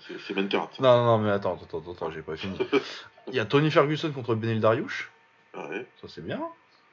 C'est- 0.00 0.18
c'est- 0.26 0.34
main 0.34 0.46
carte. 0.46 0.78
Non, 0.80 1.04
non, 1.04 1.18
mais 1.18 1.30
attends, 1.30 1.54
attends, 1.62 1.78
attends, 1.78 1.92
attends, 1.92 2.10
j'ai 2.10 2.22
pas 2.22 2.36
fini. 2.36 2.58
Il 3.28 3.34
y 3.34 3.40
a 3.40 3.44
Tony 3.44 3.70
Ferguson 3.70 4.10
contre 4.12 4.34
Benil 4.34 4.60
Dariush. 4.60 5.10
Ah, 5.54 5.68
ouais. 5.68 5.86
Ça, 6.00 6.08
c'est 6.08 6.24
bien. 6.24 6.40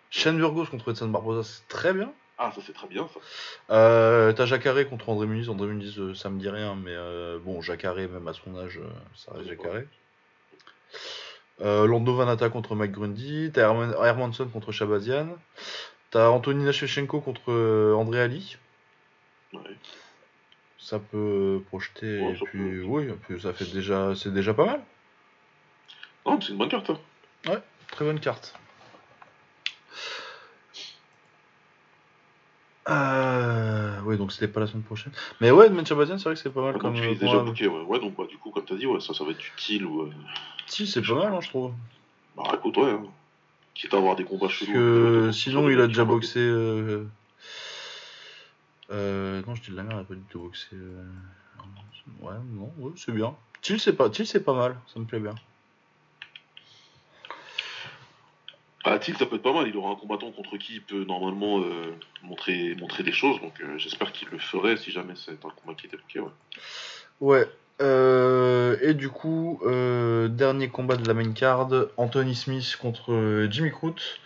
Shane 0.09 0.37
Burgos 0.37 0.65
contre 0.67 0.91
Edson 0.91 1.07
Barbosa, 1.09 1.43
c'est 1.43 1.67
très 1.67 1.93
bien. 1.93 2.11
Ah, 2.37 2.51
ça 2.53 2.61
c'est 2.65 2.73
très 2.73 2.87
bien 2.87 3.07
ça. 3.13 3.19
Euh, 3.73 4.33
t'as 4.33 4.45
Jacare 4.45 4.87
contre 4.89 5.09
André 5.09 5.27
Muniz. 5.27 5.49
André 5.49 5.67
Muniz, 5.67 5.97
euh, 5.99 6.13
ça 6.15 6.29
me 6.29 6.39
dit 6.39 6.49
rien, 6.49 6.75
mais 6.75 6.91
euh, 6.93 7.37
bon, 7.39 7.61
Jacare, 7.61 7.95
même 7.95 8.27
à 8.27 8.33
son 8.33 8.57
âge, 8.57 8.79
ça 9.15 9.31
reste 9.33 9.47
Jacare. 9.49 9.81
Euh, 11.61 11.85
Lando 11.87 12.15
Vanata 12.15 12.49
contre 12.49 12.75
Mike 12.75 12.91
Grundy. 12.91 13.51
T'as 13.53 13.61
Herman- 13.61 13.95
Hermanson 14.03 14.47
contre 14.47 14.71
Shabazian. 14.71 15.37
T'as 16.09 16.29
Antonina 16.29 16.71
Shevchenko 16.71 17.21
contre 17.21 17.51
euh, 17.51 17.93
André 17.95 18.21
Ali. 18.21 18.57
Ouais. 19.53 19.61
Ça 20.79 20.99
peut 20.99 21.61
projeter. 21.67 22.19
Ouais, 22.19 22.31
et 22.33 22.35
ça 22.37 22.45
puis, 22.45 22.59
peut. 22.59 22.83
oui, 22.85 23.07
puis 23.27 23.39
ça 23.41 23.53
fait 23.53 23.71
déjà, 23.71 24.13
c'est 24.15 24.33
déjà 24.33 24.53
pas 24.53 24.65
mal. 24.65 24.81
Non, 26.25 26.39
c'est 26.41 26.49
une 26.51 26.57
bonne 26.57 26.69
carte. 26.69 26.87
ça. 27.45 27.61
Très 27.91 28.05
bonne 28.05 28.19
carte. 28.19 28.55
Euh... 32.89 33.92
Oui, 34.05 34.17
donc 34.17 34.31
c'était 34.31 34.47
pas 34.47 34.59
la 34.59 34.67
semaine 34.67 34.83
prochaine. 34.83 35.11
Mais 35.41 35.51
ouais, 35.51 35.67
Edmund 35.67 35.85
Shabazian, 35.87 36.17
c'est 36.17 36.25
vrai 36.25 36.33
que 36.35 36.39
c'est 36.39 36.49
pas 36.53 36.61
mal 36.61 36.77
comme. 36.77 36.93
tu 36.95 37.01
euh, 37.01 37.11
es 37.11 37.15
déjà 37.15 37.43
ouais. 37.43 37.81
Ouais, 37.87 37.99
donc 37.99 38.15
bah, 38.15 38.25
du 38.29 38.37
coup, 38.37 38.51
comme 38.51 38.65
t'as 38.65 38.75
dit, 38.75 38.85
ouais, 38.85 38.99
ça, 38.99 39.13
ça 39.13 39.23
va 39.23 39.31
être 39.31 39.45
utile 39.53 39.85
ou. 39.85 40.01
euh, 40.03 40.11
Si, 40.67 40.87
c'est 40.87 41.01
pas 41.01 41.15
mal, 41.15 41.33
hein, 41.33 41.41
je 41.41 41.49
trouve. 41.49 41.71
Bah 42.35 42.43
écoute, 42.55 42.77
ouais. 42.77 42.89
hein. 42.91 43.03
Quitte 43.75 43.93
à 43.93 43.97
avoir 43.97 44.15
des 44.15 44.23
combats 44.23 44.47
Parce 44.47 44.53
chelous. 44.53 44.73
que 44.73 44.77
euh, 44.77 45.31
sinon, 45.31 45.69
il 45.69 45.79
a 45.81 45.87
déjà 45.87 46.05
boxé. 46.05 46.39
Euh... 46.39 47.05
euh, 48.91 49.41
Non, 49.47 49.55
je 49.55 49.61
dis 49.63 49.71
de 49.71 49.75
la 49.75 49.83
merde, 49.83 49.99
il 49.99 50.01
a 50.01 50.05
pas 50.05 50.15
du 50.15 50.21
tout 50.29 50.39
boxé. 50.39 50.67
euh, 50.73 51.03
Ouais, 52.21 52.33
non, 52.51 52.71
ouais, 52.77 52.91
c'est 52.95 53.11
bien. 53.13 53.33
Chill, 53.61 53.79
c'est 53.79 53.93
pas... 53.93 54.11
Chill, 54.11 54.27
pas 54.43 54.53
mal, 54.53 54.75
ça 54.93 54.99
me 54.99 55.05
plaît 55.05 55.19
bien. 55.19 55.33
Ah, 58.86 58.99
Thiel, 58.99 59.15
ça 59.17 59.25
peut 59.25 59.38
être 59.38 59.41
pas 59.43 59.53
mal. 59.53 59.67
Il 59.67 59.77
aura 59.77 59.91
un 59.91 59.95
combattant 59.95 60.31
contre 60.31 60.57
qui 60.57 60.75
il 60.75 60.81
peut 60.81 61.05
normalement 61.05 61.59
euh, 61.59 61.95
montrer, 62.21 62.75
montrer 62.79 63.03
des 63.03 63.13
choses. 63.13 63.39
Donc 63.41 63.53
euh, 63.61 63.77
j'espère 63.77 64.11
qu'il 64.11 64.27
le 64.29 64.39
ferait 64.39 64.75
si 64.77 64.91
jamais 64.91 65.13
c'est 65.15 65.31
un 65.31 65.49
combat 65.61 65.73
qui 65.77 65.88
était 65.88 65.97
booké, 65.97 66.19
ouais. 66.19 66.29
Ouais. 67.21 67.47
euh, 67.81 68.75
et 68.81 68.93
du 68.93 69.09
coup, 69.09 69.61
dernier 70.29 70.67
combat 70.67 70.97
de 70.97 71.07
la 71.07 71.13
main 71.13 71.31
card, 71.31 71.69
Anthony 71.95 72.36
Smith 72.36 72.77
contre 72.81 73.47
Jimmy 73.49 73.71
Crute. 73.71 74.19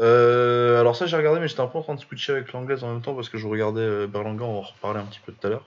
Alors 0.00 0.96
ça 0.96 1.04
j'ai 1.06 1.16
regardé 1.16 1.38
mais 1.38 1.48
j'étais 1.48 1.60
un 1.60 1.66
peu 1.66 1.78
en 1.78 1.82
train 1.82 1.94
de 1.94 2.00
switcher 2.00 2.32
avec 2.32 2.52
l'anglaise 2.52 2.82
en 2.82 2.92
même 2.92 3.02
temps 3.02 3.14
parce 3.14 3.28
que 3.28 3.36
je 3.36 3.46
regardais 3.46 4.06
Berlanga, 4.06 4.44
on 4.44 4.58
en 4.58 4.62
reparler 4.62 5.00
un 5.00 5.04
petit 5.04 5.20
peu 5.24 5.32
tout 5.32 5.46
à 5.46 5.50
l'heure. 5.50 5.66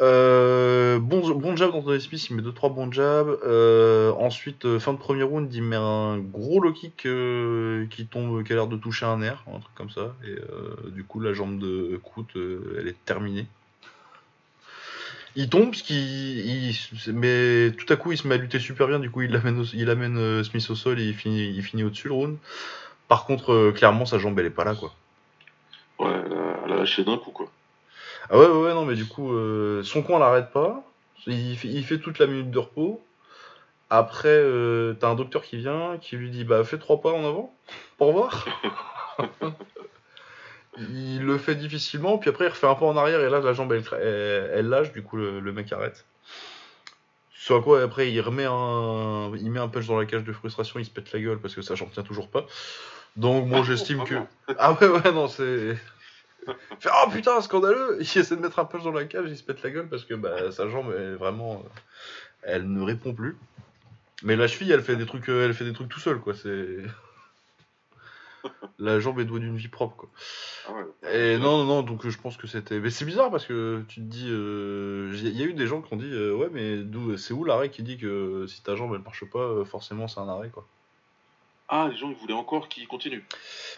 Euh, 0.00 0.98
bon, 0.98 1.28
bon 1.34 1.56
jab 1.56 1.72
d'Anthony 1.72 2.00
Smith, 2.00 2.30
il 2.30 2.36
met 2.36 2.42
2-3 2.42 2.70
bons 2.70 2.90
jabs. 2.90 3.38
Euh, 3.44 4.12
ensuite, 4.12 4.64
euh, 4.64 4.78
fin 4.78 4.94
de 4.94 4.98
premier 4.98 5.24
round, 5.24 5.52
il 5.52 5.62
met 5.62 5.76
un 5.76 6.18
gros 6.18 6.60
low 6.60 6.72
kick 6.72 7.06
qui 7.90 8.06
tombe, 8.06 8.42
qui 8.42 8.52
a 8.52 8.56
l'air 8.56 8.66
de 8.66 8.76
toucher 8.76 9.04
un 9.06 9.18
nerf, 9.18 9.44
un 9.46 9.58
truc 9.60 9.74
comme 9.74 9.90
ça. 9.90 10.14
Et 10.26 10.36
du 10.90 11.04
coup, 11.04 11.20
la 11.20 11.32
jambe 11.34 11.58
de 11.58 12.00
Crute, 12.02 12.36
euh, 12.36 12.76
elle 12.78 12.88
est 12.88 13.04
terminée. 13.04 13.46
Il 15.36 15.48
tombe, 15.48 15.70
qu'il, 15.72 15.96
il- 15.96 16.76
mais 17.14 17.70
tout 17.78 17.90
à 17.92 17.96
coup 17.96 18.10
il 18.10 18.18
se 18.18 18.26
met 18.26 18.34
à 18.34 18.38
lutter 18.38 18.58
super 18.58 18.88
bien, 18.88 18.98
du 18.98 19.10
coup 19.10 19.22
il 19.22 19.34
amène, 19.36 19.64
il 19.74 19.88
amène 19.88 20.42
Smith 20.42 20.68
au 20.70 20.74
sol 20.74 20.98
et 20.98 21.04
il 21.04 21.14
finit, 21.14 21.84
au-dessus 21.84 22.08
le 22.08 22.14
round. 22.14 22.36
Par 23.06 23.26
contre, 23.26 23.70
clairement 23.76 24.06
sa 24.06 24.18
jambe 24.18 24.38
elle 24.40 24.46
est 24.46 24.50
pas 24.50 24.64
là 24.64 24.74
quoi. 24.74 24.92
Ouais, 26.00 26.10
elle 26.64 26.72
a 26.72 26.76
lâché 26.76 27.04
d'un 27.04 27.16
coup, 27.16 27.30
quoi. 27.30 27.50
Ah 28.30 28.38
ouais, 28.38 28.46
ouais, 28.46 28.62
ouais, 28.66 28.74
non, 28.74 28.84
mais 28.84 28.94
du 28.94 29.06
coup, 29.06 29.32
euh, 29.32 29.82
son 29.82 30.02
coin 30.02 30.18
l'arrête 30.18 30.50
pas. 30.52 30.82
Il 31.26 31.56
fait, 31.56 31.68
il 31.68 31.84
fait 31.84 31.98
toute 31.98 32.18
la 32.18 32.26
minute 32.26 32.50
de 32.50 32.58
repos. 32.58 33.04
Après, 33.90 34.28
euh, 34.28 34.94
t'as 34.94 35.08
un 35.08 35.16
docteur 35.16 35.42
qui 35.42 35.56
vient, 35.56 35.98
qui 36.00 36.16
lui 36.16 36.30
dit 36.30 36.44
Bah, 36.44 36.62
fais 36.64 36.78
trois 36.78 37.00
pas 37.00 37.10
en 37.10 37.26
avant, 37.26 37.54
pour 37.98 38.12
voir. 38.12 38.46
il 40.78 41.24
le 41.24 41.38
fait 41.38 41.56
difficilement, 41.56 42.16
puis 42.18 42.30
après, 42.30 42.46
il 42.46 42.48
refait 42.48 42.68
un 42.68 42.76
pas 42.76 42.86
en 42.86 42.96
arrière, 42.96 43.20
et 43.20 43.28
là, 43.28 43.40
la 43.40 43.52
jambe, 43.52 43.72
elle, 43.72 43.82
elle, 44.00 44.50
elle 44.54 44.68
lâche, 44.68 44.92
du 44.92 45.02
coup, 45.02 45.16
le, 45.16 45.40
le 45.40 45.52
mec 45.52 45.72
arrête. 45.72 46.06
À 47.48 47.60
quoi, 47.60 47.82
après, 47.82 48.12
il 48.12 48.20
remet 48.20 48.44
un. 48.44 49.32
Il 49.36 49.50
met 49.50 49.60
un 49.60 49.68
punch 49.68 49.86
dans 49.86 49.98
la 49.98 50.06
cage 50.06 50.24
de 50.24 50.32
frustration, 50.32 50.78
il 50.78 50.84
se 50.84 50.90
pète 50.90 51.12
la 51.12 51.20
gueule 51.20 51.38
parce 51.38 51.54
que 51.54 51.62
sa 51.62 51.74
jambe 51.74 51.90
tient 51.90 52.02
toujours 52.02 52.28
pas. 52.28 52.46
Donc, 53.16 53.48
moi, 53.48 53.62
j'estime 53.62 54.04
que. 54.04 54.14
Ah 54.58 54.72
ouais, 54.72 54.86
ouais, 54.86 55.12
non, 55.12 55.26
c'est. 55.26 55.76
Fait, 56.80 56.90
oh 57.04 57.10
putain, 57.10 57.40
scandaleux 57.40 57.98
Il 58.00 58.18
essaie 58.18 58.36
de 58.36 58.40
mettre 58.40 58.58
un 58.58 58.64
punch 58.64 58.82
dans 58.84 58.92
la 58.92 59.04
cage, 59.04 59.26
il 59.28 59.36
se 59.36 59.42
pète 59.42 59.62
la 59.62 59.70
gueule 59.70 59.88
parce 59.88 60.04
que 60.04 60.14
bah, 60.14 60.50
sa 60.52 60.68
jambe 60.68 60.92
est 60.92 61.14
vraiment. 61.14 61.54
euh, 61.64 61.68
Elle 62.42 62.70
ne 62.72 62.82
répond 62.82 63.12
plus. 63.14 63.36
Mais 64.22 64.36
la 64.36 64.46
cheville, 64.48 64.70
elle 64.72 64.82
fait 64.82 64.96
des 64.96 65.06
trucs, 65.06 65.28
euh, 65.28 65.46
elle 65.46 65.54
fait 65.54 65.64
des 65.64 65.72
trucs 65.72 65.88
tout 65.88 66.00
seul, 66.00 66.18
quoi. 66.20 66.34
C'est. 66.34 66.78
La 68.78 68.98
jambe 69.00 69.20
est 69.20 69.24
douée 69.26 69.40
d'une 69.40 69.56
vie 69.56 69.68
propre, 69.68 69.96
quoi. 69.96 70.08
Ah 70.66 70.72
ouais. 70.72 71.34
Et 71.34 71.38
non, 71.38 71.58
non, 71.58 71.64
non, 71.64 71.82
donc 71.82 72.04
euh, 72.06 72.10
je 72.10 72.18
pense 72.18 72.36
que 72.38 72.46
c'était. 72.46 72.80
Mais 72.80 72.88
c'est 72.90 73.04
bizarre 73.04 73.30
parce 73.30 73.44
que 73.46 73.82
tu 73.88 73.96
te 73.96 74.06
dis. 74.06 74.28
euh, 74.30 75.12
Il 75.14 75.36
y 75.38 75.42
a 75.42 75.46
eu 75.46 75.52
des 75.52 75.66
gens 75.66 75.82
qui 75.82 75.92
ont 75.92 75.96
dit 75.98 76.10
euh, 76.10 76.32
Ouais, 76.34 76.48
mais 76.50 76.78
c'est 77.18 77.34
où 77.34 77.44
l'arrêt 77.44 77.70
qui 77.70 77.82
dit 77.82 77.98
que 77.98 78.46
si 78.48 78.62
ta 78.62 78.76
jambe 78.76 78.94
elle 78.94 79.02
marche 79.02 79.24
pas, 79.30 79.64
forcément 79.66 80.08
c'est 80.08 80.20
un 80.20 80.28
arrêt, 80.28 80.48
quoi. 80.48 80.66
Ah, 81.72 81.86
les 81.88 81.96
gens, 81.96 82.10
ils 82.10 82.16
voulaient 82.16 82.34
encore 82.34 82.68
qu'il 82.68 82.88
continue. 82.88 83.24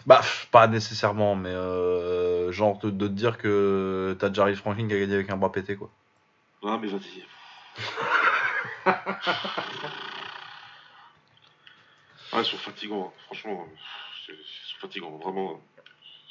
Bah, 0.07 0.21
pas 0.51 0.65
nécessairement, 0.67 1.35
mais 1.35 1.51
euh, 1.51 2.51
genre 2.51 2.79
de, 2.79 2.89
de 2.89 3.07
te 3.07 3.13
dire 3.13 3.37
que 3.37 4.17
t'as 4.19 4.33
Jarvis 4.33 4.55
Franklin 4.55 4.87
qui 4.87 4.95
a 4.95 4.99
gagné 4.99 5.13
avec 5.13 5.29
un 5.29 5.37
bras 5.37 5.51
pété, 5.51 5.75
quoi. 5.75 5.91
Ah, 6.65 6.79
mais 6.81 6.87
vas-y. 6.87 7.23
ah, 8.85 9.03
ils 12.39 12.45
sont 12.45 12.57
fatigants, 12.57 13.13
hein. 13.15 13.19
franchement. 13.25 13.67
Ils 14.27 14.33
sont 14.35 14.79
fatigants, 14.79 15.19
vraiment. 15.23 15.61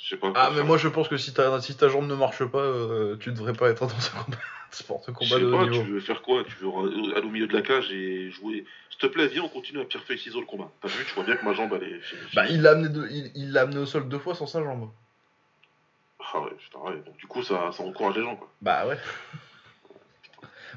Je 0.02 0.08
sais 0.08 0.16
pas. 0.16 0.32
Ah, 0.34 0.48
mais 0.50 0.56
faire. 0.56 0.64
moi 0.64 0.78
je 0.78 0.88
pense 0.88 1.08
que 1.08 1.16
si 1.16 1.32
ta, 1.32 1.60
si 1.60 1.76
ta 1.76 1.88
jambe 1.88 2.08
ne 2.08 2.14
marche 2.14 2.44
pas, 2.44 2.58
euh, 2.58 3.16
tu 3.18 3.30
devrais 3.32 3.52
pas 3.52 3.70
être 3.70 3.86
dans 3.86 3.94
un 3.94 4.22
combat, 4.24 4.38
sport 4.72 5.00
de 5.00 5.04
Je 5.06 5.10
combat 5.12 5.38
de 5.38 5.50
pas, 5.50 5.64
niveau. 5.70 5.84
tu 5.84 5.90
veux 5.92 6.00
faire 6.00 6.22
quoi? 6.22 6.42
Tu 6.44 6.56
veux 6.60 6.70
aller 7.16 7.26
au 7.26 7.30
milieu 7.30 7.46
de 7.46 7.54
la 7.54 7.62
cage 7.62 7.90
et 7.92 8.30
jouer. 8.32 8.64
S'il 8.92 9.00
te 9.00 9.06
plaît, 9.06 9.26
viens, 9.28 9.42
on 9.42 9.48
continue 9.48 9.80
à 9.80 9.84
pierre 9.84 10.04
feuille 10.04 10.18
ciseaux 10.18 10.40
le 10.40 10.46
combat. 10.46 10.70
T'as 10.80 10.88
vu, 10.88 11.04
tu 11.04 11.14
vois 11.14 11.24
bien 11.24 11.36
que 11.36 11.44
ma 11.44 11.54
jambe 11.54 11.72
elle 11.80 11.88
est. 11.94 12.00
Bah, 12.34 12.46
il 12.48 12.62
l'a 12.62 12.72
amené, 12.72 12.88
de- 12.88 13.08
il, 13.10 13.32
il 13.34 13.52
l'a 13.52 13.62
amené 13.62 13.78
au 13.78 13.86
sol 13.86 14.08
deux 14.08 14.18
fois 14.18 14.34
sans 14.34 14.46
sa 14.46 14.62
jambe. 14.62 14.90
Ah 16.34 16.40
ouais, 16.40 16.50
putain, 16.58 16.78
ouais. 16.80 17.02
Donc 17.04 17.16
du 17.16 17.26
coup, 17.26 17.42
ça, 17.42 17.72
ça 17.72 17.82
encourage 17.82 18.16
les 18.16 18.22
gens, 18.22 18.36
quoi. 18.36 18.52
Bah 18.60 18.86
ouais. 18.86 18.96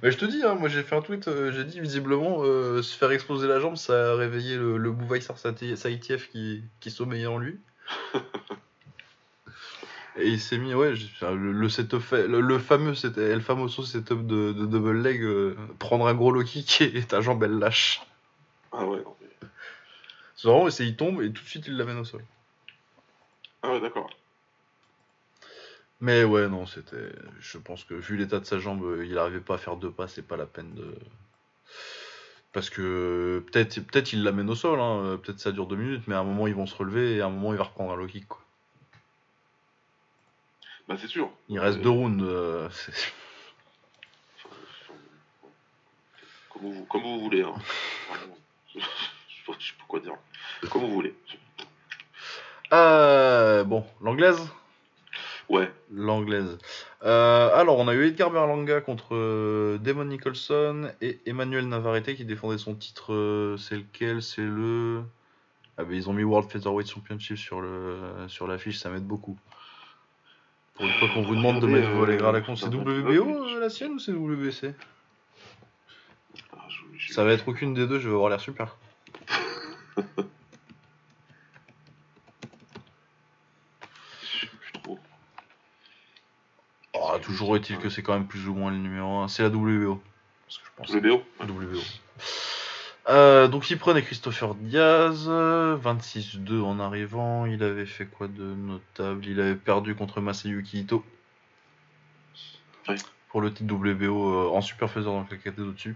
Mais 0.04 0.12
je 0.12 0.18
te 0.18 0.26
dis, 0.26 0.44
hein, 0.44 0.56
moi 0.56 0.68
j'ai 0.70 0.84
fait 0.84 0.96
un 0.96 1.02
tweet, 1.02 1.28
euh, 1.28 1.52
j'ai 1.52 1.64
dit 1.64 1.80
visiblement 1.80 2.40
euh, 2.44 2.82
se 2.82 2.98
faire 2.98 3.12
exploser 3.12 3.48
la 3.48 3.60
jambe, 3.60 3.76
ça 3.78 4.12
a 4.12 4.16
réveillé 4.16 4.58
le, 4.58 4.78
le 4.78 4.92
Bouvaïsar 4.92 5.38
Saï- 5.38 5.76
Saïtiev 5.78 6.28
qui, 6.30 6.64
qui 6.80 6.92
sommeillait 6.92 7.28
en 7.28 7.38
lui. 7.38 7.60
Et 10.18 10.30
il 10.30 10.40
s'est 10.40 10.58
mis, 10.58 10.74
ouais, 10.74 10.94
le, 11.22 11.52
le 11.52 11.70
setup 11.70 12.00
fait- 12.00 12.28
le, 12.28 12.40
le 12.40 12.58
fameux, 12.58 12.94
le 13.18 13.40
fameux 13.42 13.68
setup 13.68 14.26
de, 14.26 14.54
de 14.54 14.66
double 14.66 15.02
leg, 15.02 15.22
euh, 15.22 15.58
prendre 15.78 16.08
un 16.08 16.14
gros 16.14 16.32
low 16.32 16.44
kick 16.44 16.82
et 16.82 17.04
ta 17.04 17.20
jambe 17.20 17.44
elle 17.44 17.60
lâche. 17.60 18.02
Ah 18.72 18.86
ouais, 18.86 19.02
non, 19.04 19.16
mais... 19.22 19.48
C'est 20.36 20.48
vraiment, 20.48 20.70
c'est 20.70 20.86
il 20.86 20.96
tombe 20.96 21.22
et 21.22 21.32
tout 21.32 21.44
de 21.44 21.48
suite 21.50 21.68
il 21.68 21.76
l'amène 21.76 21.98
au 21.98 22.06
sol. 22.06 22.24
Ah 23.62 23.72
ouais, 23.72 23.82
d'accord. 23.82 24.10
Mais 26.00 26.24
ouais, 26.24 26.48
non, 26.48 26.66
c'était. 26.66 27.12
Je 27.40 27.58
pense 27.58 27.84
que 27.84 27.94
vu 27.94 28.16
l'état 28.16 28.40
de 28.40 28.46
sa 28.46 28.60
jambe, 28.60 28.84
euh, 28.84 29.06
il 29.06 29.18
arrivait 29.18 29.40
pas 29.40 29.56
à 29.56 29.58
faire 29.58 29.76
deux 29.76 29.92
pas, 29.92 30.08
c'est 30.08 30.22
pas 30.22 30.38
la 30.38 30.46
peine 30.46 30.74
de. 30.76 30.96
Parce 32.54 32.70
que 32.70 33.44
peut-être 33.52 33.82
peut-être 33.82 34.14
il 34.14 34.24
l'amène 34.24 34.50
au 34.50 34.56
sol, 34.56 34.80
hein, 34.80 35.20
peut-être 35.22 35.40
ça 35.40 35.52
dure 35.52 35.68
deux 35.68 35.76
minutes, 35.76 36.04
mais 36.08 36.16
à 36.16 36.20
un 36.20 36.24
moment 36.24 36.48
ils 36.48 36.56
vont 36.56 36.68
se 36.68 36.76
relever 36.76 37.16
et 37.16 37.22
à 37.22 37.26
un 37.26 37.30
moment 37.30 37.52
il 37.52 37.58
va 37.58 37.66
reprendre 37.66 37.92
un 37.92 37.98
low 37.98 38.08
kick. 38.08 38.28
Quoi. 38.28 38.45
Bah 40.88 40.96
c'est 41.00 41.08
sûr. 41.08 41.30
Il 41.50 41.60
reste 41.60 41.80
deux 41.80 41.90
rounds. 41.90 42.24
euh, 42.24 42.70
c'est- 42.72 42.92
Comme 46.50 46.62
vous, 46.74 46.86
comme 46.86 47.02
vous 47.02 47.20
voulez. 47.22 47.42
Hein. 47.42 47.54
Vraiment, 48.10 48.38
je, 48.74 48.80
sais 48.80 48.86
pas 49.48 49.54
je 49.60 49.66
sais 49.68 49.74
pas 49.78 49.84
quoi 49.88 50.00
dire. 50.00 50.14
Comme 50.70 50.82
vous 50.84 50.92
voulez. 50.94 51.14
Euh, 52.74 53.64
bon, 53.64 53.84
l'anglaise? 54.02 54.50
Ouais. 55.50 55.72
L'anglaise. 55.92 56.58
Euh, 57.04 57.50
alors, 57.54 57.78
on 57.78 57.88
a 57.88 57.94
eu 57.94 58.08
Edgar 58.08 58.32
Berlanga 58.32 58.82
contre 58.82 59.16
euh, 59.16 59.78
Damon 59.78 60.06
Nicholson 60.06 60.92
et 61.02 61.20
Emmanuel 61.28 61.68
Navarrete 61.68 62.16
qui 62.16 62.26
défendait 62.26 62.58
son 62.58 62.74
titre. 62.74 63.14
euh, 63.14 63.58
c'est 63.58 63.76
lequel? 63.78 64.22
C'est 64.24 64.42
le. 64.42 65.04
Ah, 65.78 65.84
bah, 65.84 65.94
ils 65.94 66.10
ont 66.10 66.14
mis 66.14 66.24
World 66.24 66.50
Featherweight 66.50 66.90
Championship 66.90 67.38
sur 67.38 67.60
le 67.62 68.00
sur 68.28 68.48
l'affiche, 68.48 68.78
ça 68.78 68.90
m'aide 68.90 69.06
beaucoup. 69.06 69.38
Pour 70.76 70.86
une 70.86 70.94
fois 70.94 71.08
qu'on 71.14 71.22
vous 71.22 71.36
demande 71.36 71.62
de 71.62 71.68
mettre 71.68 71.90
vos 71.90 72.04
à 72.04 72.32
la 72.32 72.42
con, 72.42 72.56
c'est 72.56 72.68
WBO 72.68 73.46
euh, 73.46 73.60
la 73.60 73.70
sienne 73.70 73.94
ou 73.94 74.00
c'est 74.00 74.12
WBC 74.12 74.74
Ah, 76.54 76.68
Ça 77.10 77.24
va 77.24 77.32
être 77.32 77.48
aucune 77.48 77.74
des 77.74 77.88
deux, 77.88 78.00
je 78.00 78.10
vais 78.10 78.16
avoir 78.16 78.30
l'air 78.30 78.42
super. 78.42 78.78
Oh, 86.98 87.20
toujours 87.22 87.56
est-il 87.56 87.78
que 87.78 87.90
c'est 87.90 88.02
quand 88.02 88.14
même 88.14 88.28
plus 88.28 88.48
ou 88.48 88.54
moins 88.54 88.72
le 88.72 88.78
numéro 88.78 89.20
1. 89.20 89.28
C'est 89.28 89.44
la 89.44 89.50
WBO. 89.50 90.02
Parce 90.46 90.58
que 90.58 90.66
je 90.66 90.72
pense 90.76 90.94
Le 90.94 91.02
BO 91.02 91.24
WBO. 91.42 91.80
Euh, 93.08 93.48
donc 93.48 93.70
il 93.70 93.78
prenait 93.78 94.02
Christopher 94.02 94.56
Diaz, 94.56 95.26
euh, 95.28 95.78
26-2 95.78 96.62
en 96.62 96.80
arrivant. 96.80 97.46
Il 97.46 97.64
avait 97.64 97.86
fait 97.86 98.06
quoi 98.06 98.28
de 98.28 98.44
notable? 98.44 99.26
Il 99.26 99.40
avait 99.40 99.56
perdu 99.56 99.96
contre 99.96 100.22
Masayuki 100.22 100.80
Ito. 100.82 101.04
Pour 103.30 103.42
le 103.42 103.54
titre 103.54 103.74
WBO 103.74 104.34
euh, 104.34 104.50
en 104.50 104.62
super 104.62 104.90
faiseur 104.90 105.14
donc 105.14 105.30
la 105.30 105.38
catégorie 105.38 105.70
au-dessus. 105.70 105.96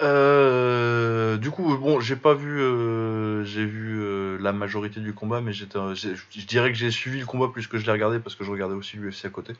Euh, 0.00 1.36
du 1.38 1.50
coup, 1.50 1.76
bon, 1.76 2.00
j'ai 2.00 2.16
pas 2.16 2.34
vu, 2.34 2.60
euh, 2.60 3.44
j'ai 3.44 3.64
vu 3.64 4.00
euh, 4.00 4.38
la 4.40 4.52
majorité 4.52 5.00
du 5.00 5.12
combat, 5.12 5.40
mais 5.40 5.52
j'étais, 5.52 5.78
je 5.94 6.46
dirais 6.46 6.70
que 6.70 6.78
j'ai 6.78 6.90
suivi 6.90 7.18
le 7.20 7.26
combat 7.26 7.48
plus 7.48 7.66
que 7.66 7.78
je 7.78 7.86
l'ai 7.86 7.92
regardé 7.92 8.20
parce 8.20 8.36
que 8.36 8.44
je 8.44 8.50
regardais 8.50 8.74
aussi 8.74 8.96
l'UFC 8.96 9.24
à 9.24 9.30
côté. 9.30 9.54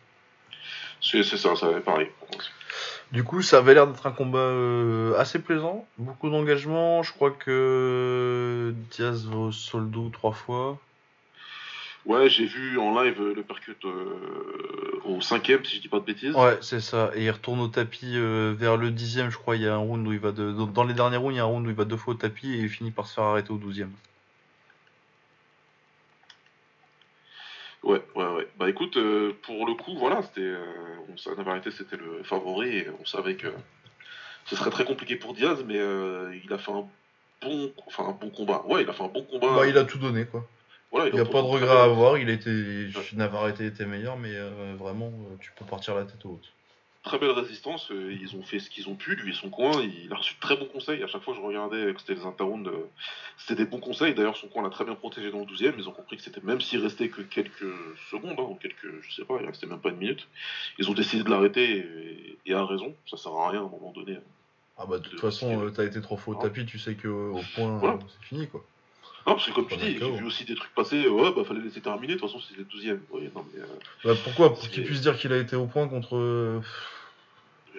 C'est 1.01 1.23
ça, 1.23 1.57
ça 1.57 1.69
pareil. 1.85 2.09
Du 3.13 3.25
coup, 3.25 3.41
ça 3.41 3.59
avait 3.59 3.73
l'air 3.75 3.87
d'être 3.87 4.07
un 4.07 4.13
combat 4.13 4.39
euh, 4.39 5.17
assez 5.19 5.39
plaisant, 5.39 5.87
beaucoup 5.97 6.29
d'engagement. 6.29 7.03
Je 7.03 7.13
crois 7.13 7.31
que 7.31 8.75
Diaz 8.91 9.27
va 9.27 9.37
au 9.37 9.53
soldo 9.53 10.11
trois 10.11 10.33
fois. 10.33 10.79
Ouais, 12.05 12.29
j'ai 12.29 12.47
vu 12.47 12.79
en 12.79 13.03
live 13.03 13.21
le 13.35 13.43
percut 13.43 13.77
euh, 13.85 15.01
au 15.05 15.21
cinquième, 15.21 15.65
si 15.65 15.77
je 15.77 15.81
dis 15.83 15.89
pas 15.89 16.01
de 16.01 16.05
bêtises. 16.05 16.35
Ouais, 16.35 16.59
c'est 16.63 16.81
ça. 16.81 17.11
Et 17.15 17.25
il 17.25 17.31
retourne 17.31 17.61
au 17.61 17.69
tapis 17.69 18.13
euh, 18.15 18.55
vers 18.57 18.77
le 18.77 18.91
dixième, 18.91 19.31
je 19.31 19.37
crois. 19.37 19.57
Il 19.57 19.63
y 19.63 19.67
a 19.69 19.75
un 19.75 19.79
round 19.79 20.07
où 20.07 20.13
il 20.13 20.19
va 20.19 20.33
de... 20.33 20.53
dans- 20.53 20.67
dans 20.67 20.85
les 20.85 20.95
derniers 20.95 21.17
rounds, 21.19 21.35
il 21.35 21.39
y 21.39 21.41
a 21.41 21.45
un 21.45 21.47
round 21.47 21.67
où 21.67 21.71
il 21.71 21.77
va 21.77 21.85
deux 21.85 21.97
fois 21.97 22.15
au 22.15 22.17
tapis 22.17 22.53
et 22.55 22.59
il 22.61 22.69
finit 22.69 22.91
par 22.91 23.07
se 23.07 23.15
faire 23.15 23.25
arrêter 23.25 23.51
au 23.51 23.59
douzième. 23.59 23.91
Ouais, 27.85 28.03
ouais, 28.17 28.25
ouais. 28.35 28.49
Bah 28.59 28.69
écoute, 28.69 28.97
euh, 28.97 29.33
pour 29.43 29.67
le 29.67 29.75
coup, 29.75 29.97
voilà, 29.99 30.23
c'était. 30.23 30.41
Euh, 30.41 30.65
on 31.09 31.17
sa- 31.17 31.35
Navarrete, 31.37 31.71
c'était 31.71 31.97
le 31.97 32.23
favori 32.25 32.77
et 32.79 32.87
on 33.01 33.05
savait 33.05 33.37
que 33.37 33.49
ce 34.47 34.57
serait 34.57 34.71
très 34.71 34.85
compliqué 34.85 35.17
pour 35.17 35.33
Diaz, 35.35 35.63
mais 35.67 35.79
euh, 35.79 36.35
il 36.45 36.53
a 36.53 36.59
fait 36.59 36.73
un 36.73 36.85
bon, 37.43 37.73
enfin 37.87 38.07
un 38.09 38.13
bon 38.13 38.31
combat. 38.31 38.65
Ouais, 38.67 38.83
il 38.83 38.89
a 38.91 38.93
fait 38.93 39.05
un 39.05 39.09
bon 39.09 39.23
combat. 39.23 39.55
Bah, 39.55 39.67
il 39.67 39.79
a 39.79 39.85
tout 39.85 39.99
donné, 39.99 40.25
quoi. 40.25 40.45
Voilà, 40.91 41.09
Il 41.09 41.15
n'y 41.15 41.21
a 41.21 41.25
pas 41.25 41.43
de 41.43 41.47
regret 41.47 41.77
à 41.77 41.83
avoir. 41.85 42.19
Il 42.19 42.31
était, 42.31 42.89
Navarrete 43.15 43.61
était 43.61 43.85
meilleur, 43.87 44.17
mais 44.17 44.35
euh, 44.35 44.75
vraiment, 44.77 45.13
tu 45.41 45.53
peux 45.57 45.65
partir 45.65 45.95
la 45.95 46.05
tête 46.05 46.25
haute. 46.25 46.53
Très 47.09 47.19
belle 47.19 47.31
résistance, 47.31 47.91
euh, 47.91 48.13
ils 48.13 48.37
ont 48.37 48.43
fait 48.43 48.59
ce 48.59 48.69
qu'ils 48.69 48.87
ont 48.91 48.95
pu, 48.95 49.15
lui 49.15 49.31
et 49.31 49.35
son 49.35 49.49
coin, 49.49 49.83
il 49.83 50.13
a 50.13 50.17
reçu 50.17 50.35
de 50.35 50.41
très 50.41 50.59
bons 50.59 50.67
conseils, 50.67 51.03
à 51.03 51.07
chaque 51.07 51.23
fois 51.23 51.33
je 51.35 51.41
regardais 51.41 51.95
que 51.95 52.01
c'était 52.01 52.13
les 52.13 52.27
interrounds, 52.27 52.69
euh, 52.69 52.85
c'était 53.39 53.65
des 53.65 53.71
bons 53.71 53.81
conseils, 53.81 54.13
d'ailleurs 54.13 54.37
son 54.37 54.49
coin 54.49 54.63
l'a 54.63 54.69
très 54.69 54.85
bien 54.85 54.95
protégé 54.95 55.31
dans 55.31 55.39
le 55.39 55.47
12 55.47 55.63
e 55.63 55.73
ils 55.79 55.89
ont 55.89 55.93
compris 55.93 56.19
que 56.19 56.23
c'était, 56.23 56.43
même 56.43 56.61
s'il 56.61 56.83
restait 56.83 57.09
que 57.09 57.23
quelques 57.23 57.65
secondes, 58.11 58.37
hein, 58.39 58.43
ou 58.51 58.57
quelques, 58.57 59.01
je 59.01 59.15
sais 59.15 59.25
pas, 59.25 59.39
il 59.41 59.47
restait 59.47 59.67
même 59.67 59.81
pas 59.81 59.89
une 59.89 59.97
minute, 59.97 60.29
ils 60.79 60.91
ont 60.91 60.93
décidé 60.93 61.25
de 61.25 61.31
l'arrêter, 61.31 61.79
et, 61.79 62.39
et 62.45 62.53
à 62.53 62.63
raison, 62.67 62.95
ça 63.07 63.17
sert 63.17 63.33
à 63.33 63.49
rien 63.49 63.63
à 63.63 63.65
un 63.65 63.71
moment 63.71 63.93
donné. 63.93 64.19
Ah 64.77 64.85
bah, 64.85 64.99
de 64.99 65.03
toute 65.05 65.15
De- 65.15 65.19
façon, 65.19 65.65
euh, 65.65 65.71
t'as 65.71 65.85
été 65.85 66.03
trop 66.03 66.19
faux 66.19 66.33
au 66.33 66.35
Ouais. 66.35 66.43
tapis, 66.43 66.67
tu 66.67 66.79
sais 66.79 66.95
que 66.95 67.09
euh, 67.09 67.31
au 67.31 67.43
point, 67.55 67.79
Voilà. 67.81 67.95
euh, 67.95 67.99
c'est 68.21 68.27
fini, 68.27 68.47
quoi. 68.49 68.63
Non, 69.27 69.35
parce 69.35 69.47
que 69.47 69.53
comme 69.53 69.67
tu 69.67 69.77
dis, 69.77 69.99
j'ai 69.99 70.11
vu 70.11 70.25
aussi 70.27 70.45
des 70.45 70.55
trucs 70.55 70.75
passer, 70.75 71.09
ouais, 71.09 71.33
bah 71.35 71.45
fallait 71.45 71.61
laisser 71.61 71.81
terminer, 71.81 72.15
de 72.15 72.19
toute 72.19 72.31
façon 72.31 72.41
c'était 72.41 72.61
le 72.61 72.67
12ème. 72.67 73.01
Ouais, 73.11 73.31
non, 73.35 73.45
mais, 73.55 73.61
euh, 73.61 73.67
Bah, 74.05 74.15
pourquoi? 74.25 74.55
Pour 74.55 74.69
qu'il 74.69 74.85
puisse 74.85 75.01
dire 75.01 75.19
qu'il 75.19 75.33
a 75.33 75.39
été 75.39 75.57
au 75.57 75.67
point 75.67 75.89
contre. 75.89 76.63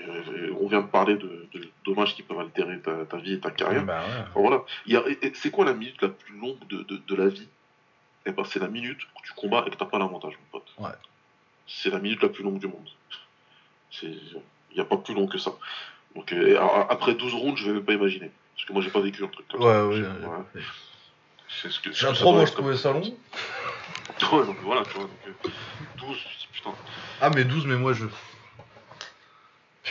Euh, 0.07 0.21
euh, 0.49 0.55
on 0.59 0.67
vient 0.67 0.81
de 0.81 0.87
parler 0.87 1.15
de, 1.15 1.47
de 1.53 1.67
dommages 1.85 2.15
qui 2.15 2.23
peuvent 2.23 2.39
altérer 2.39 2.79
ta, 2.79 3.05
ta 3.05 3.17
vie 3.17 3.33
et 3.33 3.39
ta 3.39 3.51
carrière. 3.51 3.83
Bah 3.83 4.01
ouais. 4.01 4.21
Enfin, 4.29 4.39
voilà. 4.39 4.63
C'est 5.35 5.51
quoi 5.51 5.65
la 5.65 5.73
minute 5.73 6.01
la 6.01 6.09
plus 6.09 6.37
longue 6.37 6.65
de, 6.67 6.83
de, 6.83 7.15
la 7.15 7.27
vie? 7.27 7.47
Eh 8.25 8.31
ben, 8.31 8.43
c'est 8.45 8.59
la 8.59 8.67
minute 8.67 9.01
où 9.03 9.21
tu 9.23 9.33
combats 9.33 9.63
et 9.67 9.69
que 9.69 9.75
t'as 9.75 9.85
pas 9.85 9.99
l'avantage, 9.99 10.33
mon 10.33 10.59
pote. 10.59 10.67
Ouais. 10.77 10.89
C'est 11.67 11.89
la 11.89 11.99
minute 11.99 12.21
la 12.21 12.29
plus 12.29 12.43
longue 12.43 12.59
du 12.59 12.67
monde. 12.67 12.89
Il 14.01 14.17
n'y 14.75 14.79
a 14.81 14.85
pas 14.85 14.97
plus 14.97 15.13
long 15.13 15.27
que 15.27 15.37
ça. 15.37 15.51
Donc, 16.15 16.31
euh, 16.33 16.57
après 16.89 17.13
12 17.15 17.33
rounds, 17.33 17.57
je 17.59 17.65
vais 17.67 17.73
même 17.73 17.85
pas 17.85 17.93
imaginer. 17.93 18.31
Parce 18.55 18.65
que 18.67 18.73
moi, 18.73 18.81
j'ai 18.81 18.89
pas 18.89 18.99
vécu 19.01 19.23
un 19.23 19.27
truc 19.27 19.47
comme 19.47 19.61
Ouais, 19.61 19.67
ça. 19.67 19.87
ouais. 19.87 19.95
Je- 19.97 20.03
ouais. 20.03 20.35
ouais. 20.55 20.61
C'est 21.61 21.69
ce 21.71 21.79
que. 21.79 21.91
J'ai 21.91 22.07
un 22.07 22.13
ça 22.13 22.21
3 22.21 22.25
doit 22.25 22.31
mois, 22.33 22.41
être 22.43 22.49
je 22.49 22.53
trouvais 22.53 22.77
ça 22.77 22.91
long. 22.93 23.01
Ouais, 24.33 24.45
donc 24.45 24.57
voilà, 24.63 24.83
tu 24.83 24.93
vois. 24.95 25.03
Donc, 25.03 25.11
euh, 25.45 25.49
12, 25.97 26.17
je 26.17 26.37
dis, 26.39 26.47
putain. 26.51 26.71
Ah, 27.21 27.29
mais 27.29 27.45
12, 27.45 27.65
mais 27.67 27.77
moi 27.77 27.93
je. 27.93 28.05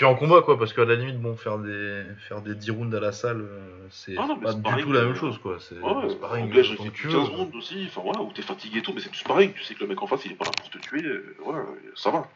En 0.02 0.14
combat, 0.14 0.42
quoi, 0.42 0.58
parce 0.58 0.72
qu'à 0.72 0.84
la 0.84 0.94
limite, 0.94 1.20
bon, 1.20 1.36
faire 1.36 1.58
des, 1.58 2.04
faire 2.28 2.40
des 2.42 2.54
10 2.54 2.70
rounds 2.70 2.94
à 2.94 3.00
la 3.00 3.12
salle, 3.12 3.40
euh, 3.40 3.86
c'est 3.90 4.14
Ah 4.16 4.26
pas 4.42 4.52
du 4.52 4.82
tout 4.82 4.92
la 4.92 5.04
même 5.04 5.14
chose, 5.14 5.38
quoi. 5.38 5.58
C'est 5.60 5.76
Ouais, 5.80 5.90
anglais, 6.22 6.62
que 6.62 6.88
tu 6.88 7.08
15 7.08 7.28
veux. 7.28 7.34
rounds 7.34 7.54
aussi, 7.56 7.84
enfin 7.88 8.02
voilà, 8.02 8.20
où 8.22 8.32
t'es 8.32 8.42
fatigué 8.42 8.78
et 8.78 8.82
tout, 8.82 8.92
mais 8.92 9.00
c'est 9.00 9.10
tout 9.10 9.22
pareil, 9.24 9.52
tu 9.54 9.62
sais 9.64 9.74
que 9.74 9.80
le 9.80 9.86
mec 9.86 10.00
en 10.02 10.06
face 10.06 10.24
il 10.24 10.32
est 10.32 10.36
pas 10.36 10.44
là 10.44 10.50
pour 10.56 10.70
te 10.70 10.78
tuer, 10.78 11.02
euh, 11.02 11.36
voilà, 11.40 11.64
ça 11.94 12.10
va. 12.10 12.28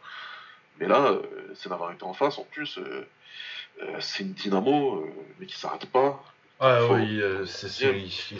Mais 0.78 0.86
là, 0.86 1.10
euh, 1.12 1.22
c'est 1.54 1.68
d'avoir 1.68 1.92
été 1.92 2.04
en 2.04 2.12
face, 2.14 2.38
en 2.38 2.44
plus, 2.44 2.78
euh, 2.78 3.06
euh, 3.82 3.96
c'est 4.00 4.22
une 4.24 4.32
dynamo, 4.32 4.96
euh, 4.96 5.10
mais 5.38 5.46
qui 5.46 5.56
s'arrête 5.58 5.86
pas. 5.86 6.22
Ouais, 6.60 6.78
Faut- 6.86 6.94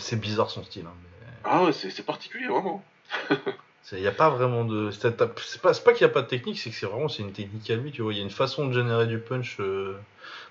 c'est- 0.01 0.17
bizarre 0.17 0.51
son 0.51 0.65
style. 0.65 0.87
Hein, 0.87 0.95
mais... 1.03 1.27
Ah 1.45 1.65
ouais, 1.65 1.73
c'est 1.73 1.91
c'est 1.91 2.05
particulier, 2.05 2.47
vraiment. 2.47 2.85
Il 3.91 4.01
n'y 4.01 4.07
a 4.07 4.13
pas 4.13 4.31
vraiment 4.31 4.65
de. 4.65 4.91
C'est 4.93 5.17
pas, 5.17 5.27
pas 5.27 5.93
qu'il 5.93 6.07
n'y 6.07 6.11
a 6.11 6.15
pas 6.15 6.23
de 6.23 6.29
technique, 6.29 6.59
c'est 6.59 6.71
que 6.71 6.77
c'est 6.77 6.87
vraiment 6.87 7.09
une 7.09 7.33
technique 7.33 7.69
à 7.71 7.75
lui, 7.75 7.91
tu 7.91 8.01
vois. 8.03 8.13
Il 8.13 8.19
y 8.19 8.21
a 8.21 8.25
une 8.25 8.31
façon 8.31 8.67
de 8.69 8.73
générer 8.73 9.07
du 9.07 9.19
punch. 9.19 9.57
euh, 9.61 9.99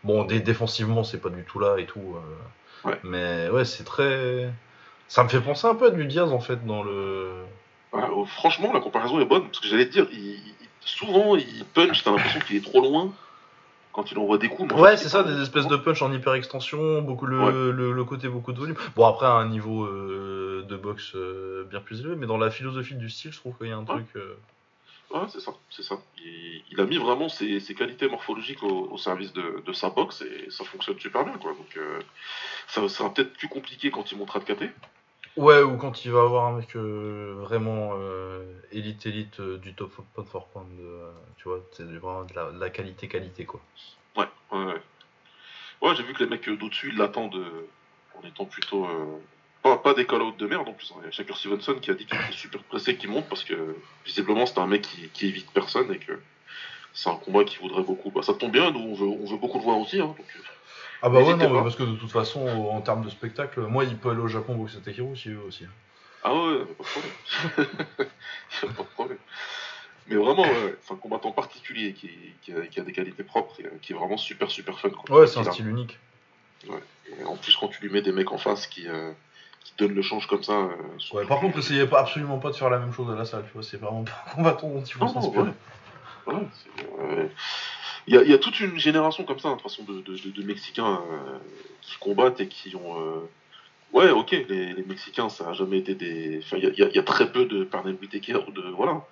Bon, 0.04 0.26
dé- 0.26 0.40
défensivement, 0.42 1.04
c'est 1.04 1.20
pas 1.20 1.30
du 1.30 1.44
tout 1.44 1.60
là 1.60 1.78
et 1.78 1.86
tout. 1.86 2.16
euh, 2.18 2.90
Ouais. 2.90 3.00
Mais 3.04 3.50
ouais, 3.50 3.64
c'est 3.66 3.84
très. 3.84 4.52
Ça 5.08 5.24
me 5.24 5.30
fait 5.30 5.40
penser 5.42 5.66
un 5.68 5.76
peu 5.76 5.88
à 5.88 5.90
du 5.92 6.06
Diaz 6.06 6.32
en 6.32 6.40
fait 6.40 6.66
dans 6.66 6.84
le. 6.84 7.32
Ouais, 7.94 8.02
euh, 8.04 8.26
franchement, 8.26 8.74
la 8.74 8.80
comparaison 8.80 9.20
est 9.20 9.26
bonne, 9.26 9.44
parce 9.46 9.60
que 9.60 9.68
j'allais 9.68 9.86
te 9.88 9.92
dire, 9.94 10.08
il- 10.12 10.40
souvent 10.82 11.36
il 11.36 11.64
punch, 11.74 12.04
t'as 12.04 12.12
l'impression 12.12 12.40
qu'il 12.42 12.58
est 12.58 12.64
trop 12.64 12.82
loin 12.82 13.12
quand 13.94 14.12
il 14.12 14.18
envoie 14.18 14.38
des 14.38 14.50
coups. 14.50 14.74
Ouais, 14.74 14.98
c'est 14.98 15.10
ça, 15.10 15.24
des 15.24 15.42
espèces 15.42 15.68
de 15.68 15.76
punch 15.76 16.02
en 16.02 16.12
hyper 16.12 16.34
extension, 16.34 17.02
beaucoup 17.02 17.26
le, 17.26 17.39
Ouais. 17.39 17.52
le, 17.52 17.92
le 17.92 18.04
côté 18.06 18.28
beaucoup 18.30 18.54
de 18.54 18.60
volume. 18.60 18.76
Bon, 18.96 19.06
après, 19.06 19.26
à 19.26 19.32
un 19.34 19.48
niveau 19.50 19.84
euh, 19.86 20.66
de 20.68 20.76
boxe 20.78 21.12
euh, 21.16 21.66
bien 21.70 21.80
plus 21.82 22.00
élevé, 22.02 22.16
mais 22.16 22.28
dans 22.28 22.38
la 22.38 22.50
philosophie 22.52 22.96
du 22.96 23.10
style, 23.10 23.32
je 23.32 23.38
trouve 23.39 23.56
qu'il 23.58 23.68
y 23.68 23.72
a 23.72 23.78
un 23.78 23.84
truc. 23.86 24.06
euh, 24.16 24.36
Ouais, 25.14 25.26
c'est 25.28 25.42
ça, 25.42 25.52
c'est 25.70 25.84
ça. 25.84 25.96
Il, 26.24 26.62
il 26.72 26.80
a 26.80 26.86
mis 26.86 26.98
vraiment 26.98 27.28
ses, 27.28 27.60
ses 27.60 27.74
qualités 27.76 28.08
morphologiques 28.08 28.64
au, 28.64 28.88
au 28.92 28.98
service 28.98 29.34
de, 29.34 29.62
de 29.66 29.74
sa 29.74 29.89
boxe 29.89 30.22
et 30.22 30.50
ça 30.50 30.64
fonctionne 30.64 30.98
super 31.00 31.26
bien, 31.26 31.34
quoi. 31.38 31.52
Donc, 31.52 31.78
ça 32.68 32.88
sera 32.88 33.14
peut-être 33.14 33.34
plus 33.34 33.50
compliqué 33.50 33.92
quand 33.92 34.10
il 34.12 34.18
montera 34.18 34.39
de 34.39 34.46
KT. 34.46 34.64
Ouais, 35.38 35.62
ou 35.62 35.78
quand 35.78 36.04
il 36.04 36.12
va 36.12 36.22
avoir 36.22 36.46
un 36.48 36.58
mec 36.58 36.76
euh, 36.76 37.36
vraiment 37.40 37.92
euh, 37.94 38.44
élite 38.72 39.06
élite 39.06 39.40
euh, 39.40 39.58
du 39.58 39.74
top 39.74 39.94
pound 40.14 40.28
for 40.28 40.50
euh, 40.58 41.12
tu 41.38 41.48
vois, 41.48 41.62
c'est 41.72 41.84
vraiment 41.84 42.26
de 42.26 42.60
la, 42.60 42.70
qualité 42.70 43.08
qualité 43.08 43.46
quoi. 43.46 43.62
Ouais, 44.18 44.26
ouais, 44.52 44.66
ouais. 44.66 44.82
Ouais, 45.82 45.96
j'ai 45.96 46.04
vu 46.04 46.14
que 46.14 46.24
les 46.24 46.30
mecs 46.30 46.48
d'au-dessus, 46.50 46.90
ils 46.92 46.98
l'attendent 46.98 47.42
en 48.16 48.28
étant 48.28 48.46
plutôt. 48.46 48.86
pas, 49.64 49.78
pas 49.78 49.94
des 49.94 50.06
call-out 50.06 50.38
de 50.38 50.48
merde 50.48 50.68
en 50.68 50.74
plus. 50.74 50.92
hein. 50.92 51.00
Il 51.02 51.06
y 51.06 51.08
a 51.08 51.12
Shakur 51.12 51.38
Stevenson 51.38 51.76
qui 51.82 51.90
a 51.92 51.94
dit 51.94 52.06
qu'il 52.06 52.18
était 52.18 52.34
super 52.34 52.62
pressé 52.64 52.98
qu'il 52.98 53.10
monte 53.10 53.28
parce 53.30 53.44
que 53.44 53.76
visiblement 54.06 54.46
c'est 54.46 54.60
un 54.60 54.68
mec 54.68 54.82
qui, 55.14 55.28
évite 55.28 55.50
personne 55.52 55.92
et 55.94 55.98
que 55.98 56.20
c'est 56.94 57.10
un 57.10 57.16
combat 57.16 57.46
qui 57.46 57.58
voudrait 57.58 57.84
beaucoup. 57.84 58.12
Bah, 58.12 58.22
ça 58.22 58.34
tombe 58.34 58.52
bien, 58.52 58.70
nous 58.72 58.80
on 58.80 58.94
veut, 58.94 59.08
on 59.08 59.26
veut 59.26 59.38
beaucoup 59.38 59.60
le 59.60 59.64
voir 59.64 59.80
aussi. 59.80 60.02
Hein, 60.02 60.14
Ah 61.04 61.10
bah 61.10 61.20
ouais, 61.20 61.36
non, 61.36 61.49
mais 61.49 61.58
pas. 61.58 61.64
parce 61.64 61.76
que 61.76 61.84
de 61.84 61.95
toute 61.95 62.12
façon, 62.12 62.47
en 62.47 62.82
termes 62.82 63.04
de 63.04 63.10
spectacle, 63.10 63.62
moi 63.62 63.84
il 63.86 63.97
peut 63.97 64.12
aller 64.12 64.20
au 64.22 64.28
Japon 64.28 64.56
boxer 64.56 64.80
Takeru 64.82 65.16
si 65.18 65.30
veut 65.30 65.41
aussi. 65.47 65.66
Ah 66.24 66.34
ouais, 66.34 66.39
ouais, 66.39 66.66
pas 66.66 66.84
de 66.84 66.89
problème. 66.89 67.68
Pas 68.62 68.68
de 68.84 68.88
problème. 68.93 69.18
Mais 70.08 70.16
vraiment, 70.16 70.43
ouais, 70.43 70.49
ouais, 70.49 70.76
c'est 70.82 70.93
un 70.93 70.97
combattant 70.97 71.32
particulier 71.32 71.93
qui, 71.93 72.10
qui, 72.43 72.54
a, 72.54 72.62
qui 72.68 72.80
a 72.80 72.84
des 72.84 72.91
qualités 72.91 73.24
propres 73.24 73.60
et 73.60 73.66
euh, 73.66 73.70
qui 73.82 73.93
est 73.93 73.95
vraiment 73.95 74.18
super 74.18 74.52
super 74.52 74.80
fun. 74.80 74.89
Quoi. 74.89 75.20
Ouais, 75.22 75.28
c'est 75.28 75.39
un 75.39 75.43
style 75.52 75.68
unique. 75.68 75.97
Et 76.68 77.24
en 77.24 77.36
plus, 77.38 77.56
quand 77.56 77.68
tu 77.70 77.82
lui 77.82 77.89
mets 77.91 78.02
des 78.02 78.12
mecs 78.12 78.32
en 78.32 78.38
face 78.38 78.68
qui, 78.68 78.88
euh, 78.88 79.12
qui 79.64 79.74
donnent 79.78 79.95
le 79.95 80.02
change 80.02 80.28
comme 80.28 80.43
ça. 80.43 80.54
euh, 80.54 80.70
Ouais, 81.14 81.26
par 81.26 81.39
contre, 81.39 81.58
essayez 81.58 81.88
pas, 81.88 82.02
absolument 82.02 82.38
pas 82.38 82.52
de 82.52 82.56
faire 82.56 82.70
la 82.70 82.78
même 82.78 82.93
chose 82.93 83.10
à 83.12 83.16
la 83.16 83.26
salle, 83.26 83.43
tu 83.47 83.54
vois, 83.54 83.64
c'est 83.64 83.78
vraiment 83.78 84.04
pas 84.04 84.24
un 84.28 84.36
combattant 84.36 84.70
dont 84.70 84.84
il 84.84 84.93
faut 84.93 85.08
s'inspirer. 85.08 85.49
C'est, 86.26 86.86
euh, 87.00 87.28
Il 88.08 88.16
y, 88.16 88.18
a, 88.18 88.24
il 88.24 88.30
y 88.30 88.34
a 88.34 88.38
toute 88.40 88.60
une 88.60 88.78
génération 88.80 89.24
comme 89.26 89.40
ça, 89.40 89.50
hein, 89.50 89.56
de 89.58 89.62
façon, 89.62 89.84
de, 89.84 90.02
de, 90.02 90.18
de- 90.18 90.32
de 90.32 90.44
Mexicains 90.44 91.02
euh, 91.12 91.38
qui 91.82 91.98
combattent 92.00 92.40
et 92.42 92.48
qui 92.48 92.76
ont. 92.76 93.00
euh, 93.00 93.20
Ouais, 93.94 94.10
ok, 94.10 94.32
les, 94.32 94.74
les 94.74 94.84
Mexicains, 94.84 95.28
ça 95.30 95.50
a 95.50 95.54
jamais 95.54 95.78
été 95.80 95.96
des. 95.96 96.40
Enfin, 96.44 96.58
il 96.58 96.64
y 96.64 96.68
a, 96.68 96.70
il 96.70 96.80
y 96.80 96.84
a- 96.84 96.88
il 96.90 96.96
y 96.96 97.00
a 97.00 97.04
très 97.04 97.32
peu 97.32 97.46
de 97.46 97.68
Whitaker 98.02 98.38
ou 98.48 98.52
de. 98.52 98.62
Voilà. 98.72 99.06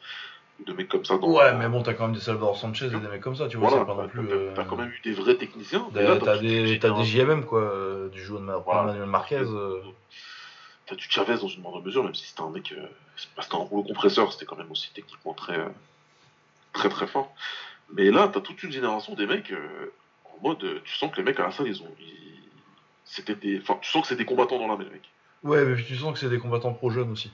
De 0.66 0.74
mecs 0.74 0.90
comme 0.90 1.06
ça 1.06 1.18
dans. 1.18 1.30
Ouais, 1.32 1.54
mais 1.54 1.68
bon, 1.70 1.84
t'as 1.84 1.94
quand 1.94 2.06
même 2.08 2.16
des 2.16 2.22
Salvador 2.22 2.58
Sanchez 2.58 2.88
et 2.88 2.90
des 2.90 3.08
mecs 3.08 3.22
comme 3.22 3.36
ça, 3.36 3.48
tu 3.48 3.58
vois, 3.58 3.70
Voilà, 3.70 3.84
c'est 3.84 3.96
pas 3.96 4.02
non 4.02 4.08
plus. 4.10 4.28
t'as- 4.28 4.34
euh, 4.62 4.66
quand 4.68 4.76
même 4.76 4.90
eu 4.90 5.00
des 5.04 5.12
vrais 5.14 5.36
techniciens. 5.36 5.88
T'as 5.94 6.38
des. 6.40 7.04
JMM 7.06 7.46
quoi, 7.46 8.10
du 8.12 8.30
Ma- 8.32 8.58
Voilà. 8.58 8.84
Manuel 8.84 9.06
Marquez. 9.08 9.44
T'as 10.86 10.96
du 10.96 11.06
Chavez 11.10 11.36
dans 11.38 11.48
une 11.48 11.62
moindre 11.62 11.82
mesure, 11.84 12.04
même 12.04 12.16
si 12.16 12.26
c'était 12.26 12.42
un 12.42 12.50
mec. 12.50 12.74
parce 13.36 13.48
qu'un 13.48 13.58
rouleau 13.58 13.84
compresseur, 13.84 14.32
c'était 14.34 14.46
quand 14.46 14.56
même 14.58 14.72
aussi 14.72 14.92
techniquement 14.94 15.34
très. 15.34 15.58
Très 16.74 16.90
très 16.90 17.08
fort. 17.08 17.34
Mais 17.94 18.12
là, 18.12 18.30
t'as 18.32 18.42
toute 18.42 18.62
une 18.64 18.72
génération 18.72 19.16
des 19.16 19.26
mecs 19.26 19.52
euh, 19.52 19.92
en 20.26 20.48
mode. 20.48 20.64
euh, 20.64 20.80
Tu 20.86 20.96
sens 20.96 21.12
que 21.12 21.18
les 21.18 21.24
mecs 21.24 21.40
à 21.40 21.44
la 21.44 21.52
salle, 21.52 21.68
ils 21.68 21.82
ont. 21.82 21.96
ils- 22.00 22.16
C'était 23.06 23.36
des. 23.36 23.60
Enfin, 23.60 23.78
tu 23.82 23.90
sens 23.90 24.04
que 24.04 24.08
c'est 24.10 24.16
des 24.16 24.26
combattants 24.26 24.60
dans 24.60 24.68
l'âme, 24.68 24.82
les 24.82 24.90
mecs. 24.92 25.10
Ouais, 25.44 25.66
mais 25.66 25.82
tu 25.82 25.96
sens 25.96 26.14
que 26.14 26.20
c'est 26.20 26.30
des 26.30 26.38
combattants 26.38 26.74
pro 26.74 26.90
jeunes 26.92 27.12
aussi. 27.12 27.32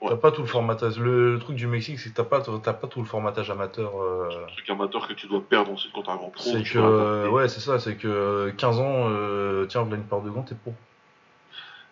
Ouais. 0.00 0.08
T'as 0.08 0.16
pas 0.16 0.32
tout 0.32 0.40
le 0.40 0.48
formatage. 0.48 0.98
Le, 0.98 1.34
le 1.34 1.38
truc 1.38 1.54
du 1.56 1.66
Mexique, 1.66 2.00
c'est 2.00 2.10
que 2.10 2.14
t'as 2.16 2.24
pas, 2.24 2.40
t'as 2.40 2.72
pas 2.72 2.86
tout 2.88 3.00
le 3.00 3.06
formatage 3.06 3.50
amateur. 3.50 3.92
euh, 4.02 4.28
Un 4.44 4.52
truc 4.52 4.68
amateur 4.70 5.06
que 5.06 5.12
tu 5.12 5.26
dois 5.28 5.42
perdre 5.42 5.70
ensuite 5.72 5.92
quand 5.92 6.02
t'arrives 6.02 6.22
en 6.22 6.30
pro. 6.30 6.42
c'est 6.42 6.62
que, 6.62 6.78
euh, 6.78 7.28
ouais, 7.28 7.48
c'est 7.48 7.60
ça, 7.60 7.78
c'est 7.78 7.96
que 7.96 8.08
euh, 8.08 8.50
15 8.52 8.78
ans, 8.80 9.08
euh, 9.10 9.66
tiens, 9.66 9.82
voilà 9.82 9.96
une 9.98 10.04
paire 10.08 10.22
de 10.22 10.30
gants, 10.30 10.42
t'es 10.42 10.54
pro. 10.54 10.74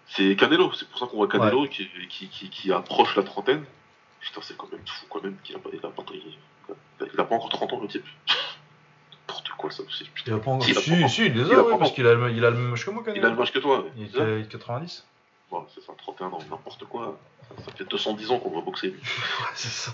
C'est 0.06 0.34
Canelo, 0.36 0.72
c'est 0.72 0.88
pour 0.88 0.98
ça 0.98 1.06
qu'on 1.06 1.18
voit 1.18 1.28
Canelo 1.28 1.66
qui, 1.68 1.88
qui, 2.08 2.28
qui, 2.28 2.48
qui 2.48 2.72
approche 2.72 3.14
la 3.16 3.22
trentaine. 3.22 3.62
Putain, 4.20 4.40
c'est 4.42 4.56
quand 4.56 4.70
même 4.72 4.86
fou 4.86 5.06
quand 5.08 5.22
même 5.22 5.36
qu'il 5.44 5.56
a 5.56 5.58
pas, 5.58 5.70
il 5.72 5.78
a 5.84 5.88
pas, 5.90 6.02
il, 6.12 6.38
il 7.14 7.20
a 7.20 7.24
pas 7.24 7.34
encore 7.36 7.48
30 7.50 7.72
ans 7.72 7.80
le 7.80 7.88
type. 7.88 8.04
N'importe 9.28 9.48
quoi 9.50 9.70
ça 9.70 9.82
aussi. 9.82 10.08
Il 10.26 10.32
a 10.32 10.38
pas 10.38 10.50
encore. 10.50 10.64
Si, 10.64 10.70
il 10.72 10.78
a 10.78 10.80
Si, 10.80 10.90
pas 10.90 10.96
encore- 10.96 11.10
si, 11.10 11.26
il 11.26 11.32
les 11.34 11.40
il 11.46 11.52
a, 11.52 11.58
a 11.58 11.62
ouais, 11.62 11.70
pas 11.72 11.78
parce 11.78 11.92
qu'il 11.92 12.06
a, 12.06 12.14
le- 12.14 12.30
il 12.32 12.44
a 12.44 12.50
le 12.50 12.56
même 12.56 12.72
âge 12.72 12.84
que 12.84 12.90
moi, 12.90 13.02
Il 13.14 13.24
a 13.24 13.28
le 13.30 13.36
match 13.36 13.52
que 13.52 13.58
toi. 13.58 13.84
Il 13.96 14.04
ouais. 14.16 14.40
était 14.40 14.48
90. 14.58 15.04
Bon, 15.50 15.66
c'est 15.74 15.82
ça, 15.82 15.92
31 15.96 16.26
ans, 16.28 16.38
n'importe 16.50 16.84
quoi. 16.86 17.18
Ça, 17.56 17.64
ça 17.64 17.72
fait 17.72 17.84
210 17.84 18.30
ans 18.30 18.38
qu'on 18.38 18.50
va 18.54 18.60
boxer 18.60 18.88
lui. 18.88 19.00
Ouais, 19.40 19.46
c'est 19.54 19.68
ça. 19.68 19.92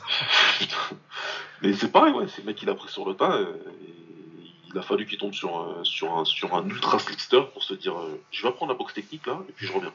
Mais 1.63 1.73
c'est 1.75 1.91
pareil, 1.93 2.13
ouais, 2.13 2.27
c'est 2.29 2.43
le 2.43 2.47
mec 2.47 2.57
qui 2.57 2.67
l'a 2.67 2.75
pris 2.75 2.89
sur 2.89 3.07
le 3.09 3.15
tas. 3.15 3.33
euh, 3.33 3.55
et 3.83 3.95
il 4.69 4.79
a 4.79 4.83
fallu 4.83 5.07
qu'il 5.07 5.19
tombe 5.19 5.33
sur 5.35 5.57
un, 5.57 5.85
sur 5.85 6.17
un, 6.19 6.25
sur 6.25 6.53
un 6.55 6.69
ultra 6.69 6.99
slickster 6.99 7.43
pour 7.53 7.63
se 7.63 7.75
dire 7.75 7.97
euh, 7.97 8.21
je 8.33 8.43
vais 8.43 8.49
apprendre 8.49 8.73
la 8.73 8.79
boxe 8.79 8.93
technique 8.95 9.25
là, 9.27 9.39
et 9.49 9.53
puis 9.53 9.67
je 9.69 9.73
reviens. 9.73 9.93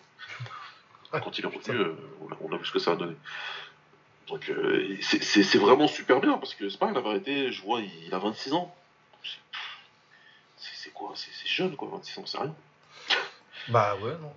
Ouais, 1.13 1.19
Quand 1.21 1.37
il 1.37 1.43
est 1.43 1.47
revenu, 1.47 1.77
euh, 1.77 1.95
on, 2.21 2.31
a, 2.31 2.37
on 2.41 2.53
a 2.53 2.57
vu 2.57 2.65
ce 2.65 2.71
que 2.71 2.79
ça 2.79 2.91
a 2.91 2.95
donné. 2.95 3.15
Donc 4.29 4.47
euh, 4.49 4.95
c'est- 5.01 5.57
vraiment 5.57 5.87
super 5.87 6.19
bien 6.21 6.37
parce 6.37 6.53
que 6.53 6.69
c'est 6.69 6.77
pas 6.77 6.91
la 6.91 7.01
vérité, 7.01 7.51
je 7.51 7.61
vois, 7.63 7.81
il, 7.81 8.13
a 8.13 8.19
26 8.19 8.53
ans. 8.53 8.73
C'est- 10.57 10.91
quoi? 10.93 11.13
C'est 11.15 11.47
jeune 11.47 11.75
quoi, 11.75 11.89
26 11.91 12.19
ans, 12.19 12.25
c'est 12.25 12.37
rien. 12.39 12.55
Bah 13.69 13.95
ouais, 14.01 14.13
non. 14.21 14.33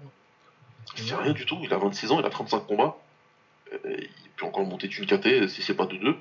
C'est 0.94 1.14
rien 1.14 1.32
du 1.32 1.47
tout, 1.47 1.59
il 1.62 1.73
a 1.73 1.78
26 1.78 2.10
ans, 2.12 2.19
il 2.20 2.27
a 2.27 2.31
35 2.31 2.66
combats. 2.66 2.97
Euh, 3.73 3.78
il 3.97 4.31
peut 4.36 4.44
encore 4.47 4.64
monter 4.64 4.89
d'une 4.89 5.06
KT 5.06 5.48
si 5.48 5.62
c'est 5.62 5.74
pas 5.74 5.86
de 5.86 5.97
deux. 5.97 6.16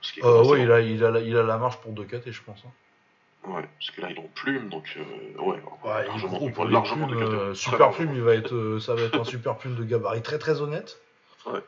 Parce 0.00 0.12
qu'il 0.12 0.24
Euh, 0.24 0.44
ouais, 0.44 0.62
il 0.62 0.70
a, 0.70 0.80
il, 0.80 1.04
a, 1.04 1.10
la- 1.10 1.20
il 1.20 1.36
a 1.36 1.42
la 1.42 1.56
marge 1.58 1.78
pour 1.78 1.92
2 1.92 2.04
KT, 2.04 2.30
je 2.32 2.42
pense. 2.42 2.60
hein. 2.64 3.48
Ouais, 3.50 3.62
parce 3.78 3.90
que 3.90 4.00
là, 4.02 4.08
il 4.10 4.16
est 4.16 4.20
en 4.20 4.28
plume, 4.34 4.68
donc 4.68 4.96
euh, 4.96 5.02
ouais, 5.40 5.56
Ouais, 5.56 5.60
il 5.82 5.88
est 5.88 6.06
largement, 6.06 6.38
largement 6.68 7.06
plumes, 7.06 7.18
de 7.20 7.52
KT. 7.52 7.54
super 7.54 7.78
largement. 7.78 7.96
plume, 8.06 8.14
il 8.16 8.22
va 8.22 8.34
être, 8.34 8.54
euh, 8.54 8.80
ça 8.80 8.94
va 8.94 9.02
être 9.02 9.18
un 9.18 9.24
super 9.24 9.56
plume 9.56 9.76
de 9.76 9.84
gabarit 9.84 10.22
très 10.22 10.38
très 10.38 10.60
honnête. 10.60 11.00
Ouais. 11.46 11.60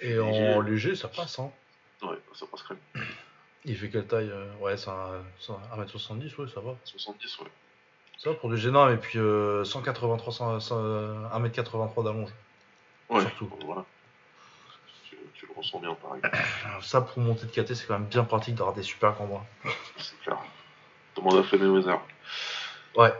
Et 0.00 0.18
en 0.18 0.60
léger, 0.60 0.94
ça 0.94 1.08
passe. 1.08 1.38
Hein. 1.38 1.50
Ouais, 2.02 2.16
ça 2.34 2.46
passe 2.50 2.62
crème. 2.62 2.78
Il 3.64 3.76
fait 3.76 3.88
quelle 3.88 4.06
taille 4.06 4.30
euh, 4.30 4.46
Ouais, 4.60 4.76
c'est 4.76 4.90
un, 4.90 5.22
c'est 5.40 5.52
un 5.52 5.82
1m70, 5.82 6.36
ouais, 6.40 6.48
ça 6.52 6.60
va. 6.60 6.76
70, 6.84 7.38
ouais. 7.40 7.46
Ça 8.18 8.30
va 8.30 8.36
pour 8.36 8.48
du 8.48 8.56
G9, 8.56 8.94
et 8.94 8.96
puis 8.96 9.18
euh, 9.18 9.64
183, 9.64 10.32
100, 10.32 10.60
100, 10.60 10.76
1m83 11.38 12.04
d'allonge. 12.04 12.30
Ouais, 13.08 13.20
Surtout. 13.22 13.50
voilà. 13.64 13.84
Tu, 15.08 15.16
tu 15.34 15.46
le 15.46 15.52
ressens 15.56 15.80
bien, 15.80 15.94
pareil. 15.94 16.22
Ça, 16.82 17.00
pour 17.00 17.18
monter 17.22 17.46
de 17.46 17.50
KT, 17.50 17.74
c'est 17.74 17.86
quand 17.86 17.98
même 17.98 18.08
bien 18.08 18.24
pratique 18.24 18.54
d'avoir 18.54 18.74
des 18.74 18.82
super 18.82 19.14
combats. 19.16 19.44
C'est 19.98 20.18
clair. 20.20 20.38
Demande 21.16 21.36
à 21.36 21.56
Weather. 21.56 22.00
Ouais. 22.96 23.12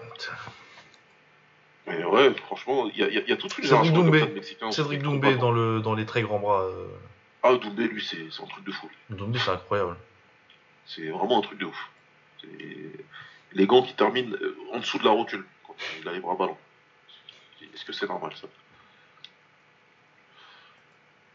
Mais 1.87 2.05
ouais, 2.05 2.35
franchement, 2.35 2.89
il 2.93 2.97
y 2.97 3.05
y 3.05 3.29
y 3.29 3.33
a 3.33 3.37
toute 3.37 3.57
une 3.59 3.65
Cédric 3.65 3.85
génération 3.85 3.95
Doumbé. 3.95 4.21
de 4.27 4.27
Mexicains. 4.35 4.73
Cédric 4.73 5.03
Doumbé 5.03 5.37
dans, 5.37 5.53
le, 5.53 5.81
dans 5.81 5.95
les 5.95 6.05
très 6.05 6.23
grands 6.23 6.41
bras. 6.41 6.63
euh, 6.63 6.87
Ah, 7.43 7.55
Doumbé, 7.57 7.87
lui, 7.87 8.05
c'est 8.05 8.43
un 8.43 8.47
truc 8.47 8.65
de 8.65 8.73
fou. 8.73 8.91
Doumbé, 9.11 9.39
c'est 9.39 9.51
incroyable. 9.51 9.97
C'est 10.87 11.09
vraiment 11.11 11.39
un 11.39 11.43
truc 11.43 11.59
de 11.59 11.67
ouf. 11.67 11.91
Les 13.53 13.67
gants 13.67 13.83
qui 13.83 13.95
terminent 13.95 14.35
euh, 14.41 14.57
en 14.73 14.79
dessous 14.79 14.99
de 14.99 15.05
la 15.05 15.11
rotule 15.11 15.45
quand 15.67 15.75
il 16.01 16.09
a 16.09 16.13
les 16.13 16.21
bras 16.21 16.35
ballants. 16.35 16.59
Est-ce 17.63 17.85
que 17.85 17.93
c'est 17.93 18.09
normal 18.09 18.33
ça? 18.41 18.49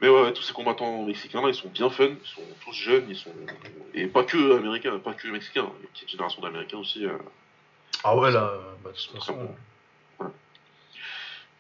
Mais 0.02 0.10
ouais, 0.10 0.34
tous 0.34 0.41
ces 0.41 0.53
combattants 0.53 1.03
mexicains 1.03 1.41
là, 1.41 1.49
ils 1.49 1.56
sont 1.56 1.69
bien 1.69 1.90
fun, 1.90 2.07
ils 2.07 2.28
sont 2.28 2.41
tous 2.65 2.73
jeunes, 2.73 3.06
ils 3.07 3.15
sont 3.15 3.32
et 3.94 4.07
pas 4.07 4.23
que 4.23 4.57
américains, 4.57 4.98
pas 4.99 5.14
que 5.14 5.28
mexicains. 5.28 5.69
Il 5.78 5.82
y 5.82 5.84
a 5.84 5.84
une 5.84 5.88
petite 5.94 6.10
génération 6.10 6.41
d'américains 6.41 6.78
aussi. 6.78 7.06
euh, 7.06 7.18
Ah 8.03 8.15
ouais, 8.18 8.32
là, 8.32 8.52
bah, 8.84 8.90
de 8.91 8.95
toute 8.98 9.10
Très 9.10 9.19
façon. 9.19 9.34
bon. 9.36 9.56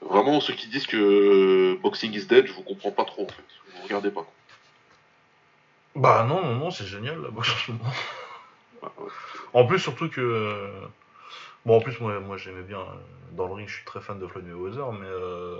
Vraiment, 0.01 0.41
ceux 0.41 0.53
qui 0.53 0.67
disent 0.67 0.87
que 0.87 1.77
boxing 1.81 2.11
is 2.13 2.25
dead, 2.25 2.47
je 2.47 2.53
vous 2.53 2.63
comprends 2.63 2.91
pas 2.91 3.05
trop 3.05 3.23
en 3.23 3.27
fait. 3.27 3.43
Vous 3.75 3.83
regardez 3.83 4.09
pas. 4.11 4.21
quoi. 4.23 4.33
Bah 5.95 6.25
non, 6.27 6.41
non, 6.43 6.55
non, 6.55 6.71
c'est 6.71 6.85
génial, 6.85 7.21
la 7.21 7.29
boxe 7.29 7.51
en 7.51 7.57
ce 7.57 7.71
moment. 7.71 7.83
Bah, 8.81 8.91
ouais. 8.99 9.09
En 9.53 9.65
plus, 9.65 9.79
surtout 9.79 10.09
que. 10.09 10.21
euh, 10.21 10.69
Bon, 11.65 11.77
en 11.77 11.81
plus, 11.81 11.99
moi, 11.99 12.19
moi 12.19 12.37
j'aimais 12.37 12.63
bien. 12.63 12.79
euh, 12.79 12.83
Dans 13.33 13.45
le 13.47 13.53
ring, 13.53 13.67
je 13.69 13.75
suis 13.75 13.85
très 13.85 14.01
fan 14.01 14.17
de 14.19 14.25
Floyd 14.25 14.45
Mayweather, 14.47 14.91
mais 14.93 15.05
euh, 15.05 15.59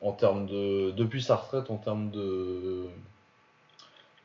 en 0.00 0.12
termes 0.12 0.46
de. 0.46 0.90
Depuis 0.92 1.22
sa 1.22 1.36
retraite, 1.36 1.70
en 1.70 1.76
termes 1.76 2.10
de. 2.10 2.86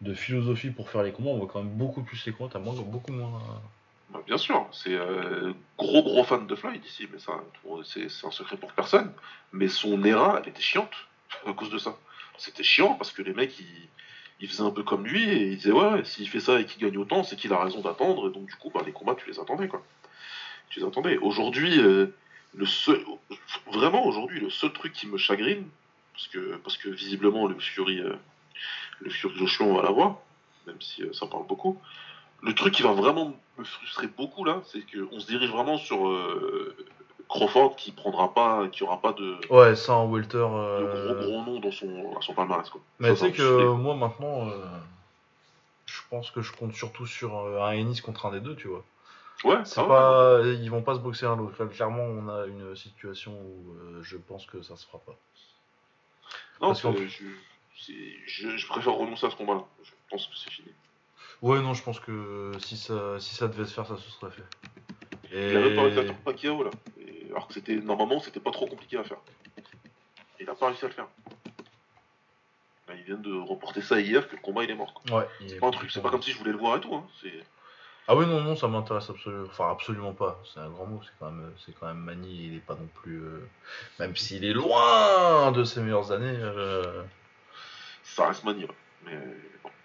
de 0.01 0.13
philosophie 0.13 0.69
pour 0.69 0.89
faire 0.89 1.03
les 1.03 1.11
combats, 1.11 1.31
on 1.31 1.37
voit 1.37 1.47
quand 1.51 1.61
même 1.61 1.73
beaucoup 1.73 2.03
plus 2.03 2.25
les 2.25 2.31
combats, 2.31 2.51
t'as 2.53 2.59
moins, 2.59 2.73
beaucoup 2.75 3.11
moins. 3.11 3.41
Bah, 4.11 4.21
bien 4.25 4.37
sûr, 4.37 4.67
c'est 4.71 4.93
euh, 4.93 5.53
gros 5.77 6.01
gros 6.01 6.23
fan 6.23 6.47
de 6.47 6.55
Floyd 6.55 6.83
ici, 6.83 7.07
mais 7.11 7.19
ça, 7.19 7.33
c'est 7.85 8.25
un 8.25 8.31
secret 8.31 8.57
pour 8.57 8.71
personne. 8.73 9.13
Mais 9.53 9.67
son 9.67 10.03
era, 10.03 10.39
elle 10.41 10.49
était 10.49 10.61
chiante 10.61 10.93
à 11.45 11.53
cause 11.53 11.69
de 11.69 11.77
ça. 11.77 11.97
C'était 12.37 12.63
chiant 12.63 12.95
parce 12.95 13.11
que 13.11 13.21
les 13.21 13.33
mecs, 13.33 13.59
ils, 13.59 13.89
ils 14.39 14.47
faisaient 14.47 14.63
un 14.63 14.71
peu 14.71 14.83
comme 14.83 15.05
lui 15.05 15.29
et 15.29 15.47
ils 15.47 15.57
disaient 15.57 15.71
ouais, 15.71 16.03
s'il 16.05 16.29
fait 16.29 16.39
ça 16.39 16.59
et 16.59 16.65
qu'il 16.65 16.81
gagne 16.81 16.97
autant, 16.97 17.23
c'est 17.23 17.35
qu'il 17.35 17.53
a 17.53 17.61
raison 17.63 17.81
d'attendre. 17.81 18.29
Et 18.29 18.31
donc 18.31 18.47
du 18.47 18.55
coup, 18.55 18.71
bah, 18.73 18.81
les 18.85 18.91
combats, 18.91 19.15
tu 19.15 19.29
les 19.29 19.39
attendais 19.39 19.67
quoi. 19.67 19.83
Tu 20.69 20.79
les 20.79 20.85
attendais. 20.85 21.17
Aujourd'hui, 21.17 21.79
euh, 21.79 22.07
le 22.55 22.65
seul, 22.65 23.03
vraiment 23.71 24.05
aujourd'hui, 24.05 24.39
le 24.39 24.49
seul 24.49 24.71
truc 24.71 24.93
qui 24.93 25.07
me 25.07 25.17
chagrine, 25.17 25.67
parce 26.13 26.27
que 26.27 26.57
parce 26.57 26.77
que 26.77 26.89
visiblement 26.89 27.47
le 27.47 27.59
Fury, 27.59 27.99
euh, 27.99 28.15
le 29.01 29.09
Fury 29.09 29.37
Joshua, 29.37 29.65
on 29.65 29.75
va 29.75 29.83
l'avoir, 29.83 30.17
même 30.67 30.81
si 30.81 31.03
euh, 31.03 31.13
ça 31.13 31.27
parle 31.27 31.45
beaucoup. 31.47 31.79
Le 32.41 32.53
truc 32.53 32.73
qui 32.73 32.83
va 32.83 32.93
vraiment 32.93 33.35
me 33.59 33.63
frustrer 33.65 34.07
beaucoup 34.07 34.43
là, 34.45 34.61
c'est 34.65 34.81
qu'on 34.81 35.19
se 35.19 35.27
dirige 35.27 35.51
vraiment 35.51 35.77
sur 35.77 36.07
euh, 36.07 36.75
Crawford 37.27 37.75
qui 37.75 37.91
prendra 37.91 38.33
pas, 38.33 38.67
qui 38.69 38.83
aura 38.83 38.99
pas 39.01 39.13
de, 39.13 39.37
Ouais, 39.49 39.75
ça 39.75 39.93
en 39.93 40.07
welter. 40.09 40.37
de 40.37 40.43
euh, 40.43 41.13
gros 41.13 41.27
gros 41.27 41.43
nom 41.43 41.59
dans 41.59 41.71
son, 41.71 42.13
dans 42.13 42.21
son 42.21 42.33
palmarès 42.33 42.69
quoi. 42.69 42.81
Mais 42.99 43.11
tu 43.13 43.17
sais 43.17 43.31
que 43.31 43.71
moi 43.73 43.95
maintenant, 43.95 44.47
euh, 44.49 44.55
je 45.85 46.01
pense 46.09 46.31
que 46.31 46.41
je 46.41 46.51
compte 46.53 46.73
surtout 46.73 47.05
sur 47.05 47.35
un 47.63 47.71
Ennis 47.71 48.01
contre 48.01 48.25
un 48.25 48.31
des 48.31 48.39
deux, 48.39 48.55
tu 48.55 48.67
vois. 48.67 48.83
ouais, 49.43 49.59
C'est 49.63 49.85
pas, 49.85 50.41
ils 50.43 50.69
vont 50.69 50.81
pas 50.81 50.95
se 50.95 50.99
boxer 50.99 51.25
l'un 51.25 51.35
l'autre. 51.35 51.63
Clairement, 51.65 52.03
on 52.03 52.27
a 52.29 52.45
une 52.47 52.75
situation 52.75 53.33
où 53.33 53.75
je 54.01 54.17
pense 54.17 54.45
que 54.45 54.61
ça 54.61 54.75
se 54.75 54.85
fera 54.85 54.99
pas. 54.99 55.15
Non, 56.61 56.69
parce 56.69 56.81
je, 56.81 58.57
je 58.57 58.67
préfère 58.67 58.93
renoncer 58.93 59.25
à 59.27 59.29
ce 59.29 59.35
combat-là. 59.35 59.63
Je 59.83 59.91
pense 60.09 60.27
que 60.27 60.35
c'est 60.35 60.51
fini. 60.51 60.69
Ouais, 61.41 61.61
non, 61.61 61.73
je 61.73 61.83
pense 61.83 61.99
que 61.99 62.51
si 62.59 62.75
ça, 62.75 63.19
si 63.19 63.33
ça 63.35 63.47
devait 63.47 63.65
se 63.65 63.73
faire, 63.73 63.85
ça 63.87 63.95
se 63.97 64.09
serait 64.09 64.31
fait. 64.31 64.43
Et 65.31 65.51
Il 65.51 65.57
avait 65.57 65.75
pas 65.75 65.83
réussi 65.83 65.99
à 65.99 66.03
faire 66.05 66.17
Pacquiao 66.17 66.63
là, 66.63 66.71
Et- 66.99 67.27
alors 67.29 67.47
que 67.47 67.53
c'était 67.53 67.75
normalement 67.75 68.19
c'était 68.19 68.39
pas 68.39 68.51
trop 68.51 68.67
compliqué 68.67 68.97
à 68.97 69.03
faire. 69.03 69.19
Il 70.39 70.49
a 70.49 70.55
pas 70.55 70.67
réussi 70.67 70.85
à 70.85 70.87
le 70.89 70.93
faire. 70.93 71.07
Là, 72.87 72.95
ils 72.95 73.03
viennent 73.03 73.21
de 73.21 73.33
reporter 73.33 73.81
ça 73.81 73.99
hier 73.99 74.27
que 74.27 74.35
le 74.35 74.41
combat 74.41 74.63
il 74.63 74.71
est 74.71 74.75
mort. 74.75 74.93
quoi. 74.93 75.19
ouais, 75.19 75.27
C'est 75.47 75.59
pas 75.59 75.67
un 75.67 75.71
truc, 75.71 75.91
c'est 75.91 76.01
pas 76.01 76.09
comme 76.09 76.23
si 76.23 76.31
je 76.31 76.37
voulais 76.39 76.51
le 76.51 76.57
voir 76.57 76.77
et 76.77 76.81
tout. 76.81 76.93
Hein. 76.95 77.05
C'est 77.21 77.33
Ah 78.07 78.15
oui, 78.15 78.25
non, 78.25 78.41
non, 78.41 78.55
ça 78.55 78.67
m'intéresse 78.67 79.09
absolument, 79.09 79.45
enfin 79.45 79.71
absolument 79.71 80.13
pas. 80.13 80.41
C'est 80.51 80.59
un 80.59 80.69
grand 80.69 80.87
mot. 80.87 81.01
C'est 81.03 81.11
quand 81.19 81.31
même, 81.31 81.53
c'est 81.63 81.73
quand 81.79 81.87
même 81.87 81.99
Mani. 81.99 82.47
Il 82.47 82.55
est 82.55 82.65
pas 82.65 82.73
non 82.75 82.87
plus, 82.95 83.21
euh, 83.21 83.47
même 83.99 84.15
s'il 84.15 84.43
est 84.43 84.53
loin 84.53 85.51
de 85.51 85.63
ses 85.63 85.81
meilleures 85.81 86.11
années. 86.11 86.35
euh, 86.41 87.03
ça 88.03 88.27
reste 88.27 88.43
ouais. 88.43 88.67
Mais. 89.05 89.17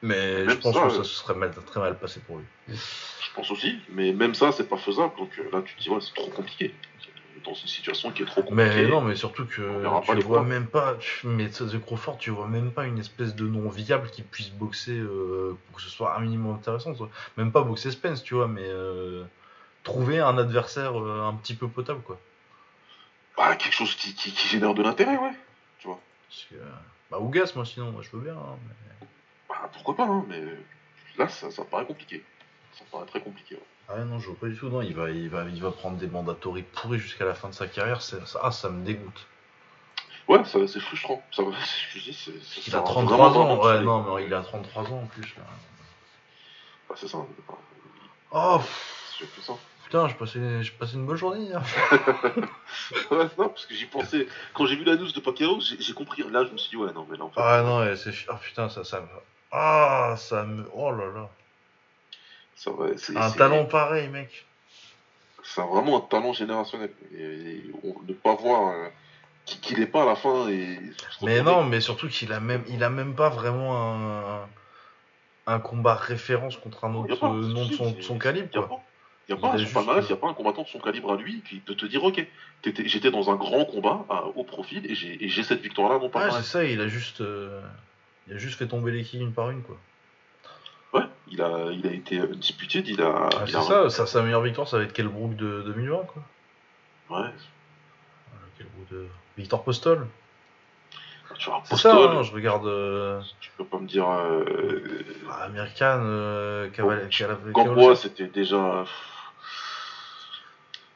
Mais 0.05 0.45
Même 0.45 0.51
je 0.51 0.55
pense 0.57 0.75
ça, 0.75 0.83
que 0.83 0.87
euh, 0.87 0.91
ça 0.91 1.05
se 1.05 1.15
serait 1.15 1.35
mal- 1.35 1.55
très 1.67 1.81
mal 1.81 1.99
passé 1.99 2.21
pour 2.21 2.37
lui. 2.39 2.45
Je 2.69 3.33
pense 3.35 3.51
aussi, 3.51 3.79
mais 3.89 4.13
même 4.13 4.35
ça, 4.35 4.53
c'est 4.53 4.69
pas 4.69 4.77
faisable. 4.77 5.13
Donc 5.17 5.31
euh, 5.39 5.49
là, 5.51 5.63
tu 5.65 5.75
te 5.77 5.81
dis, 5.83 5.89
ouais, 5.89 6.01
c'est 6.03 6.15
trop 6.15 6.29
compliqué. 6.29 6.75
Dans 7.43 7.55
une 7.55 7.69
situation 7.69 8.11
qui 8.11 8.23
est 8.23 8.27
trop 8.27 8.43
compliquée. 8.43 8.83
Mais 8.83 8.87
non, 8.89 9.01
mais 9.01 9.17
surtout 9.17 9.45
que 9.47 9.55
tu 10.05 10.15
les 10.15 10.23
vois 10.23 10.43
même 10.43 10.67
pas. 10.67 10.95
tu- 11.01 11.27
Mais 11.27 11.49
The 11.49 11.79
Crawford, 11.81 12.19
tu 12.19 12.31
vois 12.31 12.47
même 12.49 12.71
pas 12.71 12.85
une 12.85 12.99
espèce 12.99 13.35
de 13.35 13.47
nom 13.47 13.69
viable 13.71 14.09
qui 14.11 14.23
puisse 14.23 14.51
boxer 14.51 14.93
euh, 14.99 15.57
pour 15.67 15.77
que 15.77 15.83
ce 15.83 15.89
soit 15.91 16.17
un 16.17 16.21
minimum 16.21 16.55
intéressant. 16.55 16.93
tu 16.93 16.99
vois. 16.99 17.11
Même 17.39 17.51
pas 17.53 17.63
boxer 17.63 17.91
Spence, 17.91 18.23
tu 18.23 18.35
vois, 18.35 18.47
mais 18.49 18.65
euh, 18.65 19.25
trouver 19.85 20.21
un 20.21 20.37
adversaire 20.39 20.99
euh, 21.01 21.23
un 21.23 21.35
petit 21.35 21.55
peu 21.55 21.67
potable, 21.69 22.01
quoi. 22.03 22.19
Bah, 23.37 23.57
quelque 23.57 23.75
chose 23.75 23.95
qui, 23.95 24.15
qui, 24.15 24.33
qui 24.33 24.49
génère 24.49 24.75
de 24.75 24.83
l'intérêt, 24.83 25.17
ouais. 25.17 25.33
Parce 25.83 26.45
que, 26.51 26.55
euh, 26.55 26.65
bah, 27.11 27.19
Ougas, 27.21 27.53
moi, 27.57 27.65
sinon, 27.65 27.91
moi, 27.91 28.03
je 28.03 28.11
veux 28.17 28.23
bien. 28.23 28.35
hein, 28.37 28.57
mais- 28.67 29.07
Bah, 29.65 29.71
pourquoi 29.73 29.97
pas, 29.97 30.05
hein, 30.05 30.27
mais 30.29 30.43
là, 31.17 31.27
ça, 31.27 31.51
ça 31.51 31.63
me 31.63 31.69
paraît 31.69 31.87
compliqué. 31.87 32.23
Ça 32.75 32.85
paraît 32.93 33.07
très 33.07 33.21
compliqué. 33.21 33.55
ouais. 33.55 33.63
Ah 33.89 34.05
non, 34.05 34.19
je 34.19 34.27
vois 34.27 34.37
pas 34.39 34.47
du 34.49 34.57
tout. 34.59 34.69
Non, 34.69 34.83
il 34.83 34.95
va, 34.95 35.09
il 35.11 35.31
va, 35.31 35.45
il 35.45 35.63
va 35.63 35.71
prendre 35.71 35.97
des 35.97 36.07
mandatories 36.07 36.65
pourris 36.65 36.99
jusqu'à 36.99 37.25
la 37.25 37.33
fin 37.33 37.49
de 37.49 37.55
sa 37.55 37.67
carrière. 37.67 38.03
Ça, 38.03 38.19
ah, 38.43 38.51
ça 38.51 38.69
me 38.69 38.85
dégoûte. 38.85 39.27
Ouais, 40.29 40.45
ça, 40.45 40.59
c'est 40.69 40.81
frustrant. 40.81 41.23
Ça, 41.33 41.45
je 41.95 41.99
dis, 41.99 42.31
Il 42.67 42.75
a 42.75 42.81
va 42.81 42.85
33 42.85 43.17
vraiment, 43.31 43.53
ans. 43.53 43.65
Ouais, 43.67 43.81
non, 43.81 44.17
mais 44.17 44.27
il 44.27 44.35
a 44.35 44.43
33 44.43 44.83
ans 44.93 45.01
en 45.05 45.07
plus. 45.07 45.35
Là. 45.37 45.45
Bah, 46.87 46.95
c'est 46.99 47.09
ça. 47.09 47.19
Oh, 48.33 48.61
que 49.19 49.41
ça. 49.41 49.55
putain, 49.85 50.09
j'ai 50.09 50.15
passé, 50.15 50.63
j'ai 50.63 50.73
passé 50.73 50.95
une 50.95 51.07
bonne 51.07 51.17
journée. 51.17 51.49
hein. 51.55 51.63
Ouais, 53.11 53.29
non, 53.39 53.49
parce 53.49 53.65
que 53.65 53.75
j'y 53.75 53.87
pensais. 53.87 54.27
Quand 54.53 54.67
j'ai 54.67 54.77
vu 54.77 54.85
la 54.85 54.97
news 54.97 55.11
de 55.11 55.21
Pacquiao, 55.21 55.59
j'ai, 55.61 55.95
compris. 55.95 56.23
Là, 56.31 56.45
je 56.45 56.51
me 56.51 56.59
suis 56.59 56.69
dit, 56.71 56.77
ouais, 56.77 56.93
non, 56.93 57.07
mais 57.11 57.17
là, 57.17 57.25
en 57.25 57.31
fait. 57.31 57.41
Ah 57.41 57.63
non, 57.63 57.79
ouais, 57.79 57.97
c'est 57.97 58.13
ah 58.29 58.39
putain, 58.43 58.69
ça, 58.69 58.85
ça. 58.85 59.03
Ah, 59.57 60.17
ça 60.19 60.43
me. 60.45 60.69
Oh 60.75 60.91
là 60.91 61.07
là. 61.15 61.29
Ça 62.57 62.71
va, 62.73 62.87
c'est, 62.97 63.17
Un 63.17 63.29
c'est- 63.31 63.39
talent 63.39 63.65
pareil, 63.67 64.09
mec. 64.09 64.45
C'est 65.45 65.61
vraiment 65.61 65.99
un 65.99 66.01
talent 66.01 66.33
générationnel. 66.33 66.91
Et, 67.13 67.23
et 67.23 67.71
on, 67.85 67.95
ne 68.03 68.13
pas 68.15 68.35
voir 68.35 68.73
euh, 68.73 68.89
qui- 69.45 69.61
qu'il 69.61 69.79
n'est 69.79 69.87
pas 69.87 70.03
à 70.03 70.07
la 70.07 70.17
fin. 70.17 70.49
Et, 70.49 70.79
Mais 71.23 71.43
non, 71.43 71.63
mais 71.65 71.81
surtout 71.81 72.09
qu'il 72.09 72.33
a 72.33 72.41
même, 72.41 72.65
il 72.69 72.83
a 72.83 72.91
même 72.91 73.15
pas 73.15 73.29
vraiment 73.29 73.77
un, 74.43 74.49
un 75.47 75.61
combat 75.61 75.95
référence 75.95 76.57
contre 76.57 76.85
un 76.87 76.93
Y 76.95 76.97
autre 77.13 77.21
pas, 77.21 77.29
nom 77.29 77.67
de 77.67 77.73
son, 77.75 77.95
c'est- 77.95 78.03
son 78.03 78.15
Y 78.15 78.17
a 78.17 78.21
calibre, 78.21 78.49
quoi. 78.51 78.69
pas. 78.69 78.81
Il 79.29 79.35
n'y 79.35 79.39
a 79.39 79.41
pas 79.41 79.49
a 79.53 79.55
un 79.55 79.59
juste, 79.59 79.73
palmarès, 79.73 80.05
il 80.05 80.09
n'y 80.09 80.13
a 80.13 80.17
pas 80.17 80.29
un 80.29 80.35
combattant 80.35 80.63
de 80.65 80.69
son 80.69 80.79
calibre 80.81 81.13
à 81.13 81.17
lui 81.17 81.43
qui 81.49 81.57
peut 81.57 81.75
te 81.75 81.87
dire 81.87 82.05
ok, 82.05 82.27
j'étais 82.85 83.11
dans 83.11 83.31
un 83.31 83.37
grand 83.37 83.65
combat 83.65 84.05
à 84.11 84.25
haut 84.27 84.45
profil 84.45 84.85
et 84.91 84.95
j'ai 84.95 85.23
et 85.25 85.29
j'ai 85.31 85.43
cette 85.43 85.63
victoire-là 85.63 85.95
à 85.95 85.99
mon 85.99 86.05
Ouais, 86.07 86.11
c'est 86.13 86.19
palmarès. 86.21 86.47
ça, 86.47 86.65
il 86.65 86.79
a 86.81 86.89
juste. 86.89 87.21
euh, 87.23 87.63
Il 88.29 88.35
a 88.35 88.39
juste 88.39 88.59
fait 88.59 88.67
tomber 88.67 88.91
les 88.93 89.03
quilles 89.03 89.21
une 89.23 89.33
par 89.33 89.51
une, 89.51 89.63
quoi. 89.63 89.77
Ouais, 90.95 91.07
il 91.29 91.43
a, 91.43 91.71
il 91.73 91.87
a 91.87 91.91
été 91.93 92.21
euh, 92.21 92.27
disputé, 92.29 92.83
il 92.87 93.03
a. 93.03 93.29
Ah, 93.37 93.45
c'est 93.47 93.91
ça, 93.91 94.07
sa, 94.07 94.23
meilleure 94.23 94.43
victoire, 94.43 94.69
ça 94.69 94.79
va 94.79 94.85
être 94.85 94.93
quel 94.93 95.09
Brook 95.09 95.35
de 95.37 95.63
2020, 95.67 95.97
quoi. 96.07 96.23
Ouais, 97.11 97.27
Euh, 97.27 98.37
Quel 98.57 98.67
Brook 98.69 98.89
de... 98.91 99.07
Victor 99.37 99.63
Postol. 99.65 100.07
tu 101.37 101.51
vois, 101.51 101.61
C'est 101.65 101.77
ça, 101.77 101.91
Postol, 101.91 102.17
hein, 102.17 102.23
je 102.23 102.33
regarde. 102.33 102.67
Euh... 102.67 103.21
tu 103.41 103.51
peux 103.59 103.65
pas 103.65 103.79
me 103.79 103.87
dire. 103.87 104.09
Euh, 104.09 104.85
ah, 105.29 105.43
American, 105.45 106.01
euh, 106.05 106.71
Caval- 106.71 107.09
Gamboa, 107.53 107.97
c'était 107.97 108.29
déjà. 108.29 108.85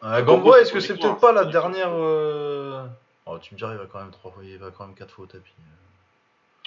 Ah, 0.00 0.22
Gamboa, 0.22 0.60
est-ce 0.60 0.72
que 0.72 0.80
c'est 0.80 0.96
peut-être 0.96 1.18
pas 1.18 1.32
la 1.32 1.44
dernière. 1.44 1.90
euh, 1.92 2.86
Oh, 3.26 3.38
tu 3.38 3.52
me 3.52 3.59
diras, 3.59 3.72
il 3.72 3.78
va 3.78 3.84
quand 3.86 3.98
même 3.98 4.10
trois 4.12 4.30
fois, 4.30 4.42
il 4.44 4.56
va 4.59 4.70
quand 4.70 4.86
même 4.86 4.94
quatre 4.94 5.12
fois 5.14 5.24
au 5.24 5.28
tapis. 5.28 5.52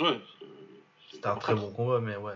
Ouais. 0.02 0.20
C'était 1.12 1.28
un 1.28 1.36
très 1.36 1.54
bon 1.56 1.72
combat, 1.72 2.00
mais 2.00 2.16
ouais. 2.16 2.34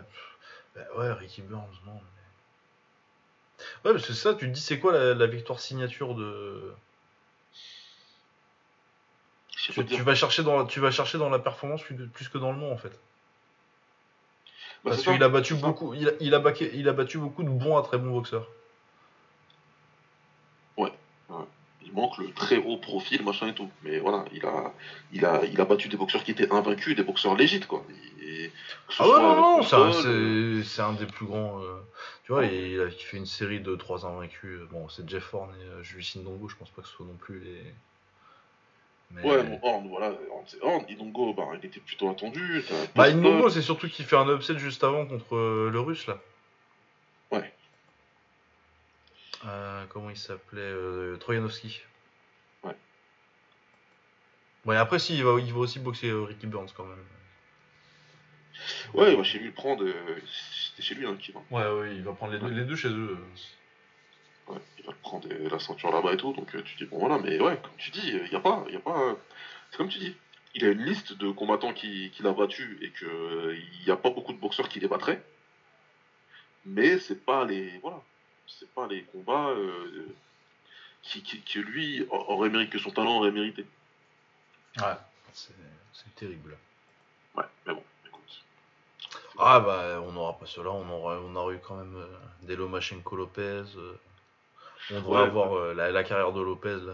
Bah 0.75 0.81
ouais, 0.97 1.11
Ricky 1.13 1.41
Burns, 1.41 1.67
non. 1.85 1.93
mais- 1.93 3.59
Ouais, 3.85 3.93
parce 3.93 4.05
que 4.07 4.13
ça, 4.13 4.33
tu 4.33 4.47
te 4.47 4.51
dis, 4.51 4.61
c'est 4.61 4.79
quoi 4.79 4.91
la, 4.93 5.13
la 5.13 5.27
victoire 5.27 5.59
signature 5.59 6.15
de. 6.15 6.73
Tu, 9.57 10.01
vas 10.03 10.13
chercher 10.15 10.43
dans, 10.43 10.65
tu 10.65 10.79
vas 10.79 10.91
chercher 10.91 11.17
dans 11.17 11.29
la 11.29 11.39
performance 11.39 11.81
plus, 11.81 12.29
que 12.29 12.37
dans 12.37 12.51
le 12.51 12.59
nom, 12.59 12.71
en 12.71 12.77
fait. 12.77 12.89
Bah, 14.83 14.91
Parce 14.91 15.01
qu'il 15.01 15.23
a 15.23 15.29
battu 15.29 15.55
beaucoup, 15.55 15.93
il 15.95 16.09
a, 16.09 16.11
il, 16.19 16.35
a 16.35 16.39
baqué- 16.39 16.69
il 16.73 16.87
a 16.87 16.93
battu 16.93 17.17
beaucoup 17.17 17.41
de 17.43 17.49
bons 17.49 17.75
à 17.77 17.81
très 17.81 17.97
bons 17.97 18.11
boxeurs. 18.11 18.47
Il 21.81 21.84
manque 21.95 22.17
le 22.17 22.31
très 22.31 22.57
haut 22.57 22.77
profil, 22.77 23.23
machin 23.23 23.47
et 23.47 23.53
tout. 23.53 23.69
Mais 23.83 23.99
voilà, 23.99 24.25
il 24.33 24.45
a, 24.45 24.73
il 25.13 25.25
a, 25.25 25.43
il 25.45 25.59
a 25.59 25.65
battu 25.65 25.87
des 25.87 25.97
boxeurs 25.97 26.23
qui 26.23 26.31
étaient 26.31 26.51
invaincus, 26.51 26.95
des 26.95 27.03
boxeurs 27.03 27.35
légites, 27.35 27.67
quoi. 27.67 27.83
Et, 28.21 28.51
que 28.87 28.93
ce 28.93 29.01
Ah 29.01 29.07
ouais, 29.07 29.21
non, 29.21 29.35
non, 29.35 29.63
c'est 29.63 29.75
un, 30.81 30.93
euh, 30.93 30.97
des 30.99 31.05
plus 31.05 31.25
grands. 31.25 31.59
euh, 31.61 31.79
tu 32.25 32.31
vois, 32.33 32.45
il 32.45 32.79
a 32.81 32.85
il 32.85 32.91
fait 32.91 33.17
une 33.17 33.25
série 33.25 33.59
de 33.59 33.75
trois 33.75 34.05
invaincus. 34.05 34.59
Bon, 34.71 34.89
c'est 34.89 35.07
Jeff 35.09 35.33
Horn 35.33 35.49
et 35.59 35.63
euh, 35.63 35.83
Julie 35.83 36.03
Sindongo, 36.03 36.47
je 36.49 36.55
pense 36.55 36.69
pas 36.69 36.81
que 36.81 36.87
ce 36.87 36.93
soit 36.93 37.05
non 37.05 37.15
plus 37.15 37.39
les. 37.39 37.61
Mais... 39.11 39.23
Ouais, 39.23 39.43
bon, 39.43 39.59
Horn, 39.61 39.87
voilà, 39.87 40.13
c'est 40.47 40.61
Horn. 40.61 40.83
Idongo, 40.89 41.33
bah, 41.33 41.47
il 41.53 41.65
était 41.65 41.79
plutôt 41.79 42.09
attendu. 42.09 42.63
Bah. 42.95 43.05
Ingongo, 43.05 43.49
c'est 43.49 43.61
surtout 43.61 43.87
qu'il 43.87 44.05
fait 44.05 44.17
un 44.17 44.27
upset 44.33 44.57
juste 44.57 44.83
avant 44.83 45.05
contre 45.05 45.35
euh, 45.35 45.69
le 45.71 45.79
russe 45.79 46.07
là. 46.07 46.19
Ouais. 47.31 47.53
Euh, 49.45 49.85
comment 49.89 50.09
il 50.09 50.17
s'appelait 50.17 50.61
euh, 50.61 51.17
Troyanovski. 51.17 51.81
Ouais. 52.63 52.75
Ouais, 54.65 54.77
après, 54.77 54.99
si, 54.99 55.15
il 55.15 55.23
va, 55.23 55.39
il 55.39 55.53
va 55.53 55.59
aussi 55.59 55.79
boxer 55.79 56.09
euh, 56.09 56.23
Ricky 56.23 56.47
Burns 56.47 56.71
quand 56.75 56.85
même. 56.85 57.03
Ouais, 58.93 59.11
il 59.11 59.17
va 59.17 59.23
chez 59.23 59.39
lui 59.39 59.47
le 59.47 59.53
prendre. 59.53 59.83
euh, 59.83 60.19
C'était 60.25 60.81
chez 60.81 60.95
lui, 60.95 61.05
hein, 61.05 61.17
qui 61.19 61.31
va. 61.31 61.41
Ouais, 61.51 61.79
ouais, 61.79 61.95
il 61.95 62.03
va 62.03 62.13
prendre 62.13 62.33
les 62.33 62.39
deux, 62.39 62.49
les 62.49 62.63
deux 62.63 62.75
chez 62.75 62.89
eux. 62.89 63.17
Ouais, 64.47 64.57
il 64.79 64.85
va 64.85 64.91
le 64.91 64.97
prendre 64.99 65.27
la 65.27 65.59
ceinture 65.59 65.91
là-bas 65.91 66.13
et 66.13 66.17
tout, 66.17 66.31
donc 66.33 66.49
tu 66.63 66.75
dis, 66.77 66.85
bon 66.85 66.99
voilà, 66.99 67.17
mais 67.19 67.39
ouais, 67.39 67.59
comme 67.61 67.75
tu 67.77 67.91
dis, 67.91 68.09
il 68.09 68.29
n'y 68.29 68.35
a 68.35 68.39
pas, 68.39 68.63
y 68.69 68.75
a 68.75 68.79
pas... 68.79 69.15
C'est 69.71 69.77
comme 69.77 69.89
tu 69.89 69.97
dis, 69.99 70.15
il 70.53 70.63
a 70.65 70.69
une 70.69 70.85
liste 70.85 71.13
de 71.13 71.31
combattants 71.31 71.73
qu'il 71.73 72.11
qui 72.11 72.25
a 72.25 72.31
battus 72.31 72.77
et 72.81 72.89
que 72.91 73.55
il 73.55 73.85
n'y 73.85 73.91
a 73.91 73.97
pas 73.97 74.11
beaucoup 74.11 74.33
de 74.33 74.37
boxeurs 74.37 74.69
qui 74.69 74.79
les 74.79 74.87
battraient, 74.87 75.21
mais 76.65 76.99
c'est 76.99 77.25
pas 77.25 77.43
les... 77.43 77.77
Voilà, 77.79 78.01
c'est 78.47 78.69
pas 78.73 78.87
les 78.87 79.03
combats 79.03 79.49
euh, 79.49 80.07
qui, 81.01 81.43
lui 81.59 82.05
aurait 82.09 82.49
mérité, 82.49 82.71
que 82.71 82.79
son 82.79 82.91
talent 82.91 83.17
aurait 83.19 83.31
mérité. 83.31 83.65
Ouais, 84.77 84.97
c'est 85.33 85.53
c'est 85.93 86.13
terrible. 86.15 86.57
Ouais, 87.35 87.43
mais 87.65 87.73
bon, 87.73 87.83
écoute. 88.05 88.43
Ah 89.37 89.59
bah, 89.59 90.01
on 90.01 90.11
n'aura 90.11 90.37
pas 90.37 90.45
cela, 90.45 90.71
on 90.71 90.89
aura, 90.89 91.19
on 91.19 91.35
aura 91.35 91.53
eu 91.53 91.59
quand 91.59 91.75
même 91.75 91.95
euh, 91.95 92.17
des 92.43 92.55
Lomachenko 92.55 93.15
Lopez. 93.15 93.63
euh, 93.77 93.97
on 94.91 94.99
devrait 95.01 95.21
Ouais, 95.21 95.27
avoir 95.27 95.53
euh, 95.57 95.73
la, 95.73 95.91
la 95.91 96.03
carrière 96.03 96.31
de 96.33 96.41
Lopez 96.41 96.77
là. 96.81 96.93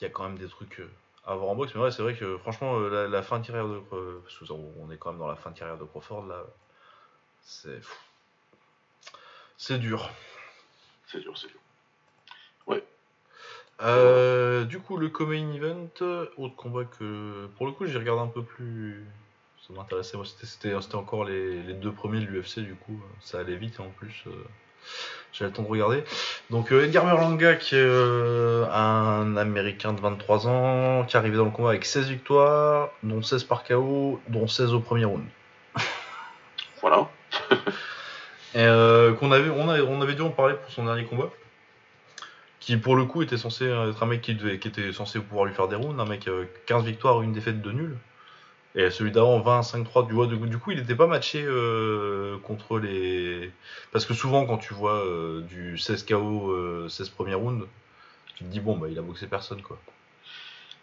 Il 0.00 0.04
y 0.04 0.06
a 0.06 0.10
quand 0.10 0.24
même 0.24 0.38
des 0.38 0.48
trucs 0.48 0.82
à 1.26 1.34
voir 1.36 1.50
en 1.50 1.54
boxe, 1.56 1.74
mais 1.74 1.80
ouais, 1.82 1.90
c'est 1.92 2.02
vrai 2.02 2.14
que 2.16 2.36
franchement, 2.38 2.78
la, 2.80 3.08
la 3.08 3.22
fin 3.22 3.38
de 3.38 3.46
carrière 3.46 3.68
de. 3.68 3.78
parce 3.80 4.38
que 4.38 4.52
on 4.52 4.90
est 4.90 4.98
quand 4.98 5.10
même 5.12 5.20
dans 5.20 5.28
la 5.28 5.36
fin 5.36 5.50
de 5.50 5.58
carrière 5.58 5.78
de 5.78 5.84
Crawford 5.84 6.26
là. 6.26 6.44
C'est. 7.42 7.76
pff, 7.76 8.00
C'est 9.56 9.78
dur. 9.78 10.10
C'est 11.06 11.20
dur, 11.20 11.36
c'est 11.36 11.48
dur. 11.48 11.56
Euh, 13.82 14.64
du 14.64 14.78
coup, 14.78 14.96
le 14.96 15.08
co-main 15.08 15.52
event, 15.52 15.88
euh, 16.00 16.26
autre 16.38 16.54
combat 16.54 16.84
que. 16.84 17.46
Pour 17.56 17.66
le 17.66 17.72
coup, 17.72 17.86
j'ai 17.86 17.98
regardé 17.98 18.22
un 18.22 18.28
peu 18.28 18.42
plus. 18.42 19.04
Ça 19.66 19.74
m'intéressait, 19.74 20.16
moi, 20.16 20.24
c'était- 20.26 20.74
encore 20.94 21.24
les, 21.24 21.60
les 21.62 21.72
deux 21.74 21.90
premiers 21.90 22.20
de 22.20 22.26
l'UFC, 22.26 22.60
du 22.60 22.74
coup, 22.76 23.00
ça 23.20 23.40
allait 23.40 23.56
vite 23.56 23.80
en 23.80 23.88
plus, 23.88 24.22
euh, 24.28 24.30
j'avais 25.32 25.50
le 25.50 25.56
temps 25.56 25.62
de 25.64 25.68
regarder. 25.68 26.04
Donc, 26.50 26.70
Edgar 26.70 27.04
Berlanga, 27.04 27.56
qui 27.56 27.74
est 27.74 27.78
euh, 27.78 28.64
un 28.70 29.36
américain 29.36 29.92
de 29.92 30.00
23 30.00 30.46
ans, 30.46 31.04
qui 31.06 31.16
est 31.16 31.18
arrivé 31.18 31.36
dans 31.36 31.46
le 31.46 31.50
combat 31.50 31.70
avec 31.70 31.84
16 31.84 32.08
victoires, 32.08 32.90
dont 33.02 33.22
16 33.22 33.42
par 33.44 33.64
KO, 33.64 34.20
dont 34.28 34.46
16 34.46 34.72
au 34.72 34.80
premier 34.80 35.04
round. 35.06 35.24
Voilà. 36.80 37.08
Euh, 38.56 39.12
qu'on 39.14 39.32
avait, 39.32 39.50
on, 39.50 39.68
avait, 39.68 39.82
on 39.82 40.00
avait 40.00 40.14
dû 40.14 40.22
en 40.22 40.30
parler 40.30 40.54
pour 40.54 40.70
son 40.70 40.84
dernier 40.84 41.04
combat. 41.04 41.30
Qui 42.60 42.76
pour 42.76 42.96
le 42.96 43.04
coup 43.04 43.22
était 43.22 43.36
censé 43.36 43.66
être 43.66 44.02
un 44.02 44.06
mec 44.06 44.22
qui, 44.22 44.34
devait, 44.34 44.58
qui 44.58 44.68
était 44.68 44.92
censé 44.92 45.20
pouvoir 45.20 45.44
lui 45.44 45.54
faire 45.54 45.68
des 45.68 45.76
rounds, 45.76 46.00
un 46.00 46.06
mec 46.06 46.28
euh, 46.28 46.44
15 46.66 46.84
victoires, 46.84 47.20
une 47.22 47.32
défaite 47.32 47.60
de 47.60 47.72
nul. 47.72 47.96
Et 48.76 48.90
celui 48.90 49.12
d'avant 49.12 49.38
20, 49.38 49.60
5-3 49.60 50.06
du, 50.28 50.36
du, 50.36 50.48
du 50.48 50.58
coup 50.58 50.72
il 50.72 50.78
n'était 50.78 50.96
pas 50.96 51.06
matché 51.06 51.44
euh, 51.46 52.38
contre 52.38 52.78
les. 52.78 53.52
Parce 53.92 54.04
que 54.04 54.14
souvent 54.14 54.46
quand 54.46 54.58
tu 54.58 54.74
vois 54.74 55.04
euh, 55.04 55.42
du 55.42 55.78
16 55.78 56.04
KO, 56.04 56.50
euh, 56.50 56.88
16 56.88 57.10
premiers 57.10 57.34
rounds, 57.34 57.66
tu 58.34 58.44
te 58.44 58.48
dis 58.48 58.60
bon 58.60 58.76
bah 58.76 58.88
il 58.90 58.98
a 58.98 59.02
boxé 59.02 59.28
personne 59.28 59.62
quoi. 59.62 59.78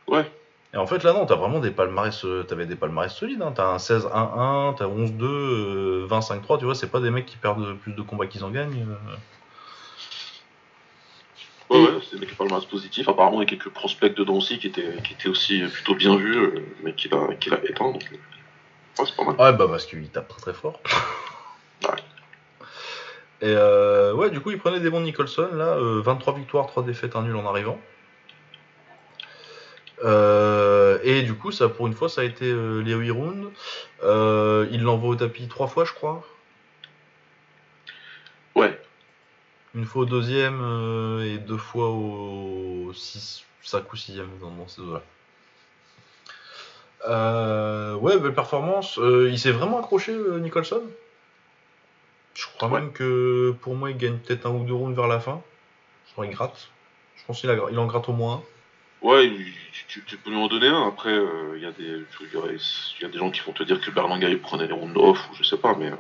Ouais. 0.08 0.32
Et 0.74 0.78
en 0.78 0.88
fait 0.88 1.04
là 1.04 1.12
non, 1.14 1.26
t'as 1.26 1.36
vraiment 1.36 1.60
des 1.60 1.72
palmarès, 1.72 2.24
euh, 2.24 2.44
t'avais 2.44 2.66
des 2.66 2.78
palmarès 2.78 3.14
solides, 3.14 3.42
hein. 3.42 3.52
t'as 3.54 3.66
un 3.66 3.78
16-1-1, 3.78 4.76
t'as 4.76 4.86
11-2, 4.86 5.24
euh, 5.24 6.08
20-5-3, 6.08 6.60
tu 6.60 6.66
vois, 6.66 6.76
c'est 6.76 6.90
pas 6.90 7.02
des 7.02 7.12
mecs 7.12 7.26
qui 7.26 7.36
perdent 7.38 7.74
plus 7.78 7.92
de 7.94 8.02
combats 8.02 8.28
qu'ils 8.28 8.46
en 8.46 8.52
gagnent. 8.52 8.88
euh. 8.90 9.16
Ouais, 11.72 11.80
ouais, 11.80 12.00
c'est 12.04 12.16
des 12.16 12.20
mecs 12.20 12.30
qui 12.30 12.36
parlent 12.36 12.52
positif. 12.70 13.08
Apparemment, 13.08 13.42
il 13.42 13.46
y 13.46 13.48
a 13.48 13.50
quelques 13.50 13.70
prospects 13.74 14.14
dedans 14.14 14.36
aussi 14.36 14.60
qui 14.60 14.68
étaient, 14.68 15.02
qui 15.04 15.14
étaient 15.14 15.30
aussi 15.30 15.62
plutôt 15.62 15.96
bien 15.96 16.18
vus, 16.18 16.38
euh, 16.38 16.66
mais 16.84 16.94
qu'il 16.94 17.14
a, 17.14 17.34
qu'il 17.36 17.54
a 17.54 17.64
éteint. 17.64 17.92
Donc, 17.92 18.04
euh, 18.12 18.16
ouais, 19.02 19.06
c'est 19.08 19.16
pas 19.16 19.24
mal. 19.24 19.36
Ouais, 19.40 19.58
bah 19.58 19.68
parce 19.70 19.86
qu'il 19.86 20.10
tape 20.10 20.28
très 20.28 20.42
très 20.42 20.54
fort. 20.54 20.80
Ouais. 21.84 21.96
Et 23.42 23.56
euh, 23.56 24.14
ouais, 24.14 24.30
du 24.30 24.40
coup, 24.40 24.52
il 24.52 24.60
prenait 24.60 24.80
des 24.80 24.92
bons 24.92 25.00
Nicholson, 25.00 25.50
là, 25.54 25.70
euh, 25.80 26.00
23 26.00 26.36
victoires, 26.36 26.68
3 26.68 26.84
défaites, 26.84 27.16
1 27.16 27.24
nul 27.24 27.36
en 27.36 27.48
arrivant. 27.48 27.80
Euh, 30.04 30.98
et 31.04 31.22
du 31.24 31.34
coup, 31.36 31.52
ça 31.52 31.70
pour 31.70 31.88
une 31.88 31.94
fois, 31.94 32.10
ça 32.10 32.22
a 32.22 32.24
été 32.24 32.46
euh, 32.46 32.80
les 32.82 32.94
8 32.94 33.12
rounds. 33.12 33.52
Euh, 34.04 34.68
il 34.72 34.82
l'envoie 34.82 35.10
au 35.12 35.16
tapis 35.16 35.48
3 35.48 35.68
fois, 35.68 35.86
je 35.86 35.94
crois. 35.94 36.24
Ouais, 38.56 38.80
Une 39.76 39.86
fois 39.86 40.02
au 40.04 40.06
deuxième 40.06 40.60
euh, 40.62 41.24
et 41.24 41.38
deux 41.38 41.58
fois 41.58 41.90
au 41.90 42.92
6, 42.94 43.46
5 43.64 43.94
ou 43.94 43.96
6ème 43.96 44.26
dans, 44.42 44.68
ces 44.68 44.82
eaux-là. 44.82 45.02
Euh, 47.08 47.96
ouais, 47.96 48.18
belle 48.20 48.34
performance. 48.34 49.00
Il 49.02 49.40
s'est 49.40 49.52
vraiment 49.52 49.80
accroché, 49.80 50.14
Nicholson. 50.40 50.82
Je 52.34 52.46
crois 52.56 52.70
Ouais. 52.70 52.80
même 52.82 52.92
que 52.92 53.54
pour 53.62 53.76
moi, 53.76 53.92
il 53.92 53.98
gagne 53.98 54.18
peut-être 54.18 54.46
un 54.46 54.52
ou 54.52 54.64
deux 54.64 54.74
rounds 54.74 54.96
vers 54.96 55.08
la 55.08 55.20
fin. 55.20 55.42
Je 56.08 56.14
crois 56.14 56.26
qu'il 56.26 56.36
gratte. 56.36 56.70
Je 57.16 57.24
pense 57.26 57.40
qu'il 57.42 57.50
a- 57.50 57.58
il 57.72 57.78
en 57.80 57.86
gratte 57.86 58.10
au 58.10 58.14
moins 58.14 58.36
un. 58.36 58.42
Ouais, 59.02 59.32
tu, 59.88 60.02
peux 60.18 60.30
lui 60.30 60.38
en 60.38 60.48
donner 60.48 60.68
un. 60.68 60.88
Après, 60.88 61.12
euh, 61.12 61.54
il 61.58 61.64
y, 61.64 61.66
a 61.66 61.72
des- 61.72 61.84
il 62.22 62.28
y 62.28 63.04
y 63.04 63.06
a 63.06 63.10
des 63.10 63.18
gens 63.18 63.32
qui 63.32 63.42
vont 63.42 63.52
te 63.52 63.64
dire 63.64 63.80
que 63.82 63.92
Berlanga 63.92 64.30
il 64.30 64.40
prenait 64.40 64.68
les 64.68 64.74
rounds 64.74 64.98
off 64.98 65.30
ou 65.32 65.36
je 65.36 65.44
sais 65.44 65.58
pas, 65.58 65.76
mais 65.76 65.88
euh, 65.88 65.96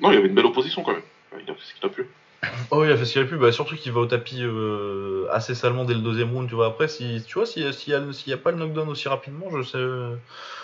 non, 0.00 0.10
il 0.10 0.14
y 0.14 0.18
avait 0.18 0.28
une 0.28 0.34
belle 0.34 0.46
opposition 0.46 0.82
quand 0.82 0.92
même. 0.92 1.02
Il 1.32 1.50
a 1.50 1.54
fait 1.54 1.60
ce 1.64 1.74
qu'il 1.74 1.86
a 1.86 1.88
pu. 1.88 2.06
Oh, 2.70 2.84
il 2.84 2.92
a 2.92 2.96
fait 2.96 3.04
ce 3.04 3.12
qu'il 3.14 3.22
a 3.22 3.24
pu. 3.24 3.36
Bah, 3.36 3.50
surtout 3.50 3.76
qu'il 3.76 3.92
va 3.92 4.00
au 4.00 4.06
tapis 4.06 4.42
euh, 4.42 5.26
assez 5.32 5.54
salement 5.54 5.84
dès 5.84 5.94
le 5.94 6.00
deuxième 6.00 6.30
round. 6.32 6.48
Tu 6.48 6.54
vois, 6.54 6.66
après, 6.66 6.86
si, 6.86 7.22
tu 7.26 7.34
vois, 7.34 7.46
s'il 7.46 7.62
n'y 7.62 7.68
a, 7.68 7.72
s'il 7.72 8.30
y 8.30 8.32
a 8.32 8.36
pas 8.36 8.50
le 8.52 8.58
knockdown 8.58 8.88
aussi 8.88 9.08
rapidement, 9.08 9.46
je 9.50 9.62
sais. 9.62 10.18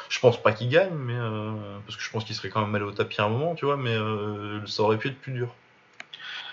Je 0.08 0.20
pense 0.20 0.40
pas 0.40 0.52
qu'il 0.52 0.68
gagne, 0.68 0.94
mais. 0.94 1.14
euh, 1.16 1.52
parce 1.86 1.96
que 1.96 2.02
je 2.02 2.10
pense 2.10 2.24
qu'il 2.24 2.34
serait 2.36 2.50
quand 2.50 2.60
même 2.60 2.74
allé 2.74 2.84
au 2.84 2.90
tapis 2.92 3.20
à 3.20 3.24
un 3.24 3.28
moment, 3.28 3.54
tu 3.54 3.64
vois, 3.64 3.76
mais 3.76 3.94
euh, 3.94 4.64
ça 4.66 4.82
aurait 4.82 4.98
pu 4.98 5.08
être 5.08 5.18
plus 5.20 5.32
dur. 5.32 5.48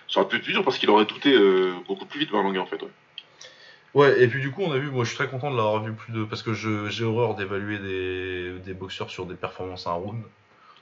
Ça 0.08 0.20
aurait 0.22 0.30
pu 0.30 0.38
être 0.38 0.44
plus 0.44 0.54
dur 0.54 0.64
parce 0.64 0.78
qu'il 0.78 0.90
aurait 0.90 1.06
douté 1.06 1.34
euh, 1.34 1.74
beaucoup 1.88 2.06
plus 2.06 2.20
vite 2.20 2.32
Berlanga 2.32 2.62
en 2.62 2.66
fait. 2.66 2.82
Ouais. 2.82 2.90
Ouais, 3.94 4.22
et 4.22 4.28
puis 4.28 4.42
du 4.42 4.52
coup, 4.52 4.62
on 4.62 4.72
a 4.72 4.78
vu, 4.78 4.90
moi 4.90 5.04
je 5.04 5.10
suis 5.10 5.18
très 5.18 5.28
content 5.30 5.52
de 5.52 5.58
l'avoir 5.58 5.84
vu 5.84 5.94
plus 5.94 6.14
de. 6.14 6.24
Parce 6.24 6.44
que 6.44 6.54
je- 6.54 6.88
j'ai 6.90 7.04
horreur 7.04 7.36
d'évaluer 7.36 7.78
des, 7.80 8.60
des 8.60 8.74
boxeurs 8.74 9.10
sur 9.10 9.26
des 9.26 9.36
performances 9.36 9.86
à 9.88 9.92
un 9.92 9.94
round. 9.94 10.24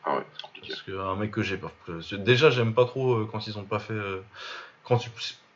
Ah 0.06 0.18
ouais, 0.18 0.24
c'est 0.36 0.44
compliqué. 0.44 0.68
Parce 0.70 0.84
qu'un 0.84 1.16
mec 1.16 1.32
que 1.32 1.44
j'ai 1.44 1.58
pas. 1.58 1.72
Déjà, 2.14 2.50
j'aime 2.52 2.74
pas 2.74 2.86
trop 2.86 3.16
euh, 3.16 3.30
quand 3.32 3.48
ils 3.48 3.58
ont 3.60 3.66
pas 3.66 3.80
fait. 3.80 3.94
euh, 3.94 4.22
Quand 4.86 4.98
tu... 5.00 5.12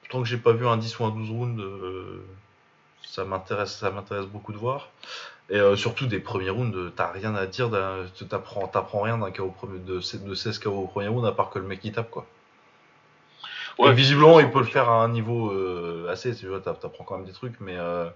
Tant 0.10 0.22
que 0.24 0.28
j'ai 0.30 0.38
pas 0.38 0.54
vu 0.54 0.68
un 0.68 0.78
10 0.78 1.00
ou 1.00 1.06
un 1.06 1.12
12 1.12 1.32
rounds, 1.32 1.62
euh, 1.62 2.24
ça 3.04 3.26
m'intéresse 3.26 3.78
ça 3.78 3.92
m'intéresse 3.92 4.26
beaucoup 4.28 4.54
de 4.54 4.58
voir. 4.58 4.90
Et 5.50 5.58
euh, 5.58 5.76
surtout 5.78 6.08
des 6.08 6.20
premiers 6.20 6.50
rounds, 6.52 6.94
t'as 6.96 7.12
rien 7.12 7.36
à 7.36 7.46
dire, 7.48 7.70
t'apprends 8.30 9.02
rien 9.02 9.18
d'un 9.20 9.32
KO 9.32 9.50
premier, 9.52 9.80
de, 9.80 9.96
de 10.00 10.36
16 10.36 10.60
KO 10.60 10.84
au 10.84 10.88
premier 10.88 11.10
round 11.10 11.26
à 11.28 11.32
part 11.34 11.50
que 11.52 11.60
le 11.60 11.68
mec 11.68 11.82
il 11.86 11.92
tape 11.94 12.12
quoi. 12.12 12.28
Et 13.80 13.94
visiblement, 13.94 14.40
il 14.40 14.50
peut 14.50 14.60
le 14.60 14.66
faire 14.66 14.90
à 14.90 15.04
un 15.04 15.10
niveau 15.10 15.52
euh, 15.52 16.08
assez, 16.10 16.36
tu 16.36 16.48
vois, 16.48 16.60
t'app- 16.62 16.80
t'apprends 16.80 17.04
quand 17.04 17.18
même 17.18 17.26
des 17.26 17.34
trucs, 17.34 17.60
mais 17.60 17.76
euh, 17.78 18.10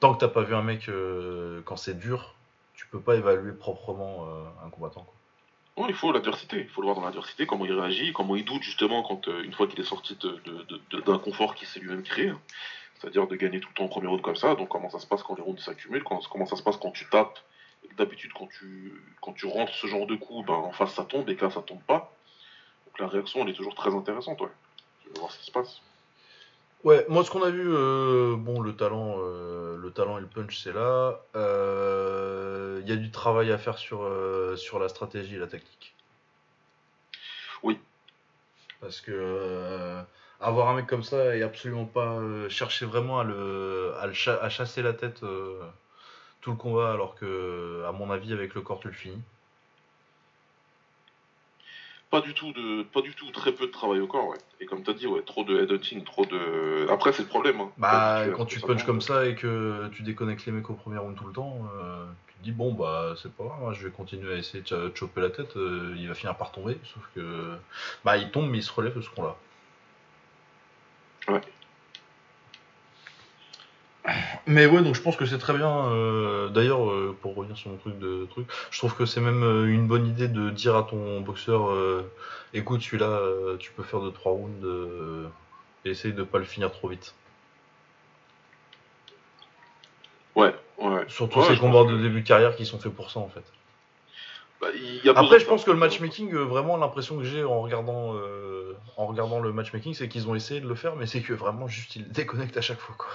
tant 0.00 0.14
que 0.14 0.18
t'as 0.18 0.28
pas 0.28 0.42
vu 0.42 0.54
un 0.54 0.62
mec 0.62 0.88
euh, 0.88 1.60
quand 1.64 1.76
c'est 1.76 1.98
dur, 1.98 2.34
tu 2.74 2.86
peux 2.86 3.00
pas 3.00 3.14
évaluer 3.16 3.52
proprement 3.52 4.26
un 4.64 4.70
combattant. 4.70 5.02
Quoi. 5.02 5.14
Ouais, 5.84 5.90
il 5.90 5.94
faut 5.94 6.12
l'adversité, 6.12 6.60
il 6.60 6.68
faut 6.68 6.80
le 6.80 6.86
voir 6.86 6.96
dans 6.96 7.04
l'adversité, 7.04 7.46
comment 7.46 7.64
il 7.64 7.72
réagit, 7.72 8.12
comment 8.12 8.36
il 8.36 8.44
doute 8.44 8.62
justement 8.62 9.02
quand 9.02 9.26
une 9.26 9.52
fois 9.52 9.66
qu'il 9.66 9.80
est 9.80 9.84
sorti 9.84 10.16
de- 10.16 10.40
de- 10.44 10.62
de- 10.62 10.80
de- 10.90 11.00
d'un 11.00 11.18
confort 11.18 11.54
qu'il 11.54 11.66
s'est 11.66 11.80
lui-même 11.80 12.02
créé, 12.02 12.28
hein. 12.28 12.40
c'est-à-dire 12.98 13.26
de 13.26 13.34
gagner 13.34 13.58
tout 13.60 13.68
le 13.70 13.74
temps 13.74 13.84
en 13.84 13.88
premier 13.88 14.06
round 14.06 14.22
comme 14.22 14.36
ça, 14.36 14.54
donc 14.54 14.68
comment 14.68 14.88
ça 14.88 15.00
se 15.00 15.06
passe 15.06 15.22
quand 15.24 15.34
les 15.34 15.42
rounds 15.42 15.60
s'accumulent, 15.60 16.04
comment 16.04 16.46
ça 16.46 16.56
se 16.56 16.62
passe 16.62 16.76
quand 16.76 16.92
tu 16.92 17.08
tapes, 17.10 17.38
d'habitude 17.98 18.32
quand 18.32 18.48
tu, 18.58 19.02
quand 19.20 19.32
tu 19.32 19.46
rentres 19.46 19.74
ce 19.74 19.86
genre 19.88 20.06
de 20.06 20.14
coup, 20.14 20.42
ben, 20.46 20.54
en 20.54 20.72
face 20.72 20.94
ça 20.94 21.04
tombe 21.04 21.28
et 21.28 21.34
que 21.36 21.44
là 21.44 21.50
ça 21.50 21.60
tombe 21.60 21.82
pas, 21.82 22.12
donc 22.86 22.98
la 23.00 23.08
réaction 23.08 23.42
elle 23.42 23.50
est 23.50 23.54
toujours 23.54 23.74
très 23.74 23.94
intéressante, 23.94 24.40
ouais. 24.40 24.48
Voir 25.16 25.30
ce 25.30 25.38
qui 25.38 25.46
se 25.46 25.52
passe. 25.52 25.80
Ouais, 26.84 27.06
moi 27.08 27.24
ce 27.24 27.30
qu'on 27.30 27.42
a 27.42 27.50
vu, 27.50 27.64
euh, 27.66 28.36
bon, 28.36 28.60
le 28.60 28.76
talent, 28.76 29.16
euh, 29.18 29.78
le 29.78 29.90
talent 29.90 30.18
et 30.18 30.20
le 30.20 30.26
punch 30.26 30.58
c'est 30.58 30.72
là. 30.72 31.18
Euh, 31.34 32.80
Il 32.82 32.88
y 32.88 32.92
a 32.92 32.96
du 32.96 33.10
travail 33.10 33.50
à 33.52 33.58
faire 33.58 33.78
sur, 33.78 34.06
sur 34.56 34.78
la 34.78 34.88
stratégie 34.88 35.36
et 35.36 35.38
la 35.38 35.46
tactique. 35.46 35.94
Oui. 37.62 37.78
Parce 38.80 39.00
que 39.00 39.96
avoir 40.40 40.68
un 40.68 40.74
mec 40.74 40.86
comme 40.86 41.02
ça 41.02 41.34
et 41.34 41.42
absolument 41.42 41.86
pas 41.86 42.20
chercher 42.50 42.84
vraiment 42.84 43.18
à, 43.18 43.24
le, 43.24 43.94
à, 43.98 44.06
le 44.06 44.42
à 44.42 44.48
chasser 44.50 44.82
la 44.82 44.92
tête 44.92 45.24
tout 46.42 46.50
le 46.50 46.56
combat, 46.58 46.92
alors 46.92 47.14
que, 47.14 47.82
à 47.86 47.92
mon 47.92 48.10
avis, 48.10 48.34
avec 48.34 48.54
le 48.54 48.60
corps 48.60 48.80
tu 48.80 48.88
le 48.88 48.94
finis. 48.94 49.22
Pas 52.14 52.20
du 52.20 52.32
tout 52.32 52.52
de, 52.52 52.84
pas 52.84 53.00
du 53.00 53.12
tout, 53.14 53.28
très 53.32 53.50
peu 53.50 53.66
de 53.66 53.72
travail 53.72 53.98
au 54.00 54.06
corps, 54.06 54.28
ouais. 54.28 54.36
Et 54.60 54.66
comme 54.66 54.84
tu 54.84 54.90
as 54.90 54.94
dit, 54.94 55.08
ouais, 55.08 55.22
trop 55.22 55.42
de 55.42 55.60
headhunting, 55.60 56.04
trop 56.04 56.24
de. 56.24 56.86
Après, 56.88 57.12
c'est 57.12 57.22
le 57.22 57.28
problème. 57.28 57.60
Hein. 57.60 57.70
Bah, 57.76 58.24
quand 58.36 58.44
tu 58.46 58.60
punches 58.60 58.84
comme 58.84 59.00
ça 59.00 59.26
et 59.26 59.34
que 59.34 59.88
tu 59.92 60.02
déconnectes 60.04 60.46
les 60.46 60.52
mecs 60.52 60.70
au 60.70 60.74
premier 60.74 60.98
round 60.98 61.16
tout 61.16 61.26
le 61.26 61.32
temps, 61.32 61.58
euh, 61.82 62.04
tu 62.28 62.34
te 62.34 62.44
dis 62.44 62.52
bon 62.52 62.72
bah 62.72 63.14
c'est 63.20 63.32
pas 63.34 63.44
grave, 63.44 63.58
hein, 63.66 63.72
je 63.72 63.86
vais 63.88 63.90
continuer 63.92 64.32
à 64.32 64.36
essayer 64.36 64.62
de 64.62 64.68
ch- 64.68 64.94
choper 64.94 65.20
la 65.20 65.30
tête, 65.30 65.56
euh, 65.56 65.92
il 65.96 66.06
va 66.06 66.14
finir 66.14 66.36
par 66.36 66.52
tomber, 66.52 66.78
sauf 66.84 67.02
que 67.16 67.56
bah 68.04 68.16
il 68.16 68.30
tombe 68.30 68.48
mais 68.48 68.58
il 68.58 68.62
se 68.62 68.72
relève 68.72 68.94
de 68.94 69.00
ce 69.02 69.10
qu'on 69.10 69.24
là. 69.24 69.36
Ouais. 71.26 71.40
Mais 74.46 74.66
ouais 74.66 74.82
donc 74.82 74.94
je 74.94 75.00
pense 75.00 75.16
que 75.16 75.24
c'est 75.24 75.38
très 75.38 75.54
bien. 75.54 75.86
euh, 75.88 76.48
D'ailleurs 76.50 76.90
euh, 76.90 77.16
pour 77.22 77.34
revenir 77.34 77.56
sur 77.56 77.70
mon 77.70 77.78
truc 77.78 77.98
de 77.98 78.26
truc, 78.30 78.46
je 78.70 78.78
trouve 78.78 78.94
que 78.94 79.06
c'est 79.06 79.20
même 79.20 79.42
euh, 79.42 79.66
une 79.66 79.86
bonne 79.86 80.06
idée 80.06 80.28
de 80.28 80.50
dire 80.50 80.76
à 80.76 80.82
ton 80.82 81.20
boxeur 81.20 81.70
écoute 82.52 82.82
celui-là 82.82 83.20
tu 83.58 83.72
peux 83.72 83.82
faire 83.82 84.00
de 84.00 84.10
3 84.10 84.32
rounds 84.32 84.66
et 85.84 85.90
essaye 85.90 86.12
de 86.12 86.22
pas 86.22 86.38
le 86.38 86.44
finir 86.44 86.70
trop 86.70 86.88
vite. 86.88 87.14
Ouais, 90.36 90.54
ouais. 90.78 91.04
Surtout 91.08 91.38
Ouais, 91.38 91.46
ces 91.46 91.56
combats 91.56 91.84
de 91.84 91.96
début 91.96 92.20
de 92.20 92.26
carrière 92.26 92.56
qui 92.56 92.66
sont 92.66 92.78
faits 92.78 92.92
pour 92.92 93.10
ça 93.10 93.20
en 93.20 93.28
fait. 93.28 93.44
Bah, 94.60 94.68
y 94.74 95.08
a 95.08 95.12
Après, 95.16 95.38
je 95.38 95.46
pense 95.46 95.64
que 95.64 95.70
le 95.70 95.76
matchmaking, 95.76 96.32
vraiment, 96.34 96.76
l'impression 96.76 97.18
que 97.18 97.24
j'ai 97.24 97.44
en 97.44 97.60
regardant, 97.62 98.14
en 98.96 99.06
regardant 99.06 99.40
le 99.40 99.52
matchmaking, 99.52 99.94
c'est 99.94 100.08
qu'ils 100.08 100.28
ont 100.28 100.34
essayé 100.34 100.60
de 100.60 100.68
le 100.68 100.74
faire, 100.74 100.96
mais 100.96 101.06
c'est 101.06 101.22
que 101.22 101.32
vraiment 101.32 101.66
juste 101.68 101.96
ils 101.96 102.10
déconnectent 102.10 102.56
à 102.56 102.62
chaque 102.62 102.80
fois 102.80 102.94
quoi. 102.98 103.10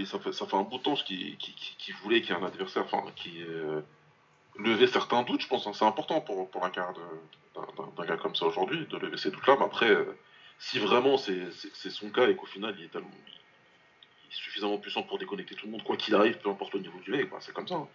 Mais 0.00 0.06
ça 0.06 0.18
fait, 0.18 0.32
ça 0.32 0.46
fait 0.46 0.56
un 0.56 0.62
bout 0.62 0.78
de 0.78 0.82
temps 0.82 0.94
qui, 0.94 1.36
qui, 1.36 1.52
qui, 1.52 1.76
qui 1.76 1.92
voulait 1.92 2.22
qu'il 2.22 2.30
y 2.34 2.38
ait 2.38 2.40
un 2.42 2.46
adversaire, 2.46 2.84
enfin, 2.84 3.02
qui 3.16 3.42
euh, 3.42 3.80
levait 4.58 4.86
certains 4.86 5.22
doutes, 5.24 5.42
je 5.42 5.46
pense. 5.46 5.66
hein. 5.66 5.72
C'est 5.74 5.84
important 5.84 6.22
pour, 6.22 6.48
pour 6.48 6.62
la 6.62 6.70
carrière 6.70 6.94
d'un- 6.94 8.04
gars 8.06 8.16
comme 8.16 8.34
ça 8.34 8.46
aujourd'hui, 8.46 8.86
de 8.86 8.96
lever 8.96 9.18
ces 9.18 9.30
doutes-là. 9.30 9.56
Mais 9.58 9.66
après, 9.66 9.90
euh, 9.90 10.16
si 10.58 10.78
vraiment 10.78 11.18
c'est 11.18 11.50
son 11.90 12.08
cas 12.08 12.28
et 12.28 12.34
qu'au 12.34 12.46
final, 12.46 12.74
il 12.78 12.86
est 12.86 12.88
tellement. 12.88 13.10
il 14.24 14.30
est 14.30 14.34
suffisamment 14.34 14.78
puissant 14.78 15.02
pour 15.02 15.18
déconnecter 15.18 15.54
tout 15.54 15.66
le 15.66 15.72
monde, 15.72 15.82
quoi 15.82 15.96
qu'il 15.98 16.14
arrive, 16.14 16.38
peu 16.38 16.48
importe 16.48 16.72
le 16.72 16.80
niveau 16.80 16.98
du 17.00 17.10
mec, 17.10 17.28
c'est 17.40 17.52
comme 17.52 17.68
ça. 17.68 17.74
hein. 17.74 17.88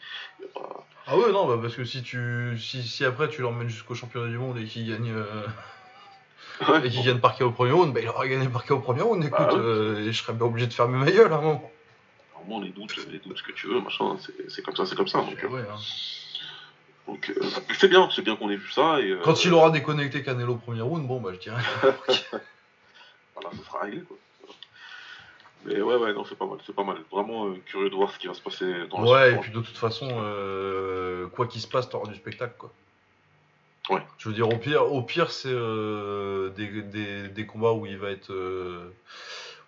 Pas- 0.54 0.86
Ah 1.08 1.18
ouais, 1.18 1.32
non, 1.32 1.48
bah 1.48 1.58
parce 1.60 1.76
que 1.76 1.86
si 1.86 2.04
tu, 2.04 2.56
si, 2.60 2.84
si 2.84 3.04
après 3.04 3.30
tu 3.30 3.42
l'emmènes 3.42 3.70
jusqu'au 3.70 3.96
championnat 3.96 4.30
du 4.30 4.38
monde 4.38 4.60
et 4.60 4.66
qu'il 4.66 4.88
gagne, 4.88 5.12
euh, 5.12 5.48
Ouais, 6.70 6.86
et 6.88 6.90
qu'il 6.90 7.04
gagne 7.04 7.20
par 7.20 7.36
KO 7.38 7.46
au 7.48 7.52
premier 7.52 7.72
round, 7.72 7.94
bah 7.94 8.00
il 8.02 8.08
aura 8.08 8.28
gagné 8.28 8.48
par 8.48 8.64
KO 8.66 8.76
au 8.76 8.80
premier 8.80 9.02
round. 9.02 9.24
Écoute, 9.24 9.38
Bah 9.38 9.50
euh, 9.56 10.08
et 10.08 10.12
je 10.14 10.22
serais 10.24 10.34
bien 10.34 10.46
obligé 10.46 10.68
de 10.68 10.74
fermer 10.74 10.98
ma 10.98 11.12
gueule 11.12 11.32
à 11.34 11.38
un 11.38 11.42
moment. 11.42 11.72
Les 12.62 12.70
doutes, 12.70 12.96
les 13.12 13.20
doutes, 13.20 13.38
ce 13.38 13.44
que 13.44 13.52
tu 13.52 13.68
veux, 13.68 13.80
machin, 13.82 14.18
c'est 14.48 14.62
comme 14.64 14.76
ça, 14.76 14.86
c'est 14.86 14.96
comme 14.96 15.08
ça. 15.08 15.20
Donc, 15.22 15.44
euh, 15.44 15.48
Ouais, 15.48 15.62
hein. 15.62 15.78
donc, 17.08 17.30
euh, 17.36 17.50
c'est 17.78 17.88
bien, 17.88 18.10
c'est 18.12 18.22
bien 18.22 18.36
qu'on 18.36 18.50
ait 18.50 18.56
vu 18.56 18.70
ça. 18.72 19.00
Et, 19.02 19.12
euh, 19.12 19.20
Quand 19.24 19.44
il 19.46 19.54
aura 19.54 19.70
déconnecté 19.72 20.24
Canelo 20.24 20.54
au 20.54 20.58
premier 20.58 20.82
round, 20.82 21.08
bon 21.08 21.20
bah 21.20 21.32
je 21.34 21.40
dirais. 21.40 21.62
Voilà, 23.36 23.50
ça 23.58 23.64
sera 23.66 23.80
réglé 23.82 24.02
quoi. 24.02 24.16
Mais 25.66 25.82
ouais, 25.82 25.96
ouais, 25.96 26.14
non, 26.14 26.24
c'est 26.24 26.38
pas 26.38 26.46
mal, 26.46 26.60
c'est 26.66 26.76
pas 26.76 26.84
mal. 26.84 26.98
Vraiment 27.12 27.48
euh, 27.48 27.56
curieux 27.66 27.90
de 27.90 27.96
voir 27.96 28.12
ce 28.12 28.20
qui 28.20 28.28
va 28.28 28.34
se 28.34 28.42
passer 28.42 28.72
dans 28.90 29.02
la 29.02 29.12
Ouais, 29.12 29.34
et 29.34 29.38
puis 29.40 29.52
de 29.52 29.60
toute 29.60 29.76
façon, 29.78 30.08
euh, 30.12 31.28
quoi 31.30 31.48
qu'il 31.48 31.60
se 31.60 31.68
passe, 31.68 31.90
t'auras 31.90 32.08
du 32.10 32.16
spectacle, 32.16 32.54
quoi. 32.58 32.72
Ouais. 33.90 34.02
Je 34.18 34.30
veux 34.30 34.36
dire, 34.36 34.48
au 34.48 34.58
pire, 34.58 34.92
au 34.92 35.02
pire 35.02 35.30
c'est 35.32 35.50
euh, 35.52 36.50
des, 36.52 36.82
des, 36.82 37.28
des 37.28 37.46
combats 37.46 37.74
où 37.74 37.86
il 37.86 37.98
va 37.98 38.10
être, 38.12 38.32
euh, 38.32 38.94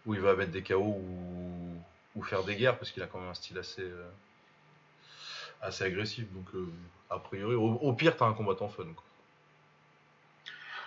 où 0.05 0.13
il 0.13 0.21
va 0.21 0.35
mettre 0.35 0.51
des 0.51 0.61
KO 0.63 0.75
ou, 0.77 1.75
ou 2.17 2.23
faire 2.23 2.43
des 2.43 2.55
guerres, 2.55 2.77
parce 2.77 2.91
qu'il 2.91 3.03
a 3.03 3.07
quand 3.07 3.19
même 3.19 3.29
un 3.29 3.33
style 3.35 3.57
assez, 3.59 3.83
euh, 3.83 4.09
assez 5.61 5.83
agressif. 5.83 6.25
Donc, 6.33 6.47
euh, 6.55 6.67
a 7.09 7.19
priori, 7.19 7.55
au, 7.55 7.73
au 7.75 7.93
pire, 7.93 8.17
t'as 8.17 8.25
un 8.25 8.33
combattant 8.33 8.67
fun, 8.67 8.83
quoi. 8.95 9.03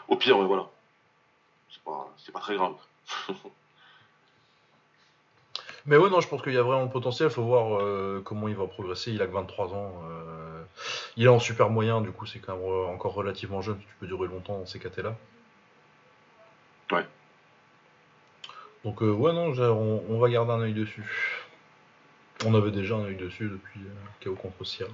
Au 0.09 0.16
pire, 0.16 0.36
ouais, 0.39 0.47
voilà. 0.47 0.69
C'est 1.70 1.82
pas, 1.82 2.09
c'est 2.19 2.32
pas 2.32 2.40
très 2.40 2.57
grave. 2.57 2.74
Mais 5.86 5.97
ouais, 5.97 6.11
non, 6.11 6.20
je 6.20 6.28
pense 6.28 6.43
qu'il 6.43 6.52
y 6.52 6.59
a 6.59 6.62
vraiment 6.62 6.85
le 6.85 6.90
potentiel. 6.90 7.31
Faut 7.31 7.43
voir 7.44 7.81
euh, 7.81 8.20
comment 8.24 8.48
il 8.48 8.57
va 8.57 8.66
progresser. 8.66 9.12
Il 9.12 9.23
a 9.23 9.27
que 9.27 9.32
23 9.32 9.73
ans. 9.73 9.94
euh, 10.11 10.62
il 11.16 11.24
est 11.24 11.28
en 11.28 11.39
super 11.39 11.70
moyen, 11.70 12.01
du 12.01 12.12
coup, 12.12 12.27
c'est 12.27 12.39
quand 12.39 12.57
même 12.57 12.90
encore 12.90 13.15
relativement 13.15 13.62
jeune. 13.62 13.78
Tu 13.78 13.94
peux 13.98 14.07
durer 14.07 14.28
longtemps 14.28 14.59
dans 14.59 14.66
ces 14.66 14.78
catés-là. 14.78 15.16
Ouais. 16.93 17.07
Donc, 18.85 19.02
euh, 19.02 19.11
ouais, 19.12 19.32
non, 19.32 19.52
on, 19.59 20.02
on 20.09 20.19
va 20.19 20.28
garder 20.31 20.52
un 20.52 20.61
œil 20.61 20.73
dessus. 20.73 21.05
On 22.47 22.55
avait 22.55 22.70
déjà 22.70 22.94
un 22.94 23.05
œil 23.05 23.16
dessus 23.16 23.48
depuis 23.51 23.81
KO 24.24 24.35
contre 24.35 24.65
Sierra. 24.65 24.90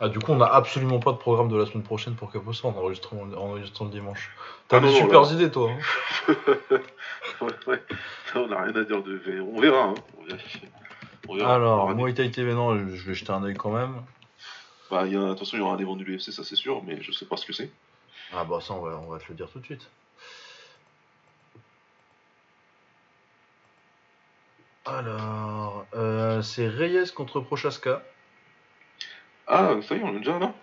Ah, 0.00 0.08
du 0.08 0.18
coup, 0.20 0.30
on 0.32 0.36
n'a 0.36 0.46
absolument 0.46 1.00
pas 1.00 1.10
de 1.12 1.16
programme 1.16 1.48
de 1.48 1.56
la 1.56 1.66
semaine 1.66 1.82
prochaine 1.82 2.14
pour 2.14 2.30
Caposa 2.32 2.68
en 2.68 2.70
enregistrant, 2.70 3.16
en 3.16 3.32
enregistrant 3.32 3.86
le 3.86 3.90
dimanche. 3.90 4.30
T'as 4.68 4.76
Ah 4.76 4.80
des 4.80 4.90
super 4.92 5.22
là. 5.22 5.32
idées, 5.32 5.50
toi. 5.50 5.70
hein. 6.28 6.34
ouais, 7.40 7.48
ouais. 7.66 7.82
On 8.36 8.46
n'a 8.46 8.62
rien 8.62 8.76
à 8.76 8.84
dire 8.84 9.02
de. 9.02 9.20
On 9.42 9.60
verra, 9.60 9.84
hein. 9.86 9.94
On 10.18 10.24
verra. 10.24 10.38
On 11.28 11.34
verra. 11.34 11.48
On 11.50 11.54
Alors, 11.54 11.86
verra. 11.88 12.00
Muay 12.00 12.14
Thai 12.14 12.30
TV, 12.30 12.54
non, 12.54 12.76
je 12.78 13.06
vais 13.08 13.14
jeter 13.14 13.32
un 13.32 13.42
œil 13.42 13.54
quand 13.56 13.72
même. 13.72 14.02
Bah, 14.90 15.02
il 15.06 15.14
y 15.14 15.16
a, 15.16 15.34
façon, 15.36 15.56
il 15.56 15.58
y 15.58 15.62
aura 15.62 15.72
un 15.72 15.76
événement 15.78 15.96
du 15.96 16.16
UFC, 16.16 16.30
ça 16.32 16.44
c'est 16.44 16.56
sûr, 16.56 16.80
mais 16.86 17.02
je 17.02 17.10
sais 17.12 17.26
pas 17.26 17.36
ce 17.36 17.44
que 17.44 17.52
c'est. 17.52 17.70
Ah 18.32 18.44
bah 18.44 18.60
ça, 18.60 18.74
on 18.74 18.80
va, 18.80 18.96
on 18.98 19.10
va 19.10 19.18
te 19.18 19.24
le 19.28 19.34
dire 19.34 19.48
tout 19.50 19.58
de 19.60 19.64
suite. 19.64 19.88
Alors, 24.84 25.86
euh, 25.94 26.40
c'est 26.42 26.66
Reyes 26.66 27.12
contre 27.14 27.40
Prochaska. 27.40 28.02
Ah, 29.46 29.76
ça 29.86 29.94
y 29.94 29.98
est, 29.98 30.02
on 30.02 30.14
est 30.14 30.18
déjà 30.18 30.38
là 30.38 30.54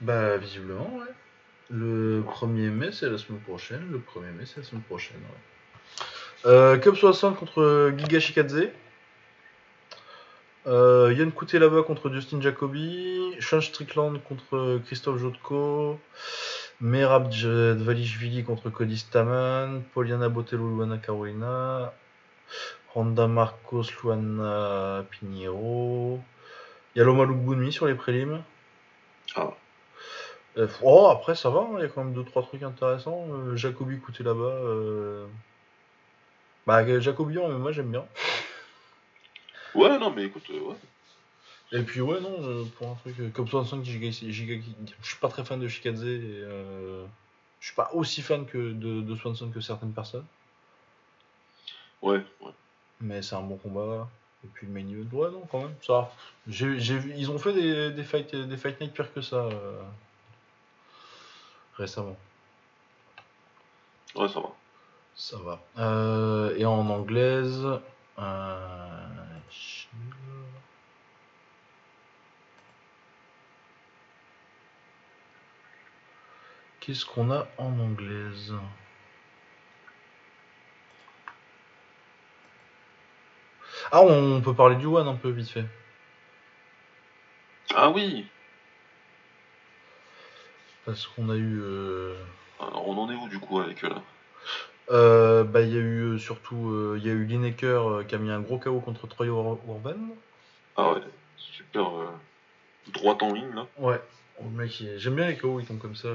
Bah, 0.00 0.36
visiblement, 0.36 0.88
ouais. 0.96 1.12
Le 1.68 2.22
1er 2.22 2.70
mai, 2.70 2.92
c'est 2.92 3.08
la 3.08 3.18
semaine 3.18 3.40
prochaine. 3.40 3.88
Le 3.90 3.98
1er 3.98 4.32
mai, 4.32 4.44
c'est 4.46 4.58
la 4.58 4.62
semaine 4.64 4.82
prochaine, 4.82 5.18
ouais. 5.18 6.46
Euh, 6.46 6.78
Cup 6.78 6.96
60 6.96 7.36
contre 7.38 7.92
Giga 7.96 8.18
Shikadze. 8.18 8.68
Euh, 10.66 11.12
Yann 11.16 11.32
Kutelaba 11.32 11.82
contre 11.82 12.10
Justin 12.10 12.40
Jacobi. 12.40 13.34
Sean 13.40 13.60
Strickland 13.60 14.18
contre 14.24 14.80
Christophe 14.86 15.18
Jotko. 15.18 15.98
Merab 16.80 17.28
Dvalishvili 17.30 18.44
contre 18.44 18.70
Cody 18.70 18.96
Staman. 18.98 19.82
Poliana 19.94 20.28
Botello, 20.28 20.68
Luana 20.68 20.98
Carolina. 20.98 21.92
Ronda 22.94 23.26
Marcos, 23.26 23.84
Luana 24.02 25.04
Pinheiro. 25.10 26.20
Yaloma 26.96 27.24
Lugbunmi 27.24 27.72
sur 27.72 27.86
les 27.86 27.94
prélims. 27.94 28.42
Ah. 29.36 29.50
Euh, 30.56 30.66
oh, 30.82 31.06
après 31.12 31.36
ça 31.36 31.48
va, 31.50 31.60
hein, 31.60 31.68
il 31.78 31.82
y 31.82 31.84
a 31.84 31.88
quand 31.88 32.02
même 32.02 32.14
2-3 32.14 32.42
trucs 32.44 32.62
intéressants. 32.64 33.26
Euh, 33.30 33.54
Jacobi 33.54 33.94
écoutez 33.96 34.24
là-bas. 34.24 34.40
euh, 34.40 35.26
Bah, 36.66 36.98
Jacobi, 37.00 37.36
mais 37.38 37.58
moi 37.58 37.70
j'aime 37.70 37.90
bien. 37.92 38.04
Ouais, 39.76 39.96
non, 40.00 40.10
mais 40.10 40.24
écoute, 40.24 40.48
ouais. 40.48 40.74
Et 41.72 41.82
puis, 41.82 42.00
ouais, 42.00 42.20
non, 42.20 42.36
euh, 42.42 42.64
pour 42.76 42.90
un 42.90 42.94
truc 42.96 43.18
euh, 43.20 43.30
comme 43.30 43.46
65 43.46 43.84
giga, 43.84 44.10
giga, 44.10 44.54
je 45.02 45.08
suis 45.08 45.18
pas 45.18 45.28
très 45.28 45.44
fan 45.44 45.60
de 45.60 45.68
Shikadze. 45.68 46.02
Et, 46.04 46.20
euh, 46.42 47.06
je 47.60 47.66
suis 47.66 47.76
pas 47.76 47.90
aussi 47.94 48.22
fan 48.22 48.44
que 48.46 48.72
de, 48.72 49.02
de 49.02 49.14
Swanson 49.16 49.50
que 49.50 49.60
certaines 49.60 49.92
personnes. 49.92 50.24
Ouais, 52.02 52.24
ouais. 52.40 52.52
Mais 53.00 53.22
c'est 53.22 53.36
un 53.36 53.42
bon 53.42 53.56
combat. 53.56 54.08
Et 54.42 54.48
puis 54.48 54.66
le 54.66 54.72
main 54.72 54.88
event, 54.88 55.16
ouais, 55.16 55.30
non, 55.30 55.42
quand 55.50 55.60
même, 55.60 55.74
ça 55.86 55.92
va. 55.92 56.12
J'ai, 56.48 56.80
j'ai 56.80 56.98
vu, 56.98 57.12
ils 57.16 57.30
ont 57.30 57.38
fait 57.38 57.52
des, 57.52 57.90
des, 57.92 58.04
fight, 58.04 58.34
des 58.34 58.56
fight 58.56 58.80
night 58.80 58.92
pires 58.94 59.12
que 59.12 59.20
ça 59.20 59.36
euh, 59.36 59.82
récemment. 61.76 62.16
Ouais, 64.16 64.28
ça 64.28 64.40
va. 64.40 64.50
Ça 65.14 65.36
va. 65.38 65.60
Euh, 65.78 66.56
et 66.56 66.64
en 66.64 66.88
anglaise. 66.88 67.66
euh, 68.18 69.06
Qu'est-ce 76.80 77.04
qu'on 77.04 77.30
a 77.30 77.46
en 77.58 77.78
anglaise 77.78 78.54
Ah, 83.92 84.02
on 84.02 84.40
peut 84.40 84.54
parler 84.54 84.76
du 84.76 84.86
One 84.86 85.06
un 85.08 85.14
peu 85.16 85.30
vite 85.30 85.50
fait. 85.50 85.64
Ah 87.74 87.90
oui 87.90 88.26
Parce 90.84 91.06
qu'on 91.06 91.28
a 91.30 91.36
eu. 91.36 91.60
euh, 91.62 92.16
Alors, 92.58 92.88
on 92.88 92.96
en 92.98 93.10
est 93.10 93.14
où 93.14 93.28
du 93.28 93.38
coup 93.38 93.60
avec 93.60 93.84
eux 93.84 93.88
là 93.88 94.02
euh, 94.90 95.44
bah, 95.44 95.60
il 95.60 95.68
y 95.68 95.76
a 95.76 95.80
eu 95.80 96.14
euh, 96.14 96.18
surtout. 96.18 96.70
euh, 96.70 96.96
Il 96.98 97.06
y 97.06 97.10
a 97.10 97.12
eu 97.12 97.24
Lineker 97.24 98.04
qui 98.08 98.14
a 98.16 98.18
mis 98.18 98.30
un 98.30 98.40
gros 98.40 98.58
KO 98.58 98.80
contre 98.80 99.06
Troy 99.06 99.26
Ur- 99.26 99.60
Urban. 99.68 99.94
Ah 100.76 100.92
ouais, 100.94 101.00
super 101.36 101.96
euh, 102.00 102.08
droit 102.88 103.16
en 103.20 103.32
ligne 103.32 103.54
là. 103.54 103.66
Ouais. 103.76 104.00
Le 104.42 104.48
mec, 104.50 104.82
j'aime 104.96 105.14
bien 105.16 105.28
les 105.28 105.36
KO, 105.36 105.60
ils 105.60 105.66
tombent 105.66 105.78
comme 105.78 105.94
ça. 105.94 106.08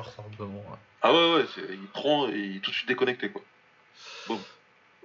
Ouais. 0.00 0.78
Ah 1.02 1.12
ouais, 1.12 1.34
ouais, 1.34 1.44
il 1.70 1.86
prend 1.88 2.28
et 2.28 2.32
il 2.36 2.56
est 2.56 2.60
tout 2.60 2.70
de 2.70 2.76
suite 2.76 2.88
déconnecté 2.88 3.30
quoi. 3.30 3.42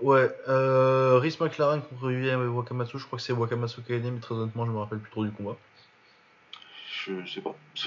Ouais, 0.02 0.30
euh, 0.48 1.18
Rhys 1.20 1.38
McLaren 1.40 1.82
contre 1.82 2.12
UM 2.12 2.44
et 2.44 2.48
Wakamatsu. 2.48 3.00
Je 3.00 3.06
crois 3.06 3.18
que 3.18 3.24
c'est 3.24 3.34
Wakamatsu 3.34 3.82
qui 3.82 3.94
a 3.94 3.98
gagné, 3.98 4.12
mais 4.12 4.20
très 4.20 4.36
honnêtement, 4.36 4.66
je 4.66 4.72
me 4.72 4.78
rappelle 4.78 5.00
plus 5.00 5.10
trop 5.10 5.26
du 5.26 5.32
combat. 5.32 5.56
Je 7.06 7.26
sais 7.26 7.42
pas. 7.42 7.56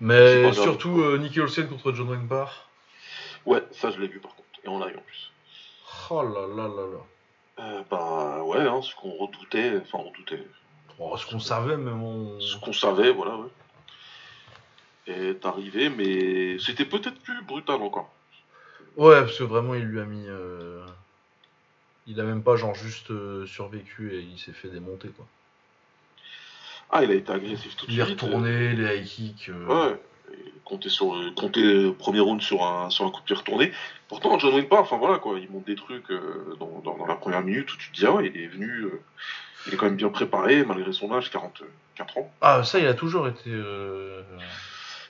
Mais 0.00 0.42
pas 0.42 0.52
surtout 0.52 1.00
euh, 1.02 1.18
Nicky 1.18 1.40
Olsen 1.40 1.68
contre 1.68 1.92
John 1.92 2.08
Wayne 2.10 2.26
Barr. 2.26 2.68
Ouais, 3.46 3.62
ça 3.70 3.90
je 3.90 4.00
l'ai 4.00 4.08
vu 4.08 4.18
par 4.20 4.34
contre. 4.34 4.48
Et 4.64 4.68
en 4.68 4.78
live 4.84 4.96
en 4.96 5.02
plus. 5.02 5.32
Oh 6.10 6.22
là 6.22 6.46
là 6.48 6.68
là 6.68 6.86
là. 6.86 7.04
Euh, 7.60 7.82
bah 7.88 8.42
ouais, 8.42 8.66
hein, 8.66 8.80
ce 8.82 8.94
qu'on 8.96 9.12
redoutait, 9.12 9.74
enfin 9.80 9.98
on 9.98 10.08
redoutait, 10.10 10.42
Oh, 10.98 11.16
ce 11.16 11.26
qu'on 11.26 11.40
savait, 11.40 11.76
mais 11.76 11.90
on. 11.92 12.40
ce 12.40 12.56
qu'on 12.58 12.72
savait, 12.72 13.12
voilà, 13.12 13.36
ouais. 13.36 13.48
Est 15.06 15.44
arrivé, 15.44 15.90
mais 15.90 16.58
c'était 16.58 16.86
peut-être 16.86 17.18
plus 17.20 17.42
brutal 17.42 17.82
encore. 17.82 18.10
Ouais, 18.96 19.20
parce 19.20 19.36
que 19.38 19.44
vraiment, 19.44 19.74
il 19.74 19.84
lui 19.84 20.00
a 20.00 20.04
mis. 20.04 20.24
euh, 20.28 20.84
Il 22.06 22.18
a 22.20 22.24
même 22.24 22.42
pas, 22.42 22.56
genre, 22.56 22.74
juste 22.74 23.10
euh, 23.10 23.44
survécu 23.46 24.14
et 24.14 24.20
il 24.20 24.38
s'est 24.38 24.52
fait 24.52 24.68
démonter, 24.68 25.08
quoi. 25.08 25.26
Ah, 26.90 27.02
il 27.04 27.10
a 27.10 27.14
été 27.14 27.32
agressif 27.32 27.76
tout 27.76 27.86
de 27.86 27.92
Il 27.92 28.00
est 28.00 28.04
suite. 28.04 28.20
retourné, 28.22 28.74
les 28.74 28.98
high 28.98 29.04
kicks. 29.04 29.48
euh, 29.50 29.66
euh, 29.68 29.90
Ouais. 29.90 30.00
Compter 30.64 30.88
sur 30.88 31.14
euh, 31.14 31.30
compter 31.36 31.60
le 31.62 31.92
premier 31.92 32.20
round 32.20 32.40
sur 32.40 32.64
un 32.64 32.88
sur 32.88 33.04
un 33.04 33.10
coup 33.10 33.20
de 33.20 33.26
pied 33.26 33.36
retourné. 33.36 33.70
Pourtant 34.08 34.38
John 34.38 34.54
Wayne 34.54 34.66
Parr, 34.68 34.80
enfin 34.80 34.96
voilà 34.96 35.18
quoi, 35.18 35.38
il 35.38 35.50
monte 35.50 35.66
des 35.66 35.74
trucs 35.74 36.10
euh, 36.10 36.56
dans, 36.58 36.80
dans, 36.82 36.96
dans 36.96 37.04
la 37.06 37.16
première 37.16 37.42
minute 37.42 37.70
où 37.70 37.76
tu 37.76 37.90
te 37.90 37.94
dis 37.94 38.06
ah 38.06 38.12
ouais, 38.12 38.32
il 38.34 38.40
est 38.40 38.46
venu, 38.46 38.70
euh, 38.84 39.00
il 39.66 39.74
est 39.74 39.76
quand 39.76 39.84
même 39.84 39.96
bien 39.96 40.08
préparé 40.08 40.64
malgré 40.64 40.90
son 40.94 41.12
âge, 41.12 41.30
44 41.30 42.16
ans. 42.18 42.32
Ah, 42.40 42.64
ça, 42.64 42.78
il 42.78 42.86
a 42.86 42.94
toujours 42.94 43.28
été. 43.28 43.50
euh, 43.50 44.22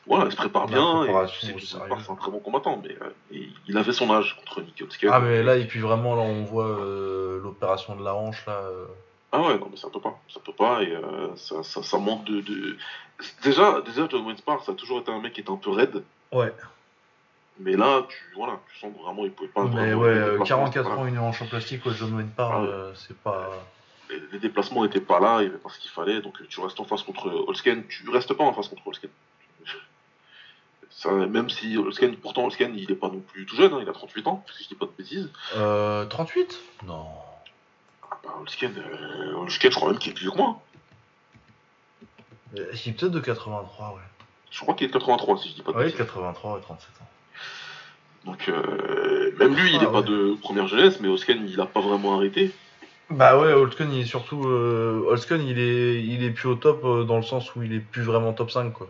Voilà, 0.06 0.26
il 0.26 0.32
se 0.32 0.36
prépare 0.36 0.66
bien 0.66 1.04
et 1.04 1.26
tu 1.28 1.46
sais 1.46 1.54
que 1.54 1.60
c'est 1.62 1.76
un 1.78 2.14
très 2.16 2.30
bon 2.30 2.38
combattant, 2.40 2.78
mais 2.82 2.94
euh, 3.00 3.08
et 3.32 3.48
il 3.66 3.78
avait 3.78 3.92
son 3.92 4.10
âge 4.12 4.36
contre 4.36 4.60
Nick 4.60 4.82
Hotchkiss. 4.82 5.08
Ah, 5.10 5.18
mais 5.20 5.42
là, 5.42 5.56
et 5.56 5.66
puis 5.66 5.80
vraiment, 5.80 6.14
là, 6.14 6.20
on 6.22 6.42
voit 6.44 6.66
euh, 6.66 7.40
l'opération 7.42 7.96
de 7.96 8.04
la 8.04 8.14
hanche, 8.14 8.44
là. 8.46 8.52
euh, 8.52 8.84
Ah 9.32 9.40
ouais, 9.40 9.58
non 9.58 9.68
mais 9.70 9.78
ça 9.78 9.88
peut 9.88 10.00
pas, 10.00 10.18
ça 10.28 10.40
peut 10.44 10.52
pas 10.52 10.82
et 10.82 10.92
euh, 10.94 11.34
ça, 11.36 11.62
ça, 11.62 11.82
ça 11.82 11.98
manque 11.98 12.24
de, 12.24 12.40
de... 12.42 12.76
Déjà, 13.42 13.80
déjà 13.80 14.06
John 14.10 14.26
Wayne 14.26 14.36
ça 14.46 14.72
a 14.72 14.74
toujours 14.74 15.00
été 15.00 15.10
un 15.10 15.20
mec 15.20 15.32
qui 15.32 15.40
était 15.40 15.50
un 15.50 15.56
peu 15.56 15.70
raide, 15.70 16.02
Ouais. 16.32 16.52
mais 17.58 17.72
là, 17.76 18.02
tu 18.08 18.16
voilà, 18.36 18.60
tu 18.70 18.78
sens 18.80 18.92
vraiment 19.02 19.24
il 19.24 19.30
pouvait 19.30 19.48
pas. 19.48 19.64
Mais 19.64 19.70
vraiment- 19.70 20.02
ouais, 20.02 20.14
les 20.14 20.20
euh, 20.20 20.30
déplacements, 20.32 20.44
44 20.64 20.84
voilà. 20.86 21.00
ans, 21.00 21.06
une 21.06 21.18
hanche 21.18 21.40
en 21.40 21.46
plastique, 21.46 21.86
ouais, 21.86 21.92
John 21.96 22.12
Wayne 22.14 22.28
Parr, 22.36 22.52
Ah 22.56 22.62
ouais. 22.62 22.68
euh, 22.68 22.94
c'est 22.94 23.16
pas. 23.16 23.50
les, 24.32 24.38
déplacements 24.38 24.82
n'étaient 24.84 25.00
pas 25.00 25.18
là, 25.18 25.38
il 25.40 25.44
n'y 25.44 25.48
avait 25.48 25.58
pas 25.62 25.70
ce 25.70 25.78
qu'il 25.78 25.90
fallait, 25.90 26.20
donc 26.20 26.40
euh, 26.42 26.46
tu 26.48 26.60
restes 26.60 26.78
en 26.78 26.84
face 26.84 27.02
contre 27.02 27.28
Holsken, 27.48 27.86
tu 27.88 28.08
restes 28.10 28.34
pas 28.34 28.44
en 28.44 28.52
face 28.52 28.68
contre 28.68 28.86
Holsken. 28.86 29.08
Ça, 30.96 31.10
même 31.10 31.50
si 31.50 31.76
Holsken, 31.76 32.16
pourtant 32.16 32.44
Holsken, 32.44 32.72
il 32.76 32.90
est 32.90 32.94
pas 32.94 33.08
non 33.08 33.20
plus 33.20 33.44
tout 33.46 33.56
jeune, 33.56 33.72
hein, 33.74 33.80
il 33.82 33.88
a 33.88 33.92
38 33.92 34.26
ans, 34.28 34.44
si 34.56 34.64
je 34.64 34.68
dis 34.68 34.74
pas 34.74 34.86
de 34.86 34.92
bêtises. 34.96 35.28
Euh, 35.56 36.06
38 36.06 36.60
Non. 36.86 37.06
Ah 38.10 38.16
bah, 38.22 38.34
Holsken, 38.40 38.72
euh, 38.78 39.46
je 39.48 39.68
crois 39.70 39.90
même 39.90 39.98
qu'il 39.98 40.12
est 40.12 40.14
plus 40.14 40.30
que 40.30 40.36
moi. 40.36 40.60
Euh, 42.56 42.66
Il 42.72 42.90
est 42.90 42.92
peut-être 42.92 43.12
de 43.12 43.20
83, 43.20 43.88
ouais. 43.90 44.00
Je 44.50 44.60
crois 44.60 44.74
qu'il 44.74 44.84
est 44.84 44.88
de 44.88 44.92
83, 44.92 45.38
si 45.38 45.48
je 45.50 45.54
dis 45.56 45.62
pas 45.62 45.72
de 45.72 45.76
Ouais, 45.78 45.84
bêtises. 45.86 45.98
83 45.98 46.58
et 46.58 46.62
37 46.62 46.88
ans. 47.00 47.08
Donc, 48.24 48.48
euh, 48.48 49.32
même 49.38 49.54
lui, 49.56 49.70
il 49.70 49.76
Ah, 49.76 49.80
n'est 49.80 49.86
ouais. 49.86 49.92
pas 49.92 50.02
de 50.02 50.34
première 50.40 50.68
jeunesse, 50.68 51.00
mais 51.00 51.08
Holsken, 51.08 51.46
il 51.48 51.60
a 51.60 51.66
pas 51.66 51.80
vraiment 51.80 52.16
arrêté. 52.16 52.52
Bah 53.10 53.36
ouais, 53.38 53.52
Holsken, 53.52 53.92
il 53.92 54.02
est 54.02 54.06
surtout. 54.06 54.46
Euh, 54.48 55.04
Holsken, 55.08 55.42
il 55.46 55.58
est, 55.58 56.02
il 56.02 56.22
est 56.24 56.30
plus 56.30 56.48
au 56.48 56.54
top 56.54 56.82
euh, 56.84 57.04
dans 57.04 57.16
le 57.16 57.22
sens 57.22 57.54
où 57.56 57.62
il 57.62 57.74
est 57.74 57.80
plus 57.80 58.02
vraiment 58.02 58.32
top 58.32 58.50
5, 58.52 58.72
quoi. 58.72 58.88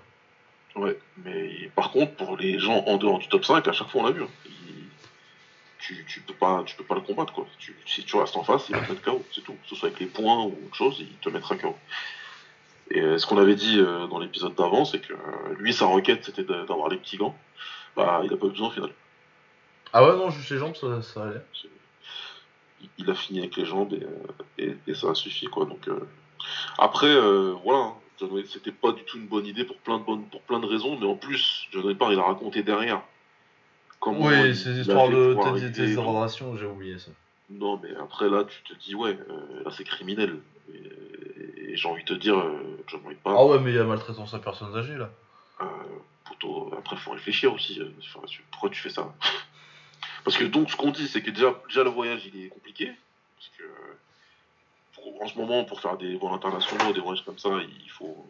Ouais, 0.77 0.99
mais 1.25 1.71
par 1.77 1.91
contre, 1.91 2.13
pour 2.15 2.37
les 2.37 2.59
gens 2.59 2.83
en 2.87 2.97
dehors 2.97 3.19
du 3.19 3.29
top 3.29 3.45
5, 3.45 3.67
à 3.69 3.73
chaque 3.73 3.89
fois 3.89 4.03
on 4.03 4.05
l'a 4.07 4.11
vu. 4.13 4.23
hein. 4.23 4.29
Il- 4.47 4.75
Tu, 5.79 6.03
tu 6.09 6.21
peux 6.21 6.33
pas, 6.35 6.63
tu 6.65 6.75
peux 6.77 6.85
pas 6.85 6.95
le 6.95 7.03
combattre 7.03 7.33
quoi. 7.35 7.47
Tu- 7.59 7.77
si 7.87 8.05
tu 8.05 8.17
restes 8.17 8.37
en 8.37 8.43
face, 8.43 8.69
il 8.71 8.75
va 8.75 8.81
te 8.83 8.91
mettre 8.91 9.03
KO, 9.03 9.23
c'est 9.35 9.43
tout. 9.43 9.53
Que 9.53 9.69
ce 9.69 9.75
soit 9.75 9.89
avec 9.89 10.01
les 10.01 10.07
points 10.07 10.43
ou 10.45 10.57
autre 10.65 10.75
chose, 10.75 10.97
il 10.99 11.09
te 11.19 11.29
mettra 11.29 11.57
KO. 11.57 11.77
Et 12.91 13.01
euh, 13.01 13.19
ce 13.19 13.27
qu'on 13.27 13.37
avait 13.39 13.55
dit 13.55 13.79
euh, 13.79 14.07
dans 14.07 14.19
l'épisode 14.19 14.55
d'avant, 14.55 14.85
c'est 14.87 14.99
que 14.99 15.13
euh, 15.13 15.55
lui, 15.59 15.73
sa 15.75 15.85
requête, 15.87 16.25
c'était 16.25 16.43
d'avoir 16.43 16.89
les 16.89 16.97
petits 16.97 17.19
gants. 17.19 17.37
Bah, 17.97 18.23
il 18.25 18.33
a 18.33 18.37
pas 18.37 18.47
eu 18.47 18.51
besoin 18.51 18.69
au 18.69 18.71
final. 18.71 18.91
Ah 19.93 20.05
ouais, 20.09 20.17
non, 20.17 20.31
juste 20.31 20.51
les 20.51 20.59
jambes, 20.59 20.75
ça, 20.75 21.03
ça 21.03 21.25
allait. 21.25 21.43
Il, 22.81 22.89
il 22.99 23.11
a 23.11 23.15
fini 23.15 23.39
avec 23.41 23.55
les 23.57 23.65
jambes 23.67 23.93
et, 23.93 24.65
et, 24.65 24.77
et 24.87 24.95
ça 24.95 25.11
a 25.11 25.15
suffi 25.15 25.47
quoi. 25.47 25.67
Donc 25.67 25.87
après, 26.79 27.15
voilà. 27.63 27.79
hein. 27.81 27.95
John 28.21 28.31
Wayne, 28.33 28.47
c'était 28.47 28.71
pas 28.73 28.93
du 28.93 29.03
tout 29.05 29.17
une 29.19 29.27
bonne 29.27 29.47
idée 29.47 29.65
pour 29.65 29.77
plein 29.79 29.99
de 29.99 30.05
bonnes, 30.05 30.25
pour 30.27 30.41
plein 30.43 30.61
de 30.61 30.67
raisons, 30.67 30.99
mais 30.99 31.07
en 31.07 31.17
plus, 31.17 31.67
John 31.73 31.85
Wayne 31.85 31.97
Parr, 31.99 32.13
il 32.13 32.19
a 32.19 32.23
raconté 32.23 32.63
derrière. 32.63 33.03
comment 34.01 34.27
Oui, 34.27 34.55
ces 34.55 34.79
histoires 34.81 35.09
de 35.09 35.69
déshydratation, 35.69 36.57
j'ai 36.57 36.67
oublié 36.67 36.99
ça. 36.99 37.11
Non, 37.51 37.79
mais 37.83 37.91
après 37.97 38.31
là, 38.31 38.45
tu 38.45 38.63
te 38.63 38.79
dis, 38.81 38.95
ouais, 38.95 39.19
euh, 39.29 39.65
là 39.65 39.71
c'est 39.77 39.85
criminel. 39.85 40.39
Et, 40.73 41.73
et 41.73 41.77
j'ai 41.77 41.89
envie 41.89 42.03
de 42.05 42.09
te 42.15 42.19
dire, 42.19 42.39
euh, 42.39 42.79
John 42.87 43.01
Parr, 43.23 43.35
Ah 43.39 43.45
ouais, 43.47 43.59
mais 43.59 43.71
il 43.73 43.77
y 43.77 43.79
a 43.79 43.85
maltraitance 43.85 44.33
à 44.33 44.39
personnes 44.39 44.75
âgées, 44.77 44.97
là. 44.97 45.11
euh, 45.61 45.65
plutôt, 46.25 46.73
après 46.79 46.97
faut 46.97 47.11
réfléchir 47.11 47.53
aussi. 47.53 47.81
euh, 47.81 47.91
enfin, 48.17 48.27
pourquoi 48.51 48.71
tu 48.71 48.81
fais 48.81 48.89
ça 48.91 49.13
Parce 50.25 50.39
que 50.39 50.45
donc, 50.45 50.71
ce 50.71 50.77
qu'on 50.77 50.91
dit, 50.91 51.07
c'est 51.07 51.21
que 51.21 51.31
déjà, 51.31 51.55
déjà 51.69 51.85
le 51.85 51.91
voyage 51.91 52.23
il 52.33 52.45
est 52.45 52.49
compliqué. 52.49 52.91
Parce 53.37 53.51
que 53.59 53.65
pour- 54.95 55.23
en 55.23 55.27
ce 55.29 55.37
moment, 55.39 55.65
pour 55.65 55.81
faire 55.81 55.97
des 55.97 56.17
vols 56.17 56.33
internationaux, 56.33 56.93
des 56.93 57.01
voyages 57.01 57.25
comme 57.25 57.39
ça, 57.39 57.51
il 57.83 57.91
faut. 57.91 58.27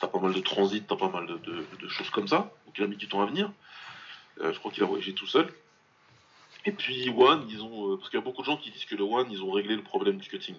T'as 0.00 0.08
pas 0.08 0.18
mal 0.18 0.32
de 0.34 0.40
transit, 0.40 0.86
t'as 0.86 0.96
pas 0.96 1.08
mal 1.08 1.26
de, 1.26 1.36
de- 1.38 1.66
de 1.80 1.88
choses 1.88 2.10
comme 2.10 2.28
ça. 2.28 2.50
Donc 2.66 2.74
il 2.78 2.84
a 2.84 2.86
mis 2.86 2.96
du 2.96 3.08
temps 3.08 3.22
à 3.22 3.26
venir. 3.26 3.50
Euh, 4.40 4.52
je 4.52 4.58
crois 4.58 4.70
qu'il 4.72 4.82
a 4.82 4.86
voyagé 4.86 5.12
tout 5.14 5.26
seul. 5.26 5.52
Et 6.66 6.72
puis 6.72 7.08
One, 7.10 7.46
ils 7.48 7.62
ont. 7.62 7.92
euh, 7.92 7.96
parce 7.96 8.10
qu'il 8.10 8.18
y 8.18 8.22
a 8.22 8.24
beaucoup 8.24 8.42
de 8.42 8.46
gens 8.46 8.56
qui 8.56 8.70
disent 8.70 8.84
que 8.86 8.96
le 8.96 9.04
One, 9.04 9.30
ils 9.30 9.42
ont 9.42 9.50
réglé 9.52 9.76
le 9.76 9.82
problème 9.82 10.16
du 10.18 10.28
cutting. 10.28 10.56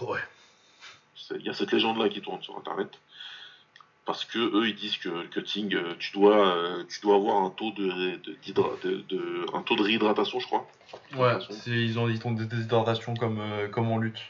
Ouais. 0.00 0.20
Il 1.36 1.42
y 1.42 1.48
a 1.48 1.54
cette 1.54 1.72
légende-là 1.72 2.08
qui 2.08 2.20
tourne 2.20 2.42
sur 2.42 2.56
Internet. 2.56 2.90
Parce 4.04 4.26
que 4.26 4.38
eux, 4.38 4.68
ils 4.68 4.74
disent 4.74 4.98
que 4.98 5.08
le 5.08 5.28
cutting, 5.28 5.74
euh, 5.74 5.94
tu 5.98 6.12
dois, 6.12 6.84
tu 6.90 7.00
dois 7.00 7.14
avoir 7.16 7.42
un 7.42 7.48
taux 7.50 7.70
de, 7.70 8.16
de, 8.18 8.34
d'hydra- 8.44 8.76
de- 8.82 9.02
de- 9.08 9.46
un 9.54 9.62
taux 9.62 9.76
de 9.76 9.82
réhydratation, 9.82 10.38
je 10.40 10.46
crois. 10.46 10.68
Ouais, 11.14 11.36
ont, 11.98 12.08
ils 12.08 12.26
ont 12.26 12.32
des 12.32 12.44
déshydratations 12.44 13.14
comme, 13.14 13.40
euh, 13.40 13.68
comme 13.68 13.90
en 13.90 13.96
lutte. 13.96 14.20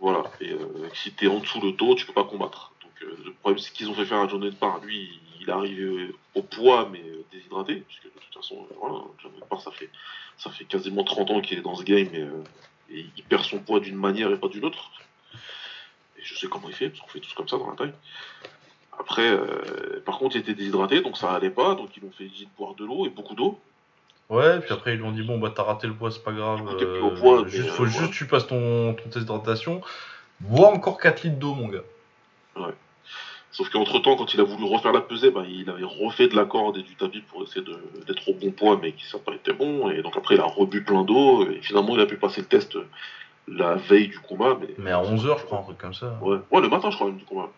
Voilà. 0.00 0.24
Et 0.40 0.52
euh, 0.52 0.88
si 0.94 1.12
t'es 1.12 1.26
en 1.26 1.40
dessous 1.40 1.60
le 1.60 1.72
taux, 1.72 1.94
tu 1.94 2.06
peux 2.06 2.12
pas 2.12 2.24
combattre. 2.24 2.72
Donc 2.82 2.92
euh, 3.02 3.16
le 3.24 3.32
problème, 3.32 3.58
c'est 3.58 3.72
qu'ils 3.72 3.90
ont 3.90 3.94
fait 3.94 4.04
faire 4.04 4.18
à 4.18 4.28
John 4.28 4.42
Wayne 4.42 4.54
Parr. 4.54 4.80
Lui, 4.80 5.20
il 5.40 5.48
est 5.48 5.52
arrivé 5.52 6.14
au 6.34 6.42
poids, 6.42 6.88
mais 6.90 7.00
euh, 7.00 7.24
déshydraté. 7.32 7.76
Puisque 7.86 8.04
de 8.04 8.20
toute 8.20 8.34
façon, 8.34 8.66
euh, 8.70 8.74
voilà, 8.80 8.96
Wayne 9.24 9.44
Parr, 9.48 9.60
ça 9.60 9.70
fait, 9.70 9.90
ça 10.36 10.50
fait 10.50 10.64
quasiment 10.64 11.04
30 11.04 11.30
ans 11.30 11.40
qu'il 11.40 11.58
est 11.58 11.62
dans 11.62 11.74
ce 11.74 11.82
game 11.82 12.08
et, 12.12 12.20
euh, 12.20 12.44
et 12.90 13.06
il 13.16 13.24
perd 13.24 13.44
son 13.44 13.58
poids 13.58 13.80
d'une 13.80 13.96
manière 13.96 14.30
et 14.30 14.38
pas 14.38 14.48
d'une 14.48 14.64
autre. 14.64 14.90
Et 16.16 16.22
je 16.22 16.34
sais 16.34 16.48
comment 16.48 16.68
il 16.68 16.74
fait, 16.74 16.88
parce 16.88 17.00
qu'on 17.00 17.08
fait 17.08 17.20
tous 17.20 17.34
comme 17.34 17.48
ça 17.48 17.58
dans 17.58 17.70
la 17.70 17.76
taille. 17.76 17.94
Après, 18.98 19.28
euh, 19.28 20.00
par 20.04 20.18
contre, 20.18 20.36
il 20.36 20.40
était 20.40 20.54
déshydraté, 20.54 21.00
donc 21.00 21.16
ça 21.16 21.32
allait 21.32 21.50
pas. 21.50 21.74
Donc 21.74 21.96
ils 21.96 22.02
l'ont 22.02 22.10
fait 22.10 22.24
de 22.24 22.46
boire 22.56 22.74
de 22.74 22.84
l'eau 22.84 23.06
et 23.06 23.10
beaucoup 23.10 23.34
d'eau. 23.34 23.60
Ouais, 24.30 24.60
puis 24.60 24.72
après 24.72 24.92
ils 24.92 24.98
lui 24.98 25.04
ont 25.04 25.12
dit 25.12 25.22
bon 25.22 25.38
bah 25.38 25.52
t'as 25.54 25.62
raté 25.62 25.86
le 25.86 25.94
poids, 25.94 26.10
c'est 26.10 26.22
pas 26.22 26.32
grave. 26.32 26.60
Euh, 26.80 27.00
au 27.00 27.10
poids, 27.12 27.42
mais, 27.44 27.48
juste, 27.48 27.68
euh, 27.68 27.72
faut 27.72 27.86
juste 27.86 28.10
que 28.10 28.14
tu 28.14 28.26
passes 28.26 28.46
ton, 28.46 28.94
ton 28.94 29.04
test 29.04 29.18
d'hydratation. 29.20 29.80
Bois 30.40 30.68
encore 30.68 30.98
4 30.98 31.22
litres 31.22 31.38
d'eau, 31.38 31.54
mon 31.54 31.68
gars. 31.68 31.82
Sauf 33.50 33.70
qu'entre 33.70 33.98
temps, 33.98 34.14
quand 34.14 34.34
il 34.34 34.40
a 34.40 34.44
voulu 34.44 34.64
refaire 34.64 34.92
la 34.92 35.00
pesée, 35.00 35.30
bah, 35.30 35.42
il 35.48 35.68
avait 35.68 35.82
refait 35.82 36.28
de 36.28 36.36
la 36.36 36.44
corde 36.44 36.76
et 36.76 36.82
du 36.82 36.94
tapis 36.94 37.22
pour 37.22 37.42
essayer 37.42 37.64
d'être 38.06 38.28
au 38.28 38.34
bon 38.34 38.52
poids, 38.52 38.78
mais 38.80 38.92
qui 38.92 39.04
ça 39.06 39.16
n'a 39.18 39.24
pas 39.24 39.32
été 39.32 39.52
bon. 39.52 39.90
Et 39.90 40.02
donc 40.02 40.16
après, 40.16 40.36
il 40.36 40.40
a 40.40 40.44
rebu 40.44 40.84
plein 40.84 41.02
d'eau 41.02 41.48
et 41.50 41.60
finalement, 41.62 41.94
il 41.96 42.00
a 42.00 42.06
pu 42.06 42.16
passer 42.18 42.42
le 42.42 42.46
test 42.46 42.76
la 43.48 43.74
veille 43.74 44.08
du 44.08 44.18
combat. 44.20 44.56
Mais, 44.60 44.68
Mais 44.78 44.90
à 44.90 45.00
11h, 45.02 45.38
je 45.40 45.44
crois, 45.44 45.58
un 45.58 45.62
truc 45.62 45.78
comme 45.78 45.94
ça. 45.94 46.18
Ouais, 46.22 46.38
ouais 46.50 46.60
le 46.60 46.68
matin, 46.68 46.90
je 46.90 46.96
crois, 46.96 47.08
même 47.08 47.16
du 47.16 47.24
combat. 47.24 47.48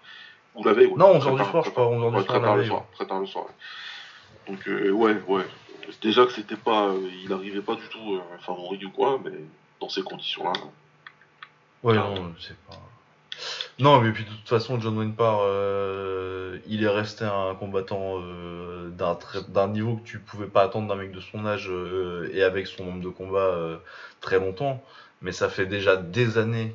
Ou 0.54 0.64
la 0.64 0.72
veille. 0.72 0.86
ouais. 0.86 0.96
Non, 0.96 1.18
11h 1.18 1.20
Très 1.20 1.30
du 1.44 1.50
soir, 1.50 1.64
je 1.64 1.70
très 1.70 1.70
crois, 1.72 1.84
tard. 1.84 1.92
11h 1.92 2.14
Ouais, 2.14 2.20
du 2.20 2.26
très 2.26 2.38
soir, 2.38 2.40
la 2.40 2.46
tard 2.48 2.56
le 2.56 2.64
soir. 2.64 2.84
Très 2.94 3.06
tard 3.06 3.20
le 3.20 3.26
soir. 3.26 3.44
ouais. 3.46 4.52
Donc, 4.52 4.68
euh, 4.68 4.90
ouais, 4.90 5.16
ouais. 5.28 5.42
Déjà 6.02 6.26
que 6.26 6.32
c'était 6.32 6.56
pas. 6.56 6.88
euh, 6.88 7.08
il 7.24 7.32
arrivait 7.32 7.62
pas 7.62 7.74
du 7.74 7.86
tout 7.88 8.14
euh, 8.16 8.38
favori 8.40 8.84
ou 8.84 8.90
quoi, 8.90 9.20
mais 9.24 9.32
dans 9.80 9.88
ces 9.88 10.02
conditions-là. 10.02 10.52
Ouais, 11.82 11.94
non, 11.94 12.34
c'est 12.38 12.56
pas. 12.66 12.78
Non, 13.78 14.00
mais 14.00 14.12
puis 14.12 14.24
de 14.24 14.28
toute 14.28 14.48
façon, 14.48 14.78
John 14.78 14.98
Wayne 14.98 15.14
Parr, 15.14 15.40
euh, 15.42 16.58
il 16.66 16.84
est 16.84 16.88
resté 16.88 17.24
un 17.24 17.54
combattant 17.54 18.20
euh, 18.20 18.90
d'un 18.90 19.18
d'un 19.48 19.68
niveau 19.68 19.96
que 19.96 20.06
tu 20.06 20.18
pouvais 20.18 20.46
pas 20.46 20.62
attendre 20.62 20.88
d'un 20.88 20.96
mec 20.96 21.12
de 21.12 21.20
son 21.20 21.46
âge 21.46 21.70
et 22.32 22.42
avec 22.42 22.66
son 22.66 22.84
nombre 22.84 23.02
de 23.02 23.08
combats 23.08 23.80
très 24.20 24.38
longtemps. 24.38 24.82
Mais 25.22 25.32
ça 25.32 25.48
fait 25.48 25.66
déjà 25.66 25.96
des 25.96 26.36
années 26.36 26.74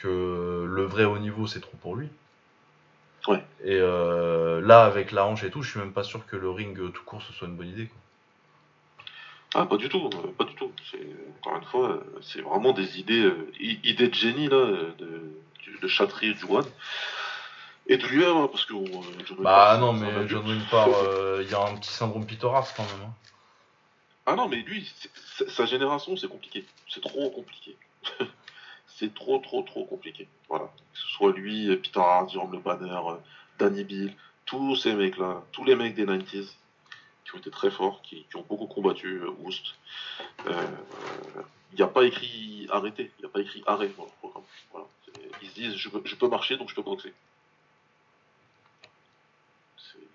que 0.00 0.66
le 0.68 0.84
vrai 0.84 1.04
haut 1.04 1.18
niveau, 1.18 1.46
c'est 1.46 1.60
trop 1.60 1.76
pour 1.76 1.96
lui. 1.96 2.08
Ouais. 3.28 3.44
Et 3.64 3.78
euh, 3.78 4.60
là, 4.60 4.84
avec 4.84 5.12
la 5.12 5.26
hanche 5.26 5.44
et 5.44 5.50
tout, 5.50 5.62
je 5.62 5.70
suis 5.70 5.78
même 5.78 5.92
pas 5.92 6.02
sûr 6.02 6.26
que 6.26 6.36
le 6.36 6.50
ring 6.50 6.76
tout 6.92 7.04
court 7.04 7.22
ce 7.22 7.32
soit 7.32 7.46
une 7.46 7.56
bonne 7.56 7.68
idée. 7.68 7.86
Quoi. 7.86 7.98
Ah, 9.54 9.66
pas 9.66 9.76
du 9.76 9.88
tout, 9.88 10.08
euh, 10.14 10.32
pas 10.38 10.44
du 10.44 10.54
tout. 10.54 10.72
C'est, 10.90 11.06
encore 11.40 11.56
une 11.58 11.64
fois, 11.64 11.90
euh, 11.90 12.00
c'est 12.22 12.40
vraiment 12.40 12.72
des 12.72 12.98
idées, 12.98 13.20
euh, 13.24 13.52
idées 13.60 14.08
de 14.08 14.14
génie, 14.14 14.48
là, 14.48 14.64
de, 14.98 15.30
de 15.80 15.88
Chatry, 15.88 16.34
du 16.34 16.44
One. 16.44 16.64
Et 17.88 17.96
de 17.96 18.06
lui-même, 18.06 18.36
hein, 18.36 18.48
parce 18.50 18.64
que. 18.64 18.74
euh, 18.74 19.42
Bah 19.42 19.76
non, 19.78 19.92
mais. 19.92 20.26
John 20.28 20.44
euh, 20.72 21.42
il 21.44 21.50
y 21.50 21.54
a 21.54 21.62
un 21.62 21.74
petit 21.76 21.90
syndrome 21.90 22.24
Hart 22.44 22.72
quand 22.76 22.84
même. 22.84 23.02
hein. 23.08 23.14
Ah 24.24 24.36
non, 24.36 24.48
mais 24.48 24.58
lui, 24.58 24.88
sa 25.48 25.66
génération, 25.66 26.16
c'est 26.16 26.28
compliqué. 26.28 26.64
C'est 26.88 27.02
trop 27.02 27.28
compliqué. 27.30 27.76
c'est 28.86 29.12
trop, 29.12 29.38
trop, 29.38 29.62
trop 29.62 29.84
compliqué. 29.84 30.28
Voilà. 30.48 30.66
Que 30.94 30.98
ce 30.98 31.06
soit 31.08 31.32
lui, 31.32 31.76
Peter 31.76 31.98
Hart, 32.00 32.30
Jérôme 32.30 32.52
Le 32.52 32.60
Banner, 32.60 33.00
Danny 33.58 33.82
Bill, 33.84 34.14
tous 34.46 34.76
ces 34.76 34.94
mecs-là, 34.94 35.42
tous 35.50 35.64
les 35.64 35.74
mecs 35.74 35.94
des 35.96 36.06
90s 36.06 36.54
qui 37.32 37.36
ont 37.36 37.40
été 37.40 37.50
très 37.50 37.70
forts, 37.70 38.02
qui, 38.02 38.24
qui 38.30 38.36
ont 38.36 38.44
beaucoup 38.48 38.66
combattu 38.66 39.22
Oust. 39.38 39.74
Il 40.46 41.76
n'y 41.76 41.82
a 41.82 41.86
pas 41.86 42.04
écrit 42.04 42.68
arrêter, 42.70 43.10
il 43.18 43.22
n'y 43.22 43.26
a 43.26 43.32
pas 43.32 43.40
écrit 43.40 43.62
arrêt 43.66 43.88
dans 43.96 44.04
leur 44.04 44.12
programme. 44.14 44.44
Voilà. 44.70 44.86
Ils 45.40 45.48
se 45.48 45.54
disent 45.54 45.76
je 45.76 45.88
peux, 45.88 46.02
je 46.04 46.14
peux 46.14 46.28
marcher 46.28 46.56
donc 46.58 46.68
je 46.68 46.74
peux 46.74 46.82
boxer. 46.82 47.12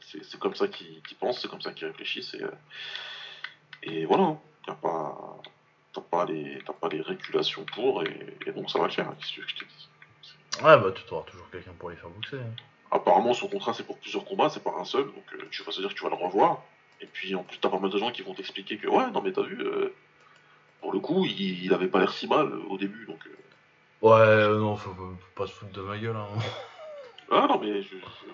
C'est- 0.02 0.38
comme 0.39 0.56
ça 0.56 0.68
qu'ils 0.68 1.02
pensent, 1.19 1.41
c'est 1.41 1.48
comme 1.49 1.61
ça 1.61 1.73
qu'ils 1.73 1.88
réfléchissent. 1.88 2.34
Et, 2.35 2.44
euh, 2.44 2.52
et 3.84 4.06
voilà, 4.06 4.23
hein. 4.23 4.39
t'as 4.65 4.73
pas, 4.76 5.41
pas, 6.10 6.26
les, 6.26 6.60
pas 6.80 6.88
les 6.89 7.02
régulations 7.02 7.65
pour, 7.65 8.03
et, 8.03 8.38
et 8.45 8.52
donc 8.52 8.69
ça 8.69 8.80
va 8.80 8.85
le 8.85 8.91
faire. 8.94 9.07
hein. 9.10 9.15
Qu'est-ce 9.19 9.35
que 9.41 9.48
je 9.48 9.56
te 9.56 9.65
dise? 9.65 9.88
Ouais, 10.64 10.77
bah 10.77 10.91
tu 10.91 11.14
auras 11.14 11.23
toujours 11.30 11.49
quelqu'un 11.49 11.73
pour 11.73 11.89
les 11.89 11.95
faire 11.98 12.10
boxer. 12.10 12.38
hein. 12.38 12.53
Apparemment, 12.91 13.34
son 13.34 13.48
contrat 13.49 13.73
c'est 13.73 13.84
pour 13.84 13.98
plusieurs 13.98 14.23
combats, 14.23 14.49
c'est 14.49 14.64
pas 14.64 14.73
un 14.77 14.85
seul, 14.85 15.06
donc 15.07 15.26
euh, 15.34 15.48
tu 15.52 15.61
vas 15.64 15.72
se 15.72 15.81
dire 15.81 15.89
que 15.89 15.95
tu 15.95 16.03
vas 16.03 16.10
le 16.10 16.15
revoir. 16.15 16.64
Et 17.02 17.06
puis 17.06 17.36
en 17.36 17.44
plus, 17.44 17.57
t'as 17.60 17.69
pas 17.69 17.80
mal 17.80 17.90
de 17.91 17.98
gens 17.98 18.11
qui 18.11 18.22
vont 18.24 18.34
t'expliquer 18.34 18.78
que 18.78 18.88
ouais, 18.88 19.11
non 19.11 19.22
mais 19.22 19.32
t'as 19.32 19.44
vu, 19.44 19.60
euh, 19.61 19.94
pour 20.82 20.91
le 20.94 20.99
coup, 20.99 21.26
il, 21.26 21.64
il 21.65 21.74
avait 21.74 21.88
pas 21.88 21.99
l'air 21.99 22.11
si 22.14 22.28
mal 22.28 22.48
euh, 22.48 22.60
au 22.69 22.78
début, 22.78 23.06
donc. 23.06 23.19
euh, 23.28 23.36
Ouais, 24.02 24.11
euh, 24.14 24.57
non, 24.60 24.76
faut, 24.76 24.94
faut 24.94 25.18
pas 25.36 25.48
se 25.48 25.53
foutre 25.53 25.72
de 25.72 25.82
ma 25.82 25.98
gueule. 25.98 26.15
Hein. 26.15 26.28
Ah 27.30 27.45
non, 27.49 27.60
mais 27.60 27.82
je, 27.82 27.90
je- 27.90 28.26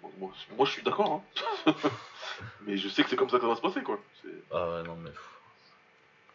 moi, 0.00 0.10
moi- 0.18 0.32
moi, 0.56 0.64
je 0.64 0.72
suis 0.72 0.82
d'accord, 0.82 1.22
hein. 1.66 1.72
mais 2.62 2.78
je 2.78 2.88
sais 2.88 3.02
que 3.04 3.10
c'est 3.10 3.16
comme 3.16 3.28
ça 3.28 3.36
que 3.36 3.42
ça 3.42 3.48
va 3.48 3.56
se 3.56 3.60
passer, 3.60 3.82
quoi. 3.82 4.00
C'est- 4.22 4.30
Ah 4.50 4.70
ouais, 4.70 4.82
non, 4.84 4.96
mais. 4.96 5.10
pff. 5.10 5.38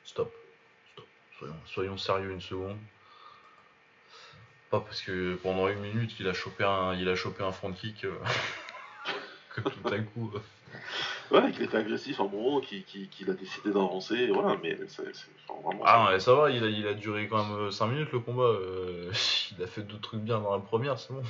Stop. 0.05 0.31
Stop. 0.93 1.05
Soyons, 1.39 1.55
soyons 1.65 1.97
sérieux 1.97 2.29
une 2.31 2.39
seconde. 2.41 2.77
Pas 4.69 4.79
parce 4.79 5.01
que 5.01 5.35
pendant 5.41 5.67
une 5.69 5.79
minute, 5.79 6.13
il 6.19 6.27
a 6.27 6.33
chopé 6.33 6.63
un, 6.63 6.93
il 6.93 7.09
a 7.09 7.15
chopé 7.15 7.43
un 7.43 7.51
front 7.51 7.73
kick. 7.73 8.05
euh, 8.05 8.15
que 9.55 9.61
tout 9.61 9.87
à 9.87 9.97
coup. 9.97 10.31
euh, 10.35 10.39
Ouais, 11.31 11.51
qu'il 11.51 11.63
était 11.63 11.77
agressif 11.77 12.19
à 12.19 12.23
un 12.23 12.27
moment, 12.27 12.59
qu'il 12.61 13.29
a 13.29 13.33
décidé 13.33 13.71
d'avancer, 13.71 14.27
voilà, 14.27 14.57
mais 14.61 14.77
c'est 14.87 15.03
vraiment. 15.47 15.81
Ah 15.85 16.05
ouais, 16.11 16.19
ça 16.19 16.33
va, 16.35 16.49
il 16.51 16.63
a, 16.63 16.67
il 16.67 16.85
a 16.87 16.93
duré 16.93 17.27
quand 17.27 17.43
même 17.43 17.71
5 17.71 17.87
minutes 17.87 18.11
le 18.11 18.19
combat. 18.19 18.43
euh, 18.43 19.11
il 19.57 19.63
a 19.63 19.67
fait 19.67 19.81
deux 19.81 19.99
trucs 19.99 20.21
bien 20.21 20.39
dans 20.39 20.53
la 20.53 20.59
première, 20.61 20.99
c'est 20.99 21.13
bon. 21.13 21.23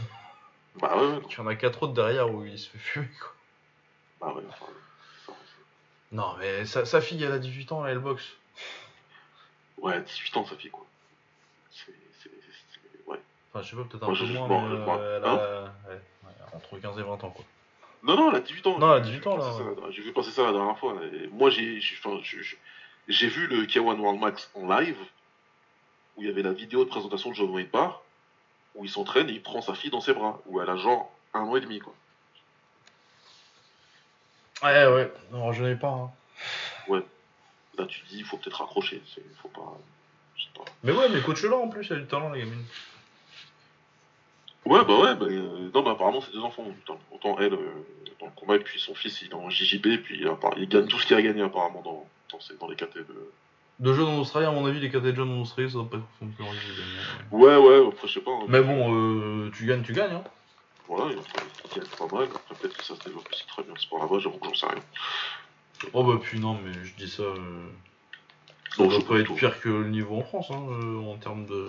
Bah 0.81 0.97
ouais, 0.97 1.07
ouais. 1.07 1.21
Il 1.30 1.38
y 1.38 1.39
en 1.39 1.47
a 1.47 1.55
4 1.55 1.84
autres 1.84 1.93
derrière 1.93 2.34
où 2.34 2.43
il 2.45 2.57
se 2.57 2.69
fait 2.69 2.77
fumer 2.80 3.09
quoi. 3.19 3.34
Bah 4.19 4.34
ouais, 4.35 4.43
enfin, 4.49 4.65
Non, 6.11 6.35
mais 6.39 6.65
sa, 6.65 6.85
sa 6.85 6.99
fille, 6.99 7.23
elle 7.23 7.31
a 7.31 7.39
18 7.39 7.71
ans, 7.71 7.85
elle 7.85 7.99
boxe. 7.99 8.25
ouais, 9.77 10.01
18 10.01 10.38
ans, 10.38 10.45
ça 10.45 10.55
fait 10.55 10.69
quoi 10.69 10.85
C'est. 11.71 11.91
Ouais. 13.07 13.19
Enfin, 13.53 13.63
je 13.63 13.69
sais 13.69 13.75
pas, 13.75 13.84
peut-être 13.84 14.03
un 14.03 14.07
Moi, 14.07 14.17
peu 14.17 14.25
moins, 14.25 14.47
mais 14.47 14.75
euh, 14.99 15.17
elle 15.17 15.23
a 15.25 15.63
ouais, 15.89 15.95
ouais, 16.25 16.55
entre 16.55 16.77
15 16.80 16.97
et 16.99 17.03
20 17.03 17.23
ans 17.23 17.30
quoi. 17.30 17.45
Non, 18.03 18.15
non, 18.17 18.30
elle 18.31 18.35
a 18.38 18.39
18 18.41 18.67
ans. 18.67 18.77
Non, 18.80 18.95
elle 18.95 19.01
a 19.01 19.05
J'ai 19.05 19.11
18 19.11 19.19
vu 19.23 19.27
ans, 19.30 19.38
là, 19.38 19.43
J'ai 19.91 20.01
vu 20.01 20.11
passer 20.13 20.31
ça 20.31 20.43
la 20.43 20.51
dernière 20.51 20.77
fois. 20.77 20.95
et 21.13 21.27
moi, 21.27 21.49
j'ai 21.49 21.80
j'ai- 21.80 21.95
enfin, 22.03 22.19
vu 23.27 23.47
le 23.47 23.65
K1 23.65 23.97
World 23.99 24.19
Max 24.19 24.49
en 24.55 24.67
live, 24.67 24.97
où 26.17 26.21
il 26.21 26.27
y 26.27 26.30
avait 26.31 26.41
la 26.43 26.51
vidéo 26.53 26.84
de 26.84 26.89
présentation 26.89 27.30
de 27.31 27.35
John 27.35 27.49
Wayne 27.49 27.67
Parr, 27.67 28.01
où 28.75 28.84
il 28.85 28.89
s'entraîne 28.89 29.30
et 29.30 29.34
il 29.34 29.41
prend 29.41 29.61
sa 29.61 29.73
fille 29.73 29.89
dans 29.91 30.01
ses 30.01 30.13
bras, 30.13 30.39
où 30.47 30.59
elle 30.61 30.69
a 30.69 30.75
genre 30.75 31.11
un 31.34 31.41
an 31.41 31.55
et 31.55 31.61
demi, 31.61 31.80
quoi. 31.80 31.93
Ouais, 34.63 34.88
ouais, 34.88 35.11
non, 35.31 35.51
je 35.51 35.61
n'avais 35.63 35.75
pas. 35.75 35.89
hein. 35.89 36.11
Là, 37.75 37.88
tu 37.88 38.01
te 38.01 38.07
dis, 38.09 38.19
il 38.19 38.23
faut 38.23 38.38
peut-être 38.38 38.59
raccrocher. 38.61 39.01
c'est- 39.15 39.23
Faut 39.41 39.47
pas. 39.47 39.75
Mais 40.84 40.91
ouais, 40.91 41.09
mais 41.09 41.21
coach-là 41.21 41.55
en 41.55 41.67
plus, 41.69 41.89
elle 41.89 41.97
a 41.97 41.99
du 42.01 42.05
talent, 42.05 42.30
la 42.30 42.38
gamine. 42.38 42.63
Ouais, 44.65 44.84
bah 44.85 44.98
ouais, 44.99 45.15
bah, 45.15 45.26
euh, 45.30 45.69
non, 45.73 45.84
bah 45.84 45.91
apparemment, 45.91 46.22
c'est 46.22 46.31
des 46.31 46.40
enfants. 46.44 46.65
Autant, 46.88 46.99
autant 47.11 47.38
elle, 47.40 47.53
euh, 47.53 47.73
dans 48.19 48.27
le 48.27 48.31
combat, 48.35 48.56
et 48.56 48.60
puis 48.60 48.80
son 48.80 48.95
fils, 48.95 49.22
il 49.22 49.30
est 49.30 49.34
en 49.34 49.49
JJB, 49.49 49.85
et 49.88 49.98
puis 49.98 50.23
appara- 50.26 50.53
il 50.57 50.68
gagne 50.69 50.88
tout 50.88 50.98
ce 50.99 51.06
qu'il 51.06 51.18
a 51.18 51.22
gagné, 51.22 51.41
apparemment, 51.41 51.81
dans, 51.84 52.07
dans, 52.31 52.40
ces- 52.40 52.56
dans 52.57 52.68
les 52.69 52.76
KT 52.76 52.98
de. 52.99 53.30
De 53.80 53.94
jeunes 53.94 54.06
en 54.07 54.19
Australie, 54.19 54.45
à 54.45 54.52
mon 54.52 54.65
avis, 54.65 54.80
les 54.80 54.90
KT 54.90 55.02
de 55.11 55.15
jeunes 55.15 55.31
en 55.31 55.41
Australie, 55.41 55.69
ça 55.69 55.73
doit 55.80 55.90
pas 55.90 55.98
être 55.98 56.06
fonctionner. 56.19 56.52
Ouais, 57.31 57.57
ouais, 57.57 57.88
après, 57.88 58.07
je 58.07 58.14
sais 58.14 58.22
pas. 58.22 58.31
hein. 58.31 58.45
Mais 58.48 58.61
bon, 58.61 58.94
euh, 58.95 59.52
tu 59.53 59.65
gagnes, 59.65 59.81
tu 59.81 59.94
gagnes. 59.94 60.14
Hein. 60.14 60.23
Voilà, 60.88 61.11
il 61.11 61.18
il 61.18 61.80
gagne 61.81 61.90
pas 61.98 62.15
mal. 62.15 62.27
Après, 62.34 62.56
peut-être 62.56 62.77
que 62.77 62.84
ça 62.85 62.95
se 62.95 63.03
développe 63.03 63.27
aussi 63.34 63.45
très 63.48 63.64
bien 63.64 63.73
ce 63.76 63.81
sport 63.84 63.99
là-bas, 63.99 64.19
j'avoue 64.19 64.38
que 64.38 64.45
j'en 64.48 64.53
sais 64.53 64.68
rien. 64.68 64.84
Oh 65.91 66.03
bah 66.03 66.18
puis 66.22 66.40
non, 66.40 66.57
mais 66.64 66.72
je 66.84 66.94
dis 66.95 67.10
ça. 67.10 67.23
Euh... 67.23 67.35
Ça 68.77 68.84
Non, 68.84 68.90
doit 68.90 68.95
je 68.99 69.02
sais 69.02 69.07
pas 69.07 69.19
être 69.19 69.35
pire 69.35 69.60
que 69.60 69.69
le 69.69 69.90
niveau 69.90 70.18
en 70.18 70.23
France, 70.23 70.48
hein, 70.52 70.64
euh, 70.69 70.99
en 70.99 71.18
termes 71.18 71.45
de, 71.45 71.68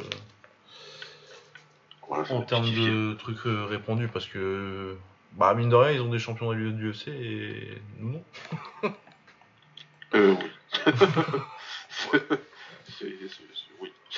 En 2.08 2.42
termes 2.42 2.70
de 2.70 3.14
trucs 3.14 3.46
euh, 3.46 3.64
répandus, 3.64 4.08
parce 4.08 4.26
que 4.26 4.96
bah 5.32 5.54
mine 5.54 5.68
de 5.68 5.74
rien, 5.76 5.92
ils 5.92 6.00
ont 6.00 6.10
des 6.10 6.18
champions 6.18 6.50
de 6.52 6.56
l'UFC 6.56 7.08
et 7.08 7.82
nous 7.98 8.12
non. 8.12 8.24
Euh, 10.14 10.34
oui. 12.12 12.20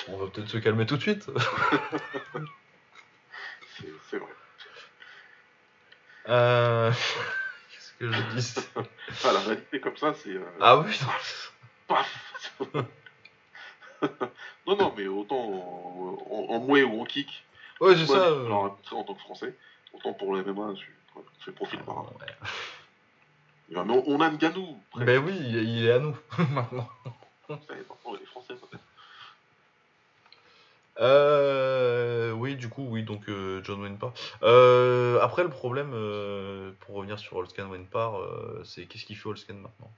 On 0.09 0.17
va 0.17 0.27
peut-être 0.27 0.49
se 0.49 0.57
calmer 0.57 0.85
tout 0.85 0.97
de 0.97 1.01
suite. 1.01 1.25
c'est 4.09 4.17
vrai. 4.17 4.29
Euh... 6.29 6.91
Qu'est-ce 7.71 7.93
que 7.99 8.11
je 8.11 8.19
dis 8.39 8.53
Ah, 9.25 9.33
la 9.33 9.39
réalité 9.39 9.79
comme 9.79 9.97
ça, 9.97 10.13
c'est. 10.13 10.29
euh, 10.29 10.45
Ah 10.61 10.77
oui, 10.77 10.93
paf 11.87 12.61
Non, 14.67 14.75
non, 14.77 14.93
mais 14.95 15.07
autant 15.07 15.37
en, 15.39 16.17
en, 16.29 16.55
en 16.55 16.59
mouet 16.59 16.83
ou 16.83 17.01
en 17.01 17.05
kick, 17.05 17.43
Ouais, 17.81 17.95
c'est 17.95 18.05
ça. 18.07 18.13
euh. 18.27 18.47
rencontré 18.49 18.95
en 18.95 19.03
tant 19.03 19.13
que 19.13 19.21
français, 19.21 19.55
autant 19.93 20.13
pour 20.13 20.33
le 20.35 20.43
MMA, 20.43 20.73
je 20.75 20.81
je 21.39 21.45
fais 21.45 21.51
profil 21.51 21.79
par 21.79 21.95
rapport. 21.95 22.19
Ouais. 22.19 22.47
Mais 23.69 23.79
on, 23.79 24.03
on 24.07 24.21
a 24.21 24.29
Nganou. 24.29 24.79
Ben 24.97 25.23
oui, 25.23 25.35
il 25.39 25.85
est 25.85 25.91
à 25.91 25.99
nous 25.99 26.15
maintenant. 26.51 26.87
Est 27.49 28.25
français, 28.25 28.53
peut-être. 28.55 28.83
Euh, 30.99 32.31
oui, 32.31 32.55
du 32.55 32.69
coup, 32.69 32.87
oui, 32.89 33.03
donc 33.03 33.29
euh, 33.29 33.61
John 33.63 33.81
Wayne 33.81 33.97
Parr. 33.97 34.13
Euh, 34.43 35.19
après, 35.21 35.43
le 35.43 35.49
problème, 35.49 35.91
euh, 35.93 36.71
pour 36.81 36.95
revenir 36.95 37.19
sur 37.19 37.35
Holscan 37.37 37.67
Wayne 37.69 37.85
Parr, 37.85 38.17
euh, 38.19 38.61
c'est 38.63 38.85
qu'est-ce 38.85 39.05
qu'il 39.05 39.15
fait 39.17 39.29
Holscan 39.29 39.53
maintenant? 39.55 39.91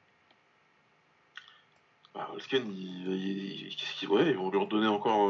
Bah, 2.14 2.30
Holsken, 2.34 2.64
il, 2.76 3.08
il- 3.14 3.68
il- 3.68 3.76
qu'est-ce 3.76 3.94
qu'il. 4.00 4.10
Ouais, 4.10 4.26
ils 4.30 4.36
vont 4.38 4.50
lui 4.50 4.60
redonner 4.60 4.88
encore. 4.88 5.30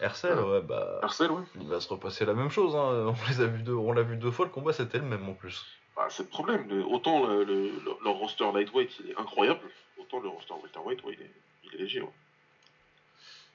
Hercel, 0.00 0.38
ouais, 0.38 0.60
bah. 0.62 0.98
Marcel, 1.02 1.30
ouais. 1.32 1.42
Il 1.60 1.68
va 1.68 1.80
se 1.80 1.88
repasser 1.88 2.24
la 2.24 2.34
même 2.34 2.50
chose, 2.50 2.74
hein. 2.76 3.14
on 3.14 3.28
les 3.30 3.40
a 3.40 3.46
vu 3.46 3.62
deux, 3.62 3.74
on 3.74 3.92
l'a 3.92 4.02
vu 4.02 4.16
deux 4.16 4.30
fois, 4.30 4.46
le 4.46 4.52
combat 4.52 4.72
c'était 4.72 4.98
le 4.98 5.04
même 5.04 5.28
en 5.28 5.34
plus. 5.34 5.64
Bah, 5.96 6.06
c'est 6.10 6.22
le 6.22 6.28
problème. 6.28 6.70
autant 6.88 7.26
le, 7.26 7.42
le- 7.44 7.70
le- 7.70 7.96
leur 8.04 8.14
roster 8.14 8.44
lightweight 8.52 8.90
il 9.00 9.10
est 9.10 9.18
incroyable, 9.18 9.60
autant 9.98 10.20
le 10.20 10.28
roster 10.28 10.54
welterweight 10.62 11.02
ouais, 11.04 11.14
il, 11.18 11.22
est, 11.24 11.32
il 11.64 11.74
est 11.74 11.78
léger. 11.82 12.00
Ouais. 12.02 12.10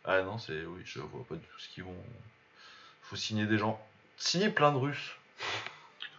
Ah 0.05 0.21
non, 0.23 0.37
c'est. 0.37 0.65
Oui, 0.65 0.81
je 0.83 0.99
vois 0.99 1.23
pas 1.23 1.35
du 1.35 1.41
tout 1.47 1.59
ce 1.59 1.69
qu'ils 1.69 1.85
vont. 1.85 1.95
Faut 3.03 3.15
signer 3.15 3.45
des 3.45 3.57
gens. 3.57 3.79
Signer 4.17 4.49
plein 4.49 4.71
de 4.73 4.77
Russes. 4.77 5.15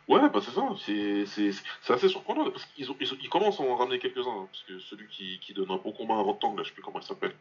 Ouais, 0.08 0.26
bah 0.30 0.40
c'est 0.42 0.50
ça, 0.52 0.62
c'est, 0.84 1.24
c'est, 1.26 1.50
c'est 1.82 1.92
assez 1.92 2.08
surprenant 2.08 2.50
parce 2.50 2.64
qu'ils 2.66 2.90
ont, 2.90 2.96
ils, 3.00 3.12
ont- 3.12 3.16
ils 3.22 3.28
commencent 3.30 3.60
à 3.60 3.62
en 3.62 3.76
ramener 3.76 3.98
quelques-uns. 3.98 4.30
hein, 4.42 4.48
parce 4.50 4.62
que 4.64 4.78
celui 4.80 5.06
qui, 5.08 5.38
qui 5.40 5.52
donne 5.54 5.70
un 5.70 5.76
bon 5.76 5.92
combat 5.92 6.14
à 6.14 6.18
Rotang, 6.20 6.54
là, 6.56 6.62
je 6.62 6.68
sais 6.68 6.74
plus 6.74 6.82
comment 6.82 7.00
il 7.00 7.06
s'appelle. 7.06 7.34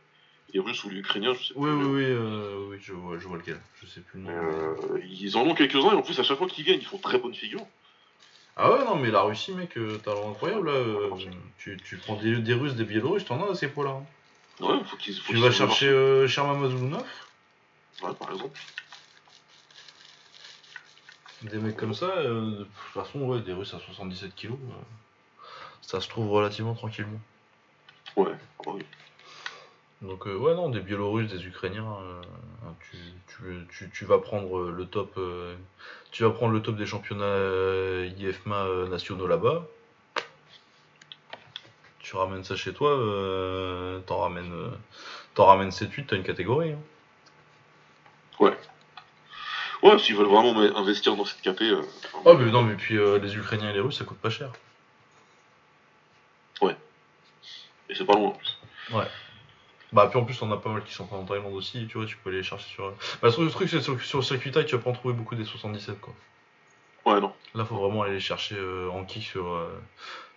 Il 0.53 0.59
est 0.59 0.63
russe 0.63 0.83
ou 0.83 0.91
ukrainien, 0.91 1.33
je 1.33 1.43
sais 1.47 1.53
Oui, 1.55 1.69
plus. 1.69 1.83
oui, 1.85 1.95
oui, 1.95 2.03
euh, 2.05 2.67
oui, 2.69 2.77
je 2.79 2.93
vois, 2.93 3.17
je 3.17 3.27
vois 3.27 3.37
lequel. 3.37 3.59
Je 3.81 3.87
sais 3.87 4.01
plus 4.01 4.19
le 4.19 4.25
nom. 4.25 4.31
Euh, 4.31 4.99
ils 5.03 5.35
en 5.35 5.41
ont 5.41 5.55
quelques-uns 5.55 5.91
et 5.91 5.95
en 5.95 6.01
plus, 6.03 6.19
à 6.19 6.23
chaque 6.23 6.37
fois 6.37 6.47
qu'ils 6.47 6.63
gagnent, 6.65 6.79
ils 6.79 6.85
font 6.85 6.99
très 6.99 7.17
bonne 7.17 7.33
figure. 7.33 7.65
Ah 8.55 8.71
ouais, 8.71 8.85
non, 8.85 8.95
mais 8.97 9.09
la 9.09 9.23
Russie, 9.23 9.51
mec, 9.51 9.75
euh, 9.77 9.97
talent 9.97 10.29
incroyable 10.29 10.69
là. 10.71 11.17
tu, 11.57 11.79
tu 11.83 11.97
prends 11.97 12.15
des, 12.17 12.35
des 12.37 12.53
Russes, 12.53 12.75
des 12.75 12.83
Biélorusses, 12.85 13.25
t'en 13.25 13.43
as 13.47 13.51
à 13.51 13.55
ces 13.55 13.67
poids-là. 13.67 13.91
hein. 13.91 14.05
Ouais, 14.63 14.79
faut 14.85 14.95
qu'ils. 14.97 15.15
Faut 15.15 15.33
Tu 15.33 15.39
vas 15.39 15.49
chercher 15.49 15.87
euh, 15.87 16.27
Sherman. 16.27 16.63
Ouais, 18.03 18.13
par 18.19 18.31
exemple. 18.31 18.59
des 21.41 21.57
mecs 21.57 21.75
comme 21.75 21.95
ça, 21.95 22.23
de 22.23 22.63
toute 22.63 22.93
façon, 22.93 23.21
ouais, 23.21 23.41
des 23.41 23.53
Russes 23.53 23.73
à 23.73 23.79
77 23.79 24.35
kilos, 24.35 24.57
ça 25.81 25.99
se 25.99 26.07
trouve 26.07 26.29
relativement 26.29 26.75
tranquillement. 26.75 27.19
Ouais, 28.15 28.31
ah 28.31 28.63
bah 28.65 28.71
oui. 28.75 28.83
Donc 30.03 30.27
euh, 30.27 30.35
ouais 30.35 30.53
non 30.53 30.69
des 30.69 30.81
Biélorusses, 30.81 31.31
des 31.31 31.45
Ukrainiens, 31.45 31.87
euh, 32.01 32.21
hein, 32.65 32.75
tu, 32.91 32.97
tu, 33.27 33.67
tu, 33.71 33.89
tu 33.89 34.05
vas 34.05 34.19
prendre 34.19 34.63
le 34.69 34.85
top, 34.85 35.13
euh, 35.17 35.55
tu 36.11 36.23
vas 36.23 36.29
prendre 36.31 36.51
le 36.51 36.61
top 36.61 36.75
des 36.75 36.85
championnats 36.85 38.05
IFMA 38.17 38.89
nationaux 38.89 39.27
là-bas. 39.27 39.65
Tu 41.99 42.17
ramènes 42.17 42.43
ça 42.43 42.57
chez 42.57 42.73
toi, 42.73 42.89
t'en 44.05 44.17
ramènes, 44.19 44.71
t'en 45.35 45.45
ramènes 45.45 45.69
7-8, 45.69 46.07
t'as 46.07 46.17
une 46.17 46.23
catégorie. 46.23 46.73
hein. 46.73 46.79
Ouais, 49.81 49.99
s'ils 49.99 50.15
veulent 50.15 50.27
vraiment 50.27 50.57
investir 50.77 51.15
dans 51.15 51.23
cette 51.25 51.47
enfin, 51.47 52.21
Oh 52.25 52.37
mais 52.37 52.51
non 52.51 52.61
mais 52.61 52.75
puis 52.75 52.95
les 52.95 53.35
Ukrainiens 53.37 53.69
et 53.69 53.73
les 53.73 53.79
Russes 53.79 53.99
ça 53.99 54.03
coûte 54.03 54.17
pas 54.19 54.29
cher. 54.29 54.51
Bah, 59.93 60.07
puis 60.09 60.17
en 60.19 60.25
plus, 60.25 60.41
on 60.41 60.51
a 60.51 60.57
pas 60.57 60.69
mal 60.69 60.83
qui 60.83 60.91
sont 60.91 61.05
pas 61.05 61.15
en 61.15 61.23
Thaïlande 61.23 61.53
aussi, 61.53 61.85
tu 61.87 61.97
vois, 61.97 62.07
tu 62.07 62.17
peux 62.17 62.29
aller 62.29 62.39
les 62.39 62.43
chercher 62.43 62.67
sur. 62.67 62.91
Bah, 63.21 63.29
le 63.37 63.49
truc, 63.49 63.69
c'est 63.69 63.79
sur, 63.79 64.01
sur 64.01 64.17
le 64.19 64.23
circuit 64.23 64.51
tu 64.51 64.75
vas 64.75 64.81
pas 64.81 64.89
en 64.89 64.93
trouver 64.93 65.13
beaucoup 65.13 65.35
des 65.35 65.45
77, 65.45 66.01
quoi. 66.01 66.13
Ouais, 67.05 67.19
non. 67.19 67.33
Là, 67.53 67.63
faut 67.65 67.75
vraiment 67.75 68.01
aller 68.03 68.13
les 68.13 68.19
chercher 68.19 68.55
euh, 68.57 68.89
en 68.89 69.03
kick 69.03 69.23
sur, 69.23 69.53
euh, 69.53 69.69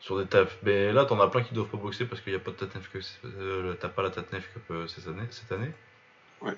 sur 0.00 0.18
des 0.18 0.26
TAF. 0.26 0.58
Mais 0.62 0.92
là, 0.92 1.06
t'en 1.06 1.18
as 1.20 1.28
plein 1.28 1.42
qui 1.42 1.54
doivent 1.54 1.68
pas 1.68 1.78
boxer 1.78 2.04
parce 2.04 2.20
qu'il 2.20 2.32
n'y 2.32 2.38
a 2.38 2.40
pas 2.42 2.50
de 2.50 2.56
Tatnef 2.56 2.90
Cup. 2.90 3.02
Euh, 3.24 3.74
T'as 3.80 3.88
pas 3.88 4.02
la 4.02 4.10
Tatnef 4.10 4.52
Cup 4.52 4.88
cette 4.88 5.06
année. 5.06 5.26
Cette 5.30 5.52
année. 5.52 5.70
Ouais. 6.42 6.54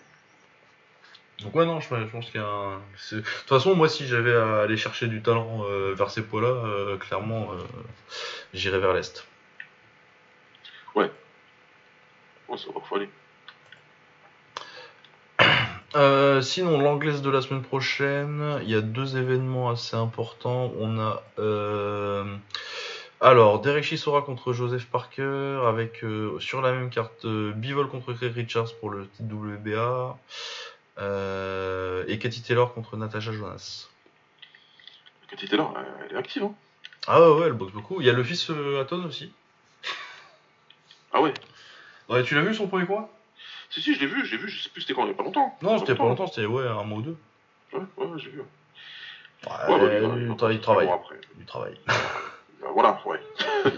Donc, 1.41 1.55
ouais, 1.55 1.66
non, 1.66 1.79
je, 1.79 1.89
je 1.89 2.11
pense 2.11 2.27
qu'il 2.31 2.41
y 2.41 2.45
a 2.45 2.47
un. 2.49 2.79
De 3.12 3.20
toute 3.20 3.49
façon, 3.49 3.77
moi, 3.77 3.89
si 3.89 4.07
j'avais 4.07 4.35
à 4.35 4.62
aller 4.62 4.77
chercher 4.77 5.07
du 5.07 5.23
talent 5.23 5.62
euh, 5.69 5.95
vers 5.95 6.11
ces 6.11 6.23
poids-là, 6.23 6.97
clairement, 6.99 7.51
j'irais 8.55 8.81
vers 8.81 8.95
l'Est. 8.95 9.25
Ouais, 10.95 11.12
aller. 12.95 13.09
Euh, 15.95 16.43
sinon, 16.43 16.79
l'anglaise 16.79 17.23
de 17.23 17.31
la 17.31 17.41
semaine 17.41 17.62
prochaine, 17.62 18.61
il 18.62 18.70
y 18.70 18.75
a 18.75 18.81
deux 18.81 19.16
événements 19.16 19.70
assez 19.70 19.97
importants. 19.97 20.70
On 20.79 20.99
a 21.01 21.23
euh, 21.39 22.37
alors 23.20 23.61
Derek 23.61 23.85
Chisora 23.85 24.23
contre 24.23 24.53
Joseph 24.53 24.87
Parker 24.87 25.62
avec 25.66 26.05
euh, 26.05 26.39
sur 26.41 26.61
la 26.61 26.73
même 26.73 26.91
carte 26.91 27.27
Bivol 27.27 27.89
contre 27.89 28.12
Craig 28.12 28.33
Richards 28.35 28.75
pour 28.81 28.91
le 28.91 29.09
titre 29.09 29.33
WBA 29.33 30.19
et 32.07 32.19
Katie 32.19 32.43
Taylor 32.43 32.75
contre 32.75 32.97
Natasha 32.97 33.33
Jonas. 33.33 33.89
Cathy 35.31 35.49
Taylor, 35.49 35.75
elle, 36.05 36.16
est 36.16 36.19
active, 36.19 36.43
hein. 36.43 36.55
Ah 37.07 37.20
ouais, 37.20 37.41
ouais, 37.41 37.47
elle 37.47 37.53
boxe 37.53 37.73
beaucoup. 37.73 38.01
Il 38.01 38.07
y 38.07 38.11
a 38.11 38.12
le 38.12 38.23
fils 38.23 38.51
Hatton 38.51 39.05
aussi. 39.05 39.33
Ah 41.12 41.23
ouais. 41.23 41.33
Ouais, 42.09 42.23
tu 42.23 42.35
l'as 42.35 42.43
vu 42.43 42.55
son 42.55 42.69
premier 42.69 42.87
combat? 42.87 43.09
Si, 43.71 43.83
si, 43.83 43.95
je 43.95 44.01
l'ai 44.01 44.07
vu, 44.07 44.25
je 44.25 44.33
l'ai 44.33 44.39
vu, 44.43 44.49
je 44.49 44.63
sais 44.63 44.71
plus 44.71 44.81
c'était 44.83 44.95
quand, 44.95 45.05
il 45.05 45.09
y 45.09 45.11
a 45.11 45.15
pas 45.15 45.23
longtemps. 45.23 45.57
Non, 45.63 45.79
c'était 45.79 45.95
pas 45.95 46.05
longtemps, 46.05 46.27
c'était 46.27 46.47
ouais, 46.47 46.67
un 46.67 46.83
mois 46.85 46.99
ou 46.99 47.03
deux. 47.03 47.17
Ouais, 47.73 47.81
ouais, 47.99 48.07
j'ai 48.19 48.31
vu. 48.31 48.41
Ouais, 48.41 48.47
Ouais, 49.69 49.79
bah, 49.79 50.15
lui, 50.17 50.25
il, 50.27 50.33
tra- 50.33 50.59
travaille. 50.61 50.89
après. 50.89 51.21
Il 51.39 51.45
travaille. 51.45 51.79
Bah, 51.87 51.95
voilà, 52.73 53.01
ouais. 53.07 53.21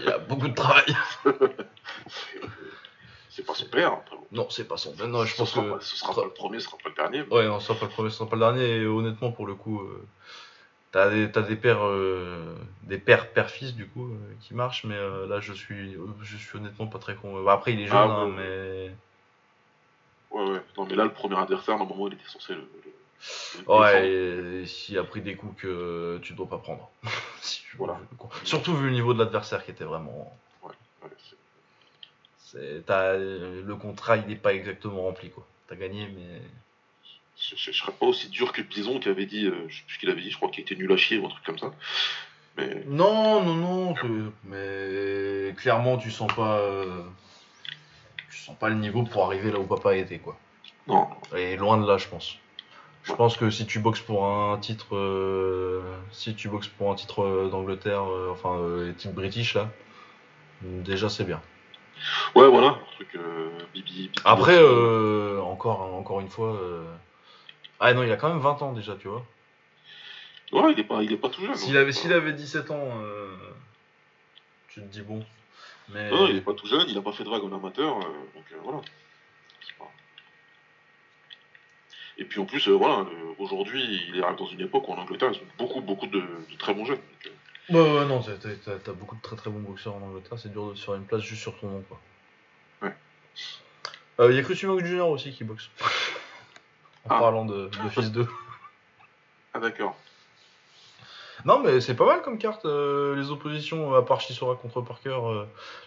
il 0.01 0.09
a 0.09 0.17
beaucoup 0.17 0.47
de 0.47 0.53
travail. 0.55 0.85
C'est 3.29 3.45
pas 3.45 3.53
son 3.53 3.65
père, 3.67 3.93
après. 3.93 4.15
bon. 4.17 4.25
Non, 4.33 4.49
c'est 4.49 4.67
pas 4.67 4.75
son. 4.77 4.93
Non, 5.07 5.23
je 5.23 5.31
ce, 5.33 5.37
pense 5.37 5.51
sera 5.51 5.63
que. 5.65 5.69
pas, 5.71 5.79
ce 5.81 5.95
sera 5.95 6.13
pas 6.13 6.23
le 6.25 6.31
premier, 6.31 6.59
ce 6.59 6.65
sera 6.65 6.77
pas 6.77 6.89
le 6.89 6.95
dernier. 6.95 7.23
mais- 7.29 7.33
Ouais, 7.35 7.47
non, 7.47 7.59
ce 7.61 7.67
sera 7.67 7.79
pas 7.79 7.85
le 7.85 7.91
premier, 7.91 8.09
ce 8.09 8.17
sera 8.17 8.29
pas 8.29 8.35
le 8.35 8.41
dernier. 8.41 8.81
Et 8.81 8.85
honnêtement, 8.85 9.31
pour 9.31 9.47
le 9.47 9.55
coup, 9.55 9.79
euh, 9.81 10.05
t'as 10.91 11.09
des, 11.09 11.31
t'as 11.31 11.41
des 11.41 11.55
pères, 11.55 11.85
euh, 11.85 12.55
des 12.83 12.97
pères, 12.97 13.31
père-fils 13.31 13.73
du 13.75 13.87
coup, 13.87 14.07
euh, 14.07 14.17
qui 14.41 14.53
marchent. 14.53 14.83
Mais 14.83 14.95
euh, 14.95 15.27
là, 15.27 15.39
je 15.39 15.53
suis, 15.53 15.97
je 16.21 16.37
suis 16.37 16.57
honnêtement 16.57 16.87
pas 16.87 16.99
très 16.99 17.15
con. 17.15 17.43
Bah, 17.43 17.53
après, 17.53 17.73
il 17.73 17.81
est 17.81 17.87
jeune, 17.87 17.95
Ah, 17.95 18.03
hein, 18.21 18.25
ouais, 18.27 18.33
mais. 18.35 18.91
Ouais, 20.31 20.49
ouais. 20.51 20.61
Non, 20.77 20.85
mais 20.85 20.95
là, 20.95 21.03
le 21.03 21.11
premier 21.11 21.37
adversaire, 21.37 21.77
normalement, 21.77 22.07
il 22.07 22.13
était 22.13 22.27
censé 22.27 22.53
le. 22.53 22.61
le- 22.61 22.91
le 23.59 23.69
Ouais, 23.69 24.07
et, 24.07 24.65
s'il 24.65 24.97
a 24.97 25.03
pris 25.03 25.21
des 25.21 25.35
coups 25.35 25.61
que 25.61 26.19
tu 26.23 26.33
dois 26.33 26.47
pas 26.47 26.57
prendre. 26.57 26.89
Si 27.41 27.63
Voilà. 27.77 27.99
Surtout 28.43 28.75
vu 28.75 28.85
le 28.87 28.91
niveau 28.93 29.13
de 29.13 29.19
l'adversaire 29.19 29.65
qui 29.65 29.71
était 29.71 29.83
vraiment. 29.83 30.37
Ouais, 30.61 30.71
c'est- 31.17 31.35
c'est- 32.37 32.85
t'as- 32.85 33.17
le 33.17 33.75
contrat, 33.75 34.17
il 34.17 34.27
n'est 34.27 34.35
pas 34.35 34.53
exactement 34.53 35.01
rempli, 35.03 35.31
quoi. 35.31 35.45
T'as 35.67 35.75
gagné, 35.75 36.07
mais. 36.15 36.41
Je, 37.49 37.55
je, 37.55 37.71
je 37.71 37.77
serais 37.77 37.91
pas 37.91 38.05
aussi 38.05 38.29
dur 38.29 38.51
que 38.51 38.61
Bison 38.61 38.99
qui 38.99 39.09
avait 39.09 39.25
dit, 39.25 39.45
euh, 39.45 39.67
je 39.67 39.97
qu'il 39.99 40.09
avait 40.09 40.21
dit, 40.21 40.29
je 40.31 40.37
crois 40.37 40.49
qu'il 40.49 40.61
était 40.61 40.75
nul 40.75 40.91
à 40.91 40.97
chier 40.97 41.17
ou 41.17 41.25
un 41.25 41.29
truc 41.29 41.43
comme 41.43 41.57
ça. 41.57 41.71
Mais 42.57 42.83
Non, 42.85 43.41
non, 43.43 43.55
non, 43.55 43.93
que- 43.93 44.31
mais 44.43 45.53
clairement, 45.55 45.97
tu 45.97 46.11
sens 46.11 46.31
pas. 46.33 46.57
euh, 46.59 47.03
Tu 48.29 48.37
sens 48.37 48.57
pas 48.57 48.69
le 48.69 48.75
niveau 48.75 49.03
pour 49.03 49.25
arriver 49.25 49.51
là 49.51 49.59
où 49.59 49.65
papa 49.65 49.95
était, 49.95 50.19
quoi. 50.19 50.37
non, 50.87 51.07
Et 51.35 51.55
loin 51.57 51.77
de 51.77 51.87
là, 51.87 51.97
je 51.97 52.07
pense. 52.07 52.37
Je 53.03 53.13
pense 53.13 53.35
que 53.35 53.49
si 53.49 53.65
tu 53.65 53.79
boxes 53.79 54.01
pour 54.01 54.25
un 54.25 54.57
titre. 54.59 54.95
euh, 54.95 55.81
Si 56.11 56.35
tu 56.35 56.47
boxes 56.49 56.67
pour 56.67 56.91
un 56.91 56.95
titre 56.95 57.23
euh, 57.23 57.49
d'Angleterre, 57.49 58.03
enfin, 58.31 58.59
titres 58.97 59.13
british, 59.15 59.55
là, 59.55 59.69
déjà 60.61 61.09
c'est 61.09 61.23
bien. 61.23 61.41
ouais, 62.35 62.47
voilà, 62.47 62.67
un 62.67 62.93
truc 62.95 63.15
euh, 63.15 63.49
Bibi. 63.73 63.91
Bibi 64.09 64.11
Après, 64.25 64.57
Box, 64.59 64.71
euh, 64.71 65.41
encore, 65.41 65.81
encore 65.81 66.19
une 66.21 66.29
fois. 66.29 66.53
euh, 66.53 66.83
Ah 67.81 67.93
non, 67.93 68.03
il 68.03 68.11
a 68.11 68.15
quand 68.15 68.29
même 68.29 68.39
20 68.39 68.61
ans 68.61 68.73
déjà, 68.73 68.95
tu 68.95 69.07
vois. 69.07 69.25
Ouais, 70.51 70.71
il 70.73 70.79
est 70.79 70.83
pas, 70.83 71.01
il 71.01 71.11
est 71.11 71.17
pas 71.17 71.29
tout 71.29 71.41
jeune. 71.41 71.55
S'il 71.55 71.75
hein. 71.75 71.81
avait, 71.81 71.91
s'il 71.91 72.13
avait 72.13 72.33
17 72.33 72.69
ans, 72.71 72.91
euh, 73.01 73.35
tu 74.67 74.81
te 74.81 74.85
dis 74.85 75.01
bon. 75.01 75.25
Mais. 75.89 76.09
Non, 76.11 76.27
il 76.27 76.35
est 76.37 76.41
pas 76.41 76.53
tout 76.53 76.67
jeune, 76.67 76.85
il 76.87 76.97
a 76.97 77.01
pas 77.01 77.11
fait 77.11 77.23
de 77.23 77.29
vague 77.29 77.43
en 77.43 77.53
amateur, 77.55 77.97
euh, 77.97 78.03
donc 78.35 78.45
euh, 78.53 78.57
voilà. 78.63 78.81
Et 82.17 82.25
puis 82.25 82.39
en 82.39 82.45
plus, 82.45 82.67
voilà, 82.69 83.05
aujourd'hui, 83.39 84.03
il 84.09 84.17
est 84.17 84.21
dans 84.21 84.45
une 84.45 84.61
époque 84.61 84.87
où 84.87 84.91
en 84.91 84.97
Angleterre, 84.97 85.31
ils 85.33 85.39
ont 85.39 85.47
beaucoup, 85.57 85.81
beaucoup 85.81 86.05
de, 86.07 86.19
de 86.19 86.57
très 86.59 86.73
bons 86.73 86.85
jeunes. 86.85 86.97
donc, 87.25 87.33
Ouais, 87.69 87.99
ouais, 87.99 88.05
non, 88.05 88.21
t'as, 88.21 88.33
t'as- 88.33 88.55
t'as- 88.55 88.79
t'as 88.79 88.91
beaucoup 88.91 89.15
de 89.15 89.21
très 89.21 89.35
très 89.35 89.49
bons 89.49 89.61
boxeurs 89.61 89.95
en 89.95 90.01
Angleterre, 90.01 90.37
c'est 90.37 90.51
dur 90.51 90.71
de 90.71 90.75
se 90.75 90.85
faire 90.85 90.95
une 90.95 91.05
place 91.05 91.21
juste 91.21 91.41
sur 91.41 91.57
ton 91.59 91.69
nom, 91.69 91.83
quoi. 91.87 91.99
Ouais. 92.81 92.93
Il 94.29 94.35
y 94.35 94.39
a 94.39 94.41
Humog 94.41 94.85
Jr. 94.85 95.01
aussi 95.09 95.31
qui 95.31 95.43
boxe. 95.45 95.69
En 97.05 97.15
Ah. 97.15 97.19
parlant 97.19 97.45
de, 97.45 97.67
de 97.67 97.89
fils 97.89 98.11
2. 98.11 98.27
Ah 99.53 99.59
d'accord. 99.59 99.95
Non, 101.45 101.59
mais 101.59 101.81
c'est 101.81 101.95
pas 101.95 102.05
mal 102.05 102.21
comme 102.21 102.37
carte. 102.37 102.65
euh, 102.65 103.15
les 103.15 103.31
oppositions, 103.31 103.95
à 103.95 104.01
part 104.03 104.21
Chisora 104.21 104.55
contre 104.55 104.81
Parker, 104.81 105.09
euh, 105.23 105.45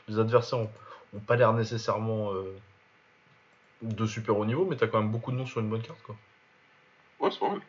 les 0.09 0.19
adversaires 0.19 0.59
ont, 0.59 0.71
ont 1.15 1.21
pas 1.21 1.37
l'air 1.37 1.53
nécessairement 1.53 2.33
euh, 2.33 2.53
de 3.83 4.05
super 4.07 4.37
haut 4.37 4.45
niveau, 4.45 4.65
mais 4.69 4.77
t'as 4.77 4.89
quand 4.89 5.01
même 5.01 5.13
beaucoup 5.13 5.31
de 5.31 5.37
noms 5.37 5.47
sur 5.47 5.61
une 5.61 5.69
bonne 5.71 5.83
carte, 5.83 6.03
quoi. 6.03 6.17
Ouais, 7.21 7.31
c'est 7.31 7.39
pas 7.39 7.49
mal. 7.51 7.61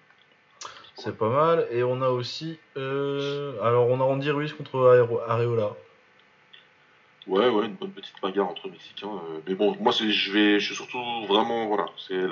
C'est 0.97 1.17
pas 1.17 1.29
mal. 1.29 1.67
Et 1.71 1.83
on 1.83 2.01
a 2.01 2.09
aussi. 2.09 2.57
euh, 2.77 3.61
alors, 3.61 3.87
on 3.87 3.99
a 4.01 4.03
Andy 4.03 4.31
Ruiz 4.31 4.53
contre 4.53 5.19
Areola. 5.27 5.71
Ouais, 7.27 7.49
ouais, 7.49 7.65
une 7.65 7.73
bonne 7.73 7.91
petite 7.91 8.13
bagarre 8.21 8.49
entre 8.49 8.69
Mexicains. 8.69 9.07
euh, 9.07 9.39
mais 9.47 9.55
bon, 9.55 9.75
moi, 9.79 9.91
c'est, 9.91 10.11
je 10.11 10.31
vais, 10.31 10.59
je 10.59 10.65
suis 10.67 10.75
surtout 10.75 10.99
vraiment, 11.27 11.65
voilà, 11.67 11.87
c'est 12.07 12.13
le, 12.13 12.31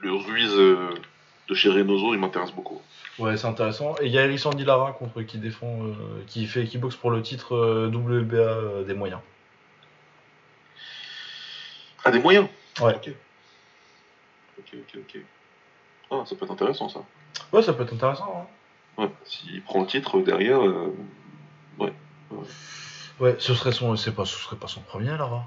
le 0.00 0.12
Ruiz 0.14 0.50
euh, 0.54 0.88
de 1.48 1.54
chez 1.54 1.68
Reynoso, 1.68 2.14
il 2.14 2.20
m'intéresse 2.20 2.52
beaucoup. 2.52 2.80
Ouais, 3.18 3.36
c'est 3.36 3.46
intéressant. 3.46 3.94
Et 4.00 4.06
il 4.06 4.12
y 4.12 4.18
a 4.18 4.22
Alexandre 4.22 4.62
Lara 4.64 4.92
contre 4.92 5.20
qui 5.22 5.36
défend, 5.36 5.82
euh, 5.84 5.94
qui 6.26 6.46
fait, 6.46 6.64
qui 6.64 6.78
boxe 6.78 6.96
pour 6.96 7.10
le 7.10 7.20
titre 7.22 7.54
euh, 7.54 7.88
WBA 7.88 8.84
des 8.86 8.94
moyens. 8.94 9.20
Ah, 12.04 12.10
des 12.10 12.18
moyens? 12.20 12.48
Ouais. 12.80 12.94
Ok. 12.94 13.10
Ok, 14.58 14.74
ok, 14.74 14.98
ok. 15.00 15.20
Ah, 16.10 16.22
ça 16.26 16.34
peut 16.36 16.44
être 16.46 16.52
intéressant 16.52 16.88
ça. 16.88 17.04
Ouais, 17.52 17.62
ça 17.62 17.74
peut 17.74 17.82
être 17.82 17.92
intéressant. 17.94 18.48
hein. 18.98 19.02
Ouais, 19.02 19.10
s'il 19.24 19.62
prend 19.62 19.80
le 19.82 19.86
titre 19.86 20.20
derrière, 20.20 20.62
euh, 20.64 20.94
Ouais, 21.78 21.92
ce 23.38 23.54
serait 23.54 23.72
son, 23.72 23.96
c'est 23.96 24.12
pas, 24.14 24.24
ce 24.24 24.36
serait 24.38 24.56
pas 24.56 24.68
son 24.68 24.80
premier 24.80 25.10
Lara. 25.16 25.46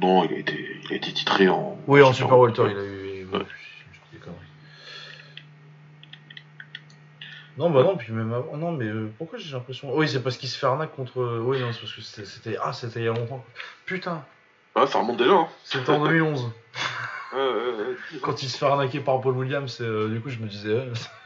non, 0.00 0.24
il 0.24 0.34
a 0.34 0.38
été, 0.38 0.80
il 0.84 0.92
a 0.92 0.96
été 0.96 1.12
titré 1.12 1.48
en. 1.48 1.78
Oui, 1.86 2.02
en 2.02 2.12
Super 2.12 2.38
Walter, 2.38 2.64
il 2.70 2.76
a 2.78 2.84
eu. 2.84 3.26
Ouais. 3.32 3.38
des 4.12 4.18
conneries. 4.18 4.36
Non, 7.58 7.70
bah 7.70 7.82
non, 7.82 7.96
puis 7.96 8.12
même 8.12 8.32
avant. 8.32 8.56
Non, 8.56 8.72
mais 8.72 8.84
euh, 8.86 9.10
pourquoi 9.16 9.38
j'ai 9.38 9.52
l'impression. 9.52 9.94
Oui, 9.96 10.08
c'est 10.08 10.22
parce 10.22 10.36
qu'il 10.36 10.48
se 10.48 10.58
fait 10.58 10.66
arnaque 10.66 10.94
contre. 10.94 11.40
Oui, 11.42 11.60
non, 11.60 11.72
c'est 11.72 11.80
parce 11.80 11.94
que 11.94 12.02
c'était-. 12.02 12.58
Ah, 12.62 12.72
c'était 12.72 13.00
il 13.00 13.04
y 13.06 13.08
a 13.08 13.12
longtemps. 13.12 13.42
Putain, 13.86 14.22
Ah, 14.74 14.86
ça 14.86 14.98
remonte 14.98 15.16
déjà. 15.16 15.32
Hein. 15.32 15.48
c'était 15.64 15.90
en 15.90 16.04
2011. 16.04 16.50
Ouais, 17.32 17.40
ouais, 17.40 17.48
ouais. 17.50 18.18
Quand 18.22 18.42
il 18.42 18.48
se 18.48 18.56
fait 18.56 18.64
arnaquer 18.64 19.00
par 19.00 19.20
Paul 19.20 19.36
Williams, 19.36 19.78
euh, 19.82 20.08
du 20.08 20.20
coup, 20.20 20.30
je 20.30 20.38
me 20.38 20.46
disais. 20.46 20.70
euh, 20.70 20.92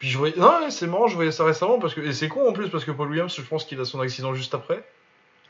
Puis 0.00 0.08
je 0.08 0.18
voyais. 0.18 0.34
Non, 0.36 0.60
ouais, 0.60 0.70
c'est 0.70 0.86
marrant, 0.88 1.06
je 1.06 1.14
voyais 1.14 1.30
ça 1.30 1.44
récemment 1.44 1.78
parce 1.78 1.94
que. 1.94 2.00
Et 2.00 2.12
c'est 2.12 2.28
con 2.28 2.48
en 2.48 2.52
plus 2.52 2.68
parce 2.70 2.84
que 2.84 2.90
Paul 2.90 3.08
Williams, 3.10 3.32
je 3.36 3.42
pense 3.42 3.64
qu'il 3.64 3.78
a 3.80 3.84
son 3.84 4.00
accident 4.00 4.34
juste 4.34 4.54
après. 4.54 4.82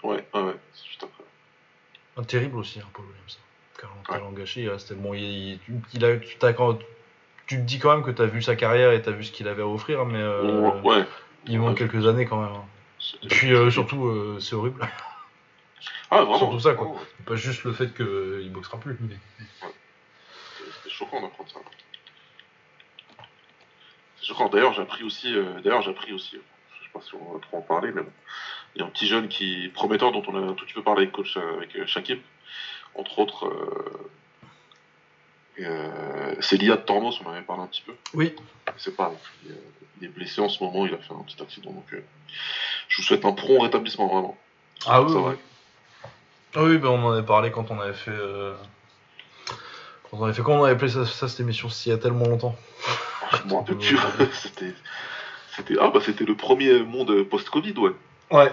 Ouais, 0.03 0.23
ouais, 0.35 0.43
ouais, 0.43 0.55
juste 0.87 1.03
après. 1.03 1.25
Un 2.19 2.25
terrible 2.25 2.59
aussi, 2.59 2.81
hein, 2.81 2.87
Paul 2.93 3.07
Williams. 3.07 3.39
Talent, 3.81 3.95
talent 4.07 4.33
gâché, 4.33 4.63
il 4.63 4.69
restait 4.69 4.95
bon. 4.95 5.15
Il, 5.15 5.23
il- 5.23 5.61
il 5.95 6.05
a, 6.05 6.17
tu, 6.19 6.37
quand- 6.55 6.79
tu 7.47 7.57
te 7.57 7.63
dis 7.63 7.79
quand 7.79 7.95
même 7.95 8.05
que 8.05 8.11
tu 8.11 8.21
as 8.23 8.27
vu 8.27 8.43
sa 8.43 8.55
carrière 8.57 8.93
et 8.93 9.01
tu 9.01 9.09
as 9.09 9.13
vu 9.13 9.25
ce 9.25 9.33
qu'il 9.33 9.49
avait 9.49 9.63
à 9.63 9.67
offrir, 9.67 10.05
mais 10.05 10.19
euh, 10.21 10.61
Ouais, 10.83 10.97
ouais. 10.99 11.05
il 11.47 11.59
manque 11.59 11.79
quelques 11.79 12.07
années 12.07 12.27
quand 12.27 12.41
même. 12.43 12.53
hein. 12.53 12.65
Et 13.23 13.29
puis 13.29 13.53
euh, 13.55 13.71
surtout, 13.71 14.07
euh, 14.07 14.39
c'est 14.41 14.55
horrible. 14.55 14.87
Ah, 16.11 16.23
vraiment. 16.23 16.39
surtout 16.39 16.61
ça, 16.61 16.75
quoi. 16.75 16.93
Pas 17.25 17.37
juste 17.37 17.63
le 17.65 17.73
fait 17.73 17.95
qu'il 17.95 18.51
boxera 18.53 18.79
plus. 18.79 18.97
mais- 19.01 19.17
c'était 20.83 20.91
choquant 20.95 21.23
d'apprendre 21.23 21.49
ça. 21.51 21.61
C'est 24.21 24.27
choquant. 24.27 24.49
D'ailleurs, 24.49 24.73
j'ai 24.75 24.83
appris 24.83 25.03
aussi. 25.03 25.35
euh, 25.35 25.61
D'ailleurs, 25.63 25.83
j'ai 25.83 25.91
appris 25.91 26.13
aussi. 26.13 26.37
Je 26.37 26.85
sais 26.85 26.91
pas 26.93 27.01
si 27.01 27.15
on 27.15 27.33
va 27.35 27.41
trop 27.41 27.59
en 27.59 27.63
parler, 27.63 27.91
mais 27.93 28.03
bon. 28.03 28.11
Il 28.77 28.81
y 28.81 28.85
a 28.85 28.87
un 28.87 28.91
petit 28.91 29.09
jeune 29.09 29.29
qui 29.29 29.69
prometteur 29.75 30.13
dont 30.13 30.23
on 30.29 30.35
a 30.37 30.51
un 30.51 30.53
tout 30.55 30.65
petit 30.65 30.75
peu 30.75 30.83
parlé 30.83 31.03
avec 31.03 31.13
coach 31.13 31.37
euh, 31.37 31.57
avec 31.57 31.75
euh, 31.77 31.87
Shakib, 31.87 32.21
entre 32.95 33.19
autres. 33.19 33.47
Euh, 33.47 34.11
euh, 35.61 36.35
c'est 36.41 36.57
Liad 36.57 36.85
Tormos, 36.87 37.21
on 37.25 37.29
en 37.29 37.33
avait 37.33 37.43
parlé 37.43 37.63
un 37.63 37.67
petit 37.67 37.83
peu. 37.83 37.95
Oui. 38.15 38.35
C'est 38.77 38.97
pas. 38.97 39.13
Il, 39.45 39.53
euh, 39.53 39.55
il 40.01 40.07
est 40.07 40.09
blessé 40.09 40.41
en 40.41 40.49
ce 40.49 40.63
moment, 40.63 40.87
il 40.87 40.95
a 40.95 40.99
fait 40.99 41.13
un 41.13 41.23
petit 41.25 41.41
accident, 41.43 41.73
donc 41.73 41.93
euh, 41.93 42.03
je 42.89 42.97
vous 42.97 43.03
souhaite 43.03 43.25
un 43.25 43.33
prompt 43.33 43.61
rétablissement 43.63 44.07
vraiment. 44.07 44.39
Ah 44.87 45.03
oui, 45.03 45.13
oui. 45.15 45.35
Ah 46.55 46.63
oui, 46.63 46.79
ben 46.79 46.89
on 46.89 47.05
en 47.05 47.11
avait 47.13 47.27
parlé 47.27 47.51
quand 47.51 47.71
on 47.71 47.79
avait 47.81 47.93
fait. 47.93 48.11
euh, 48.11 48.55
on 50.13 50.25
avait 50.25 50.33
fait. 50.33 50.43
Comment 50.43 50.61
on 50.61 50.65
avait 50.65 50.75
appelé 50.75 50.91
ça, 50.91 51.05
ça 51.07 51.29
cette 51.29 51.41
émission 51.41 51.69
s'il 51.69 51.93
y 51.93 51.95
a 51.95 51.99
tellement 51.99 52.27
longtemps 52.27 52.57
Ah, 53.31 53.37
Je 53.43 53.49
m'en 53.49 53.61
rappelle 53.61 53.77
plus. 53.79 53.99
c'était, 54.33 54.75
c'était, 55.57 55.75
ah 55.81 55.91
bah 55.93 56.01
c'était 56.05 56.25
le 56.25 56.35
premier 56.37 56.83
monde 56.83 57.23
post-Covid, 57.25 57.75
ouais. 57.79 57.93
Ouais. 58.31 58.53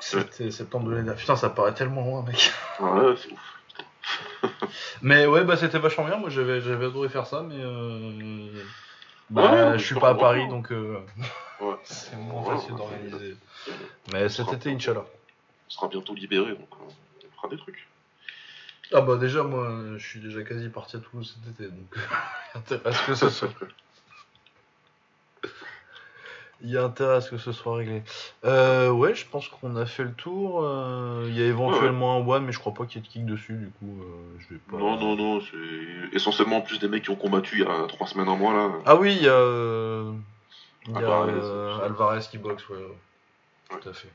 C'était 0.00 0.50
septembre 0.50 0.86
de 0.86 0.90
l'année 0.92 1.04
dernière. 1.04 1.20
Putain, 1.20 1.36
ça 1.36 1.48
paraît 1.50 1.74
tellement 1.74 2.02
loin, 2.04 2.22
mec. 2.22 2.52
Ouais, 2.80 3.14
c'est 3.16 3.32
ouf. 3.32 4.50
Mais 5.02 5.26
ouais, 5.26 5.44
bah 5.44 5.56
c'était 5.56 5.78
vachement 5.78 6.04
bien. 6.04 6.16
Moi 6.16 6.30
j'avais 6.30 6.60
j'avais 6.60 6.86
adoré 6.86 7.08
faire 7.08 7.26
ça, 7.26 7.42
mais. 7.42 7.56
Euh... 7.58 8.62
Bah, 9.30 9.50
Ouais, 9.50 9.72
je 9.72 9.78
je 9.78 9.84
suis 9.86 9.94
pas 9.96 10.10
à. 10.10 10.14
Paris 10.14 10.46
donc. 10.48 10.70
euh, 10.70 10.98
Ouais. 11.60 11.74
C'est 11.84 12.16
moins 12.16 12.44
facile 12.44 12.76
d'organiser. 12.76 13.36
Mais 14.12 14.28
cet 14.28 14.52
été, 14.52 14.70
Inch'Allah. 14.70 15.04
On 15.66 15.70
sera 15.70 15.88
bientôt 15.88 16.14
libéré, 16.14 16.50
donc 16.50 16.68
euh, 16.72 16.84
on 17.26 17.36
fera 17.36 17.48
des 17.48 17.56
trucs. 17.56 17.88
Ah 18.92 19.00
bah 19.00 19.16
déjà, 19.16 19.42
moi, 19.42 19.68
je 19.96 20.06
suis 20.06 20.20
déjà 20.20 20.42
quasi 20.42 20.68
parti 20.68 20.96
à 20.96 21.00
Toulouse 21.00 21.36
cet 21.44 21.54
été, 21.60 21.70
donc 21.70 21.86
il 21.96 22.00
y 22.00 22.54
a 22.54 22.58
intérêt 22.58 22.88
à 22.88 22.92
ce 22.92 23.06
que 23.06 23.14
ce 23.14 23.28
soit. 23.30 23.48
Il 26.62 26.70
y 26.70 26.78
a 26.78 26.84
intérêt 26.84 27.16
à 27.16 27.20
ce 27.20 27.30
que 27.30 27.36
ce 27.36 27.52
soit 27.52 27.76
réglé. 27.76 28.02
Euh, 28.46 28.88
ouais, 28.90 29.14
je 29.14 29.26
pense 29.26 29.46
qu'on 29.48 29.76
a 29.76 29.84
fait 29.84 30.04
le 30.04 30.12
tour. 30.14 30.62
euh, 30.64 31.24
Il 31.28 31.36
y 31.38 31.42
a 31.42 31.46
éventuellement 31.46 32.16
un 32.16 32.26
one, 32.26 32.46
mais 32.46 32.52
je 32.52 32.58
crois 32.58 32.72
pas 32.72 32.86
qu'il 32.86 32.96
y 33.02 33.04
ait 33.04 33.06
de 33.06 33.12
kick 33.12 33.26
dessus, 33.26 33.52
du 33.54 33.68
coup, 33.78 34.02
euh, 34.02 34.38
je 34.38 34.54
vais 34.54 34.60
pas. 34.70 34.78
Non, 34.78 34.98
non, 34.98 35.16
non, 35.16 35.40
c'est 35.42 36.16
essentiellement 36.16 36.62
plus 36.62 36.78
des 36.78 36.88
mecs 36.88 37.02
qui 37.04 37.10
ont 37.10 37.16
combattu 37.16 37.56
il 37.56 37.64
y 37.64 37.66
a 37.68 37.86
trois 37.88 38.06
semaines, 38.06 38.28
un 38.28 38.36
mois 38.36 38.54
là. 38.54 38.70
Ah 38.86 38.96
oui, 38.96 39.14
il 39.16 39.22
y 39.22 39.28
a, 39.28 39.32
euh, 39.32 40.10
il 40.86 40.92
y 40.92 40.94
a 40.94 40.98
Alvarez, 40.98 41.32
euh. 41.34 41.78
Alvarez 41.84 42.20
qui 42.30 42.38
boxe, 42.38 42.66
ouais. 42.70 42.76
Ouais. 42.78 43.78
Tout 43.80 43.88
à 43.90 43.92
fait. 43.92 44.08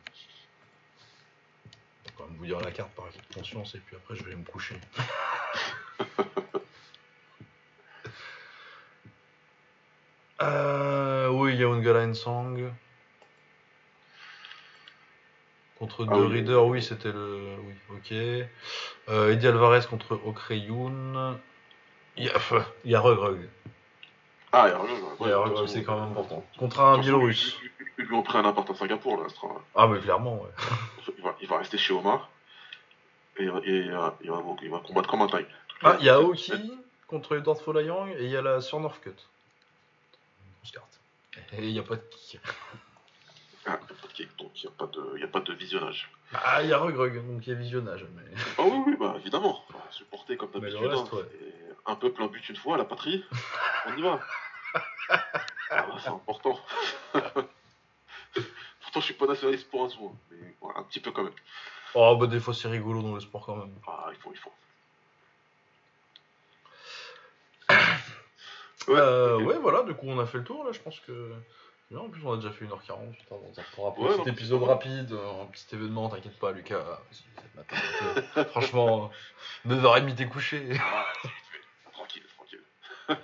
Je 2.22 2.28
vais 2.28 2.28
quand 2.28 2.28
même 2.28 2.38
vous 2.38 2.46
dire 2.46 2.60
la 2.60 2.72
carte 2.72 2.92
par 2.92 3.06
acquis 3.06 3.20
de 3.20 3.34
conscience, 3.34 3.76
et 3.76 3.80
puis 3.80 3.96
après, 3.96 4.16
je 4.16 4.24
vais 4.24 4.36
me 4.36 4.44
coucher. 4.44 4.76
Euh, 10.42 11.30
oui, 11.30 11.54
il 11.54 11.60
y 11.60 11.64
a 11.64 11.68
Ungala 11.68 12.12
Sang. 12.16 12.56
Contre 15.78 16.08
Ah 16.10 16.16
deux 16.16 16.26
oui. 16.26 16.34
Reader, 16.34 16.66
oui, 16.66 16.82
c'était 16.82 17.12
le. 17.12 17.58
Oui, 17.60 17.74
ok. 17.96 18.12
Euh, 19.10 19.34
Eddie 19.34 19.48
Alvarez 19.48 19.82
contre 19.88 20.20
Okreyun. 20.26 21.40
Il 22.18 22.26
y 22.26 22.30
a, 22.30 22.34
il 22.86 22.92
y 22.92 22.96
a 22.96 23.00
Rug 23.00 23.20
Rug. 23.20 23.50
Ah, 24.54 24.68
Rug, 24.78 25.68
c'est 25.68 25.84
quand 25.84 25.96
même 26.00 26.12
important. 26.12 26.44
Contre 26.58 26.80
un 26.82 26.98
Biélorusse. 27.00 27.58
Ils, 27.98 28.06
lui 28.06 28.16
ont 28.16 28.24
pris 28.24 28.38
un 28.38 28.46
appart 28.46 28.70
à 28.70 28.76
Singapour 28.76 29.18
là, 29.18 29.26
Astra. 29.28 29.50
Ah, 29.76 29.88
mais 29.88 30.00
clairement, 30.00 30.42
ouais. 30.42 30.50
Il 31.18 31.24
va, 31.24 31.36
il 31.42 31.48
va 31.48 31.58
rester 31.60 31.78
chez 31.78 31.94
Omar. 31.94 32.30
Et, 33.38 33.44
et, 33.44 33.48
euh, 33.48 34.10
il, 34.22 34.30
va, 34.32 34.44
il 34.62 34.70
va 34.70 34.80
combattre 34.80 35.10
comme 35.10 35.22
un 35.22 35.28
taille. 35.28 35.46
Ah, 35.84 35.98
il 36.00 36.06
y 36.06 36.10
a 36.10 36.16
Aoki 36.16 36.52
contre 37.08 37.38
Edward 37.38 37.60
Folayang 37.60 38.10
et 38.18 38.26
il 38.26 38.30
y 38.30 38.38
a 38.38 38.42
la 38.42 38.62
Sur 38.62 38.80
Northcut. 38.80 39.16
Et 41.54 41.68
il 41.68 41.74
n'y 41.74 41.80
a 41.80 41.84
pas 41.84 41.96
de 41.96 42.02
kick. 42.12 42.40
Ah, 43.66 43.80
il 43.82 43.86
n'y 43.86 43.98
a 43.98 44.02
pas 44.02 44.08
de 44.08 44.14
kick, 44.14 44.30
donc 44.38 44.52
il 44.56 44.68
n'y 44.68 44.74
a, 44.74 44.78
pas 44.78 44.88
de- 44.88 45.20
y 45.20 45.24
a 45.24 45.28
pas 45.28 45.40
de 45.42 45.54
visionnage. 45.54 46.10
Ah, 46.34 46.62
il 46.64 46.70
y 46.70 46.74
a 46.74 46.78
Rug 46.78 46.96
Rug, 46.96 47.28
donc 47.28 47.46
il 47.46 47.50
y 47.50 47.54
a 47.54 47.56
visionnage. 47.56 48.06
Mais... 48.16 48.24
Ah 48.58 48.64
oui, 48.66 48.84
oui, 48.88 48.96
bah 49.00 49.16
évidemment. 49.20 49.64
Supporter 49.92 50.38
comme 50.38 50.52
d'habitude. 50.52 50.78
hein. 50.92 51.06
ouais. 51.14 51.22
Et 51.42 51.71
Un 51.86 51.96
peuple, 51.96 52.22
un 52.24 52.28
but 52.28 52.48
une 52.50 52.56
fois, 52.56 52.78
la 52.78 52.86
patrie. 52.86 53.26
On 53.88 53.98
y 53.98 54.02
va. 54.02 54.20
Ah, 55.10 55.22
bah, 55.70 55.98
c'est 56.00 56.10
important. 56.10 56.60
Pourtant, 57.14 59.00
je 59.00 59.06
suis 59.06 59.14
pas 59.14 59.26
nationaliste 59.26 59.70
pour 59.70 59.86
un 59.86 59.90
sou, 59.90 60.12
hein, 60.14 60.18
mais 60.32 60.56
voilà, 60.62 60.80
un 60.80 60.84
petit 60.84 61.00
peu 61.00 61.12
quand 61.12 61.24
même. 61.24 61.34
Oh, 61.94 62.16
bah 62.16 62.28
des 62.28 62.40
fois 62.40 62.54
c'est 62.54 62.68
rigolo 62.70 63.02
dans 63.02 63.14
le 63.14 63.20
sport 63.20 63.46
quand 63.46 63.56
même. 63.56 63.74
Ah, 63.88 64.08
il 64.12 64.18
faut, 64.18 64.32
il 64.34 64.40
faut. 64.40 64.52
Euh, 68.90 69.40
ouais, 69.44 69.60
voilà, 69.60 69.84
du 69.84 69.94
coup 69.94 70.08
on 70.08 70.20
a 70.20 70.26
fait 70.26 70.40
le 70.40 70.44
tour 70.44 70.64
là, 70.64 70.72
je 70.72 70.80
pense 70.80 71.00
que. 71.02 71.32
Bien, 71.92 72.00
en 72.00 72.10
plus 72.10 72.26
on 72.26 72.34
a 72.34 72.38
déjà 72.38 72.50
fait 72.50 72.66
1h40, 72.66 73.12
putain, 73.12 73.36
on 73.36 73.54
s'en 73.54 73.62
reprendra 73.62 73.94
pour 73.94 74.04
Ouais, 74.06 74.14
un 74.14 74.18
non, 74.18 74.24
petit 74.24 74.32
épisode 74.32 74.64
rapide, 74.64 75.12
un 75.14 75.46
petit 75.46 75.76
événement, 75.76 76.10
t'inquiète 76.10 76.40
pas 76.40 76.52
Lucas. 76.52 77.00
Euh, 77.58 78.44
franchement, 78.50 79.12
9h30 79.68 80.16
t'es 80.16 80.26
couché. 80.26 80.68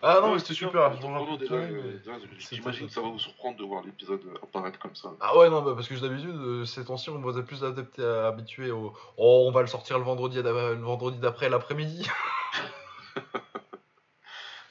Ah, 0.00 0.20
non, 0.22 0.32
mais 0.32 0.38
c'était 0.38 0.54
super, 0.54 0.80
euh, 0.80 1.98
J'imagine 2.38 2.86
que 2.86 2.92
ça 2.92 3.00
va 3.00 3.08
vous 3.08 3.18
surprendre 3.18 3.58
de 3.58 3.64
voir 3.64 3.82
l'épisode 3.82 4.20
apparaître 4.40 4.78
comme 4.78 4.94
ça. 4.94 5.10
Ah 5.18 5.36
ouais, 5.36 5.50
non, 5.50 5.60
bah 5.62 5.72
parce 5.74 5.88
que 5.88 5.94
d'habitude, 5.94 6.36
euh, 6.36 6.64
ces 6.64 6.84
temps-ci, 6.84 7.10
on 7.10 7.18
vous 7.18 7.36
a 7.36 7.42
plus 7.42 7.64
adapté, 7.64 8.04
habitué 8.04 8.70
au 8.70 8.92
Oh, 9.16 9.44
on 9.48 9.50
va 9.50 9.60
le 9.60 9.66
sortir 9.66 9.98
le 9.98 10.04
vendredi, 10.04 10.40
le 10.40 10.74
vendredi 10.74 11.18
d'après 11.18 11.48
l'après-midi. 11.48 12.06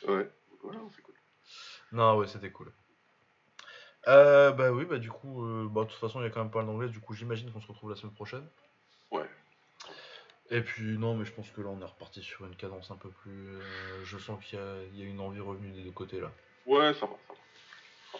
Ouais, 0.07 0.31
voilà, 0.63 0.79
c'est 0.95 1.01
cool. 1.01 1.15
Non, 1.91 2.15
ouais, 2.15 2.27
c'était 2.27 2.51
cool. 2.51 2.71
Euh, 4.07 4.51
bah 4.53 4.71
oui, 4.71 4.85
bah 4.85 4.99
du 4.99 5.11
coup, 5.11 5.43
euh, 5.43 5.67
bah, 5.69 5.83
de 5.83 5.89
toute 5.89 5.99
façon, 5.99 6.21
il 6.21 6.23
y 6.23 6.27
a 6.27 6.29
quand 6.29 6.39
même 6.39 6.51
pas 6.51 6.59
mal 6.59 6.67
d'anglais, 6.67 6.87
du 6.87 7.01
coup, 7.01 7.13
j'imagine 7.13 7.51
qu'on 7.51 7.59
se 7.59 7.67
retrouve 7.67 7.89
la 7.89 7.97
semaine 7.97 8.13
prochaine. 8.13 8.47
Et 10.49 10.61
puis, 10.61 10.97
non, 10.97 11.15
mais 11.15 11.25
je 11.25 11.33
pense 11.33 11.49
que 11.49 11.61
là, 11.61 11.67
on 11.69 11.81
est 11.81 11.85
reparti 11.85 12.21
sur 12.23 12.45
une 12.45 12.55
cadence 12.55 12.89
un 12.91 12.95
peu 12.95 13.09
plus. 13.09 13.47
euh, 13.55 14.03
je 14.05 14.17
sens 14.17 14.43
qu'il 14.43 14.57
y, 14.57 14.61
a- 14.61 14.83
il 14.93 14.99
y 14.99 15.01
a 15.03 15.05
une 15.05 15.19
envie 15.19 15.41
revenue 15.41 15.71
des 15.71 15.81
deux 15.81 15.91
côtés 15.91 16.19
là. 16.21 16.31
Ouais, 16.65 16.93
ça 16.93 17.05
va, 17.05 17.13
ça 17.27 17.33
va. 17.33 18.19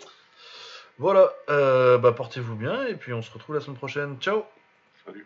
Voilà, 0.98 1.32
euh, 1.50 1.98
bah 2.00 2.12
portez-vous 2.12 2.56
bien, 2.56 2.86
et 2.88 2.96
puis 2.96 3.14
on 3.14 3.22
se 3.22 3.32
retrouve 3.32 3.56
la 3.56 3.62
semaine 3.62 3.78
prochaine. 3.78 4.18
Ciao! 4.20 4.44
Salut. 5.06 5.26